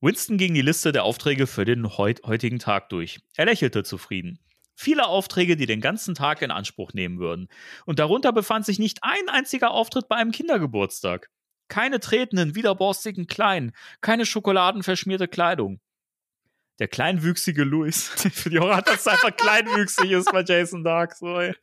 Winston 0.01 0.39
ging 0.39 0.55
die 0.55 0.63
Liste 0.63 0.93
der 0.93 1.05
Aufträge 1.05 1.47
für 1.47 1.67
den 1.67 1.99
heut 1.99 2.23
heutigen 2.25 2.59
Tag 2.59 2.89
durch. 2.89 3.21
Er 3.37 3.45
lächelte 3.45 3.85
zufrieden. 3.85 4.39
Viele 4.75 5.07
Aufträge, 5.07 5.57
die 5.57 5.67
den 5.67 5.83
ganzen 5.83 6.15
Tag 6.15 6.41
in 6.41 6.51
Anspruch 6.51 6.95
nehmen 6.95 7.19
würden. 7.19 7.49
Und 7.85 7.99
darunter 7.99 8.33
befand 8.33 8.65
sich 8.65 8.79
nicht 8.79 9.01
ein 9.03 9.29
einziger 9.29 9.71
Auftritt 9.71 10.09
bei 10.09 10.17
einem 10.17 10.33
Kindergeburtstag. 10.33 11.29
Keine 11.69 12.01
tretenden, 12.01 12.55
widerborstigen 12.55 13.27
Kleinen, 13.27 13.73
keine 14.01 14.25
schokoladenverschmierte 14.25 15.29
Kleidung. 15.29 15.81
Der 16.81 16.89
kleinwüchsige 16.89 17.63
Louis, 17.63 18.09
für 18.33 18.51
die 18.51 18.59
Horror 18.59 18.77
hat 18.77 18.89
das 18.89 19.07
einfach 19.07 19.35
kleinwüchsig 19.37 20.11
ist 20.11 20.33
bei 20.33 20.43
Jason 20.43 20.83
Dark, 20.83 21.15
so, 21.15 21.39
ey. 21.39 21.55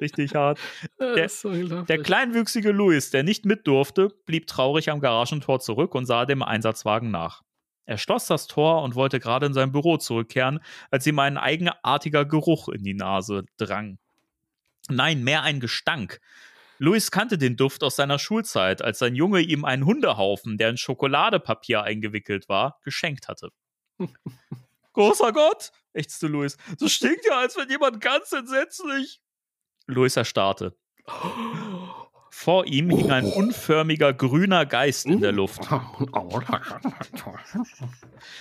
Richtig 0.00 0.34
hart. 0.34 0.58
Ist 0.98 1.40
so. 1.40 1.52
Der 1.82 2.02
kleinwüchsige 2.02 2.72
Louis, 2.72 3.10
der 3.10 3.22
nicht 3.22 3.44
mit 3.44 3.66
durfte, 3.66 4.08
blieb 4.24 4.46
traurig 4.46 4.90
am 4.90 5.00
Garagentor 5.00 5.60
zurück 5.60 5.94
und 5.94 6.06
sah 6.06 6.24
dem 6.24 6.42
Einsatzwagen 6.42 7.10
nach. 7.10 7.42
Er 7.84 7.98
schloss 7.98 8.26
das 8.26 8.46
Tor 8.46 8.82
und 8.82 8.94
wollte 8.94 9.18
gerade 9.18 9.46
in 9.46 9.54
sein 9.54 9.72
Büro 9.72 9.96
zurückkehren, 9.96 10.60
als 10.90 11.06
ihm 11.06 11.18
ein 11.18 11.36
eigenartiger 11.36 12.24
Geruch 12.24 12.68
in 12.68 12.84
die 12.84 12.94
Nase 12.94 13.44
drang. 13.56 13.98
Nein, 14.88 15.24
mehr 15.24 15.42
ein 15.42 15.60
Gestank. 15.60 16.20
Louis 16.78 17.10
kannte 17.10 17.38
den 17.38 17.56
Duft 17.56 17.82
aus 17.82 17.96
seiner 17.96 18.18
Schulzeit, 18.18 18.82
als 18.82 19.00
sein 19.00 19.14
Junge 19.14 19.40
ihm 19.40 19.64
einen 19.64 19.84
Hundehaufen, 19.84 20.58
der 20.58 20.70
in 20.70 20.76
Schokoladepapier 20.76 21.82
eingewickelt 21.82 22.48
war, 22.48 22.78
geschenkt 22.84 23.28
hatte. 23.28 23.50
Großer 24.92 25.32
Gott, 25.32 25.72
ächzte 25.92 26.28
Louis, 26.28 26.56
das 26.78 26.92
stinkt 26.92 27.24
ja, 27.26 27.38
als 27.38 27.56
wenn 27.56 27.68
jemand 27.68 28.00
ganz 28.00 28.32
entsetzlich. 28.32 29.20
Louis 29.86 30.16
erstarrte. 30.16 30.76
Vor 32.30 32.66
ihm 32.66 32.90
hing 32.90 33.10
ein 33.10 33.26
unförmiger 33.26 34.12
grüner 34.12 34.66
Geist 34.66 35.06
in 35.06 35.20
der 35.20 35.32
Luft. 35.32 35.62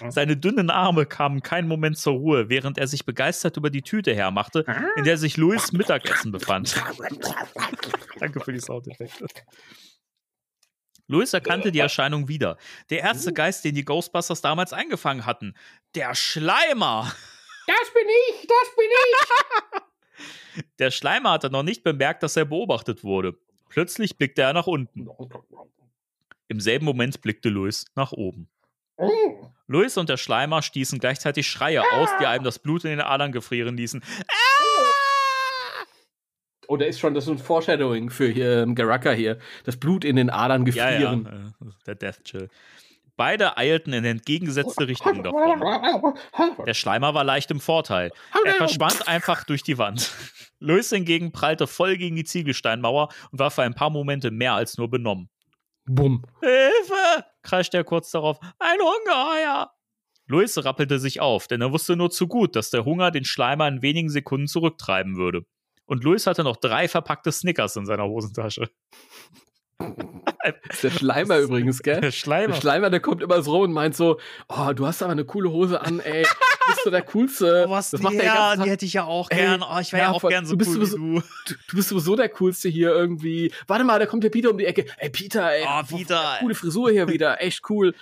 Seine 0.10 0.38
dünnen 0.38 0.70
Arme 0.70 1.06
kamen 1.06 1.42
keinen 1.42 1.68
Moment 1.68 1.98
zur 1.98 2.14
Ruhe, 2.14 2.50
während 2.50 2.78
er 2.78 2.88
sich 2.88 3.06
begeistert 3.06 3.58
über 3.58 3.70
die 3.70 3.82
Tüte 3.82 4.14
hermachte, 4.14 4.66
in 4.96 5.04
der 5.04 5.18
sich 5.18 5.38
Louis 5.38 5.72
Mittagessen 5.72 6.32
befand. 6.32 6.76
Danke 8.20 8.40
für 8.40 8.54
die 8.54 8.60
Soundeffekte. 8.60 9.26
Louis 11.08 11.34
erkannte 11.34 11.72
die 11.72 11.80
Erscheinung 11.80 12.28
wieder. 12.28 12.58
Der 12.90 13.00
erste 13.00 13.32
Geist, 13.32 13.64
den 13.64 13.76
die 13.76 13.86
Ghostbusters 13.86 14.42
damals 14.42 14.74
eingefangen 14.74 15.26
hatten. 15.26 15.56
Der 15.96 16.14
Schleimer! 16.16 17.14
Das 17.66 17.94
bin 17.94 18.08
ich, 18.08 18.48
das 18.48 18.76
bin 18.76 18.86
ich. 18.86 19.82
Der 20.80 20.90
Schleimer 20.90 21.32
hatte 21.32 21.52
noch 21.52 21.64
nicht 21.64 21.84
bemerkt, 21.84 22.24
dass 22.24 22.36
er 22.36 22.46
beobachtet 22.46 23.04
wurde. 23.04 23.38
Plötzlich 23.70 24.18
blickte 24.18 24.42
er 24.44 24.54
nach 24.54 24.68
unten. 24.68 25.08
Im 26.48 26.60
selben 26.60 26.86
Moment 26.86 27.22
blickte 27.22 27.50
Louis 27.50 27.86
nach 27.96 28.12
oben. 28.12 28.48
Louis 29.68 29.98
und 29.98 30.10
der 30.10 30.18
Schleimer 30.18 30.62
stießen 30.62 30.98
gleichzeitig 31.00 31.48
Schreie 31.48 31.82
aus, 31.94 32.10
die 32.20 32.26
einem 32.26 32.44
das 32.44 32.58
Blut 32.60 32.84
in 32.86 32.92
den 32.92 33.02
Adern 33.02 33.32
gefrieren 33.32 33.76
ließen. 33.78 34.02
Oh, 36.70 36.76
da 36.76 36.86
ist 36.86 37.00
schon 37.00 37.14
das 37.14 37.26
ist 37.26 37.30
ein 37.30 37.38
Foreshadowing 37.38 38.10
für 38.10 38.28
hier, 38.28 38.64
ähm, 38.64 38.76
Garaka 38.76 39.12
hier. 39.12 39.40
Das 39.64 39.78
Blut 39.78 40.04
in 40.04 40.18
den 40.18 40.30
Adern 40.30 40.66
Ja, 40.66 40.90
ja, 40.92 41.14
gefrieren. 41.14 41.54
äh, 41.62 41.66
der 41.86 41.96
Death 41.96 42.24
Chill. 42.26 42.50
Beide 43.18 43.58
eilten 43.58 43.94
in 43.94 44.06
entgegengesetzte 44.06 44.88
Richtungen 44.88 45.24
davon. 45.24 46.16
Der 46.66 46.76
Schleimer 46.76 47.16
war 47.16 47.24
leicht 47.24 47.50
im 47.50 47.60
Vorteil. 47.60 48.12
Er 48.46 48.54
verschwand 48.54 49.08
einfach 49.08 49.44
durch 49.44 49.64
die 49.64 49.80
Wand. 49.80 50.12
Louis 50.60 50.88
hingegen 50.90 51.32
prallte 51.32 51.66
voll 51.66 51.98
gegen 51.98 52.16
die 52.16 52.24
Ziegelsteinmauer 52.24 53.10
und 53.32 53.40
war 53.40 53.50
für 53.50 53.64
ein 53.64 53.74
paar 53.74 53.90
Momente 53.90 54.30
mehr 54.30 54.54
als 54.54 54.78
nur 54.78 54.90
benommen. 54.90 55.30
Bumm. 55.86 56.24
Hilfe! 56.42 57.26
kreischte 57.42 57.78
er 57.78 57.84
kurz 57.84 58.12
darauf. 58.12 58.40
Ein 58.60 58.80
Ungeheuer! 58.80 59.72
Louis 60.28 60.64
rappelte 60.64 61.00
sich 61.00 61.20
auf, 61.20 61.48
denn 61.48 61.62
er 61.62 61.72
wusste 61.72 61.96
nur 61.96 62.12
zu 62.12 62.28
gut, 62.28 62.56
dass 62.56 62.70
der 62.70 62.86
Hunger 62.86 63.12
den 63.12 63.24
Schleimer 63.24 63.68
in 63.68 63.82
wenigen 63.82 64.10
Sekunden 64.10 64.48
zurücktreiben 64.48 65.16
würde. 65.16 65.44
Und 65.86 66.04
Louis 66.04 66.28
hatte 66.28 66.44
noch 66.44 66.58
drei 66.58 66.88
verpackte 66.88 67.32
Snickers 67.32 67.78
in 67.78 67.86
seiner 67.86 68.06
Hosentasche. 68.06 68.70
Das 70.68 70.76
ist 70.76 70.84
der 70.84 70.90
Schleimer 70.92 71.38
übrigens, 71.40 71.82
gell? 71.82 72.02
Der 72.02 72.12
Schleimer. 72.12 72.54
Der 72.54 72.62
Schleimer, 72.62 72.90
der 72.90 73.00
kommt 73.00 73.22
immer 73.22 73.42
so 73.42 73.52
rum 73.52 73.62
und 73.64 73.72
meint 73.74 73.96
so, 73.96 74.20
oh, 74.48 74.74
du 74.74 74.86
hast 74.88 75.02
aber 75.04 75.12
eine 75.12 75.26
coole 75.26 75.52
Hose 75.52 75.82
an, 75.82 76.00
ey. 76.00 76.24
Du 76.24 76.74
bist 76.74 76.84
so 76.84 76.90
der 76.92 77.02
Coolste. 77.04 77.66
Oh, 77.68 77.72
was 77.72 77.92
das 77.92 78.02
macht 78.02 78.16
der 78.16 78.26
ja, 78.26 78.56
die 78.58 78.70
hätte 78.70 78.86
ich 78.86 78.94
ja 78.94 79.06
auch 79.06 79.30
Ey, 79.32 79.38
gern. 79.38 79.62
Oh, 79.64 79.80
ich 79.80 79.94
wäre 79.94 80.04
ja, 80.04 80.10
ja, 80.10 80.16
auch 80.16 80.22
voll. 80.22 80.30
gern 80.32 80.46
so 80.46 80.52
Du 80.54 80.58
bist 80.58 80.72
cool 80.72 80.86
sowieso- 80.86 80.98
wie 80.98 81.16
du. 81.16 81.22
Du, 81.48 81.54
du 81.70 81.76
bist 81.76 81.90
sowieso 81.90 82.16
der 82.16 82.30
Coolste 82.30 82.70
hier 82.70 82.90
irgendwie. 82.90 83.52
Warte 83.68 83.84
mal, 83.84 84.00
da 84.00 84.06
kommt 84.06 84.24
der 84.24 84.30
Peter 84.30 84.50
um 84.50 84.58
die 84.58 84.66
Ecke. 84.66 84.86
Ey, 84.98 85.10
Peter, 85.10 85.52
ey. 85.52 85.66
Oh, 85.68 85.84
Peter. 85.88 86.38
Coole 86.40 86.56
Frisur 86.56 86.92
hier 86.92 87.08
wieder. 87.08 87.42
Echt 87.42 87.70
cool. 87.70 87.94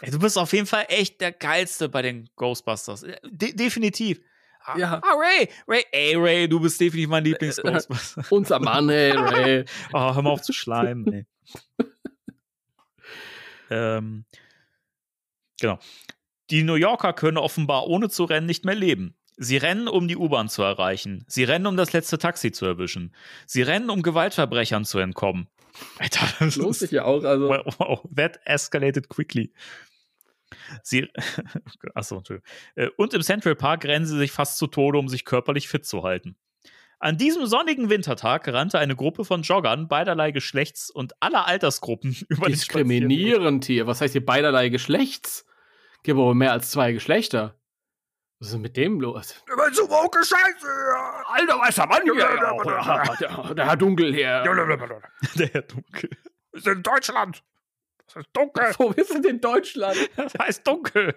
Ey, 0.00 0.10
du 0.10 0.18
bist 0.18 0.36
auf 0.36 0.52
jeden 0.52 0.66
Fall 0.66 0.84
echt 0.88 1.20
der 1.20 1.32
Geilste 1.32 1.88
bei 1.88 2.02
den 2.02 2.28
Ghostbusters. 2.36 3.04
De 3.24 3.52
definitiv. 3.54 4.20
Ah, 4.64 4.78
Ja. 4.78 5.00
Ah, 5.02 5.14
Ray. 5.16 5.48
Ray. 5.66 5.84
Ey, 5.92 6.14
Ray, 6.16 6.48
du 6.48 6.60
bist 6.60 6.80
definitiv 6.80 7.08
mein 7.10 7.24
Lieblings-Ghostbuster. 7.24 8.24
Unser 8.30 8.58
Mann, 8.60 8.88
ey, 8.88 9.10
Ray. 9.12 9.64
Oh, 9.92 10.14
hör 10.14 10.22
mal 10.22 10.30
auf 10.30 10.42
zu 10.42 10.52
schleimen, 10.52 11.12
ey. 11.12 11.26
ähm, 13.70 14.24
genau. 15.60 15.78
Die 16.50 16.62
New 16.62 16.74
Yorker 16.74 17.12
können 17.12 17.38
offenbar 17.38 17.86
ohne 17.86 18.08
zu 18.08 18.24
rennen 18.24 18.46
nicht 18.46 18.64
mehr 18.64 18.74
leben. 18.74 19.16
Sie 19.38 19.56
rennen, 19.56 19.88
um 19.88 20.06
die 20.08 20.16
U-Bahn 20.16 20.48
zu 20.48 20.62
erreichen. 20.62 21.24
Sie 21.26 21.44
rennen, 21.44 21.66
um 21.66 21.76
das 21.76 21.92
letzte 21.92 22.18
Taxi 22.18 22.52
zu 22.52 22.66
erwischen. 22.66 23.14
Sie 23.46 23.62
rennen, 23.62 23.88
um 23.90 24.02
Gewaltverbrechern 24.02 24.84
zu 24.84 24.98
entkommen. 24.98 25.48
Alter, 25.98 26.26
das 26.38 26.56
Lohnt 26.56 26.70
ist, 26.72 26.78
sich 26.80 26.90
ja 26.90 27.04
auch. 27.04 27.24
Also, 27.24 27.48
wow, 27.48 27.74
wow, 27.78 28.08
that 28.14 28.38
escalated 28.44 29.08
quickly. 29.08 29.52
Sie, 30.82 31.08
achso, 31.94 32.18
Entschuldigung. 32.18 32.48
Äh, 32.74 32.88
Und 32.96 33.14
im 33.14 33.22
Central 33.22 33.54
Park 33.54 33.84
rennen 33.84 34.06
sie 34.06 34.18
sich 34.18 34.32
fast 34.32 34.58
zu 34.58 34.66
Tode, 34.66 34.98
um 34.98 35.08
sich 35.08 35.24
körperlich 35.24 35.68
fit 35.68 35.84
zu 35.86 36.02
halten. 36.02 36.36
An 36.98 37.18
diesem 37.18 37.46
sonnigen 37.46 37.90
Wintertag 37.90 38.46
rannte 38.46 38.78
eine 38.78 38.94
Gruppe 38.94 39.24
von 39.24 39.42
Joggern 39.42 39.88
beiderlei 39.88 40.30
Geschlechts 40.30 40.88
und 40.88 41.14
aller 41.20 41.46
Altersgruppen 41.48 42.10
über 42.28 42.36
Spazierweg. 42.46 42.52
diskriminierend 42.54 43.64
hier. 43.64 43.86
Was 43.88 44.00
heißt 44.00 44.12
hier 44.12 44.24
beiderlei 44.24 44.68
Geschlechts? 44.68 45.44
Gibt 46.04 46.18
aber 46.18 46.34
mehr 46.34 46.52
als 46.52 46.70
zwei 46.70 46.92
Geschlechter. 46.92 47.56
Was 48.38 48.48
ist 48.48 48.54
denn 48.54 48.60
mit 48.62 48.76
dem 48.76 49.00
los? 49.00 49.42
So 49.72 49.88
woke 49.88 50.18
Scheiße. 50.24 50.66
Alter 51.26 51.60
weißer 51.60 51.86
Mann 51.86 52.02
hier. 52.02 52.14
Der, 52.14 53.16
der, 53.20 53.54
der 53.54 53.66
Herr 53.66 53.76
Dunkel 53.76 54.12
hier. 54.14 54.42
Der 55.36 55.48
Herr 55.48 55.62
Dunkel. 55.62 56.10
Wir 56.52 56.60
sind 56.60 56.72
in 56.78 56.82
Deutschland. 56.82 57.42
Das 58.06 58.16
ist 58.24 58.28
dunkel. 58.32 58.74
Wo 58.78 58.90
ist 58.90 59.14
denn 59.14 59.24
in 59.24 59.40
Deutschland? 59.40 59.96
Das 60.16 60.34
heißt 60.38 60.66
Dunkel. 60.66 61.14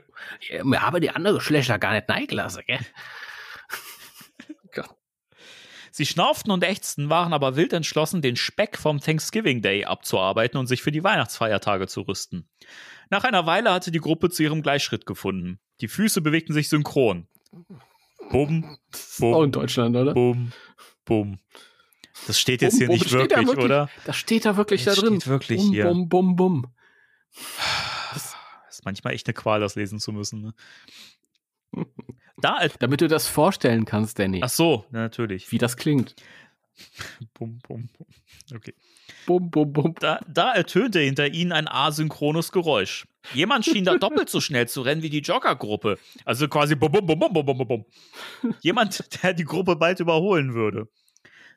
Ja, 0.49 0.63
Wir 0.63 0.81
haben 0.81 1.01
die 1.01 1.09
andere 1.09 1.35
Geschlechter 1.35 1.77
gar 1.79 1.93
nicht 1.93 2.07
neigelassen, 2.07 2.63
gell? 2.65 2.79
Sie 5.91 6.05
schnauften 6.05 6.51
und 6.51 6.61
ächzten, 6.61 7.09
waren 7.09 7.31
aber 7.31 7.55
wild 7.55 7.71
entschlossen, 7.71 8.21
den 8.21 8.35
Speck 8.35 8.77
vom 8.77 8.99
Thanksgiving 8.99 9.61
Day 9.61 9.85
abzuarbeiten 9.85 10.59
und 10.59 10.67
sich 10.67 10.81
für 10.83 10.91
die 10.91 11.05
Weihnachtsfeiertage 11.05 11.87
zu 11.87 12.01
rüsten. 12.01 12.49
Nach 13.09 13.23
einer 13.23 13.45
Weile 13.45 13.71
hatte 13.71 13.91
die 13.91 13.99
Gruppe 14.01 14.29
zu 14.29 14.43
ihrem 14.43 14.61
Gleichschritt 14.61 15.05
gefunden. 15.05 15.61
Die 15.79 15.87
Füße 15.87 16.19
bewegten 16.19 16.51
sich 16.53 16.67
synchron. 16.67 17.29
Bum, 18.29 18.77
Auch 19.21 19.43
in 19.43 19.53
Deutschland, 19.53 19.95
oder? 19.95 20.13
bum, 20.13 20.51
bum. 21.05 21.39
Das 22.27 22.39
steht 22.39 22.61
jetzt 22.61 22.73
Bum, 22.73 22.79
hier 22.79 22.87
bum, 22.87 22.95
nicht 22.95 23.11
wirklich, 23.11 23.47
wirklich? 23.47 23.65
oder? 23.65 23.89
Das 24.05 24.15
steht 24.15 24.45
da 24.45 24.57
wirklich 24.57 24.83
Das 24.85 24.95
da 24.95 25.01
drin. 25.01 25.15
steht 25.21 25.27
wirklich 25.27 25.61
bum, 25.61 25.71
hier. 25.71 25.85
Bum, 25.85 26.09
bum, 26.09 26.35
bum. 26.35 26.65
Das 28.13 28.35
ist 28.69 28.85
manchmal 28.85 29.13
echt 29.13 29.27
eine 29.27 29.33
Qual, 29.33 29.59
das 29.59 29.75
lesen 29.75 29.99
zu 29.99 30.11
müssen. 30.11 30.41
Ne? 30.41 30.53
Da, 32.37 32.55
als- 32.55 32.75
Damit 32.79 32.99
du 32.99 33.07
das 33.07 33.27
vorstellen 33.29 33.85
kannst, 33.85 34.19
Danny. 34.19 34.41
ach 34.43 34.49
so, 34.49 34.85
na, 34.91 34.99
natürlich. 34.99 35.51
Wie 35.53 35.57
das 35.57 35.77
klingt. 35.77 36.13
Bum, 37.33 37.59
bum, 37.65 37.87
bum. 37.97 38.07
Okay. 38.53 38.73
Bum, 39.25 39.49
bum, 39.49 39.71
bum. 39.71 39.95
Da, 39.97 40.19
da 40.27 40.51
ertönte 40.53 40.99
hinter 40.99 41.29
ihnen 41.29 41.53
ein 41.53 41.69
asynchrones 41.69 42.51
Geräusch. 42.51 43.07
Jemand 43.33 43.63
schien 43.63 43.85
da 43.85 43.95
doppelt 43.97 44.29
so 44.29 44.41
schnell 44.41 44.67
zu 44.67 44.81
rennen 44.81 45.01
wie 45.01 45.09
die 45.09 45.19
Joggergruppe. 45.21 45.97
Also 46.25 46.49
quasi 46.49 46.75
bum, 46.75 46.91
bum, 46.91 47.05
bum, 47.05 47.17
bum, 47.17 47.33
bum, 47.33 47.45
bum, 47.57 47.67
bum. 47.67 47.85
Jemand, 48.59 49.23
der 49.23 49.33
die 49.33 49.45
Gruppe 49.45 49.77
bald 49.77 50.01
überholen 50.01 50.53
würde. 50.53 50.89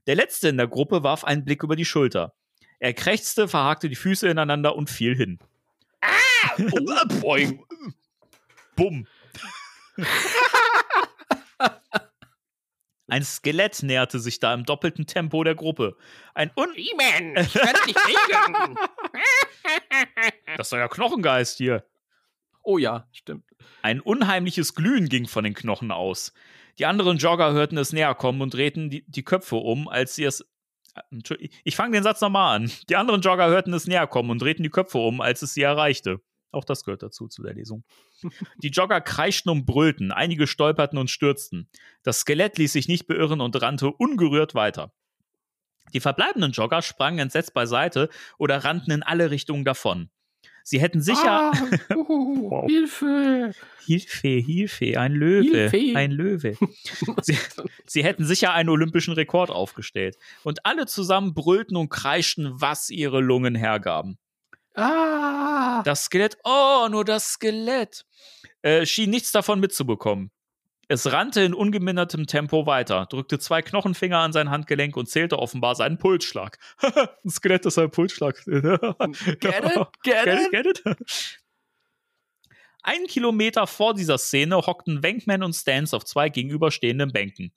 Der 0.08 0.16
Letzte 0.16 0.48
in 0.48 0.56
der 0.56 0.66
Gruppe 0.66 1.02
warf 1.02 1.22
einen 1.24 1.44
Blick 1.44 1.62
über 1.62 1.76
die 1.76 1.84
Schulter. 1.84 2.32
Er 2.78 2.94
krächzte, 2.94 3.46
verhakte 3.46 3.90
die 3.90 3.94
Füße 3.94 4.26
ineinander 4.26 4.74
und 4.74 4.88
fiel 4.88 5.14
hin. 5.14 5.38
Ah! 6.00 6.56
Boing. 7.20 7.62
Bumm. 8.74 9.06
Ein 13.08 13.22
Skelett 13.22 13.82
näherte 13.82 14.18
sich 14.18 14.40
da 14.40 14.54
im 14.54 14.64
doppelten 14.64 15.06
Tempo 15.06 15.44
der 15.44 15.54
Gruppe. 15.54 15.94
Ein 16.32 16.50
un 16.56 16.72
Ich 16.74 16.90
kann 16.96 17.34
nicht 17.34 17.98
kriegen. 17.98 18.78
Das 20.56 20.68
ist 20.68 20.72
ja 20.72 20.88
Knochengeist 20.88 21.58
hier. 21.58 21.84
Oh 22.62 22.78
ja, 22.78 23.06
stimmt. 23.12 23.44
Ein 23.82 24.00
unheimliches 24.00 24.74
Glühen 24.74 25.10
ging 25.10 25.28
von 25.28 25.44
den 25.44 25.52
Knochen 25.52 25.90
aus. 25.90 26.32
Die 26.78 26.86
anderen 26.86 27.18
Jogger 27.18 27.52
hörten 27.52 27.76
es 27.78 27.92
näher 27.92 28.14
kommen 28.14 28.40
und 28.40 28.54
drehten 28.54 28.90
die, 28.90 29.04
die 29.08 29.24
Köpfe 29.24 29.56
um, 29.56 29.88
als 29.88 30.14
sie 30.14 30.24
es. 30.24 30.46
äh, 30.94 31.48
Ich 31.64 31.76
fange 31.76 31.92
den 31.92 32.02
Satz 32.02 32.20
nochmal 32.20 32.56
an. 32.56 32.70
Die 32.88 32.96
anderen 32.96 33.20
Jogger 33.20 33.48
hörten 33.48 33.72
es 33.74 33.86
näher 33.86 34.06
kommen 34.06 34.30
und 34.30 34.40
drehten 34.40 34.62
die 34.62 34.70
Köpfe 34.70 34.98
um, 34.98 35.20
als 35.20 35.42
es 35.42 35.54
sie 35.54 35.62
erreichte. 35.62 36.20
Auch 36.50 36.64
das 36.64 36.84
gehört 36.84 37.02
dazu, 37.02 37.28
zu 37.28 37.42
der 37.42 37.54
Lesung. 37.54 37.84
Die 38.62 38.70
Jogger 38.70 39.02
kreischten 39.02 39.52
und 39.52 39.66
brüllten, 39.66 40.12
einige 40.12 40.46
stolperten 40.46 40.98
und 40.98 41.10
stürzten. 41.10 41.68
Das 42.02 42.20
Skelett 42.20 42.56
ließ 42.56 42.72
sich 42.72 42.88
nicht 42.88 43.06
beirren 43.06 43.42
und 43.42 43.60
rannte 43.60 43.88
ungerührt 43.88 44.54
weiter. 44.54 44.92
Die 45.92 46.00
verbleibenden 46.00 46.52
Jogger 46.52 46.80
sprangen 46.80 47.18
entsetzt 47.18 47.52
beiseite 47.54 48.08
oder 48.38 48.64
rannten 48.64 48.92
in 48.92 49.02
alle 49.02 49.30
Richtungen 49.30 49.64
davon. 49.64 50.10
Sie 50.68 50.82
hätten 50.82 51.00
sicher. 51.00 51.50
Ah, 51.50 51.52
uh, 51.94 52.50
Wow. 52.50 52.66
Hilfe. 52.66 53.52
Hilfe, 53.86 54.28
Hilfe, 54.28 55.00
ein 55.00 55.12
Löwe, 55.14 55.70
Hilfe. 55.70 55.96
ein 55.98 56.10
Löwe. 56.10 56.58
Sie, 57.22 57.38
sie 57.86 58.04
hätten 58.04 58.26
sicher 58.26 58.52
einen 58.52 58.68
olympischen 58.68 59.14
Rekord 59.14 59.48
aufgestellt. 59.50 60.18
Und 60.44 60.66
alle 60.66 60.84
zusammen 60.84 61.32
brüllten 61.32 61.74
und 61.76 61.88
kreischten, 61.88 62.52
was 62.60 62.90
ihre 62.90 63.20
Lungen 63.22 63.54
hergaben. 63.54 64.18
Ah. 64.74 65.82
Das 65.84 66.04
Skelett, 66.04 66.36
oh, 66.44 66.86
nur 66.90 67.06
das 67.06 67.32
Skelett, 67.32 68.04
äh, 68.60 68.84
schien 68.84 69.08
nichts 69.08 69.32
davon 69.32 69.60
mitzubekommen. 69.60 70.30
Es 70.90 71.12
rannte 71.12 71.42
in 71.42 71.52
ungemindertem 71.52 72.26
Tempo 72.26 72.64
weiter, 72.64 73.04
drückte 73.04 73.38
zwei 73.38 73.60
Knochenfinger 73.60 74.18
an 74.18 74.32
sein 74.32 74.48
Handgelenk 74.48 74.96
und 74.96 75.06
zählte 75.06 75.38
offenbar 75.38 75.74
seinen 75.74 75.98
Pulsschlag. 75.98 76.58
Ein 76.82 77.30
Skelett 77.30 77.66
ist 77.66 77.78
ein 77.78 77.90
Pulsschlag. 77.90 78.42
Get 78.46 78.56
it? 78.56 79.86
Get 80.02 80.24
Get 80.24 80.26
it? 80.26 80.40
it? 80.40 80.50
Get 80.50 80.66
it? 80.66 81.40
Einen 82.82 83.06
Kilometer 83.06 83.66
vor 83.66 83.92
dieser 83.92 84.16
Szene 84.16 84.56
hockten 84.56 85.02
Wenkman 85.02 85.42
und 85.42 85.52
Stans 85.52 85.92
auf 85.92 86.06
zwei 86.06 86.30
gegenüberstehenden 86.30 87.12
Bänken. 87.12 87.52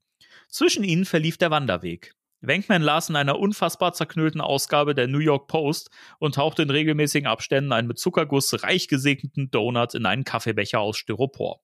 Zwischen 0.49 0.83
ihnen 0.83 1.05
verlief 1.05 1.37
der 1.37 1.51
Wanderweg. 1.51 2.13
Wenkman 2.41 2.81
las 2.81 3.07
in 3.07 3.15
einer 3.15 3.39
unfassbar 3.39 3.93
zerknüllten 3.93 4.41
Ausgabe 4.41 4.93
der 4.93 5.07
New 5.07 5.19
York 5.19 5.47
Post 5.47 5.89
und 6.19 6.35
tauchte 6.35 6.63
in 6.63 6.69
regelmäßigen 6.69 7.27
Abständen 7.27 7.71
einen 7.71 7.87
mit 7.87 7.97
Zuckerguss 7.97 8.61
reich 8.63 8.89
gesegneten 8.89 9.51
Donut 9.51 9.93
in 9.93 10.05
einen 10.05 10.25
Kaffeebecher 10.25 10.81
aus 10.81 10.97
Styropor. 10.97 11.61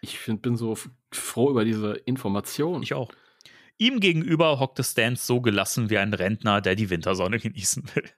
Ich 0.00 0.18
find, 0.18 0.42
bin 0.42 0.56
so 0.56 0.76
froh 1.12 1.50
über 1.50 1.64
diese 1.64 1.92
Information. 1.92 2.82
Ich 2.82 2.94
auch. 2.94 3.10
Ihm 3.78 4.00
gegenüber 4.00 4.58
hockte 4.58 4.82
Stans 4.84 5.26
so 5.26 5.40
gelassen 5.40 5.90
wie 5.90 5.98
ein 5.98 6.14
Rentner, 6.14 6.60
der 6.60 6.74
die 6.76 6.90
Wintersonne 6.90 7.38
genießen 7.40 7.84
will. 7.94 8.10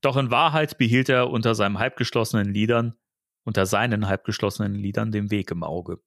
Doch 0.00 0.16
in 0.16 0.30
Wahrheit 0.30 0.78
behielt 0.78 1.08
er 1.08 1.30
unter 1.30 1.54
seinem 1.54 1.78
halbgeschlossenen 1.78 2.52
Lidern, 2.52 2.94
unter 3.44 3.66
seinen 3.66 4.08
halbgeschlossenen 4.08 4.74
Lidern 4.74 5.12
den 5.12 5.30
Weg 5.30 5.50
im 5.50 5.62
Auge. 5.62 5.98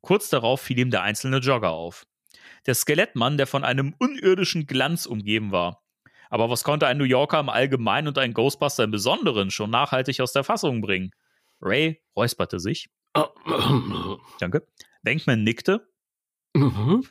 Kurz 0.00 0.28
darauf 0.28 0.60
fiel 0.60 0.78
ihm 0.78 0.90
der 0.90 1.02
einzelne 1.02 1.38
Jogger 1.38 1.70
auf. 1.70 2.06
Der 2.66 2.74
Skelettmann, 2.74 3.36
der 3.36 3.46
von 3.46 3.64
einem 3.64 3.94
unirdischen 3.98 4.66
Glanz 4.66 5.06
umgeben 5.06 5.52
war. 5.52 5.82
Aber 6.30 6.50
was 6.50 6.64
konnte 6.64 6.86
ein 6.86 6.98
New 6.98 7.04
Yorker 7.04 7.40
im 7.40 7.48
Allgemeinen 7.48 8.08
und 8.08 8.18
ein 8.18 8.34
Ghostbuster 8.34 8.84
im 8.84 8.90
Besonderen 8.90 9.50
schon 9.50 9.70
nachhaltig 9.70 10.20
aus 10.20 10.32
der 10.32 10.44
Fassung 10.44 10.80
bringen? 10.80 11.12
Ray 11.60 12.02
räusperte 12.16 12.58
sich. 12.58 12.90
Danke. 14.40 14.66
Wenkman 15.02 15.44
nickte 15.44 15.86
Mhm, 16.56 17.04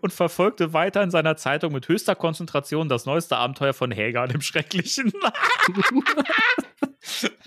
und 0.00 0.12
verfolgte 0.12 0.72
weiter 0.72 1.02
in 1.02 1.10
seiner 1.10 1.36
Zeitung 1.36 1.72
mit 1.72 1.88
höchster 1.88 2.14
Konzentration 2.14 2.88
das 2.88 3.06
neueste 3.06 3.36
Abenteuer 3.36 3.72
von 3.72 3.92
Hagar 3.92 4.28
dem 4.28 4.40
Schrecklichen. 4.40 5.12
in 5.12 6.02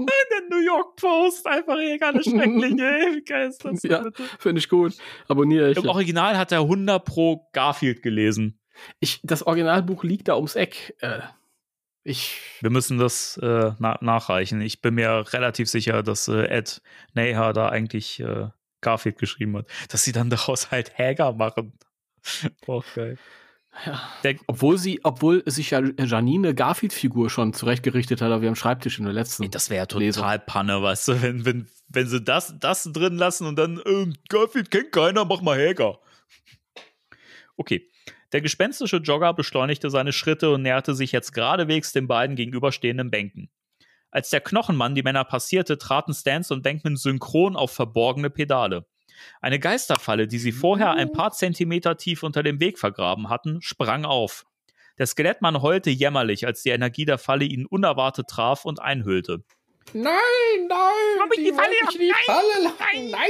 der 0.07 0.49
New 0.49 0.63
York 0.65 0.95
Post 0.95 1.45
einfach 1.47 1.75
Hagar 1.75 2.13
der 2.13 2.23
Schreckliche. 2.23 2.77
Wie 3.15 3.23
geil 3.23 3.49
ist 3.49 3.63
das? 3.65 3.83
Ja. 3.83 4.05
Finde 4.39 4.59
ich 4.59 4.69
gut. 4.69 4.93
Abonniere 5.27 5.71
ich. 5.71 5.77
Im 5.77 5.89
Original 5.89 6.37
hat 6.37 6.51
er 6.51 6.61
100 6.61 7.03
pro 7.03 7.47
Garfield 7.51 8.01
gelesen. 8.01 8.59
ich. 8.99 9.19
Das 9.23 9.43
Originalbuch 9.43 10.03
liegt 10.03 10.27
da 10.27 10.35
ums 10.35 10.55
Eck. 10.55 10.95
Äh, 10.99 11.19
ich. 12.05 12.39
Wir 12.61 12.69
müssen 12.69 12.97
das 12.97 13.37
äh, 13.37 13.71
na 13.79 13.97
nachreichen. 14.01 14.61
Ich 14.61 14.81
bin 14.81 14.95
mir 14.95 15.25
relativ 15.33 15.69
sicher, 15.69 16.03
dass 16.03 16.27
äh, 16.27 16.45
Ed 16.45 16.81
Neha 17.13 17.51
da 17.51 17.69
eigentlich 17.69 18.19
äh, 18.19 18.47
Garfield 18.81 19.17
geschrieben 19.17 19.57
hat. 19.57 19.67
Dass 19.89 20.03
sie 20.03 20.11
dann 20.11 20.29
daraus 20.29 20.71
halt 20.71 20.97
Hagar 20.97 21.33
machen. 21.33 21.73
Auch 22.67 22.85
geil. 22.95 23.17
Ja. 23.85 24.01
Der, 24.23 24.35
Obwohl 24.47 24.77
sie, 24.77 25.01
obwohl 25.03 25.43
sich 25.45 25.71
ja 25.71 25.81
Janine 25.81 26.55
Garfield-Figur 26.55 27.29
schon 27.29 27.51
zurechtgerichtet 27.51 28.21
hat 28.21 28.31
auf 28.31 28.41
ihrem 28.41 28.55
Schreibtisch 28.55 28.99
in 28.99 29.05
der 29.05 29.13
letzten. 29.13 29.43
Ey, 29.43 29.49
das 29.49 29.69
wäre 29.69 29.85
ja 29.91 29.99
Lesung. 29.99 30.21
total 30.21 30.39
Panne, 30.39 30.81
weißt 30.81 31.09
du, 31.09 31.21
wenn, 31.21 31.43
wenn, 31.43 31.67
wenn 31.89 32.07
sie 32.07 32.21
das, 32.21 32.55
das 32.57 32.83
drin 32.83 33.17
lassen 33.17 33.45
und 33.47 33.57
dann, 33.57 33.81
ähm, 33.85 34.15
Garfield 34.29 34.71
kennt 34.71 34.93
keiner, 34.93 35.25
mach 35.25 35.41
mal 35.41 35.57
Hager. 35.57 35.99
Okay. 37.57 37.89
Der 38.35 38.41
gespenstische 38.41 38.97
Jogger 38.97 39.33
beschleunigte 39.33 39.89
seine 39.89 40.11
Schritte 40.11 40.49
und 40.49 40.61
näherte 40.61 40.93
sich 40.93 41.13
jetzt 41.13 41.31
geradewegs 41.31 41.93
den 41.93 42.05
beiden 42.05 42.35
gegenüberstehenden 42.35 43.09
Bänken. 43.09 43.49
Als 44.11 44.29
der 44.29 44.41
Knochenmann 44.41 44.93
die 44.93 45.03
Männer 45.03 45.23
passierte, 45.23 45.77
traten 45.77 46.13
Stans 46.13 46.51
und 46.51 46.61
Bankman 46.61 46.97
synchron 46.97 47.55
auf 47.55 47.71
verborgene 47.71 48.29
Pedale. 48.29 48.87
Eine 49.39 49.57
Geisterfalle, 49.57 50.27
die 50.27 50.39
sie 50.39 50.51
vorher 50.51 50.91
ein 50.95 51.13
paar 51.13 51.31
Zentimeter 51.31 51.95
tief 51.95 52.23
unter 52.23 52.43
dem 52.43 52.59
Weg 52.59 52.77
vergraben 52.77 53.29
hatten, 53.29 53.61
sprang 53.61 54.03
auf. 54.03 54.45
Der 54.97 55.07
Skelettmann 55.07 55.61
heulte 55.61 55.89
jämmerlich, 55.89 56.45
als 56.45 56.61
die 56.61 56.71
Energie 56.71 57.05
der 57.05 57.17
Falle 57.17 57.45
ihn 57.45 57.65
unerwartet 57.65 58.27
traf 58.27 58.65
und 58.65 58.81
einhüllte. 58.81 59.45
Nein, 59.93 60.11
nein! 60.67 61.21
Hab 61.21 61.31
ich 61.31 61.37
die 61.41 61.53
Falle 61.53 61.69
wollte 61.69 61.75
ich 61.89 61.95
in 61.95 62.01
die 62.01 62.09
Nein, 62.09 62.23
Falle 62.25 62.63
lachen. 62.65 63.11
Nein, 63.11 63.29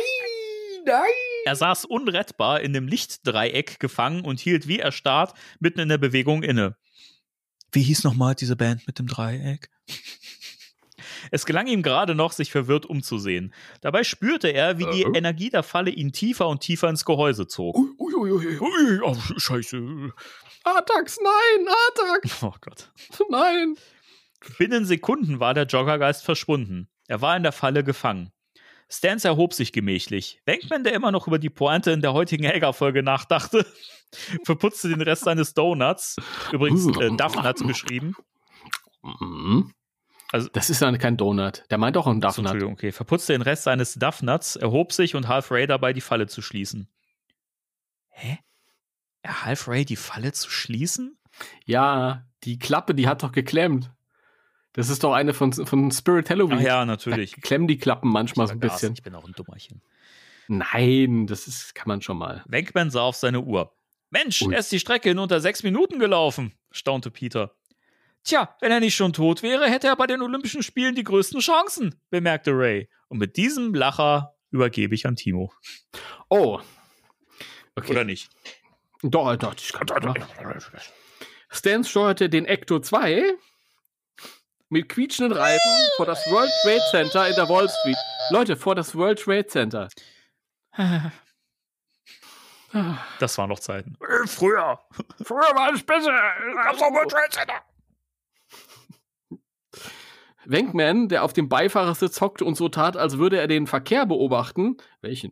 nein! 0.84 1.35
Er 1.46 1.56
saß 1.56 1.86
unrettbar 1.86 2.62
in 2.62 2.74
dem 2.74 2.88
Lichtdreieck 2.88 3.80
gefangen 3.80 4.26
und 4.26 4.40
hielt 4.40 4.68
wie 4.68 4.80
erstarrt 4.80 5.34
mitten 5.60 5.80
in 5.80 5.90
der 5.90 6.00
Bewegung 6.00 6.42
inne. 6.42 6.76
Wie 7.72 7.84
hieß 7.84 8.04
nochmal 8.04 8.34
diese 8.34 8.56
Band 8.56 8.88
mit 8.88 8.98
dem 8.98 9.06
Dreieck? 9.08 9.70
Es 11.32 11.46
gelang 11.46 11.68
ihm 11.68 11.84
gerade 11.84 12.16
noch, 12.16 12.32
sich 12.32 12.52
verwirrt 12.52 12.86
umzusehen. 12.88 13.54
Dabei 13.82 14.04
spürte 14.04 14.48
er, 14.48 14.80
wie 14.80 14.86
die 14.92 15.04
Äh. 15.04 15.18
Energie 15.18 15.50
der 15.52 15.62
Falle 15.64 15.92
ihn 15.92 16.12
tiefer 16.12 16.48
und 16.48 16.62
tiefer 16.62 16.90
ins 16.90 17.06
Gehäuse 17.06 17.48
zog. 17.48 17.76
Ui, 17.78 17.90
ui, 18.00 18.14
ui, 18.16 18.32
ui. 18.32 18.60
Ui, 18.60 19.00
oh, 19.04 19.16
scheiße. 19.38 20.12
Atax, 20.64 21.18
nein, 21.24 21.68
Atax, 21.90 22.38
Oh 22.44 22.54
Gott. 22.60 22.92
nein. 23.30 23.76
Binnen 24.58 24.86
Sekunden 24.86 25.40
war 25.40 25.54
der 25.54 25.66
Joggergeist 25.66 26.24
verschwunden. 26.24 26.88
Er 27.08 27.22
war 27.22 27.38
in 27.38 27.44
der 27.44 27.52
Falle 27.52 27.84
gefangen. 27.84 28.32
Stans 28.90 29.26
erhob 29.26 29.54
sich 29.54 29.72
gemächlich. 29.72 30.40
Venkman, 30.46 30.84
der 30.84 30.94
immer 30.94 31.12
noch 31.12 31.28
über 31.28 31.40
die 31.40 31.50
Pointe 31.50 31.92
in 31.92 32.02
der 32.02 32.14
heutigen 32.14 32.44
Helga-Folge 32.44 33.02
nachdachte, 33.04 33.66
verputzte 34.44 34.90
den 34.90 35.02
Rest 35.02 35.24
seines 35.24 35.54
Donuts, 35.54 36.16
übrigens 36.52 36.86
äh, 36.98 37.10
Duffnuts 37.16 37.64
geschrieben. 37.64 38.14
Mhm. 39.02 39.72
Also- 40.32 40.50
das 40.54 40.70
ist 40.70 40.82
dann 40.82 40.98
kein 40.98 41.18
Donut. 41.18 41.64
Der 41.70 41.78
meint 41.78 41.98
auch 41.98 42.08
einen 42.08 42.22
Duffnut. 42.22 42.46
Entschuldigung, 42.46 42.74
okay. 42.74 42.92
Verputzte 42.92 43.34
den 43.34 43.42
Rest 43.42 43.64
seines 43.64 43.96
Duffnuts, 43.96 44.56
erhob 44.56 44.92
sich 44.94 45.16
und 45.16 45.28
half 45.28 45.52
Ray 45.52 45.68
dabei, 45.68 45.94
die 45.94 46.02
Falle 46.02 46.28
zu 46.28 46.42
schließen. 46.42 46.90
Hä? 48.10 48.40
Er 49.22 49.46
half 49.46 49.68
Ray, 49.68 49.86
die 49.86 49.96
Falle 49.96 50.32
zu 50.32 50.50
schließen? 50.50 51.18
Ja, 51.66 52.26
die 52.44 52.60
Klappe, 52.60 52.94
die 52.96 53.08
hat 53.08 53.24
doch 53.24 53.32
geklemmt. 53.32 53.92
Das 54.76 54.90
ist 54.90 55.04
doch 55.06 55.14
eine 55.14 55.34
von, 55.34 55.54
von 55.54 55.90
Spirit 55.92 56.30
Halloween. 56.30 56.58
Ach 56.60 56.64
ja, 56.64 56.80
Da 56.80 56.86
natürlich. 56.86 57.42
klemmen 57.42 57.68
die 57.68 57.78
Klappen 57.78 58.10
manchmal 58.10 58.48
so 58.48 58.54
ein 58.54 58.60
bisschen. 58.60 58.94
Ich 58.94 59.04
bin 59.04 59.16
auch 59.16 59.26
ein 59.26 59.32
Dummerchen. 59.32 59.82
Nein, 60.48 61.28
das 61.28 61.48
ist, 61.48 61.74
kann 61.74 61.88
man 61.88 62.02
schon 62.02 62.18
mal. 62.18 62.44
Wenkman 62.48 62.90
sah 62.92 63.02
auf 63.02 63.16
seine 63.16 63.40
Uhr. 63.40 63.74
Mensch, 64.10 64.42
Ui. 64.42 64.54
er 64.54 64.60
ist 64.60 64.72
die 64.72 64.80
Strecke 64.80 65.10
in 65.10 65.18
unter 65.20 65.40
sechs 65.40 65.64
Minuten 65.64 65.98
gelaufen, 65.98 66.54
staunte 66.72 67.10
Peter. 67.10 67.56
Tja, 68.24 68.56
wenn 68.60 68.72
er 68.72 68.80
nicht 68.82 68.96
schon 68.96 69.14
tot 69.14 69.44
wäre, 69.44 69.70
hätte 69.70 69.88
er 69.88 69.96
bei 69.96 70.08
den 70.08 70.22
Olympischen 70.22 70.62
Spielen 70.62 70.96
die 70.96 71.04
größten 71.04 71.40
Chancen, 71.40 71.96
bemerkte 72.10 72.52
Ray. 72.52 72.90
Und 73.08 73.20
mit 73.20 73.38
diesem 73.38 73.74
Lacher 73.74 74.36
übergebe 74.52 74.94
ich 74.94 75.06
an 75.06 75.16
Timo. 75.16 75.54
Oh. 76.30 76.60
Okay. 77.76 77.92
Oder 77.92 78.04
nicht? 78.04 78.30
Doch, 79.04 79.36
doch, 79.38 79.56
ich 79.56 79.74
kann 79.74 79.88
doch 79.88 80.02
machen. 80.02 80.24
Stans 81.50 81.90
steuerte 81.90 82.30
den 82.30 82.46
Ecto 82.46 82.80
2 82.80 83.36
mit 84.70 84.90
quietschenden 84.90 85.38
Reifen 85.38 85.72
vor 85.98 86.06
das 86.06 86.26
World 86.32 86.52
Trade 86.64 86.82
Center 86.92 87.28
in 87.28 87.36
der 87.36 87.48
Wall 87.50 87.70
Street. 87.70 87.98
Leute, 88.30 88.56
vor 88.56 88.76
das 88.76 88.96
World 88.96 89.20
Trade 89.20 89.48
Center. 89.48 89.90
Das 93.20 93.38
waren 93.38 93.48
noch 93.48 93.60
Zeiten. 93.60 93.96
Früher. 94.26 94.82
Früher 95.24 95.56
war 95.56 95.68
alles 95.68 95.82
besser. 95.82 96.12
Gab's 96.12 96.82
auch 96.82 96.92
World 96.92 97.10
Trade 97.10 97.30
Center. 97.30 97.54
Wenkman, 100.46 101.08
der 101.08 101.24
auf 101.24 101.34
dem 101.34 101.50
Beifahrersitz 101.50 102.22
hockte 102.22 102.46
und 102.46 102.56
so 102.56 102.70
tat, 102.70 102.98
als 102.98 103.18
würde 103.18 103.40
er 103.40 103.48
den 103.48 103.66
Verkehr 103.66 104.06
beobachten, 104.06 104.78
welchen, 105.02 105.32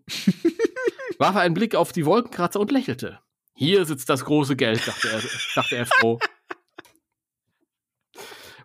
warf 1.18 1.35
einen 1.35 1.53
Blick 1.53 1.76
auf 1.76 1.91
die 1.91 2.05
Wolkenkratzer 2.05 2.60
und 2.60 2.72
lächelte. 2.72 3.19
Hier 3.55 3.85
sitzt 3.85 4.10
das 4.10 4.26
große 4.26 4.55
Geld, 4.55 4.88
dachte 4.88 5.10
er, 5.10 5.22
dachte 5.53 5.76
er 5.76 5.85
froh. 5.85 6.19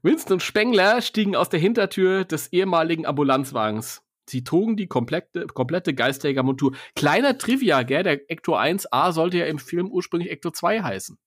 Winston 0.02 0.34
und 0.34 0.42
Spengler 0.42 1.00
stiegen 1.02 1.36
aus 1.36 1.48
der 1.48 1.60
Hintertür 1.60 2.24
des 2.24 2.52
ehemaligen 2.52 3.06
Ambulanzwagens. 3.06 4.02
Sie 4.28 4.44
trugen 4.44 4.76
die 4.76 4.86
komplette, 4.86 5.46
komplette 5.46 5.94
Geistjägermontur. 5.94 6.72
Kleiner 6.94 7.38
Trivia, 7.38 7.82
gell? 7.82 8.02
Der 8.02 8.30
Ecto 8.30 8.56
1A 8.56 9.12
sollte 9.12 9.38
ja 9.38 9.46
im 9.46 9.58
Film 9.58 9.90
ursprünglich 9.90 10.30
Ecto 10.30 10.50
2 10.50 10.82
heißen. 10.82 11.18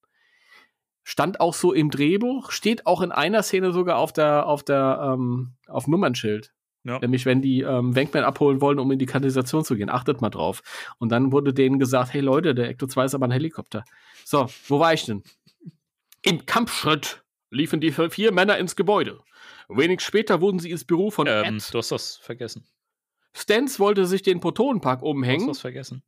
Stand 1.03 1.39
auch 1.39 1.55
so 1.55 1.73
im 1.73 1.89
Drehbuch, 1.89 2.51
steht 2.51 2.85
auch 2.85 3.01
in 3.01 3.11
einer 3.11 3.41
Szene 3.41 3.73
sogar 3.73 3.97
auf 3.97 4.13
der, 4.13 4.45
auf 4.45 4.61
der, 4.63 5.15
ähm, 5.15 5.53
auf 5.67 5.85
dem 5.85 5.91
Nummernschild. 5.91 6.53
Ja. 6.83 6.99
Nämlich, 6.99 7.25
wenn 7.25 7.41
die 7.41 7.61
ähm, 7.61 7.95
Wenkman 7.95 8.23
abholen 8.23 8.61
wollen, 8.61 8.79
um 8.79 8.91
in 8.91 8.99
die 8.99 9.05
Kanalisation 9.05 9.63
zu 9.63 9.75
gehen. 9.75 9.89
Achtet 9.89 10.21
mal 10.21 10.29
drauf. 10.29 10.61
Und 10.97 11.09
dann 11.09 11.31
wurde 11.31 11.53
denen 11.53 11.79
gesagt, 11.79 12.13
hey 12.13 12.21
Leute, 12.21 12.55
der 12.55 12.69
Ecto 12.69 12.87
2 12.87 13.05
ist 13.05 13.15
aber 13.15 13.27
ein 13.27 13.31
Helikopter. 13.31 13.83
So, 14.25 14.47
wo 14.67 14.79
war 14.79 14.93
ich 14.93 15.05
denn? 15.05 15.23
Im 16.23 16.45
Kampfschritt 16.45 17.20
liefen 17.51 17.79
die 17.81 17.91
vier 17.91 18.31
Männer 18.31 18.57
ins 18.57 18.75
Gebäude. 18.75 19.19
Wenig 19.69 20.01
später 20.01 20.41
wurden 20.41 20.59
sie 20.59 20.71
ins 20.71 20.83
Büro 20.85 21.11
von 21.11 21.27
Ähm, 21.27 21.57
Ed. 21.57 21.73
du 21.73 21.77
hast 21.77 21.91
das 21.91 22.17
vergessen. 22.17 22.65
Stans 23.33 23.79
wollte 23.79 24.05
sich 24.07 24.23
den 24.23 24.39
Protonenpack 24.39 24.99
Du 24.99 25.05
hast 25.05 25.11
umhängen. 25.11 25.47
das 25.47 25.59
vergessen. 25.59 26.03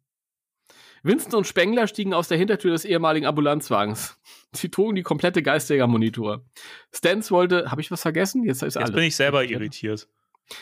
Winston 1.04 1.36
und 1.40 1.48
Spengler 1.48 1.88
stiegen 1.88 2.14
aus 2.14 2.30
der 2.30 2.38
Hintertür 2.38 2.72
des 2.72 2.86
ehemaligen 2.86 3.26
Ambulanzwagens. 3.26 4.18
Sie 4.54 4.70
trugen 4.70 4.96
die 4.96 5.04
komplette 5.04 5.44
Geistjägermonitor. 5.44 6.46
Stans 6.94 7.30
wollte, 7.30 7.70
habe 7.72 7.82
ich 7.82 7.92
was 7.92 8.02
vergessen? 8.02 8.44
Jetzt 8.46 8.58
ist 8.64 8.76
Jetzt 8.76 8.78
alles. 8.78 8.92
bin 8.96 9.04
ich 9.04 9.16
selber 9.16 9.44
irritiert. 9.44 10.08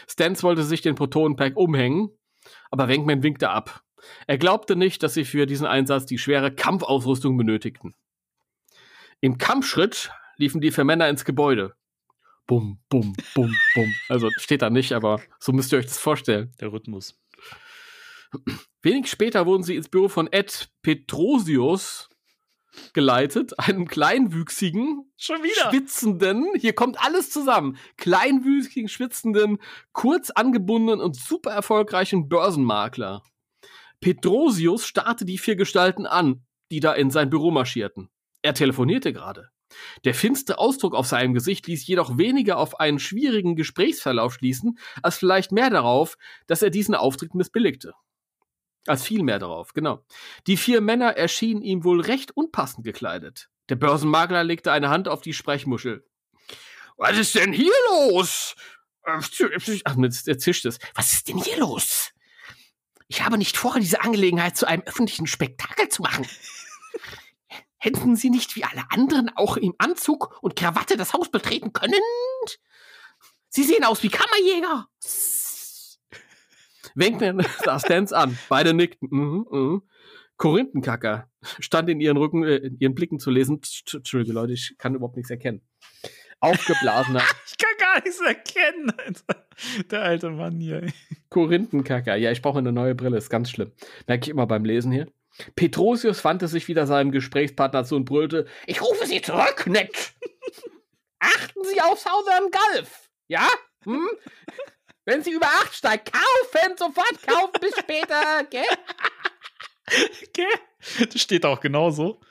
Stans 0.08 0.42
wollte 0.44 0.64
sich 0.64 0.82
den 0.82 0.96
Protonenpack 0.96 1.56
umhängen, 1.58 2.10
aber 2.72 2.88
Wenkman 2.88 3.22
winkte 3.24 3.50
ab. 3.50 3.84
Er 4.26 4.40
glaubte 4.40 4.76
nicht, 4.76 5.04
dass 5.04 5.14
sie 5.14 5.26
für 5.26 5.46
diesen 5.46 5.68
Einsatz 5.68 6.08
die 6.08 6.18
schwere 6.18 6.52
Kampfausrüstung 6.52 7.38
benötigten. 7.38 7.94
Im 9.20 9.38
Kampfschritt 9.38 10.12
liefen 10.42 10.60
die 10.60 10.72
vier 10.72 10.84
Männer 10.84 11.08
ins 11.08 11.24
Gebäude. 11.24 11.76
Bum, 12.48 12.80
bum, 12.90 13.14
bum, 13.34 13.56
bum. 13.76 13.94
Also 14.10 14.30
steht 14.36 14.62
da 14.62 14.70
nicht, 14.70 14.92
aber 14.92 15.22
so 15.40 15.54
müsst 15.54 15.72
ihr 15.72 15.78
euch 15.78 15.86
das 15.86 16.00
vorstellen. 16.00 16.52
Der 16.60 16.74
Rhythmus. 16.74 17.18
Wenig 18.82 19.10
später 19.10 19.46
wurden 19.46 19.64
sie 19.64 19.76
ins 19.76 19.88
Büro 19.88 20.10
von 20.10 20.28
Ed 20.32 20.70
Petrosius 20.82 22.10
geleitet, 22.94 23.60
einem 23.60 23.88
kleinwüchsigen, 23.88 25.12
Schon 25.18 25.44
wieder. 25.44 25.70
schwitzenden, 25.70 26.48
hier 26.58 26.74
kommt 26.74 27.04
alles 27.04 27.30
zusammen, 27.30 27.78
kleinwüchsigen, 27.98 28.88
schwitzenden, 28.88 29.58
kurz 29.92 30.32
angebundenen 30.32 31.02
und 31.02 31.18
super 31.18 31.52
erfolgreichen 31.52 32.30
Börsenmakler. 32.30 33.24
Petrosius 34.00 34.88
starrte 34.88 35.26
die 35.26 35.38
vier 35.38 35.58
Gestalten 35.58 36.06
an, 36.06 36.46
die 36.72 36.80
da 36.80 36.94
in 36.94 37.12
sein 37.12 37.30
Büro 37.30 37.52
marschierten. 37.52 38.10
Er 38.42 38.54
telefonierte 38.54 39.14
gerade. 39.14 39.51
Der 40.06 40.14
finstere 40.14 40.58
Ausdruck 40.58 40.96
auf 40.96 41.08
seinem 41.08 41.34
Gesicht 41.34 41.68
ließ 41.68 41.86
jedoch 41.88 42.18
weniger 42.18 42.58
auf 42.58 42.80
einen 42.80 43.00
schwierigen 43.00 43.56
Gesprächsverlauf 43.56 44.34
schließen, 44.34 44.78
als 45.02 45.18
vielleicht 45.18 45.52
mehr 45.52 45.70
darauf, 45.70 46.18
dass 46.48 46.62
er 46.62 46.70
diesen 46.70 46.96
Auftritt 46.96 47.36
missbilligte. 47.36 47.94
Als 48.88 49.04
viel 49.04 49.24
mehr 49.24 49.40
darauf, 49.40 49.74
genau. 49.74 50.04
Die 50.48 50.58
vier 50.58 50.82
Männer 50.82 51.16
erschienen 51.16 51.62
ihm 51.62 51.84
wohl 51.84 52.02
recht 52.02 52.36
unpassend 52.36 52.84
gekleidet. 52.84 53.50
Der 53.70 53.76
Börsenmakler 53.76 54.44
legte 54.44 54.72
eine 54.72 54.90
Hand 54.90 55.08
auf 55.08 55.22
die 55.22 55.34
Sprechmuschel. 55.34 56.04
Was 56.98 57.18
ist 57.18 57.36
denn 57.36 57.54
hier 57.54 57.74
los? 57.90 58.56
Ach, 59.04 59.28
jetzt 59.40 60.28
er 60.28 60.38
zischt 60.38 60.66
es. 60.66 60.80
Was 60.96 61.14
ist 61.14 61.28
denn 61.28 61.38
hier 61.38 61.58
los? 61.58 62.12
Ich 63.08 63.24
habe 63.24 63.38
nicht 63.38 63.58
vor, 63.58 63.80
diese 63.80 64.02
Angelegenheit 64.02 64.56
zu 64.56 64.68
einem 64.68 64.84
öffentlichen 64.84 65.28
Spektakel 65.28 65.90
zu 65.90 66.02
machen. 66.02 66.26
Hätten 67.84 68.16
Sie 68.16 68.30
nicht 68.30 68.56
wie 68.56 68.64
alle 68.64 68.84
anderen 68.92 69.32
auch 69.36 69.58
im 69.58 69.74
Anzug 69.80 70.38
und 70.44 70.56
Krawatte 70.56 70.98
das 70.98 71.14
Haus 71.14 71.32
betreten 71.32 71.74
können? 71.74 71.96
Sie 73.50 73.64
sehen 73.64 73.84
aus 73.84 74.04
wie 74.04 74.10
Kammerjäger. 74.10 74.88
Wenkman 76.94 77.44
sah 77.66 77.80
Stans 77.80 78.14
an. 78.14 78.38
Beide 78.50 78.76
nickten. 78.76 79.10
Mhm, 79.12 79.48
mhm. 79.50 79.82
Korinthenkacker 80.38 81.28
stand 81.60 81.90
in 81.90 82.00
ihren 82.00 82.18
Rücken, 82.18 82.44
äh, 82.44 82.58
in 82.58 82.78
ihren 82.78 82.94
Blicken 82.94 83.18
zu 83.18 83.32
lesen. 83.32 83.62
Tsch, 83.62 83.96
Entschuldige, 83.96 84.34
Leute, 84.34 84.54
ich 84.54 84.76
kann 84.78 84.94
überhaupt 84.94 85.16
nichts 85.16 85.32
erkennen. 85.32 85.62
Aufgeblasener 86.40 87.24
Ich 87.48 87.58
kann 87.58 87.78
gar 87.80 88.04
nichts 88.04 88.22
erkennen, 88.22 88.92
Alter. 88.92 89.48
Der 89.90 90.04
alte 90.04 90.30
Mann 90.30 90.60
hier. 90.60 90.86
Korinthenkacker. 91.30 92.16
Ja, 92.16 92.32
ich 92.32 92.44
brauche 92.44 92.60
eine 92.60 92.72
neue 92.72 92.94
Brille, 92.94 93.18
ist 93.18 93.32
ganz 93.32 93.50
schlimm. 93.50 93.72
Merke 94.08 94.26
ich 94.26 94.30
immer 94.30 94.46
beim 94.46 94.66
Lesen 94.66 94.92
hier. 94.92 95.08
Petrosius 95.56 96.24
wandte 96.24 96.48
sich 96.48 96.68
wieder 96.68 96.88
seinem 96.88 97.12
Gesprächspartner 97.12 97.84
zu 97.86 97.96
und 97.96 98.06
brüllte: 98.06 98.48
Ich 98.66 98.82
rufe 98.82 99.06
Sie 99.06 99.22
zurück, 99.22 99.66
Ned! 99.68 99.92
Achten 101.20 101.64
Sie 101.64 101.82
auf 101.82 102.00
Southern 102.00 102.50
Gulf! 102.52 103.10
Ja? 103.28 103.48
Hm? 103.86 104.10
Wenn 105.06 105.24
Sie 105.24 105.32
über 105.32 105.48
acht 105.48 105.74
steigt, 105.74 106.12
kaufen, 106.12 106.78
sofort 106.78 107.28
kaufen, 107.28 107.60
bis 107.60 107.78
später, 107.78 108.44
gell? 108.50 108.64
Okay. 110.28 110.48
Das 111.12 111.22
steht 111.22 111.46
auch 111.46 111.60
genauso. 111.60 112.22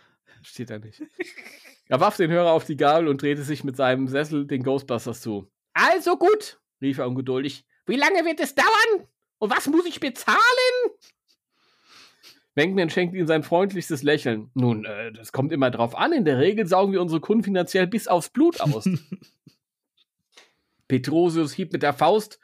Steht 0.42 0.70
da 0.70 0.78
nicht. 0.78 1.02
Er 1.88 2.00
warf 2.00 2.16
den 2.16 2.30
Hörer 2.30 2.52
auf 2.52 2.64
die 2.64 2.76
Gabel 2.76 3.06
und 3.08 3.20
drehte 3.20 3.42
sich 3.42 3.64
mit 3.64 3.76
seinem 3.76 4.08
Sessel 4.08 4.46
den 4.46 4.62
Ghostbusters 4.62 5.20
zu. 5.20 5.50
Also 5.74 6.16
gut, 6.16 6.58
rief 6.80 6.98
er 6.98 7.08
ungeduldig. 7.08 7.66
Wie 7.84 7.96
lange 7.96 8.24
wird 8.24 8.40
es 8.40 8.54
dauern? 8.54 9.08
Und 9.38 9.50
was 9.54 9.66
muss 9.66 9.84
ich 9.84 10.00
bezahlen? 10.00 10.38
Wenkman 12.60 12.90
schenkt 12.90 13.14
ihm 13.14 13.26
sein 13.26 13.42
freundlichstes 13.42 14.02
Lächeln. 14.02 14.50
Nun, 14.54 14.84
äh, 14.84 15.12
das 15.12 15.32
kommt 15.32 15.50
immer 15.50 15.70
drauf 15.70 15.96
an. 15.96 16.12
In 16.12 16.26
der 16.26 16.38
Regel 16.38 16.66
saugen 16.66 16.92
wir 16.92 17.00
unsere 17.00 17.20
Kunden 17.20 17.42
finanziell 17.42 17.86
bis 17.86 18.06
aufs 18.06 18.28
Blut 18.28 18.60
aus. 18.60 18.84
Petrosius 20.88 21.54
hieb 21.54 21.72
mit 21.72 21.82
der 21.82 21.94
Faust, 21.94 22.38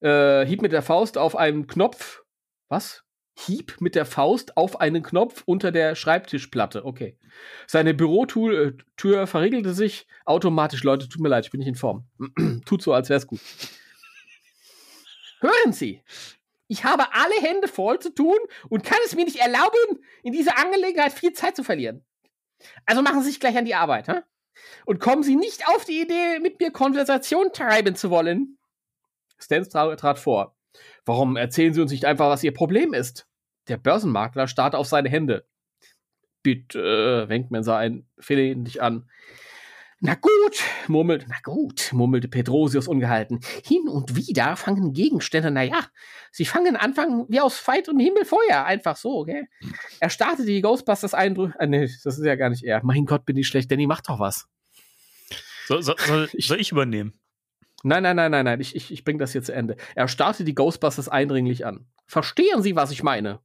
äh, 0.00 0.44
hieb 0.44 0.60
mit 0.60 0.72
der 0.72 0.82
Faust 0.82 1.16
auf 1.16 1.34
einen 1.34 1.66
Knopf. 1.66 2.24
Was? 2.68 3.06
hieb 3.38 3.76
mit 3.80 3.94
der 3.94 4.06
Faust 4.06 4.56
auf 4.56 4.80
einen 4.80 5.02
Knopf 5.02 5.42
unter 5.44 5.70
der 5.70 5.94
Schreibtischplatte. 5.94 6.84
Okay. 6.84 7.18
Seine 7.66 7.94
Bürotür 7.94 8.74
Tür 8.96 9.26
verriegelte 9.26 9.74
sich 9.74 10.06
automatisch. 10.24 10.82
Leute, 10.82 11.08
tut 11.08 11.20
mir 11.20 11.28
leid, 11.28 11.44
ich 11.44 11.50
bin 11.50 11.58
nicht 11.58 11.68
in 11.68 11.74
Form. 11.74 12.06
tut 12.64 12.82
so, 12.82 12.94
als 12.94 13.08
wäre 13.08 13.18
es 13.18 13.26
gut. 13.26 13.40
Hören 15.40 15.72
Sie, 15.72 16.02
ich 16.68 16.84
habe 16.84 17.12
alle 17.12 17.34
Hände 17.40 17.68
voll 17.68 17.98
zu 17.98 18.14
tun 18.14 18.36
und 18.68 18.84
kann 18.84 18.98
es 19.04 19.14
mir 19.14 19.24
nicht 19.24 19.36
erlauben, 19.36 20.04
in 20.22 20.32
dieser 20.32 20.58
Angelegenheit 20.58 21.12
viel 21.12 21.32
Zeit 21.32 21.56
zu 21.56 21.64
verlieren. 21.64 22.04
Also 22.84 23.02
machen 23.02 23.22
Sie 23.22 23.30
sich 23.30 23.40
gleich 23.40 23.56
an 23.56 23.64
die 23.64 23.74
Arbeit, 23.74 24.08
hä? 24.08 24.20
Und 24.86 25.00
kommen 25.00 25.22
Sie 25.22 25.36
nicht 25.36 25.68
auf 25.68 25.84
die 25.84 26.00
Idee, 26.00 26.38
mit 26.40 26.60
mir 26.60 26.70
Konversation 26.70 27.52
treiben 27.52 27.94
zu 27.94 28.10
wollen. 28.10 28.58
Stans 29.38 29.68
trat 29.68 30.18
vor. 30.18 30.56
Warum 31.04 31.36
erzählen 31.36 31.74
Sie 31.74 31.80
uns 31.80 31.90
nicht 31.90 32.04
einfach, 32.04 32.28
was 32.28 32.42
Ihr 32.42 32.54
Problem 32.54 32.94
ist? 32.94 33.26
Der 33.68 33.76
Börsenmakler 33.76 34.48
starrte 34.48 34.78
auf 34.78 34.86
seine 34.86 35.08
Hände. 35.08 35.46
Bitte, 36.42 37.26
äh, 37.26 37.28
Wenkman 37.28 37.64
sah 37.64 37.84
ihn 37.84 38.08
flehentlich 38.18 38.80
an. 38.80 39.10
Na 40.00 40.14
gut, 40.14 40.62
murmelte, 40.88 41.24
na 41.28 41.36
gut, 41.42 41.90
murmelte 41.92 42.28
Petrosius 42.28 42.86
ungehalten. 42.86 43.40
Hin 43.64 43.88
und 43.88 44.14
wieder 44.14 44.56
fangen 44.56 44.92
Gegenstände, 44.92 45.50
na 45.50 45.62
ja, 45.62 45.86
sie 46.30 46.44
fangen 46.44 46.76
Anfang 46.76 47.24
wie 47.30 47.40
aus 47.40 47.66
weitem 47.66 47.98
Himmel 47.98 48.26
Feuer, 48.26 48.64
einfach 48.64 48.96
so, 48.96 49.24
gell? 49.24 49.48
Er 49.98 50.10
startete 50.10 50.46
die 50.46 50.60
Ghostbusters 50.60 51.14
Eindrücke, 51.14 51.54
ah, 51.58 51.66
nee, 51.66 51.88
das 52.04 52.18
ist 52.18 52.24
ja 52.24 52.36
gar 52.36 52.50
nicht 52.50 52.62
er. 52.62 52.84
Mein 52.84 53.06
Gott, 53.06 53.24
bin 53.24 53.38
ich 53.38 53.48
schlecht, 53.48 53.70
Danny, 53.70 53.86
mach 53.86 54.02
doch 54.02 54.20
was. 54.20 54.46
So, 55.66 55.80
so, 55.80 55.94
soll, 55.96 56.28
soll 56.38 56.60
ich 56.60 56.72
übernehmen? 56.72 57.14
Nein, 57.82 58.02
nein, 58.02 58.16
nein, 58.16 58.30
nein, 58.30 58.44
nein, 58.44 58.60
ich, 58.60 58.76
ich, 58.76 58.92
ich 58.92 59.02
bringe 59.02 59.18
das 59.18 59.32
hier 59.32 59.42
zu 59.42 59.54
Ende. 59.54 59.76
Er 59.94 60.08
starrte 60.08 60.44
die 60.44 60.54
Ghostbusters 60.54 61.08
eindringlich 61.08 61.64
an. 61.64 61.86
Verstehen 62.06 62.62
Sie, 62.62 62.76
was 62.76 62.90
ich 62.90 63.02
meine? 63.02 63.40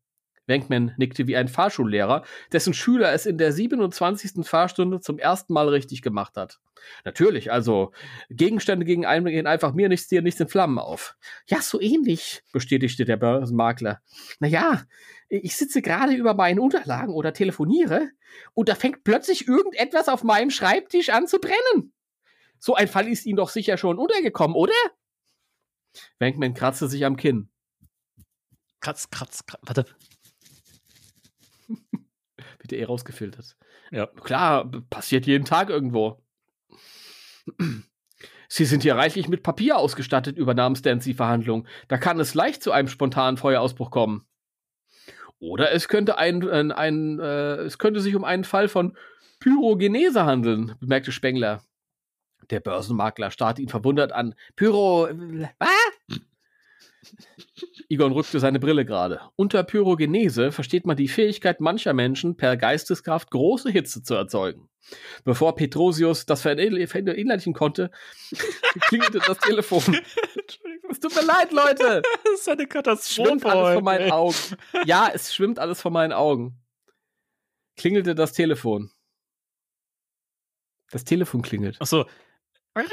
Wenkman 0.47 0.93
nickte 0.97 1.27
wie 1.27 1.35
ein 1.35 1.47
Fahrschullehrer, 1.47 2.23
dessen 2.51 2.73
Schüler 2.73 3.13
es 3.13 3.25
in 3.25 3.37
der 3.37 3.51
27. 3.51 4.45
Fahrstunde 4.45 4.99
zum 4.99 5.19
ersten 5.19 5.53
Mal 5.53 5.69
richtig 5.69 6.01
gemacht 6.01 6.35
hat. 6.37 6.59
Natürlich, 7.05 7.51
also 7.51 7.91
Gegenstände 8.29 8.85
gegen 8.85 9.05
einen 9.05 9.25
gehen 9.25 9.47
einfach 9.47 9.73
mir 9.73 9.87
nichts, 9.87 10.07
dir 10.07 10.21
nichts 10.21 10.39
in 10.39 10.47
Flammen 10.47 10.79
auf. 10.79 11.15
Ja, 11.45 11.61
so 11.61 11.79
ähnlich, 11.79 12.43
bestätigte 12.51 13.05
der 13.05 13.17
Börsenmakler. 13.17 14.01
Naja, 14.39 14.83
ich 15.29 15.55
sitze 15.55 15.81
gerade 15.81 16.13
über 16.13 16.33
meinen 16.33 16.59
Unterlagen 16.59 17.13
oder 17.13 17.33
telefoniere 17.33 18.09
und 18.53 18.67
da 18.67 18.75
fängt 18.75 19.03
plötzlich 19.03 19.47
irgendetwas 19.47 20.09
auf 20.09 20.23
meinem 20.23 20.49
Schreibtisch 20.49 21.09
an 21.09 21.27
zu 21.27 21.39
brennen. 21.39 21.93
So 22.59 22.75
ein 22.75 22.87
Fall 22.87 23.07
ist 23.07 23.25
Ihnen 23.25 23.37
doch 23.37 23.49
sicher 23.49 23.77
schon 23.77 23.97
untergekommen, 23.97 24.55
oder? 24.55 24.73
Wenkman 26.19 26.53
kratzte 26.53 26.87
sich 26.87 27.05
am 27.05 27.15
Kinn. 27.15 27.49
Kratz, 28.79 29.09
kratz, 29.09 29.45
kratz. 29.45 29.61
Warte. 29.65 29.85
Wird 32.71 32.81
eh 32.81 32.85
rausgefiltert. 32.85 33.57
Ja. 33.91 34.07
Klar, 34.07 34.69
passiert 34.89 35.25
jeden 35.25 35.45
Tag 35.45 35.69
irgendwo. 35.69 36.21
Sie 38.47 38.65
sind 38.65 38.83
hier 38.83 38.95
reichlich 38.95 39.27
mit 39.27 39.43
Papier 39.43 39.77
ausgestattet, 39.77 40.37
übernahm 40.37 40.75
Stans 40.75 41.03
die 41.03 41.13
Verhandlung. 41.13 41.67
Da 41.87 41.97
kann 41.97 42.19
es 42.19 42.33
leicht 42.33 42.63
zu 42.63 42.71
einem 42.71 42.87
spontanen 42.87 43.37
Feuerausbruch 43.37 43.91
kommen. 43.91 44.25
Oder 45.39 45.71
es 45.71 45.87
könnte 45.87 46.17
ein, 46.17 46.47
ein, 46.47 46.71
ein 46.71 47.19
äh, 47.19 47.55
es 47.61 47.77
könnte 47.77 47.99
sich 47.99 48.15
um 48.15 48.23
einen 48.23 48.43
Fall 48.43 48.67
von 48.67 48.95
Pyrogenese 49.39 50.25
handeln, 50.25 50.75
bemerkte 50.79 51.11
Spengler. 51.11 51.63
Der 52.49 52.59
Börsenmakler 52.59 53.31
starrte 53.31 53.61
ihn 53.61 53.69
verwundert 53.69 54.11
an. 54.11 54.35
Pyro. 54.55 55.09
Was? 55.59 56.19
Egon 57.89 58.11
rückte 58.11 58.39
seine 58.39 58.59
Brille 58.59 58.85
gerade. 58.85 59.21
Unter 59.35 59.63
Pyrogenese 59.63 60.51
versteht 60.51 60.85
man 60.85 60.97
die 60.97 61.07
Fähigkeit 61.07 61.59
mancher 61.59 61.93
Menschen, 61.93 62.37
per 62.37 62.57
Geisteskraft 62.57 63.31
große 63.31 63.69
Hitze 63.69 64.03
zu 64.03 64.13
erzeugen. 64.13 64.69
Bevor 65.23 65.55
Petrosius 65.55 66.25
das 66.25 66.41
verinnerlichen 66.41 67.53
konnte, 67.53 67.91
klingelte 68.87 69.19
das 69.19 69.37
Telefon. 69.39 69.99
Es 70.89 70.99
tut 70.99 71.15
mir 71.15 71.23
leid, 71.25 71.51
Leute. 71.51 72.01
Das 72.23 72.39
ist 72.39 72.49
eine 72.49 72.67
Katastrophe. 72.67 73.29
Schwimmt 73.29 73.45
alles 73.45 73.73
vor 73.73 73.81
meinen. 73.81 74.11
Augen. 74.11 74.35
Ja, 74.85 75.09
es 75.13 75.33
schwimmt 75.33 75.59
alles 75.59 75.81
vor 75.81 75.91
meinen 75.91 76.13
Augen. 76.13 76.57
Klingelte 77.77 78.15
das 78.15 78.33
Telefon. 78.33 78.91
Das 80.91 81.03
Telefon 81.03 81.41
klingelt. 81.41 81.77
Ach 81.79 81.87
so. 81.87 82.05
Ring. 82.75 82.87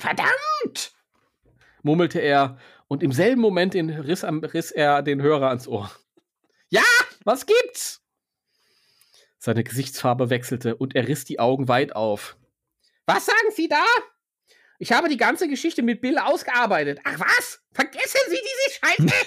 Verdammt! 0.00 0.94
murmelte 1.84 2.18
er 2.18 2.58
und 2.88 3.02
im 3.02 3.12
selben 3.12 3.40
Moment 3.40 3.74
riss, 3.74 4.24
am, 4.24 4.42
riss 4.42 4.70
er 4.70 5.02
den 5.02 5.22
Hörer 5.22 5.48
ans 5.48 5.68
Ohr. 5.68 5.90
Ja, 6.68 6.82
was 7.24 7.46
gibt's? 7.46 8.02
Seine 9.38 9.62
Gesichtsfarbe 9.62 10.30
wechselte 10.30 10.74
und 10.76 10.96
er 10.96 11.06
riss 11.06 11.24
die 11.24 11.38
Augen 11.38 11.68
weit 11.68 11.94
auf. 11.94 12.36
Was 13.06 13.26
sagen 13.26 13.50
Sie 13.54 13.68
da? 13.68 13.84
Ich 14.78 14.92
habe 14.92 15.08
die 15.08 15.18
ganze 15.18 15.46
Geschichte 15.46 15.82
mit 15.82 16.00
Bill 16.00 16.18
ausgearbeitet. 16.18 17.00
Ach 17.04 17.20
was? 17.20 17.60
Vergessen 17.72 18.20
Sie 18.28 18.40
diese 18.40 18.78
Scheiße! 18.80 19.26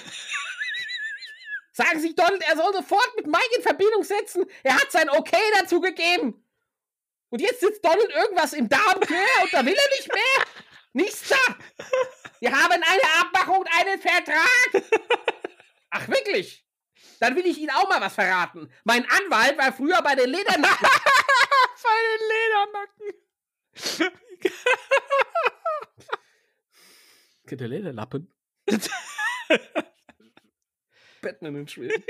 sagen 1.72 2.00
Sie 2.00 2.14
Donald, 2.14 2.42
er 2.48 2.56
soll 2.56 2.74
sofort 2.74 3.12
mit 3.16 3.26
Mike 3.26 3.56
in 3.56 3.62
Verbindung 3.62 4.02
setzen. 4.02 4.44
Er 4.64 4.74
hat 4.74 4.90
sein 4.90 5.08
Okay 5.08 5.36
dazu 5.60 5.80
gegeben. 5.80 6.44
Und 7.30 7.40
jetzt 7.40 7.60
sitzt 7.60 7.84
Donald 7.84 8.10
irgendwas 8.10 8.52
im 8.54 8.68
Darm 8.68 9.00
quer 9.00 9.42
und 9.42 9.52
da 9.52 9.64
will 9.64 9.76
er 9.76 9.88
nicht 9.96 10.12
mehr. 10.12 10.46
Nichts 10.94 11.28
da. 11.28 11.36
Wir 12.40 12.52
haben 12.52 12.72
eine 12.72 13.20
Abmachung 13.20 13.58
und 13.58 13.68
einen 13.78 14.00
Vertrag. 14.00 14.82
Ach, 15.90 16.08
wirklich? 16.08 16.64
Dann 17.20 17.36
will 17.36 17.46
ich 17.46 17.58
Ihnen 17.58 17.70
auch 17.70 17.88
mal 17.88 18.00
was 18.00 18.14
verraten. 18.14 18.72
Mein 18.84 19.04
Anwalt 19.10 19.58
war 19.58 19.72
früher 19.72 20.00
bei 20.02 20.14
den 20.14 20.30
Ledernacken. 20.30 20.88
Bei 21.80 21.90
den 22.04 22.20
Ledernacken. 22.28 23.12
Kennt 27.46 27.60
der 27.60 27.68
Lederlappen? 27.68 28.34
Batman 31.22 31.56
in 31.56 31.68
Schweden. 31.68 32.04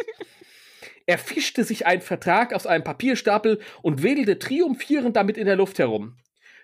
Er 1.06 1.18
fischte 1.18 1.64
sich 1.64 1.86
einen 1.86 2.02
Vertrag 2.02 2.52
aus 2.52 2.66
einem 2.66 2.84
Papierstapel 2.84 3.60
und 3.82 4.02
wedelte 4.02 4.38
triumphierend 4.38 5.16
damit 5.16 5.36
in 5.36 5.46
der 5.46 5.56
Luft 5.56 5.78
herum. 5.78 6.16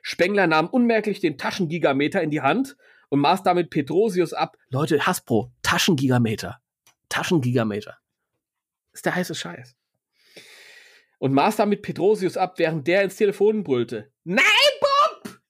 Spengler 0.02 0.46
nahm 0.46 0.68
unmerklich 0.68 1.20
den 1.20 1.38
Taschengigameter 1.38 2.22
in 2.22 2.30
die 2.30 2.42
Hand 2.42 2.76
und 3.08 3.20
maß 3.20 3.42
damit 3.42 3.70
Petrosius 3.70 4.32
ab. 4.32 4.56
Leute, 4.68 5.06
Hasbro, 5.06 5.50
Taschengigameter. 5.62 6.60
Taschengigameter. 7.08 7.96
Ist 8.92 9.06
der 9.06 9.14
heiße 9.14 9.34
Scheiß. 9.34 9.76
Und 11.18 11.32
maß 11.32 11.56
damit 11.56 11.82
Petrosius 11.82 12.36
ab, 12.36 12.58
während 12.58 12.86
der 12.86 13.02
ins 13.02 13.16
Telefon 13.16 13.64
brüllte. 13.64 14.10
Nein, 14.24 14.44
Bob! 14.80 15.40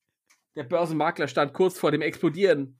Der 0.54 0.64
Börsenmakler 0.64 1.26
stand 1.26 1.52
kurz 1.52 1.78
vor 1.78 1.90
dem 1.90 2.02
Explodieren. 2.02 2.78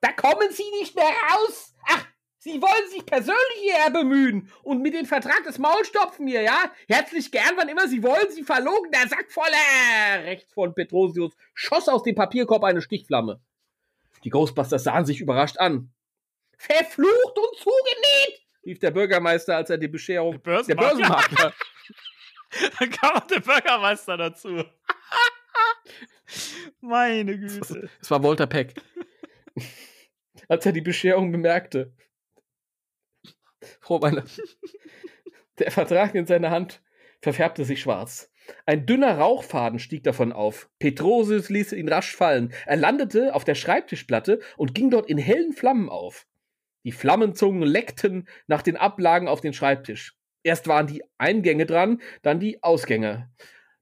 Da 0.00 0.12
kommen 0.12 0.50
Sie 0.52 0.70
nicht 0.80 0.94
mehr 0.94 1.04
raus! 1.04 1.74
Ach, 1.88 2.05
Sie 2.46 2.62
wollen 2.62 2.88
sich 2.90 3.04
persönlich 3.04 3.58
hierher 3.60 3.90
bemühen 3.90 4.52
und 4.62 4.80
mit 4.80 4.94
dem 4.94 5.04
Vertrag 5.04 5.42
das 5.44 5.58
Maul 5.58 5.84
stopfen 5.84 6.28
hier, 6.28 6.42
ja? 6.42 6.70
Herzlich 6.86 7.32
gern, 7.32 7.54
wann 7.56 7.68
immer 7.68 7.88
Sie 7.88 8.04
wollen, 8.04 8.30
Sie 8.30 8.44
verlogener 8.44 9.08
Sack 9.08 9.32
voller! 9.32 10.22
Rechts 10.22 10.52
von 10.52 10.72
Petrosius 10.72 11.32
schoss 11.54 11.88
aus 11.88 12.04
dem 12.04 12.14
Papierkorb 12.14 12.62
eine 12.62 12.82
Stichflamme. 12.82 13.40
Die 14.22 14.30
Ghostbusters 14.30 14.84
sahen 14.84 15.04
sich 15.04 15.20
überrascht 15.20 15.58
an. 15.58 15.92
Verflucht 16.56 17.36
und 17.36 17.58
zugenäht! 17.58 18.46
rief 18.64 18.78
der 18.78 18.92
Bürgermeister, 18.92 19.56
als 19.56 19.70
er 19.70 19.78
die 19.78 19.88
Bescherung. 19.88 20.40
Der 20.44 20.62
Der 20.62 20.74
Börsenmakler. 20.76 21.52
Börsenmakler. 21.52 21.54
Dann 22.78 22.90
kam 22.90 23.16
auch 23.16 23.26
der 23.26 23.40
Bürgermeister 23.40 24.16
dazu. 24.16 24.64
Meine 26.80 27.36
Güte. 27.36 27.90
Es 28.00 28.08
war 28.08 28.22
Walter 28.22 28.46
Peck. 28.46 28.80
Als 30.48 30.64
er 30.64 30.70
die 30.70 30.80
Bescherung 30.80 31.32
bemerkte. 31.32 31.92
Frohe 33.80 34.02
Weihnachten. 34.02 34.42
Der 35.58 35.70
Vertrag 35.70 36.14
in 36.14 36.26
seiner 36.26 36.50
Hand 36.50 36.82
verfärbte 37.20 37.64
sich 37.64 37.80
schwarz. 37.80 38.30
Ein 38.66 38.86
dünner 38.86 39.18
Rauchfaden 39.18 39.78
stieg 39.78 40.04
davon 40.04 40.32
auf. 40.32 40.68
Petrosius 40.78 41.48
ließ 41.48 41.72
ihn 41.72 41.88
rasch 41.88 42.14
fallen. 42.14 42.52
Er 42.66 42.76
landete 42.76 43.34
auf 43.34 43.44
der 43.44 43.54
Schreibtischplatte 43.54 44.40
und 44.56 44.74
ging 44.74 44.90
dort 44.90 45.08
in 45.08 45.18
hellen 45.18 45.52
Flammen 45.52 45.88
auf. 45.88 46.26
Die 46.84 46.92
Flammenzungen 46.92 47.62
leckten 47.62 48.28
nach 48.46 48.62
den 48.62 48.76
Ablagen 48.76 49.28
auf 49.28 49.40
den 49.40 49.52
Schreibtisch. 49.52 50.16
Erst 50.44 50.68
waren 50.68 50.86
die 50.86 51.02
Eingänge 51.18 51.66
dran, 51.66 52.00
dann 52.22 52.38
die 52.38 52.62
Ausgänge. 52.62 53.28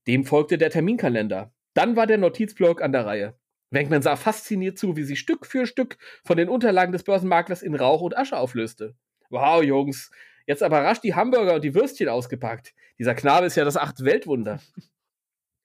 Dem 0.06 0.24
folgte 0.24 0.56
der 0.56 0.70
Terminkalender. 0.70 1.52
Dann 1.74 1.96
war 1.96 2.06
der 2.06 2.18
Notizblock 2.18 2.80
an 2.80 2.92
der 2.92 3.04
Reihe. 3.04 3.38
Wenkman 3.70 4.00
sah 4.00 4.16
fasziniert 4.16 4.78
zu, 4.78 4.96
wie 4.96 5.02
sie 5.02 5.16
Stück 5.16 5.44
für 5.44 5.66
Stück 5.66 5.98
von 6.24 6.38
den 6.38 6.48
Unterlagen 6.48 6.92
des 6.92 7.02
Börsenmaklers 7.02 7.62
in 7.62 7.74
Rauch 7.74 8.00
und 8.00 8.16
Asche 8.16 8.38
auflöste. 8.38 8.94
Wow, 9.30 9.62
Jungs, 9.62 10.10
jetzt 10.46 10.62
aber 10.62 10.82
rasch 10.82 11.00
die 11.00 11.14
Hamburger 11.14 11.54
und 11.54 11.64
die 11.64 11.74
Würstchen 11.74 12.08
ausgepackt. 12.08 12.74
Dieser 12.98 13.14
Knabe 13.14 13.46
ist 13.46 13.56
ja 13.56 13.64
das 13.64 13.76
achte 13.76 14.04
Weltwunder. 14.04 14.60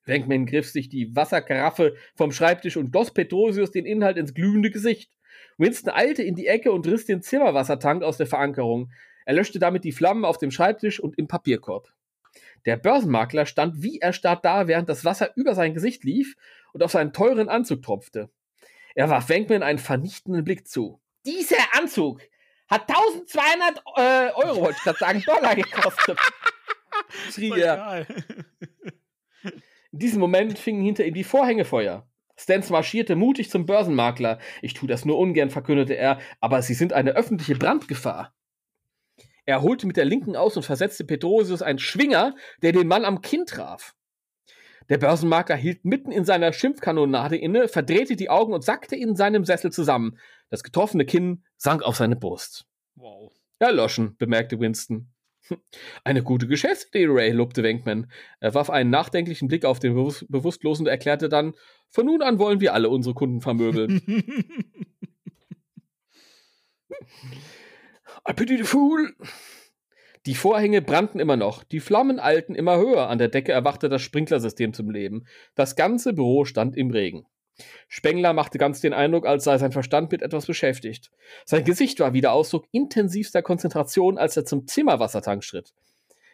Wenkman 0.04 0.46
griff 0.46 0.68
sich 0.68 0.88
die 0.88 1.14
Wasserkaraffe 1.14 1.94
vom 2.14 2.32
Schreibtisch 2.32 2.76
und 2.76 2.92
goss 2.92 3.12
Petrosius 3.12 3.70
den 3.70 3.86
Inhalt 3.86 4.16
ins 4.16 4.34
glühende 4.34 4.70
Gesicht. 4.70 5.12
Winston 5.58 5.92
eilte 5.92 6.22
in 6.22 6.34
die 6.34 6.46
Ecke 6.46 6.72
und 6.72 6.86
riss 6.86 7.06
den 7.06 7.22
Zimmerwassertank 7.22 8.02
aus 8.02 8.16
der 8.16 8.26
Verankerung. 8.26 8.90
Er 9.26 9.34
löschte 9.34 9.58
damit 9.58 9.84
die 9.84 9.92
Flammen 9.92 10.24
auf 10.24 10.38
dem 10.38 10.50
Schreibtisch 10.50 11.00
und 11.00 11.18
im 11.18 11.28
Papierkorb. 11.28 11.92
Der 12.66 12.76
Börsenmakler 12.76 13.46
stand 13.46 13.82
wie 13.82 13.98
erstarrt 13.98 14.44
da, 14.44 14.66
während 14.66 14.88
das 14.88 15.04
Wasser 15.04 15.30
über 15.36 15.54
sein 15.54 15.74
Gesicht 15.74 16.04
lief 16.04 16.36
und 16.72 16.82
auf 16.82 16.90
seinen 16.90 17.12
teuren 17.12 17.48
Anzug 17.48 17.82
tropfte. 17.82 18.30
Er 18.94 19.08
warf 19.08 19.28
Wenkman 19.28 19.62
einen 19.62 19.78
vernichtenden 19.78 20.44
Blick 20.44 20.66
zu. 20.66 21.00
Dieser 21.24 21.78
Anzug 21.78 22.20
hat 22.70 22.88
1200 22.88 23.82
äh, 23.96 24.32
Euro, 24.34 24.60
wollte 24.62 24.76
ich 24.78 24.84
gerade 24.84 24.98
sagen, 24.98 25.22
Dollar 25.26 25.56
gekostet. 25.56 26.18
schrie 27.32 27.50
er. 27.60 28.06
In 29.92 29.98
diesem 29.98 30.20
Moment 30.20 30.58
fingen 30.58 30.84
hinter 30.84 31.04
ihm 31.04 31.14
die 31.14 31.24
Vorhänge 31.24 31.64
Feuer. 31.64 32.06
Stans 32.36 32.70
marschierte 32.70 33.16
mutig 33.16 33.50
zum 33.50 33.66
Börsenmakler. 33.66 34.38
Ich 34.62 34.72
tue 34.72 34.88
das 34.88 35.04
nur 35.04 35.18
ungern, 35.18 35.50
verkündete 35.50 35.94
er, 35.94 36.20
aber 36.40 36.62
sie 36.62 36.74
sind 36.74 36.92
eine 36.92 37.10
öffentliche 37.10 37.54
Brandgefahr. 37.54 38.34
Er 39.44 39.62
holte 39.62 39.86
mit 39.86 39.96
der 39.96 40.04
linken 40.04 40.36
aus 40.36 40.56
und 40.56 40.62
versetzte 40.62 41.04
Petrosius 41.04 41.60
einen 41.60 41.78
Schwinger, 41.78 42.34
der 42.62 42.72
den 42.72 42.86
Mann 42.86 43.04
am 43.04 43.20
Kinn 43.20 43.46
traf. 43.46 43.94
Der 44.90 44.98
Börsenmakler 44.98 45.56
hielt 45.56 45.84
mitten 45.84 46.10
in 46.10 46.24
seiner 46.24 46.52
Schimpfkanonade 46.52 47.36
inne, 47.36 47.68
verdrehte 47.68 48.16
die 48.16 48.28
Augen 48.28 48.52
und 48.52 48.64
sackte 48.64 48.96
in 48.96 49.14
seinem 49.14 49.44
Sessel 49.44 49.70
zusammen. 49.70 50.18
Das 50.50 50.64
getroffene 50.64 51.06
Kinn 51.06 51.44
sank 51.56 51.84
auf 51.84 51.94
seine 51.96 52.16
Brust. 52.16 52.66
Wow. 52.96 53.32
Erloschen, 53.60 54.16
bemerkte 54.18 54.58
Winston. 54.58 55.12
Eine 56.04 56.24
gute 56.24 56.48
Geschäftsidee, 56.48 57.06
Ray, 57.08 57.30
lobte 57.30 57.62
Wenkman. 57.62 58.10
Er 58.40 58.52
warf 58.54 58.68
einen 58.68 58.90
nachdenklichen 58.90 59.46
Blick 59.48 59.64
auf 59.64 59.78
den 59.78 59.94
Bewus 59.94 60.26
Bewusstlosen 60.28 60.86
und 60.86 60.90
erklärte 60.90 61.28
dann, 61.28 61.54
von 61.88 62.06
nun 62.06 62.22
an 62.22 62.40
wollen 62.40 62.60
wir 62.60 62.74
alle 62.74 62.88
unsere 62.88 63.14
Kunden 63.14 63.40
vermöbeln. 63.40 64.02
Appetit 68.24 68.66
Fool! 68.66 69.14
Die 70.30 70.36
Vorhänge 70.36 70.80
brannten 70.80 71.18
immer 71.18 71.36
noch, 71.36 71.64
die 71.64 71.80
Flammen 71.80 72.20
eilten 72.20 72.54
immer 72.54 72.78
höher, 72.78 73.08
an 73.08 73.18
der 73.18 73.26
Decke 73.26 73.50
erwachte 73.50 73.88
das 73.88 74.00
Sprinklersystem 74.02 74.72
zum 74.72 74.88
Leben. 74.88 75.24
Das 75.56 75.74
ganze 75.74 76.12
Büro 76.12 76.44
stand 76.44 76.76
im 76.76 76.92
Regen. 76.92 77.26
Spengler 77.88 78.32
machte 78.32 78.56
ganz 78.56 78.80
den 78.80 78.92
Eindruck, 78.92 79.26
als 79.26 79.42
sei 79.42 79.58
sein 79.58 79.72
Verstand 79.72 80.12
mit 80.12 80.22
etwas 80.22 80.46
beschäftigt. 80.46 81.10
Sein 81.46 81.64
Gesicht 81.64 81.98
war 81.98 82.12
wieder 82.12 82.30
Ausdruck 82.30 82.66
intensivster 82.70 83.42
Konzentration, 83.42 84.18
als 84.18 84.36
er 84.36 84.44
zum 84.44 84.68
Zimmerwassertank 84.68 85.42
schritt. 85.42 85.74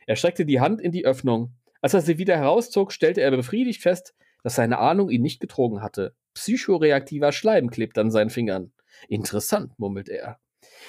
Er 0.06 0.16
streckte 0.16 0.44
die 0.44 0.60
Hand 0.60 0.82
in 0.82 0.92
die 0.92 1.06
Öffnung. 1.06 1.54
Als 1.80 1.94
er 1.94 2.02
sie 2.02 2.18
wieder 2.18 2.36
herauszog, 2.36 2.92
stellte 2.92 3.22
er 3.22 3.30
befriedigt 3.30 3.80
fest, 3.80 4.14
dass 4.42 4.56
seine 4.56 4.76
Ahnung 4.76 5.08
ihn 5.08 5.22
nicht 5.22 5.40
betrogen 5.40 5.80
hatte. 5.80 6.14
Psychoreaktiver 6.34 7.32
Schleim 7.32 7.70
klebte 7.70 8.02
an 8.02 8.10
seinen 8.10 8.28
Fingern. 8.28 8.72
Interessant, 9.08 9.72
murmelte 9.78 10.12
er. 10.12 10.38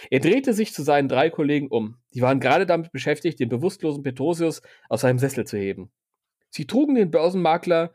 Er 0.09 0.19
drehte 0.19 0.53
sich 0.53 0.73
zu 0.73 0.83
seinen 0.83 1.09
drei 1.09 1.29
Kollegen 1.29 1.67
um. 1.67 1.97
Die 2.13 2.21
waren 2.21 2.39
gerade 2.39 2.65
damit 2.65 2.91
beschäftigt, 2.91 3.39
den 3.39 3.49
bewusstlosen 3.49 4.03
Petrosius 4.03 4.61
aus 4.89 5.01
seinem 5.01 5.19
Sessel 5.19 5.45
zu 5.45 5.57
heben. 5.57 5.91
Sie 6.49 6.65
trugen 6.65 6.95
den 6.95 7.11
Börsenmakler, 7.11 7.93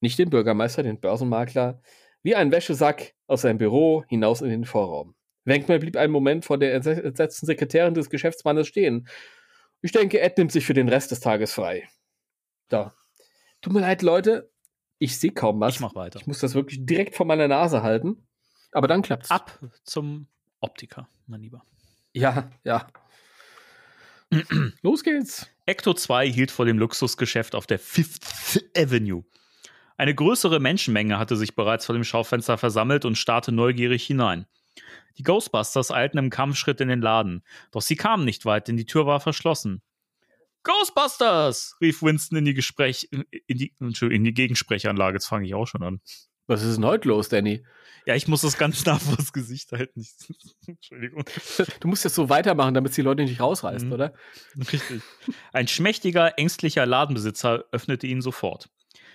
nicht 0.00 0.18
den 0.18 0.30
Bürgermeister, 0.30 0.82
den 0.82 1.00
Börsenmakler, 1.00 1.80
wie 2.22 2.34
einen 2.34 2.52
Wäschesack 2.52 3.14
aus 3.26 3.42
seinem 3.42 3.58
Büro 3.58 4.04
hinaus 4.08 4.42
in 4.42 4.50
den 4.50 4.64
Vorraum. 4.64 5.14
Wenkman 5.44 5.80
blieb 5.80 5.96
einen 5.96 6.12
Moment 6.12 6.44
vor 6.44 6.58
der 6.58 6.74
entsetzten 6.74 7.46
Sekretärin 7.46 7.94
des 7.94 8.10
Geschäftsmannes 8.10 8.66
stehen. 8.66 9.08
Ich 9.82 9.92
denke, 9.92 10.20
Ed 10.20 10.38
nimmt 10.38 10.52
sich 10.52 10.64
für 10.64 10.74
den 10.74 10.88
Rest 10.88 11.10
des 11.10 11.20
Tages 11.20 11.52
frei. 11.52 11.86
Da. 12.68 12.94
Tut 13.60 13.72
mir 13.72 13.80
leid, 13.80 14.02
Leute. 14.02 14.50
Ich 14.98 15.18
sehe 15.18 15.32
kaum 15.32 15.60
was. 15.60 15.74
Ich 15.74 15.80
mach 15.80 15.94
weiter. 15.94 16.18
Ich 16.18 16.26
muss 16.26 16.38
das 16.38 16.54
wirklich 16.54 16.86
direkt 16.86 17.14
vor 17.14 17.26
meiner 17.26 17.48
Nase 17.48 17.82
halten. 17.82 18.26
Aber 18.72 18.88
dann 18.88 19.02
klappt's. 19.02 19.30
Ab 19.30 19.60
zum 19.84 20.28
Optiker, 20.64 21.08
mein 21.26 21.42
Lieber. 21.42 21.62
Ja, 22.14 22.50
ja. 22.64 22.88
Los 24.80 25.04
geht's. 25.04 25.46
Ecto 25.66 25.92
2 25.92 26.32
hielt 26.32 26.50
vor 26.50 26.64
dem 26.64 26.78
Luxusgeschäft 26.78 27.54
auf 27.54 27.66
der 27.66 27.78
Fifth 27.78 28.64
Avenue. 28.74 29.24
Eine 29.98 30.14
größere 30.14 30.60
Menschenmenge 30.60 31.18
hatte 31.18 31.36
sich 31.36 31.54
bereits 31.54 31.84
vor 31.84 31.94
dem 31.94 32.02
Schaufenster 32.02 32.56
versammelt 32.56 33.04
und 33.04 33.18
starrte 33.18 33.52
neugierig 33.52 34.06
hinein. 34.06 34.46
Die 35.18 35.22
Ghostbusters 35.22 35.90
eilten 35.90 36.18
im 36.18 36.30
Kampfschritt 36.30 36.80
in 36.80 36.88
den 36.88 37.02
Laden, 37.02 37.44
doch 37.70 37.82
sie 37.82 37.96
kamen 37.96 38.24
nicht 38.24 38.46
weit, 38.46 38.66
denn 38.66 38.78
die 38.78 38.86
Tür 38.86 39.04
war 39.04 39.20
verschlossen. 39.20 39.82
Ghostbusters! 40.62 41.76
rief 41.82 42.02
Winston 42.02 42.38
in 42.38 42.46
die 42.46 42.54
Gespräch, 42.54 43.10
in 43.10 43.58
die, 43.58 43.74
in 43.78 44.24
die 44.24 44.32
Gegensprechanlage. 44.32 45.16
Jetzt 45.16 45.26
fange 45.26 45.46
ich 45.46 45.54
auch 45.54 45.66
schon 45.66 45.82
an. 45.82 46.00
Was 46.46 46.62
ist 46.62 46.76
denn 46.76 46.86
heute 46.86 47.08
los, 47.08 47.28
Danny? 47.28 47.64
Ja, 48.06 48.14
ich 48.14 48.28
muss 48.28 48.42
das 48.42 48.58
ganz 48.58 48.84
nah 48.84 48.98
vor 48.98 49.16
das 49.16 49.32
Gesicht 49.32 49.72
halten. 49.72 50.06
Entschuldigung. 50.66 51.24
Du 51.80 51.88
musst 51.88 52.04
jetzt 52.04 52.14
so 52.14 52.28
weitermachen, 52.28 52.74
damit 52.74 52.90
es 52.90 52.96
die 52.96 53.02
Leute 53.02 53.22
nicht 53.22 53.40
rausreißt, 53.40 53.86
Mhm. 53.86 53.92
oder? 53.92 54.14
Richtig. 54.72 55.02
Ein 55.52 55.68
schmächtiger, 55.68 56.38
ängstlicher 56.38 56.84
Ladenbesitzer 56.86 57.64
öffnete 57.72 58.06
ihn 58.06 58.20
sofort. 58.20 58.68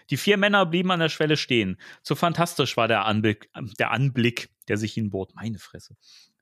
Die 0.09 0.17
vier 0.17 0.37
Männer 0.37 0.65
blieben 0.65 0.89
an 0.91 0.99
der 0.99 1.09
Schwelle 1.09 1.37
stehen. 1.37 1.79
So 2.01 2.15
fantastisch 2.15 2.77
war 2.77 2.87
der 2.87 3.05
Anblick, 3.05 3.49
der 3.77 3.91
Anblick, 3.91 4.49
der 4.67 4.77
sich 4.77 4.97
ihnen 4.97 5.11
bot. 5.11 5.35
Meine 5.35 5.59
Fresse. 5.59 5.95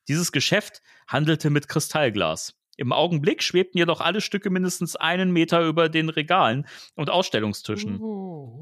Dieses 0.07 0.31
Geschäft 0.31 0.81
handelte 1.05 1.49
mit 1.49 1.67
Kristallglas. 1.67 2.55
Im 2.77 2.93
Augenblick 2.93 3.41
schwebten 3.41 3.79
jedoch 3.79 4.01
alle 4.01 4.21
Stücke 4.21 4.51
mindestens 4.51 4.95
einen 4.95 5.31
Meter 5.31 5.65
über 5.65 5.89
den 5.89 6.09
Regalen 6.09 6.67
und 6.95 7.09
Ausstellungstischen. 7.09 7.99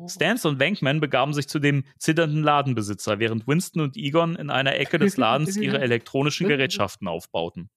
Stans 0.08 0.46
und 0.46 0.60
Wankman 0.60 1.02
begaben 1.02 1.34
sich 1.34 1.50
zu 1.50 1.60
dem 1.60 1.84
zitternden 2.00 2.42
Ladenbesitzer, 2.42 3.20
während 3.20 3.46
Winston 3.46 3.82
und 3.82 3.98
Egon 3.98 4.38
in 4.38 4.50
einer 4.50 4.76
Ecke 4.76 5.00
des 5.00 5.18
Ladens 5.18 5.58
ihre 5.58 5.80
elektronischen 5.80 6.48
Gerätschaften 6.48 7.10
aufbauten. 7.10 7.70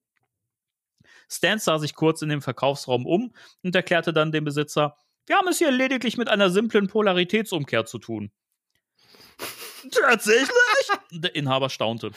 Stans 1.28 1.64
sah 1.64 1.78
sich 1.78 1.94
kurz 1.94 2.22
in 2.22 2.28
dem 2.28 2.40
Verkaufsraum 2.40 3.04
um 3.04 3.34
und 3.62 3.74
erklärte 3.74 4.12
dann 4.12 4.32
dem 4.32 4.44
Besitzer, 4.44 4.96
wir 5.26 5.36
haben 5.36 5.48
es 5.48 5.58
hier 5.58 5.70
lediglich 5.70 6.16
mit 6.16 6.28
einer 6.28 6.50
simplen 6.50 6.86
Polaritätsumkehr 6.86 7.84
zu 7.84 7.98
tun. 7.98 8.30
Tatsächlich? 9.90 10.48
Der 11.10 11.34
Inhaber 11.34 11.68
staunte. 11.68 12.12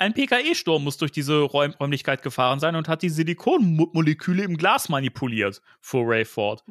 Ein 0.00 0.14
PKE-Sturm 0.14 0.84
muss 0.84 0.96
durch 0.96 1.10
diese 1.10 1.40
Räum 1.40 1.72
Räumlichkeit 1.72 2.22
gefahren 2.22 2.60
sein 2.60 2.76
und 2.76 2.86
hat 2.86 3.02
die 3.02 3.08
Silikonmoleküle 3.08 4.44
im 4.44 4.56
Glas 4.56 4.88
manipuliert, 4.88 5.60
fuhr 5.80 6.04
Ray 6.06 6.24
fort. 6.24 6.64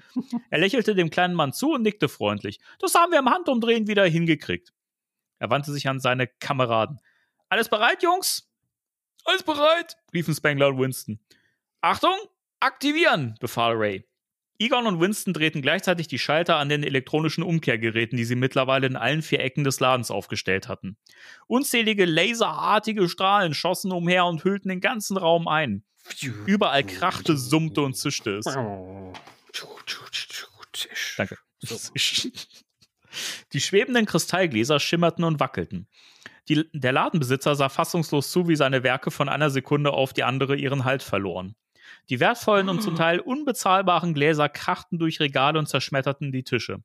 Er 0.49 0.59
lächelte 0.59 0.95
dem 0.95 1.09
kleinen 1.09 1.33
Mann 1.33 1.51
zu 1.51 1.73
und 1.73 1.81
nickte 1.81 2.07
freundlich. 2.07 2.59
Das 2.79 2.95
haben 2.95 3.11
wir 3.11 3.19
im 3.19 3.29
Handumdrehen 3.29 3.87
wieder 3.87 4.05
hingekriegt. 4.05 4.73
Er 5.39 5.49
wandte 5.49 5.71
sich 5.71 5.89
an 5.89 5.99
seine 5.99 6.27
Kameraden. 6.27 6.99
Alles 7.49 7.69
bereit, 7.69 8.01
Jungs? 8.01 8.49
Alles 9.25 9.43
bereit, 9.43 9.97
riefen 10.13 10.33
Spangler 10.33 10.69
und 10.69 10.79
Winston. 10.79 11.19
Achtung, 11.81 12.15
aktivieren, 12.61 13.35
befahl 13.41 13.73
Ray. 13.75 14.05
Egon 14.59 14.87
und 14.87 14.99
Winston 14.99 15.33
drehten 15.33 15.61
gleichzeitig 15.61 16.07
die 16.07 16.17
Schalter 16.17 16.55
an 16.57 16.69
den 16.69 16.83
elektronischen 16.83 17.43
Umkehrgeräten, 17.43 18.17
die 18.17 18.25
sie 18.25 18.35
mittlerweile 18.35 18.87
in 18.87 18.95
allen 18.95 19.21
vier 19.21 19.39
Ecken 19.41 19.63
des 19.63 19.79
Ladens 19.79 20.09
aufgestellt 20.09 20.67
hatten. 20.67 20.97
Unzählige 21.45 22.05
laserartige 22.05 23.07
Strahlen 23.07 23.53
schossen 23.53 23.91
umher 23.91 24.25
und 24.25 24.43
hüllten 24.43 24.69
den 24.69 24.81
ganzen 24.81 25.17
Raum 25.17 25.47
ein. 25.47 25.83
Überall 26.45 26.83
krachte, 26.83 27.37
summte 27.37 27.81
und 27.81 27.95
zischte 27.95 28.37
es. 28.37 28.45
Danke. 31.17 31.37
Die 33.53 33.61
schwebenden 33.61 34.05
Kristallgläser 34.05 34.79
schimmerten 34.79 35.23
und 35.23 35.39
wackelten. 35.39 35.87
Die, 36.49 36.69
der 36.71 36.93
Ladenbesitzer 36.93 37.55
sah 37.55 37.69
fassungslos 37.69 38.31
zu, 38.31 38.47
wie 38.47 38.55
seine 38.55 38.83
Werke 38.83 39.11
von 39.11 39.27
einer 39.27 39.49
Sekunde 39.49 39.91
auf 39.91 40.13
die 40.13 40.23
andere 40.23 40.55
ihren 40.55 40.85
Halt 40.85 41.03
verloren. 41.03 41.55
Die 42.09 42.19
wertvollen 42.19 42.69
und 42.69 42.81
zum 42.81 42.95
Teil 42.95 43.19
unbezahlbaren 43.19 44.13
Gläser 44.13 44.47
krachten 44.47 44.97
durch 44.97 45.19
Regale 45.19 45.59
und 45.59 45.67
zerschmetterten 45.67 46.31
die 46.31 46.43
Tische. 46.43 46.83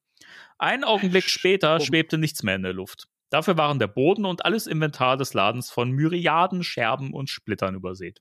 Einen 0.58 0.84
Augenblick 0.84 1.28
später 1.28 1.80
schwebte 1.80 2.18
nichts 2.18 2.42
mehr 2.42 2.56
in 2.56 2.62
der 2.62 2.72
Luft. 2.72 3.08
Dafür 3.30 3.56
waren 3.56 3.78
der 3.78 3.86
Boden 3.86 4.24
und 4.24 4.44
alles 4.44 4.66
Inventar 4.66 5.16
des 5.16 5.32
Ladens 5.32 5.70
von 5.70 5.90
Myriaden 5.90 6.62
Scherben 6.62 7.14
und 7.14 7.30
Splittern 7.30 7.74
übersät. 7.74 8.20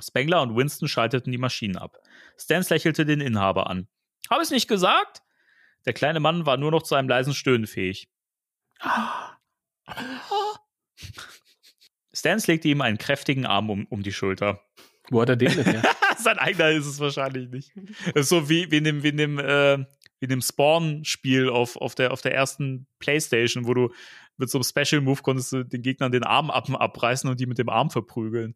Spengler 0.00 0.42
und 0.42 0.56
Winston 0.56 0.88
schalteten 0.88 1.32
die 1.32 1.38
Maschinen 1.38 1.76
ab. 1.76 1.96
Stans 2.38 2.68
lächelte 2.70 3.06
den 3.06 3.20
Inhaber 3.20 3.68
an. 3.68 3.88
Hab 4.28 4.40
ich's 4.40 4.50
nicht 4.50 4.68
gesagt? 4.68 5.22
Der 5.86 5.92
kleine 5.92 6.20
Mann 6.20 6.46
war 6.46 6.56
nur 6.56 6.70
noch 6.70 6.82
zu 6.82 6.94
einem 6.94 7.08
leisen 7.08 7.34
Stöhnen 7.34 7.66
fähig. 7.66 8.08
Stans 12.12 12.46
legte 12.46 12.68
ihm 12.68 12.80
einen 12.80 12.98
kräftigen 12.98 13.46
Arm 13.46 13.70
um, 13.70 13.86
um 13.86 14.02
die 14.02 14.12
Schulter. 14.12 14.60
Wo 15.10 15.20
hat 15.20 15.28
er 15.28 15.36
den 15.36 15.54
denn 15.54 15.64
her? 15.64 15.82
Sein 16.18 16.38
eigener 16.38 16.70
ist 16.70 16.86
es 16.86 17.00
wahrscheinlich 17.00 17.50
nicht. 17.50 17.72
Das 18.14 18.22
ist 18.22 18.28
so 18.28 18.48
wie, 18.48 18.70
wie 18.70 18.78
in 18.78 18.84
dem, 18.84 19.02
wie 19.02 19.08
in 19.08 19.16
dem, 19.16 19.38
äh, 19.38 19.78
wie 19.78 20.24
in 20.24 20.30
dem 20.30 20.40
Spawn-Spiel 20.40 21.48
auf, 21.48 21.76
auf, 21.76 21.94
der, 21.94 22.12
auf 22.12 22.22
der 22.22 22.34
ersten 22.34 22.86
Playstation, 22.98 23.66
wo 23.66 23.74
du 23.74 23.92
mit 24.36 24.50
so 24.50 24.58
einem 24.58 24.64
Special-Move 24.64 25.22
konntest 25.22 25.52
du 25.52 25.64
den 25.64 25.82
Gegnern 25.82 26.12
den 26.12 26.24
Arm 26.24 26.50
ab, 26.50 26.68
abreißen 26.70 27.28
und 27.28 27.38
die 27.40 27.46
mit 27.46 27.58
dem 27.58 27.68
Arm 27.68 27.90
verprügeln. 27.90 28.54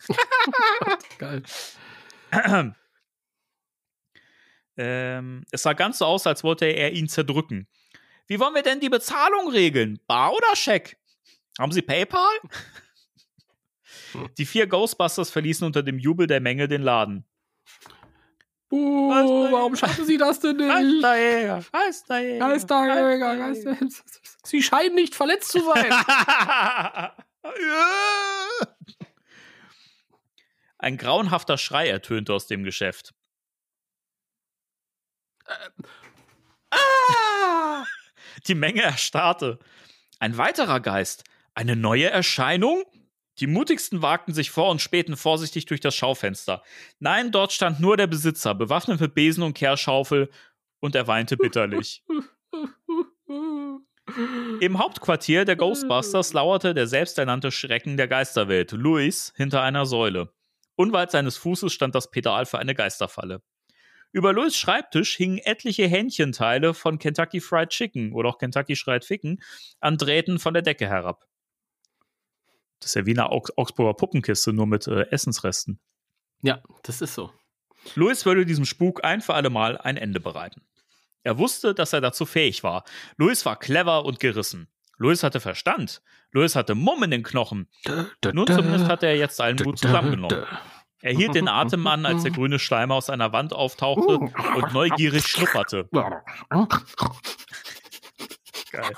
Geil. 1.18 1.42
ähm, 4.76 5.44
es 5.50 5.62
sah 5.62 5.72
ganz 5.72 5.98
so 5.98 6.04
aus, 6.04 6.26
als 6.26 6.44
wollte 6.44 6.66
er 6.66 6.92
ihn 6.92 7.08
zerdrücken. 7.08 7.66
Wie 8.26 8.38
wollen 8.38 8.54
wir 8.54 8.62
denn 8.62 8.80
die 8.80 8.90
Bezahlung 8.90 9.50
regeln? 9.50 9.98
Bar 10.06 10.32
oder 10.32 10.54
Scheck? 10.54 10.98
Haben 11.58 11.72
Sie 11.72 11.82
PayPal? 11.82 12.28
Die 14.38 14.46
vier 14.46 14.66
Ghostbusters 14.66 15.30
verließen 15.30 15.66
unter 15.66 15.82
dem 15.82 15.98
Jubel 15.98 16.26
der 16.26 16.40
Menge 16.40 16.68
den 16.68 16.82
Laden. 16.82 17.24
Oh, 18.70 19.08
warum 19.50 19.76
schaffen 19.76 20.04
Sie 20.04 20.18
das 20.18 20.40
denn 20.40 20.56
nicht? 20.56 20.68
Geisterjäger, 20.68 21.64
Geisterjäger. 21.72 22.48
Geisterjäger, 22.48 23.36
Geister. 23.36 23.76
Sie 24.44 24.62
scheinen 24.62 24.94
nicht 24.94 25.14
verletzt 25.14 25.52
zu 25.52 25.60
sein. 25.60 25.90
Ein 30.78 30.96
grauenhafter 30.96 31.58
Schrei 31.58 31.88
ertönte 31.88 32.32
aus 32.34 32.46
dem 32.46 32.62
Geschäft. 32.62 33.14
ah! 36.70 37.84
Die 38.46 38.54
Menge 38.54 38.82
erstarrte. 38.82 39.58
Ein 40.20 40.36
weiterer 40.36 40.80
Geist. 40.80 41.24
Eine 41.54 41.74
neue 41.74 42.10
Erscheinung? 42.10 42.84
Die 43.40 43.46
mutigsten 43.46 44.02
wagten 44.02 44.34
sich 44.34 44.50
vor 44.50 44.70
und 44.70 44.80
spähten 44.80 45.16
vorsichtig 45.16 45.66
durch 45.66 45.80
das 45.80 45.94
Schaufenster. 45.94 46.62
Nein, 46.98 47.30
dort 47.30 47.52
stand 47.52 47.80
nur 47.80 47.96
der 47.96 48.06
Besitzer, 48.06 48.54
bewaffnet 48.54 49.00
mit 49.00 49.14
Besen 49.14 49.42
und 49.42 49.54
Kehrschaufel, 49.54 50.30
und 50.80 50.94
er 50.94 51.06
weinte 51.06 51.36
bitterlich. 51.36 52.04
Im 54.60 54.78
Hauptquartier 54.78 55.44
der 55.44 55.56
Ghostbusters 55.56 56.32
lauerte 56.32 56.72
der 56.72 56.86
selbsternannte 56.86 57.50
Schrecken 57.50 57.96
der 57.96 58.08
Geisterwelt, 58.08 58.72
Louis, 58.72 59.32
hinter 59.36 59.62
einer 59.62 59.86
Säule. 59.86 60.32
Unweit 60.76 61.10
seines 61.10 61.36
Fußes 61.36 61.72
stand 61.72 61.94
das 61.94 62.10
Pedal 62.10 62.46
für 62.46 62.58
eine 62.58 62.74
Geisterfalle. 62.74 63.42
Über 64.12 64.32
Louis 64.32 64.56
Schreibtisch 64.56 65.16
hingen 65.16 65.38
etliche 65.38 65.86
Hähnchenteile 65.86 66.72
von 66.72 66.98
Kentucky 66.98 67.40
Fried 67.40 67.68
Chicken 67.68 68.12
oder 68.12 68.30
auch 68.30 68.38
Kentucky 68.38 68.74
Fried 68.74 69.04
Ficken 69.04 69.42
an 69.80 69.98
Drähten 69.98 70.38
von 70.38 70.54
der 70.54 70.62
Decke 70.62 70.88
herab. 70.88 71.27
Das 72.80 72.90
ist 72.90 72.94
ja 72.94 73.06
wie 73.06 73.12
eine 73.12 73.30
Augs 73.30 73.50
Augsburger 73.56 73.94
Puppenkiste, 73.94 74.52
nur 74.52 74.66
mit 74.66 74.86
äh, 74.86 75.06
Essensresten. 75.10 75.80
Ja, 76.42 76.62
das 76.82 77.00
ist 77.00 77.14
so. 77.14 77.32
Louis 77.94 78.24
würde 78.24 78.46
diesem 78.46 78.64
Spuk 78.64 79.04
ein 79.04 79.20
für 79.20 79.34
alle 79.34 79.50
Mal 79.50 79.78
ein 79.78 79.96
Ende 79.96 80.20
bereiten. 80.20 80.62
Er 81.22 81.38
wusste, 81.38 81.74
dass 81.74 81.92
er 81.92 82.00
dazu 82.00 82.26
fähig 82.26 82.62
war. 82.62 82.84
Louis 83.16 83.44
war 83.44 83.58
clever 83.58 84.04
und 84.04 84.20
gerissen. 84.20 84.68
Louis 84.98 85.22
hatte 85.22 85.40
Verstand. 85.40 86.02
Louis 86.32 86.56
hatte 86.56 86.74
Mumm 86.74 87.02
in 87.02 87.10
den 87.10 87.22
Knochen. 87.22 87.68
Nun 88.32 88.46
zumindest 88.46 88.86
hatte 88.86 89.06
er 89.06 89.16
jetzt 89.16 89.40
allen 89.40 89.56
Mut 89.62 89.78
zusammengenommen. 89.78 90.44
Er 91.00 91.12
hielt 91.14 91.34
den 91.34 91.46
Atem 91.48 91.86
an, 91.86 92.06
als 92.06 92.24
der 92.24 92.32
grüne 92.32 92.58
Schleimer 92.58 92.96
aus 92.96 93.08
einer 93.08 93.32
Wand 93.32 93.52
auftauchte 93.52 94.18
und 94.18 94.72
neugierig 94.72 95.26
schnupperte. 95.26 95.88
Geil. 98.70 98.90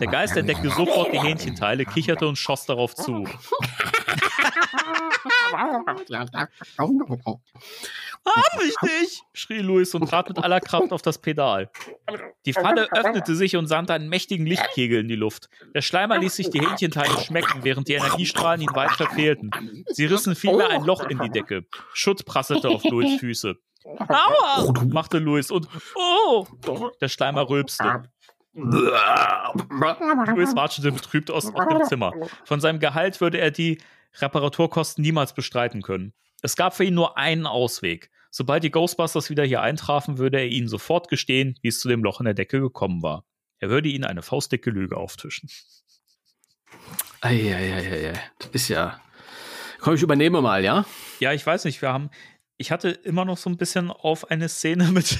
Der 0.00 0.06
Geist 0.06 0.36
entdeckte 0.36 0.70
sofort 0.70 1.12
die 1.12 1.20
Hähnchenteile, 1.20 1.84
kicherte 1.84 2.26
und 2.26 2.36
schoss 2.36 2.66
darauf 2.66 2.94
zu. 2.94 3.26
Hab 8.26 8.62
ich 8.62 8.74
dich! 8.82 9.22
schrie 9.32 9.60
Louis 9.60 9.94
und 9.94 10.08
trat 10.08 10.28
mit 10.28 10.38
aller 10.38 10.60
Kraft 10.60 10.92
auf 10.92 11.02
das 11.02 11.18
Pedal. 11.18 11.70
Die 12.46 12.52
Falle 12.52 12.88
öffnete 12.92 13.34
sich 13.34 13.56
und 13.56 13.66
sandte 13.66 13.94
einen 13.94 14.08
mächtigen 14.08 14.46
Lichtkegel 14.46 15.00
in 15.00 15.08
die 15.08 15.16
Luft. 15.16 15.48
Der 15.74 15.82
Schleimer 15.82 16.18
ließ 16.18 16.36
sich 16.36 16.50
die 16.50 16.60
Hähnchenteile 16.60 17.18
schmecken, 17.20 17.64
während 17.64 17.88
die 17.88 17.94
Energiestrahlen 17.94 18.60
ihn 18.62 18.74
weit 18.74 18.92
verfehlten. 18.92 19.50
Sie 19.88 20.06
rissen 20.06 20.34
vielmehr 20.34 20.70
ein 20.70 20.84
Loch 20.84 21.04
in 21.04 21.18
die 21.18 21.30
Decke. 21.30 21.66
Schutt 21.92 22.24
prasselte 22.24 22.68
auf 22.68 22.84
Louis 22.84 23.18
Füße. 23.20 23.56
Aua! 23.84 24.72
machte 24.88 25.18
Louis 25.18 25.50
und 25.50 25.66
Oh! 25.94 26.46
Der 27.00 27.08
Schleimer 27.08 27.48
rülpste. 27.48 28.04
Louis 28.52 30.56
watschelte 30.56 30.92
betrübt 30.92 31.30
aus, 31.30 31.54
aus 31.54 31.68
dem 31.68 31.84
Zimmer. 31.84 32.12
Von 32.44 32.60
seinem 32.60 32.80
Gehalt 32.80 33.20
würde 33.20 33.38
er 33.38 33.50
die 33.50 33.78
Reparaturkosten 34.18 35.02
niemals 35.02 35.34
bestreiten 35.34 35.82
können. 35.82 36.12
Es 36.42 36.56
gab 36.56 36.74
für 36.74 36.84
ihn 36.84 36.94
nur 36.94 37.16
einen 37.16 37.46
Ausweg. 37.46 38.10
Sobald 38.30 38.64
die 38.64 38.70
Ghostbusters 38.70 39.30
wieder 39.30 39.44
hier 39.44 39.60
eintrafen, 39.60 40.18
würde 40.18 40.38
er 40.38 40.46
ihnen 40.46 40.68
sofort 40.68 41.08
gestehen, 41.08 41.58
wie 41.62 41.68
es 41.68 41.80
zu 41.80 41.88
dem 41.88 42.02
Loch 42.02 42.20
in 42.20 42.24
der 42.24 42.34
Decke 42.34 42.60
gekommen 42.60 43.02
war. 43.02 43.24
Er 43.58 43.70
würde 43.70 43.88
ihnen 43.88 44.04
eine 44.04 44.22
faustdicke 44.22 44.70
Lüge 44.70 44.96
auftischen. 44.96 45.50
Eieieiei. 47.20 48.12
Das 48.38 48.50
ist 48.52 48.68
ja. 48.68 49.00
Komm, 49.80 49.94
ich 49.94 50.02
übernehme 50.02 50.40
mal, 50.40 50.64
ja? 50.64 50.86
Ja, 51.18 51.32
ich 51.32 51.44
weiß 51.44 51.64
nicht, 51.64 51.82
wir 51.82 51.92
haben. 51.92 52.10
Ich 52.56 52.70
hatte 52.70 52.90
immer 52.90 53.24
noch 53.24 53.36
so 53.36 53.50
ein 53.50 53.56
bisschen 53.56 53.90
auf 53.90 54.30
eine 54.30 54.48
Szene 54.48 54.90
mit, 54.92 55.18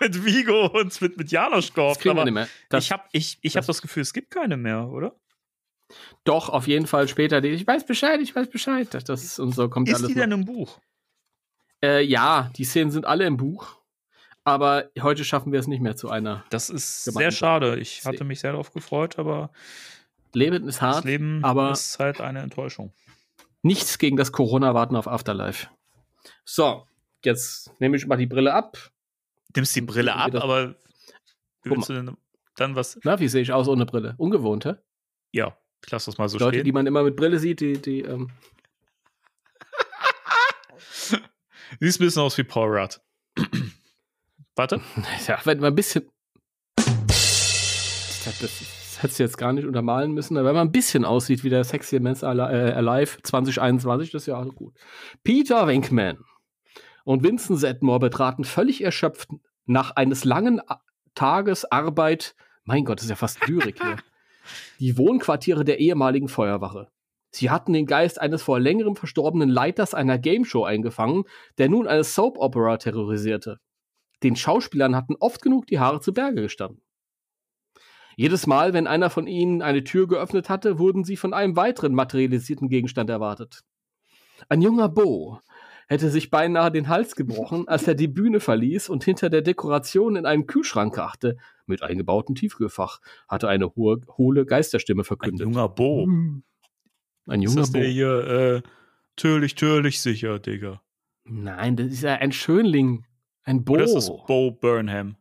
mit 0.00 0.24
Vigo 0.24 0.66
und 0.66 1.00
mit, 1.00 1.16
mit 1.16 1.30
Janosch 1.30 1.72
gehofft, 1.72 2.06
aber 2.06 2.24
nicht 2.24 2.34
mehr. 2.34 2.48
Das- 2.68 2.84
ich 2.84 2.92
habe 2.92 3.04
ich, 3.12 3.38
ich 3.42 3.56
hab 3.56 3.66
das 3.66 3.82
Gefühl, 3.82 4.02
es 4.02 4.12
gibt 4.12 4.30
keine 4.30 4.56
mehr, 4.56 4.88
oder? 4.88 5.14
Doch, 6.24 6.48
auf 6.48 6.68
jeden 6.68 6.86
Fall 6.86 7.08
später. 7.08 7.42
Ich 7.42 7.66
weiß 7.66 7.84
Bescheid, 7.86 8.20
ich 8.20 8.34
weiß 8.34 8.48
Bescheid. 8.50 8.88
Das- 8.92 9.04
Das 9.04 9.24
ist 9.24 9.38
und 9.38 9.54
so 9.54 9.68
kommt 9.68 9.88
Ist 9.88 9.96
alles. 9.96 10.08
die 10.08 10.14
noch. 10.14 10.20
denn 10.22 10.32
im 10.32 10.44
Buch? 10.44 10.78
Äh, 11.82 12.02
ja, 12.04 12.50
die 12.56 12.64
Szenen 12.64 12.90
sind 12.90 13.06
alle 13.06 13.24
im 13.26 13.36
Buch. 13.36 13.76
Aber 14.44 14.90
heute 15.00 15.24
schaffen 15.24 15.52
wir 15.52 15.60
es 15.60 15.66
nicht 15.66 15.80
mehr 15.82 15.96
zu 15.96 16.08
einer. 16.10 16.44
Das 16.50 16.70
ist 16.70 17.04
sehr 17.04 17.30
schade. 17.30 17.78
Ich 17.78 18.04
hatte 18.06 18.24
mich 18.24 18.40
sehr 18.40 18.52
darauf 18.52 18.72
gefreut, 18.72 19.18
aber 19.18 19.50
Leben 20.32 20.66
ist 20.66 20.80
hart. 20.80 20.98
das 20.98 21.04
Leben 21.04 21.44
aber- 21.44 21.72
ist 21.72 21.98
halt 21.98 22.20
eine 22.20 22.40
Enttäuschung. 22.40 22.92
Nichts 23.62 23.98
gegen 23.98 24.16
das 24.16 24.32
Corona-Warten 24.32 24.96
auf 24.96 25.06
Afterlife. 25.08 25.68
So, 26.44 26.86
jetzt 27.24 27.70
nehme 27.80 27.96
ich 27.98 28.06
mal 28.06 28.16
die 28.16 28.26
Brille 28.26 28.54
ab. 28.54 28.78
Nimmst 29.54 29.74
die 29.76 29.80
Brille 29.80 30.14
ab, 30.14 30.34
aber 30.34 30.76
wie 31.62 31.70
willst 31.70 31.88
du 31.88 31.94
denn 31.94 32.16
dann 32.56 32.76
was? 32.76 32.98
Na, 33.04 33.18
wie 33.20 33.28
sehe 33.28 33.42
ich 33.42 33.52
aus 33.52 33.68
ohne 33.68 33.86
Brille? 33.86 34.14
Ungewohnt, 34.18 34.64
hä? 34.64 34.74
Ja, 35.32 35.56
ich 35.84 35.90
lasse 35.90 36.10
das 36.10 36.18
mal 36.18 36.28
so 36.28 36.38
Leute, 36.38 36.56
stehen. 36.56 36.64
die 36.64 36.72
man 36.72 36.86
immer 36.86 37.02
mit 37.02 37.16
Brille 37.16 37.38
sieht, 37.38 37.60
die, 37.60 37.80
die, 37.80 38.00
ähm, 38.02 38.30
Siehst 41.80 42.00
ein 42.00 42.04
bisschen 42.04 42.22
aus 42.22 42.36
wie 42.38 42.44
Paul 42.44 42.76
Rudd. 42.76 43.00
Warte. 44.56 44.80
ja, 45.26 45.38
wenn 45.44 45.58
man 45.58 45.72
ein 45.72 45.76
bisschen. 45.76 46.08
Das, 46.76 48.38
das, 48.38 49.02
hättest 49.02 49.18
du 49.18 49.22
jetzt 49.22 49.38
gar 49.38 49.52
nicht 49.52 49.66
untermalen 49.66 50.12
müssen, 50.12 50.36
aber 50.36 50.48
wenn 50.48 50.56
man 50.56 50.68
ein 50.68 50.72
bisschen 50.72 51.04
aussieht 51.04 51.42
wie 51.42 51.50
der 51.50 51.64
Sexy 51.64 51.96
Ali- 51.96 52.40
äh, 52.40 52.72
Alive 52.72 53.22
2021, 53.22 54.10
das 54.10 54.22
ist 54.22 54.26
ja 54.26 54.38
also 54.38 54.52
gut. 54.52 54.74
Peter 55.24 55.66
Venkman 55.66 56.18
und 57.10 57.24
Vincent 57.24 57.58
Sedmore 57.58 57.98
betraten 57.98 58.44
völlig 58.44 58.84
erschöpft 58.84 59.30
nach 59.66 59.96
eines 59.96 60.22
langen 60.22 60.60
Tages 61.16 61.64
Arbeit, 61.64 62.36
mein 62.62 62.84
Gott, 62.84 62.98
das 62.98 63.06
ist 63.06 63.10
ja 63.10 63.16
fast 63.16 63.44
Lyrik 63.48 63.82
hier, 63.82 63.96
die 64.78 64.96
Wohnquartiere 64.96 65.64
der 65.64 65.80
ehemaligen 65.80 66.28
Feuerwache. 66.28 66.86
Sie 67.32 67.50
hatten 67.50 67.72
den 67.72 67.86
Geist 67.86 68.20
eines 68.20 68.44
vor 68.44 68.60
längerem 68.60 68.94
verstorbenen 68.94 69.48
Leiters 69.48 69.92
einer 69.92 70.18
Gameshow 70.18 70.62
eingefangen, 70.62 71.24
der 71.58 71.68
nun 71.68 71.88
eine 71.88 72.04
Soap 72.04 72.38
Opera 72.38 72.76
terrorisierte. 72.76 73.58
Den 74.22 74.36
Schauspielern 74.36 74.94
hatten 74.94 75.16
oft 75.18 75.42
genug 75.42 75.66
die 75.66 75.80
Haare 75.80 76.00
zu 76.00 76.14
Berge 76.14 76.42
gestanden. 76.42 76.80
Jedes 78.14 78.46
Mal, 78.46 78.72
wenn 78.72 78.86
einer 78.86 79.10
von 79.10 79.26
ihnen 79.26 79.62
eine 79.62 79.82
Tür 79.82 80.06
geöffnet 80.06 80.48
hatte, 80.48 80.78
wurden 80.78 81.02
sie 81.02 81.16
von 81.16 81.34
einem 81.34 81.56
weiteren 81.56 81.92
materialisierten 81.92 82.68
Gegenstand 82.68 83.10
erwartet. 83.10 83.64
Ein 84.48 84.62
junger 84.62 84.88
Bo 84.88 85.40
hätte 85.90 86.08
sich 86.08 86.30
beinahe 86.30 86.70
den 86.70 86.86
Hals 86.86 87.16
gebrochen, 87.16 87.66
als 87.66 87.86
er 87.88 87.96
die 87.96 88.06
Bühne 88.06 88.38
verließ 88.38 88.88
und 88.88 89.02
hinter 89.02 89.28
der 89.28 89.42
Dekoration 89.42 90.14
in 90.14 90.24
einen 90.24 90.46
Kühlschrank 90.46 90.94
krachte, 90.94 91.36
mit 91.66 91.82
eingebautem 91.82 92.36
Tiefkühlfach, 92.36 93.00
hatte 93.26 93.48
eine 93.48 93.74
hohe, 93.74 94.00
hohle 94.16 94.46
Geisterstimme 94.46 95.02
Ein 95.02 95.04
verkündet. 95.04 95.40
junger 95.40 95.68
Bo. 95.68 96.06
Ein 96.06 97.42
Ist 97.42 97.50
junger 97.50 97.62
das 97.62 97.72
Bo. 97.72 97.78
der 97.80 97.88
hier, 97.88 98.26
äh, 98.28 98.62
türlich, 99.16 99.56
türlich 99.56 100.00
sicher, 100.00 100.38
Digga. 100.38 100.80
Nein, 101.24 101.74
das 101.74 101.88
ist 101.88 102.02
ja 102.02 102.14
ein 102.14 102.30
Schönling. 102.30 103.04
Ein 103.42 103.64
Bo. 103.64 103.72
Oder 103.72 103.84
ist 103.84 103.94
das 103.94 104.06
Bo 104.06 104.52
Burnham? 104.52 105.16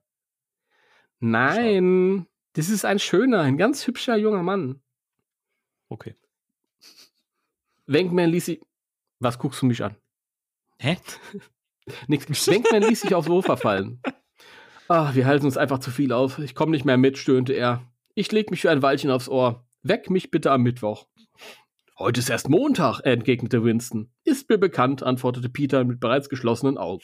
Nein, 1.19 2.27
das 2.53 2.69
ist 2.69 2.85
ein 2.85 2.99
schöner, 2.99 3.41
ein 3.41 3.57
ganz 3.57 3.87
hübscher 3.87 4.17
junger 4.17 4.43
Mann. 4.43 4.81
Okay. 5.89 6.15
Wenkman 7.87 8.29
ließ 8.29 8.45
sich. 8.45 8.61
Was 9.19 9.39
guckst 9.39 9.63
du 9.63 9.65
mich 9.65 9.83
an? 9.83 9.95
Hä? 10.79 10.97
Nix. 12.07 12.47
Wenkman 12.47 12.83
ließ 12.83 13.01
sich 13.01 13.13
aufs 13.13 13.27
Sofa 13.27 13.57
fallen. 13.57 14.01
Ah, 14.87 15.13
wir 15.13 15.25
halten 15.25 15.45
uns 15.45 15.57
einfach 15.57 15.79
zu 15.79 15.91
viel 15.91 16.13
auf. 16.13 16.39
Ich 16.39 16.55
komme 16.55 16.71
nicht 16.71 16.85
mehr 16.85 16.97
mit, 16.97 17.17
stöhnte 17.17 17.53
er. 17.53 17.83
Ich 18.15 18.31
leg 18.31 18.49
mich 18.49 18.61
für 18.61 18.71
ein 18.71 18.81
Weilchen 18.81 19.11
aufs 19.11 19.29
Ohr. 19.29 19.67
Weck 19.83 20.09
mich 20.09 20.31
bitte 20.31 20.51
am 20.51 20.63
Mittwoch. 20.63 21.07
Heute 21.97 22.21
ist 22.21 22.29
erst 22.29 22.49
Montag, 22.49 23.01
entgegnete 23.01 23.63
Winston. 23.63 24.09
Ist 24.23 24.49
mir 24.49 24.57
bekannt, 24.57 25.03
antwortete 25.03 25.49
Peter 25.49 25.83
mit 25.83 25.99
bereits 25.99 26.29
geschlossenen 26.29 26.77
Augen. 26.77 27.03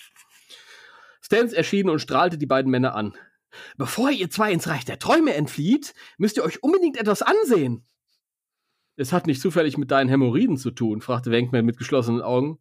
Stans 1.22 1.53
erschien 1.53 1.89
und 1.89 1.99
strahlte 1.99 2.38
die 2.38 2.45
beiden 2.45 2.72
Männer 2.72 2.95
an. 2.95 3.14
Bevor 3.77 4.10
ihr 4.10 4.30
zwei 4.30 4.52
ins 4.52 4.68
Reich 4.68 4.85
der 4.85 4.99
Träume 4.99 5.34
entflieht, 5.34 5.93
müsst 6.18 6.38
ihr 6.38 6.43
euch 6.43 6.64
unbedingt 6.64 6.97
etwas 6.97 7.22
ansehen. 7.22 7.85
Es 8.95 9.11
hat 9.11 9.27
nicht 9.27 9.41
zufällig 9.41 9.77
mit 9.77 9.91
deinen 9.91 10.10
Hämorrhoiden 10.10 10.57
zu 10.57 10.72
tun, 10.72 11.02
fragte 11.02 11.31
Wenkman 11.31 11.65
mit 11.65 11.77
geschlossenen 11.77 12.22
Augen. 12.22 12.60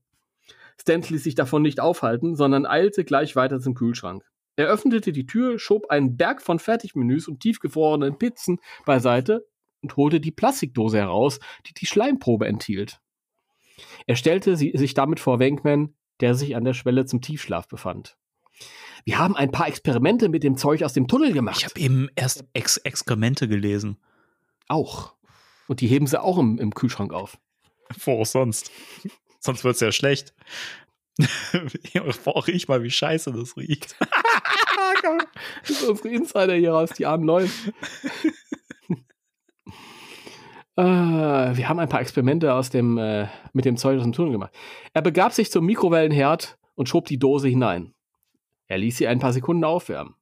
Stant 0.81 1.11
ließ 1.11 1.23
sich 1.23 1.35
davon 1.35 1.63
nicht 1.63 1.81
aufhalten, 1.81 2.37
sondern 2.37 2.67
eilte 2.67 3.05
gleich 3.05 3.37
weiter 3.37 3.61
zum 3.61 3.75
Kühlschrank. 3.75 4.25
Er 4.57 4.67
öffnete 4.67 5.13
die 5.13 5.27
Tür, 5.27 5.59
schob 5.59 5.91
einen 5.91 6.17
Berg 6.17 6.41
von 6.41 6.59
Fertigmenüs 6.59 7.29
und 7.29 7.41
tiefgefrorenen 7.41 8.19
Pizzen 8.19 8.61
beiseite 8.85 9.47
und 9.83 9.97
holte 9.97 10.21
die 10.21 10.31
Plastikdose 10.31 10.99
heraus, 10.99 11.41
die 11.67 11.75
die 11.75 11.87
Schleimprobe 11.87 12.47
enthielt. 12.47 13.01
Er 14.07 14.17
stellte 14.17 14.57
sie, 14.57 14.73
sich 14.75 14.95
damit 14.95 15.19
vor 15.19 15.39
Wenkman, 15.39 15.95
der 16.21 16.35
sich 16.35 16.55
an 16.55 16.65
der 16.65 16.75
Schwelle 16.75 17.07
zum 17.07 17.21
Tiefschlaf 17.21 17.67
befand. 17.67 18.17
Wir 19.05 19.19
haben 19.19 19.37
ein 19.37 19.51
paar 19.51 19.67
Experimente 19.69 20.29
mit 20.29 20.45
dem 20.45 20.57
Zeug 20.57 20.83
aus 20.85 20.93
dem 20.93 21.09
Tunnel 21.09 21.33
gemacht. 21.33 21.59
Ich 21.59 21.65
habe 21.65 21.81
eben 21.81 22.09
erst 22.15 22.45
Ex 22.53 22.79
Exkremente 22.79 23.49
gelesen. 23.49 23.99
auch. 24.69 25.15
Und 25.67 25.81
die 25.81 25.87
heben 25.87 26.07
sie 26.07 26.21
auch 26.21 26.39
im, 26.39 26.59
im 26.59 26.75
Kühlschrank 26.75 27.13
auf. 27.13 27.39
Wo 28.05 28.25
sonst. 28.25 28.71
Sonst 29.45 29.65
wird's 29.65 29.81
ja 29.81 29.93
schlecht. 29.93 30.35
Boah, 32.25 32.47
riech 32.47 32.67
mal, 32.67 32.83
wie 32.83 32.91
scheiße 32.91 33.33
das 33.33 33.57
riecht. 33.57 33.97
Das 35.63 35.71
ist 35.71 35.83
unsere 35.83 36.09
Insider 36.09 36.55
hier 36.55 36.73
raus, 36.73 36.91
die 36.97 37.05
armen 37.05 37.25
Leute. 37.25 37.51
äh, 40.77 40.83
wir 41.57 41.69
haben 41.69 41.79
ein 41.79 41.91
paar 41.91 42.01
Experimente 42.01 42.55
aus 42.55 42.71
dem, 42.71 42.97
äh, 42.97 43.29
mit 43.53 43.67
dem 43.67 43.77
Zeug 43.77 43.99
aus 43.99 44.05
dem 44.05 44.13
Tunnel 44.13 44.33
gemacht. 44.33 44.55
Er 44.95 45.03
begab 45.03 45.33
sich 45.35 45.51
zum 45.51 45.67
Mikrowellenherd 45.67 46.57
und 46.75 46.89
schob 46.89 47.05
die 47.07 47.19
Dose 47.19 47.49
hinein. 47.49 47.93
Er 48.67 48.79
ließ 48.79 48.97
sie 48.97 49.07
ein 49.07 49.19
paar 49.19 49.35
Sekunden 49.35 49.65
aufwärmen. 49.65 50.15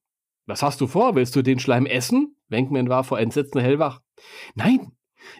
Was 0.47 0.62
hast 0.62 0.81
du 0.81 0.89
vor? 0.89 1.15
Willst 1.15 1.36
du 1.36 1.43
den 1.43 1.61
Schleim 1.61 1.86
essen? 1.86 2.36
Wenkman 2.49 2.89
war 2.89 3.05
vor 3.05 3.20
Entsetzen 3.20 3.61
hellwach. 3.61 4.01
Nein, 4.55 4.93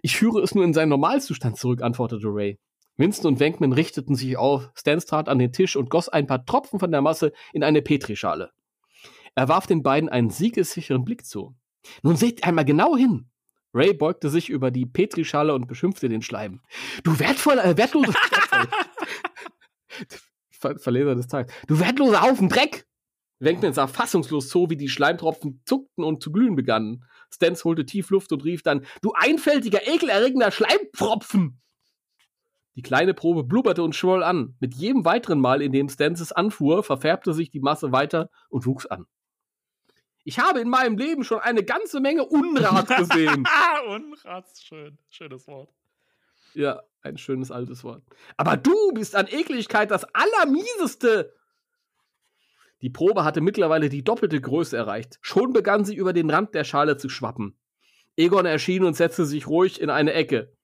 ich 0.03 0.17
führe 0.17 0.41
es 0.41 0.55
nur 0.55 0.65
in 0.65 0.73
seinen 0.73 0.91
Normalzustand 0.91 1.57
zurück, 1.57 1.83
antwortete 1.83 2.29
Ray. 2.29 2.59
Winston 3.03 3.33
und 3.33 3.41
Wenkman 3.41 3.73
richteten 3.73 4.15
sich 4.15 4.37
auf. 4.37 4.71
Stans 4.77 5.07
trat 5.07 5.29
an 5.29 5.41
den 5.41 5.51
Tisch 5.51 5.75
und 5.75 5.91
goss 5.91 6.09
ein 6.09 6.29
paar 6.29 6.47
Tropfen 6.47 6.79
von 6.79 6.93
der 6.93 7.03
Masse 7.03 7.33
in 7.53 7.65
eine 7.65 7.83
Petrischale. 7.83 8.53
Er 9.35 9.49
warf 9.49 9.67
den 9.67 9.83
beiden 9.83 10.09
einen 10.09 10.31
siegessicheren 10.31 11.05
Blick 11.05 11.27
zu. 11.27 11.57
Nun 12.05 12.15
seht 12.15 12.45
einmal 12.45 12.65
genau 12.65 12.97
hin. 12.97 13.29
Ray 13.75 13.93
beugte 13.93 14.31
sich 14.31 14.51
über 14.51 14.71
die 14.71 14.87
Petrischale 14.87 15.53
und 15.53 15.67
beschimpfte 15.67 16.09
den 16.09 16.23
Schleim. 16.23 16.61
Du 17.03 17.19
wertvoller, 17.19 17.65
äh, 17.65 17.77
wertloser 17.77 18.15
Ver 20.51 20.79
Verleser 20.79 21.17
des 21.17 21.27
Tages. 21.27 21.53
Du 21.67 21.81
wertloser 21.81 22.23
Haufen 22.23 22.49
Dreck! 22.49 22.87
Wenkman 23.41 23.73
sah 23.73 23.89
fassungslos 23.89 24.49
zu, 24.49 24.71
wie 24.71 24.77
die 24.77 24.89
Schleimtropfen 24.89 25.61
zuckten 25.65 26.05
und 26.05 26.23
zu 26.23 26.31
glühen 26.31 26.55
begannen. 26.55 27.05
Stans 27.35 27.65
holte 27.65 27.85
tief 27.85 28.11
Luft 28.11 28.31
und 28.31 28.45
rief 28.45 28.63
dann, 28.63 28.87
du 29.01 29.13
einfältiger, 29.13 29.89
ekelerregender 29.89 30.53
Schleimpfropfen! 30.53 31.59
Die 32.75 32.83
kleine 32.83 33.13
Probe 33.15 33.45
blubberte 33.45 33.83
und 33.83 33.95
schwoll 33.95 34.23
an. 34.23 34.57
Mit 34.61 34.75
jedem 34.75 35.05
weiteren 35.05 35.41
Mal, 35.41 35.61
in 35.61 35.73
dem 35.73 35.89
Stans 35.89 36.21
es 36.21 36.33
anfuhr, 36.33 36.83
verfärbte 36.83 37.35
sich 37.35 37.51
die 37.51 37.61
Masse 37.61 37.93
weiter 37.93 38.31
und 38.49 38.65
wuchs 38.67 38.87
an. 38.87 39.07
Ich 40.25 40.39
habe 40.39 40.61
in 40.61 40.69
meinem 40.69 40.97
Leben 40.97 41.25
schon 41.25 41.41
eine 41.41 41.65
ganze 41.65 42.01
Menge 42.01 42.25
Unrat 42.25 42.89
gesehen. 42.97 43.45
Unrat, 43.89 44.47
schön. 44.59 44.97
Schönes 45.11 45.47
Wort. 45.49 45.69
ja, 46.55 46.83
ein 47.03 47.19
schönes 47.19 47.51
altes 47.51 47.83
Wort. 47.85 48.03
Aber 48.37 48.57
du 48.57 48.93
bist 48.95 49.17
an 49.17 49.27
Ekligkeit 49.27 49.91
das 49.91 50.07
Allermieseste. 50.15 51.35
Die 52.81 52.91
Probe 52.91 53.25
hatte 53.25 53.41
mittlerweile 53.41 53.89
die 53.89 54.03
doppelte 54.05 54.41
Größe 54.41 54.77
erreicht. 54.77 55.19
Schon 55.21 55.53
begann 55.53 55.85
sie 55.85 55.95
über 55.95 56.13
den 56.13 56.31
Rand 56.31 56.55
der 56.55 56.65
Schale 56.65 56.97
zu 56.97 57.09
schwappen. 57.09 57.57
Egon 58.17 58.47
erschien 58.47 58.85
und 58.85 58.95
setzte 58.95 59.25
sich 59.27 59.47
ruhig 59.47 59.81
in 59.81 59.91
eine 59.91 60.13
Ecke. 60.13 60.57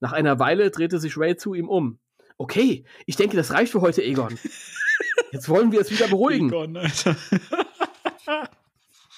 Nach 0.00 0.12
einer 0.12 0.38
Weile 0.38 0.70
drehte 0.70 0.98
sich 0.98 1.16
Ray 1.16 1.36
zu 1.36 1.54
ihm 1.54 1.68
um. 1.68 1.98
Okay, 2.36 2.84
ich 3.06 3.16
denke, 3.16 3.36
das 3.36 3.52
reicht 3.52 3.72
für 3.72 3.80
heute, 3.80 4.02
Egon. 4.02 4.38
Jetzt 5.32 5.48
wollen 5.48 5.72
wir 5.72 5.80
es 5.80 5.90
wieder 5.90 6.08
beruhigen. 6.08 6.48
Egon, 6.48 6.76
Alter. 6.76 7.16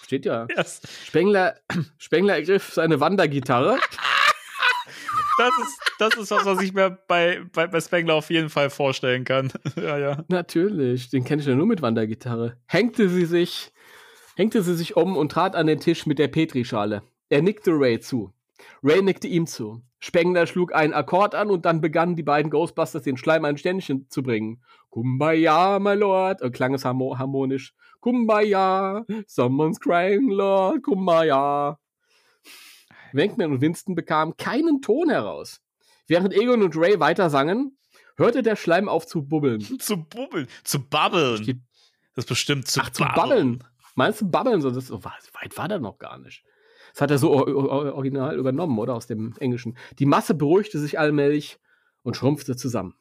Steht 0.07 0.25
ja. 0.25 0.47
Yes. 0.57 0.81
Spengler, 1.05 1.57
Spengler 1.99 2.37
ergriff 2.37 2.73
seine 2.73 3.01
Wandergitarre. 3.01 3.79
Das 5.39 5.51
ist, 5.61 5.81
das 5.99 6.15
ist 6.15 6.31
was, 6.31 6.47
was 6.47 6.63
ich 6.63 6.73
mir 6.73 6.99
bei, 7.09 7.43
bei, 7.53 7.67
bei 7.67 7.79
Spengler 7.79 8.15
auf 8.15 8.31
jeden 8.31 8.49
Fall 8.49 8.71
vorstellen 8.71 9.25
kann. 9.25 9.53
ja, 9.77 9.99
ja. 9.99 10.25
Natürlich, 10.29 11.11
den 11.11 11.25
kenne 11.25 11.43
ich 11.43 11.49
ja 11.49 11.55
nur 11.55 11.67
mit 11.67 11.83
Wandergitarre. 11.83 12.57
Hängte 12.65 13.11
sie 13.11 13.27
sich, 13.27 13.71
hängte 14.35 14.63
sie 14.63 14.75
sich 14.75 14.97
um 14.97 15.15
und 15.15 15.31
trat 15.31 15.55
an 15.55 15.67
den 15.67 15.79
Tisch 15.79 16.07
mit 16.07 16.19
der 16.19 16.29
Petrischale. 16.29 17.03
Er 17.29 17.43
nickte 17.43 17.73
Ray 17.73 18.01
zu. 18.01 18.33
Ray 18.83 19.03
nickte 19.03 19.29
ihm 19.29 19.47
zu. 19.47 19.83
Spengler 19.99 20.47
schlug 20.47 20.75
einen 20.75 20.93
Akkord 20.93 21.35
an 21.35 21.51
und 21.51 21.65
dann 21.65 21.81
begannen 21.81 22.17
die 22.17 22.23
beiden 22.23 22.51
Ghostbusters 22.51 23.03
den 23.03 23.17
Schleim 23.17 23.45
ein 23.45 23.57
Ständchen 23.59 24.09
zu 24.09 24.23
bringen. 24.23 24.63
Kumbaya, 24.91 25.79
my 25.79 25.95
lord, 25.95 26.43
äh, 26.43 26.51
klang 26.51 26.75
es 26.75 26.85
harmo 26.85 27.19
harmonisch. 27.19 27.75
Kumbaya, 28.01 29.05
someone's 29.27 29.81
crying, 29.81 30.29
lord, 30.31 30.83
Kumbaya. 30.83 31.79
Wenkman 33.13 33.53
und 33.53 33.61
Winston 33.61 33.95
bekamen 33.95 34.37
keinen 34.37 34.83
Ton 34.83 35.11
heraus. 35.11 35.61
Während 36.07 36.35
Egon 36.35 36.63
und 36.63 36.77
Ray 36.77 37.01
weiter 37.01 37.31
sangen, 37.31 37.77
hörte 38.17 38.43
der 38.43 38.57
Schleim 38.57 38.89
auf 38.89 39.07
zu 39.07 39.23
bubbeln. 39.23 39.61
Zu 39.81 40.05
bubbeln. 40.05 40.47
Zu 40.63 40.81
babbeln. 40.81 41.65
Das 42.15 42.25
ist 42.25 42.29
bestimmt 42.29 42.69
zu 42.69 42.81
Ach, 42.81 42.91
zu 42.91 43.03
babbeln. 43.03 43.65
Meinst 43.95 44.21
du 44.21 44.31
babbeln? 44.31 44.61
So, 44.61 44.71
das, 44.71 44.87
so 44.87 45.03
weit 45.05 45.57
war 45.57 45.69
der 45.69 45.81
noch 45.81 45.99
gar 45.99 46.19
nicht. 46.19 46.45
Das 46.97 47.03
hat 47.03 47.11
er 47.11 47.19
so 47.19 47.31
or 47.31 47.47
or 47.47 47.93
original 47.93 48.39
übernommen, 48.39 48.79
oder? 48.79 48.95
Aus 48.95 49.07
dem 49.07 49.35
Englischen. 49.39 49.77
Die 49.99 50.07
Masse 50.07 50.33
beruhigte 50.33 50.79
sich 50.79 50.99
allmählich 50.99 51.59
und 52.03 52.17
schrumpfte 52.17 52.57
zusammen. 52.57 52.95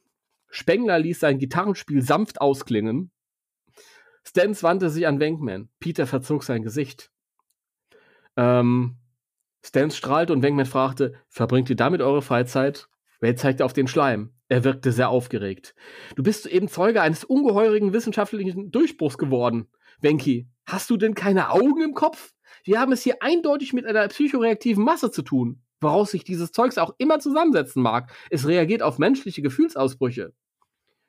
Spengler 0.49 0.99
ließ 0.99 1.21
sein 1.21 1.39
Gitarrenspiel 1.39 2.01
sanft 2.01 2.41
ausklingen. 2.41 3.11
Stans 4.25 4.63
wandte 4.63 4.89
sich 4.89 5.07
an 5.07 5.21
Wenkman. 5.21 5.69
Peter 5.79 6.07
verzog 6.07 6.43
sein 6.43 6.61
Gesicht. 6.61 7.09
Ähm, 8.35 8.97
Stans 9.63 9.95
strahlte 9.95 10.33
und 10.33 10.41
Wenkman 10.41 10.65
fragte, 10.65 11.13
verbringt 11.29 11.69
ihr 11.69 11.77
damit 11.77 12.01
eure 12.01 12.21
Freizeit? 12.21 12.89
Ray 13.21 13.35
zeigte 13.35 13.63
auf 13.63 13.71
den 13.71 13.87
Schleim. 13.87 14.33
Er 14.49 14.65
wirkte 14.65 14.91
sehr 14.91 15.07
aufgeregt. 15.07 15.73
Du 16.17 16.23
bist 16.23 16.43
soeben 16.43 16.67
Zeuge 16.67 17.01
eines 17.01 17.23
ungeheurigen 17.23 17.93
wissenschaftlichen 17.93 18.71
Durchbruchs 18.71 19.17
geworden. 19.17 19.69
Wenki, 20.01 20.49
hast 20.65 20.89
du 20.89 20.97
denn 20.97 21.15
keine 21.15 21.51
Augen 21.51 21.81
im 21.81 21.93
Kopf? 21.93 22.34
Wir 22.65 22.79
haben 22.79 22.91
es 22.91 23.03
hier 23.03 23.21
eindeutig 23.21 23.73
mit 23.73 23.85
einer 23.85 24.07
psychoreaktiven 24.07 24.83
Masse 24.83 25.11
zu 25.11 25.21
tun, 25.21 25.61
woraus 25.81 26.09
sich 26.09 26.23
dieses 26.23 26.51
Zeugs 26.51 26.79
auch 26.79 26.95
immer 26.97 27.19
zusammensetzen 27.19 27.83
mag. 27.83 28.11
Es 28.31 28.47
reagiert 28.47 28.81
auf 28.81 28.97
menschliche 28.97 29.43
Gefühlsausbrüche. 29.43 30.33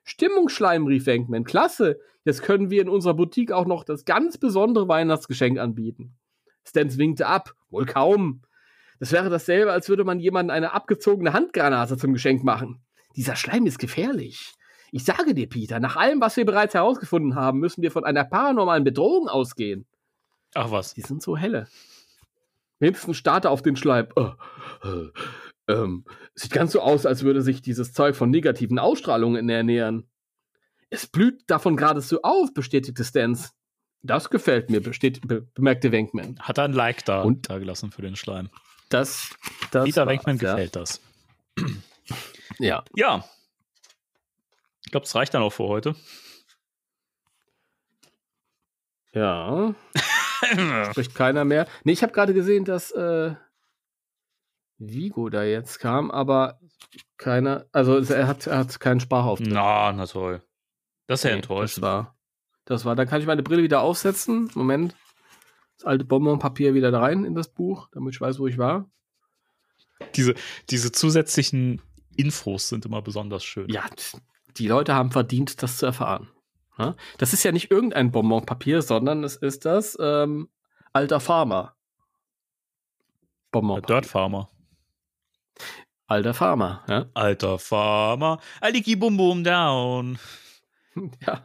Stimmungsschleim, 0.03 0.85
rief 0.85 1.07
Wenkman. 1.07 1.43
Klasse! 1.43 1.99
Jetzt 2.23 2.43
können 2.43 2.69
wir 2.69 2.83
in 2.83 2.89
unserer 2.89 3.15
Boutique 3.15 3.51
auch 3.51 3.65
noch 3.65 3.83
das 3.83 4.05
ganz 4.05 4.37
besondere 4.37 4.87
Weihnachtsgeschenk 4.87 5.57
anbieten. 5.57 6.13
Stans 6.63 6.99
winkte 6.99 7.25
ab. 7.25 7.55
Wohl 7.71 7.87
kaum. 7.87 8.43
Das 8.99 9.11
wäre 9.11 9.31
dasselbe, 9.31 9.71
als 9.71 9.89
würde 9.89 10.03
man 10.03 10.19
jemandem 10.19 10.55
eine 10.55 10.73
abgezogene 10.73 11.33
Handgranate 11.33 11.97
zum 11.97 12.13
Geschenk 12.13 12.43
machen. 12.43 12.83
Dieser 13.15 13.35
Schleim 13.35 13.65
ist 13.65 13.79
gefährlich. 13.79 14.53
Ich 14.91 15.05
sage 15.05 15.33
dir, 15.33 15.49
Peter, 15.49 15.79
nach 15.79 15.95
allem, 15.95 16.21
was 16.21 16.37
wir 16.37 16.45
bereits 16.45 16.75
herausgefunden 16.75 17.33
haben, 17.33 17.59
müssen 17.59 17.81
wir 17.81 17.89
von 17.91 18.05
einer 18.05 18.25
paranormalen 18.25 18.83
Bedrohung 18.83 19.27
ausgehen. 19.27 19.87
Ach 20.53 20.71
was. 20.71 20.93
Die 20.93 21.01
sind 21.01 21.21
so 21.21 21.37
helle. 21.37 21.67
Winston 22.79 23.13
starrte 23.13 23.49
auf 23.49 23.61
den 23.61 23.75
Schleim. 23.75 24.07
Äh, 24.15 24.87
äh, 24.87 25.11
ähm, 25.67 26.05
sieht 26.35 26.51
ganz 26.51 26.71
so 26.71 26.81
aus, 26.81 27.05
als 27.05 27.23
würde 27.23 27.41
sich 27.41 27.61
dieses 27.61 27.93
Zeug 27.93 28.15
von 28.15 28.29
negativen 28.29 28.79
Ausstrahlungen 28.79 29.49
ernähren. 29.49 30.07
Es 30.89 31.07
blüht 31.07 31.43
davon 31.47 31.75
geradezu 31.75 32.21
auf, 32.23 32.53
bestätigte 32.53 33.03
Stans. 33.03 33.53
Das 34.03 34.29
gefällt 34.29 34.69
mir, 34.69 34.81
be, 34.81 35.41
bemerkte 35.53 35.91
Wenkman. 35.91 36.39
Hat 36.39 36.57
er 36.57 36.65
ein 36.65 36.73
Like 36.73 37.03
da, 37.05 37.23
Und? 37.23 37.49
da 37.49 37.57
gelassen 37.57 37.91
für 37.91 38.01
den 38.01 38.15
Schleim. 38.15 38.49
Das, 38.89 39.35
das 39.71 39.85
Peter 39.85 40.07
Wenkman 40.07 40.37
ja. 40.37 40.51
gefällt 40.51 40.75
das. 40.75 41.01
Ja. 42.59 42.83
Ja. 42.95 43.25
Ich 44.85 44.91
glaube, 44.91 45.05
es 45.05 45.15
reicht 45.15 45.33
dann 45.33 45.41
auch 45.41 45.51
für 45.51 45.65
heute. 45.65 45.95
Ja. 49.13 49.75
Spricht 50.91 51.15
keiner 51.15 51.45
mehr. 51.45 51.67
Nee, 51.83 51.93
ich 51.93 52.03
habe 52.03 52.13
gerade 52.13 52.33
gesehen, 52.33 52.65
dass 52.65 52.91
äh, 52.91 53.33
Vigo 54.77 55.29
da 55.29 55.43
jetzt 55.43 55.79
kam, 55.79 56.11
aber 56.11 56.59
keiner, 57.17 57.65
also 57.71 57.97
er 57.97 58.27
hat, 58.27 58.47
er 58.47 58.59
hat 58.59 58.79
keinen 58.79 58.99
Sprachauftritt. 58.99 59.51
Na, 59.51 59.91
na 59.91 60.05
toll. 60.05 60.41
Das 61.07 61.21
ist 61.21 61.23
ja 61.23 61.31
Nee, 61.31 61.37
enttäuscht. 61.37 61.77
Das 61.77 61.81
war, 61.81 62.17
das 62.65 62.85
war, 62.85 62.95
dann 62.95 63.07
kann 63.07 63.21
ich 63.21 63.27
meine 63.27 63.43
Brille 63.43 63.63
wieder 63.63 63.81
aufsetzen. 63.81 64.51
Moment. 64.53 64.95
Das 65.77 65.85
alte 65.85 66.05
Bonbonpapier 66.05 66.73
wieder 66.73 66.91
da 66.91 66.99
rein 66.99 67.23
in 67.23 67.35
das 67.35 67.53
Buch, 67.53 67.87
damit 67.91 68.15
ich 68.15 68.21
weiß, 68.21 68.39
wo 68.39 68.47
ich 68.47 68.57
war. 68.57 68.89
Diese, 70.15 70.35
diese 70.69 70.91
zusätzlichen 70.91 71.81
Infos 72.15 72.69
sind 72.69 72.85
immer 72.85 73.01
besonders 73.01 73.43
schön. 73.43 73.69
Ja, 73.69 73.85
die 74.57 74.67
Leute 74.67 74.95
haben 74.95 75.11
verdient, 75.11 75.61
das 75.61 75.77
zu 75.77 75.85
erfahren. 75.85 76.29
Ja? 76.77 76.95
Das 77.17 77.33
ist 77.33 77.43
ja 77.43 77.51
nicht 77.51 77.71
irgendein 77.71 78.11
Bonbonpapier, 78.11 78.81
sondern 78.81 79.23
es 79.23 79.35
ist 79.35 79.65
das 79.65 79.97
ähm, 79.99 80.49
alter 80.93 81.19
Farmer. 81.19 81.75
Der 83.53 83.59
Bonbonpapier. 83.59 83.95
Dirt 83.95 84.05
Farmer. 84.05 84.49
Alter 86.07 86.33
Farmer, 86.33 86.85
ja. 86.87 87.05
Alter 87.13 87.59
Farmer. 87.59 88.39
Aliki 88.61 88.95
Bum 88.95 89.17
Bum 89.17 89.43
Down. 89.43 90.19
Ja. 91.27 91.43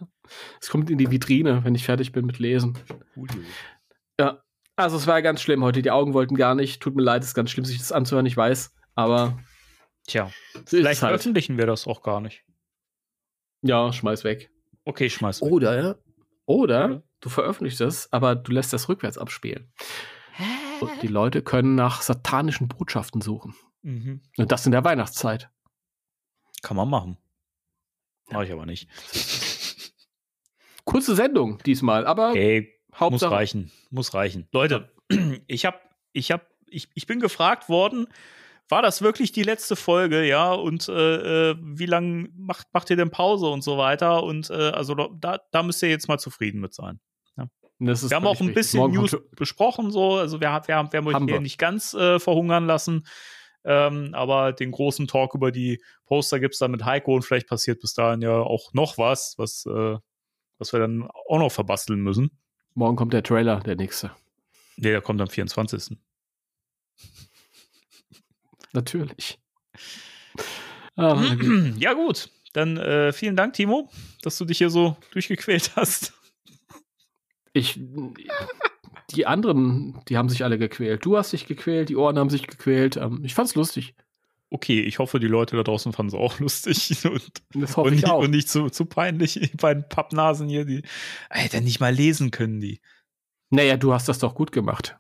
Es 0.62 0.70
kommt 0.70 0.88
in 0.88 0.96
die 0.96 1.10
Vitrine, 1.10 1.62
wenn 1.62 1.74
ich 1.74 1.84
fertig 1.84 2.10
bin 2.10 2.24
mit 2.24 2.38
Lesen. 2.38 2.78
Ja. 4.18 4.42
Also 4.76 4.96
es 4.96 5.06
war 5.06 5.20
ganz 5.20 5.42
schlimm 5.42 5.62
heute. 5.62 5.82
Die 5.82 5.90
Augen 5.90 6.14
wollten 6.14 6.36
gar 6.36 6.54
nicht. 6.54 6.80
Tut 6.80 6.96
mir 6.96 7.02
leid, 7.02 7.20
es 7.22 7.28
ist 7.28 7.34
ganz 7.34 7.50
schlimm, 7.50 7.66
sich 7.66 7.76
das 7.76 7.92
anzuhören, 7.92 8.24
ich 8.24 8.34
weiß. 8.34 8.74
Aber 8.94 9.38
Tja, 10.06 10.30
vielleicht 10.64 11.02
halt. 11.02 11.10
veröffentlichen 11.10 11.58
wir 11.58 11.66
das 11.66 11.86
auch 11.86 12.02
gar 12.02 12.20
nicht. 12.22 12.44
Ja, 13.60 13.92
schmeiß 13.92 14.24
weg. 14.24 14.50
Okay, 14.84 15.08
schmeiß 15.10 15.42
weg. 15.42 15.50
Oder, 15.52 15.98
oder 16.44 17.02
du 17.20 17.28
veröffentlichst 17.28 17.80
es, 17.80 18.12
aber 18.12 18.34
du 18.34 18.52
lässt 18.52 18.72
das 18.72 18.88
rückwärts 18.88 19.18
abspielen. 19.18 19.72
Und 20.80 21.02
die 21.02 21.08
Leute 21.08 21.42
können 21.42 21.74
nach 21.74 22.02
satanischen 22.02 22.68
Botschaften 22.68 23.20
suchen. 23.20 23.54
Mhm. 23.82 24.22
Und 24.36 24.52
das 24.52 24.66
in 24.66 24.72
der 24.72 24.84
Weihnachtszeit. 24.84 25.50
Kann 26.62 26.76
man 26.76 26.88
machen. 26.88 27.18
Mach 28.30 28.42
ich 28.42 28.52
aber 28.52 28.66
nicht. 28.66 28.88
Kurze 30.84 31.14
Sendung 31.14 31.58
diesmal, 31.64 32.06
aber 32.06 32.34
Ey, 32.34 32.72
muss 32.88 33.00
Hauptsache. 33.00 33.32
reichen. 33.32 33.70
Muss 33.90 34.14
reichen. 34.14 34.48
Leute, 34.52 34.92
ich 35.46 35.64
hab, 35.64 35.80
ich 36.12 36.32
hab, 36.32 36.48
ich, 36.66 36.88
ich 36.94 37.06
bin 37.06 37.20
gefragt 37.20 37.68
worden, 37.68 38.08
war 38.68 38.82
das 38.82 39.02
wirklich 39.02 39.32
die 39.32 39.42
letzte 39.42 39.76
Folge, 39.76 40.24
ja? 40.24 40.52
Und 40.52 40.88
äh, 40.88 41.50
äh, 41.50 41.56
wie 41.60 41.86
lange 41.86 42.28
macht, 42.36 42.66
macht 42.72 42.88
ihr 42.90 42.96
denn 42.96 43.10
Pause 43.10 43.46
und 43.48 43.62
so 43.62 43.76
weiter? 43.78 44.22
Und 44.22 44.50
äh, 44.50 44.54
also 44.70 44.94
da, 44.94 45.40
da 45.50 45.62
müsst 45.62 45.82
ihr 45.82 45.90
jetzt 45.90 46.08
mal 46.08 46.18
zufrieden 46.18 46.60
mit 46.60 46.74
sein. 46.74 47.00
Ist 47.78 48.10
Wir 48.10 48.16
haben 48.16 48.26
auch 48.28 48.40
ein 48.40 48.54
bisschen 48.54 48.78
Morgen 48.78 48.94
News 48.94 49.16
besprochen, 49.34 49.90
so. 49.90 50.14
Also 50.14 50.40
wir, 50.40 50.52
haben- 50.52 50.68
wir 50.68 50.76
haben, 50.76 50.92
wir 50.92 50.98
haben 50.98 51.06
euch 51.08 51.16
hier 51.16 51.26
wir. 51.26 51.40
nicht 51.40 51.58
ganz 51.58 51.94
äh, 51.94 52.20
verhungern 52.20 52.64
lassen. 52.66 53.04
Ähm, 53.64 54.10
aber 54.14 54.52
den 54.52 54.70
großen 54.70 55.08
Talk 55.08 55.34
über 55.34 55.50
die 55.50 55.82
Poster 56.06 56.38
gibt's 56.38 56.58
dann 56.58 56.70
mit 56.70 56.84
Heiko 56.84 57.14
und 57.16 57.22
vielleicht 57.24 57.48
passiert 57.48 57.80
bis 57.80 57.92
dahin 57.94 58.22
ja 58.22 58.38
auch 58.38 58.72
noch 58.72 58.98
was, 58.98 59.34
was, 59.36 59.66
äh, 59.66 59.96
was 60.58 60.72
wir 60.72 60.78
dann 60.78 61.08
auch 61.28 61.38
noch 61.38 61.50
verbasteln 61.50 62.00
müssen. 62.00 62.38
Morgen 62.74 62.94
kommt 62.94 63.14
der 63.14 63.24
Trailer, 63.24 63.58
der 63.60 63.74
nächste. 63.74 64.12
Nee, 64.76 64.90
der 64.90 65.00
kommt 65.00 65.20
am 65.20 65.28
24. 65.28 65.96
Natürlich. 68.72 69.38
Ah, 70.96 71.14
Güte. 71.34 71.74
ja, 71.78 71.92
gut. 71.94 72.30
Dann 72.52 72.76
äh, 72.76 73.12
vielen 73.12 73.36
Dank, 73.36 73.54
Timo, 73.54 73.90
dass 74.22 74.36
du 74.36 74.44
dich 74.44 74.58
hier 74.58 74.70
so 74.70 74.96
durchgequält 75.12 75.72
hast. 75.76 76.12
ich, 77.54 77.80
die 79.10 79.26
anderen, 79.26 80.00
die 80.08 80.16
haben 80.18 80.28
sich 80.28 80.44
alle 80.44 80.58
gequält. 80.58 81.04
Du 81.04 81.16
hast 81.16 81.32
dich 81.32 81.46
gequält, 81.46 81.88
die 81.88 81.96
Ohren 81.96 82.18
haben 82.18 82.30
sich 82.30 82.46
gequält. 82.46 82.96
Ähm, 82.96 83.22
ich 83.24 83.34
fand's 83.34 83.54
lustig. 83.54 83.94
Okay, 84.50 84.82
ich 84.82 84.98
hoffe, 84.98 85.18
die 85.18 85.28
Leute 85.28 85.56
da 85.56 85.62
draußen 85.62 85.94
fanden 85.94 86.08
es 86.08 86.14
auch 86.14 86.38
lustig 86.40 87.04
und, 87.06 87.42
Das 87.54 87.76
hoffe 87.78 87.88
und, 87.88 87.94
ich 87.94 88.02
nicht, 88.02 88.10
auch. 88.10 88.22
und 88.22 88.30
nicht 88.30 88.50
zu, 88.50 88.68
zu 88.68 88.84
peinlich. 88.84 89.34
Die 89.52 89.56
beiden 89.56 89.88
Pappnasen 89.88 90.46
hier, 90.48 90.66
die, 90.66 90.82
Alter, 91.30 91.62
nicht 91.62 91.80
mal 91.80 91.94
lesen 91.94 92.30
können 92.30 92.60
die. 92.60 92.80
Naja, 93.48 93.78
du 93.78 93.94
hast 93.94 94.08
das 94.08 94.18
doch 94.18 94.34
gut 94.34 94.52
gemacht. 94.52 94.98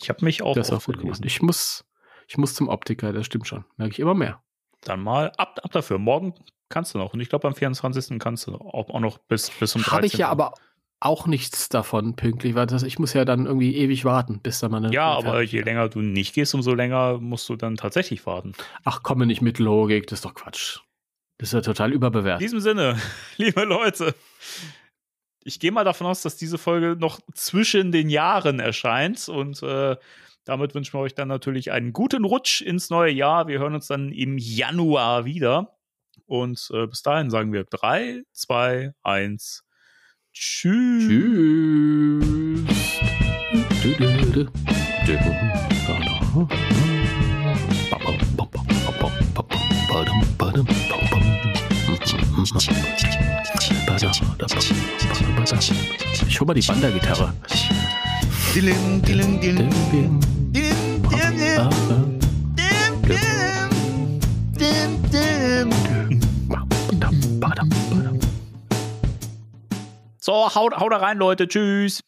Ich 0.00 0.08
habe 0.08 0.24
mich 0.24 0.42
auch 0.42 0.54
das 0.54 0.70
auch 0.72 0.84
gut 0.84 0.98
gelesen. 0.98 1.22
gemacht. 1.22 1.24
Ich 1.26 1.42
muss, 1.42 1.84
ich 2.28 2.36
muss 2.36 2.54
zum 2.54 2.68
Optiker, 2.68 3.12
das 3.12 3.26
stimmt 3.26 3.48
schon. 3.48 3.64
Merke 3.76 3.92
ich 3.92 4.00
immer 4.00 4.14
mehr. 4.14 4.42
Dann 4.82 5.00
mal 5.00 5.32
ab, 5.38 5.58
ab 5.62 5.72
dafür. 5.72 5.98
Morgen 5.98 6.34
kannst 6.68 6.94
du 6.94 6.98
noch. 6.98 7.14
Und 7.14 7.20
ich 7.20 7.30
glaube, 7.30 7.48
am 7.48 7.54
24. 7.54 8.18
kannst 8.18 8.46
du 8.46 8.54
auch, 8.54 8.90
auch 8.90 9.00
noch 9.00 9.18
bis, 9.18 9.50
bis 9.50 9.74
um 9.74 9.82
13 9.82 9.96
Habe 9.96 10.06
ich 10.06 10.12
ja 10.12 10.28
aber 10.28 10.54
auch 11.00 11.26
nichts 11.26 11.68
davon 11.68 12.16
pünktlich, 12.16 12.54
weil 12.54 12.66
das, 12.66 12.82
ich 12.82 12.98
muss 12.98 13.14
ja 13.14 13.24
dann 13.24 13.46
irgendwie 13.46 13.76
ewig 13.76 14.04
warten, 14.04 14.40
bis 14.40 14.60
da 14.60 14.68
mal 14.68 14.78
eine. 14.78 14.92
Ja, 14.92 15.16
aber 15.16 15.42
je 15.42 15.62
länger 15.62 15.88
du 15.88 16.00
nicht 16.00 16.34
gehst, 16.34 16.54
umso 16.54 16.74
länger 16.74 17.18
musst 17.18 17.48
du 17.48 17.56
dann 17.56 17.76
tatsächlich 17.76 18.26
warten. 18.26 18.52
Ach, 18.84 19.02
komme 19.02 19.24
nicht 19.24 19.40
mit 19.40 19.58
Logik, 19.58 20.06
das 20.08 20.18
ist 20.18 20.24
doch 20.24 20.34
Quatsch. 20.34 20.80
Das 21.38 21.50
ist 21.50 21.52
ja 21.54 21.60
total 21.60 21.90
In 21.90 21.96
überbewertet. 21.96 22.42
diesem 22.42 22.60
Sinne, 22.60 23.00
liebe 23.36 23.64
Leute, 23.64 24.14
ich 25.44 25.60
gehe 25.60 25.72
mal 25.72 25.84
davon 25.84 26.06
aus, 26.08 26.20
dass 26.22 26.36
diese 26.36 26.58
Folge 26.58 26.96
noch 26.98 27.20
zwischen 27.32 27.92
den 27.92 28.10
Jahren 28.10 28.58
erscheint 28.58 29.28
und 29.28 29.62
äh, 29.62 29.96
damit 30.48 30.74
wünschen 30.74 30.94
wir 30.94 31.00
euch 31.00 31.14
dann 31.14 31.28
natürlich 31.28 31.72
einen 31.72 31.92
guten 31.92 32.24
Rutsch 32.24 32.62
ins 32.62 32.88
neue 32.88 33.12
Jahr. 33.12 33.48
Wir 33.48 33.58
hören 33.58 33.74
uns 33.74 33.86
dann 33.86 34.12
im 34.12 34.38
Januar 34.38 35.26
wieder. 35.26 35.76
Und 36.24 36.70
äh, 36.72 36.86
bis 36.86 37.02
dahin 37.02 37.28
sagen 37.28 37.52
wir 37.52 37.64
3, 37.64 38.22
2, 38.32 38.94
1. 39.02 39.64
Tschüss. 40.32 41.06
Tschüss. 41.06 42.56
Ich 56.26 56.40
hol 56.40 56.46
mal 56.46 56.54
die 56.54 56.66
Wandergitarre. 56.66 57.34
Dilim, 58.54 59.02
dilim, 59.02 59.40
dilim, 59.40 59.70
dilim. 59.92 60.37
So, 70.20 70.54
haut, 70.54 70.74
haut 70.74 70.92
rein, 70.92 71.16
Leute. 71.16 71.48
Tschüss. 71.48 72.02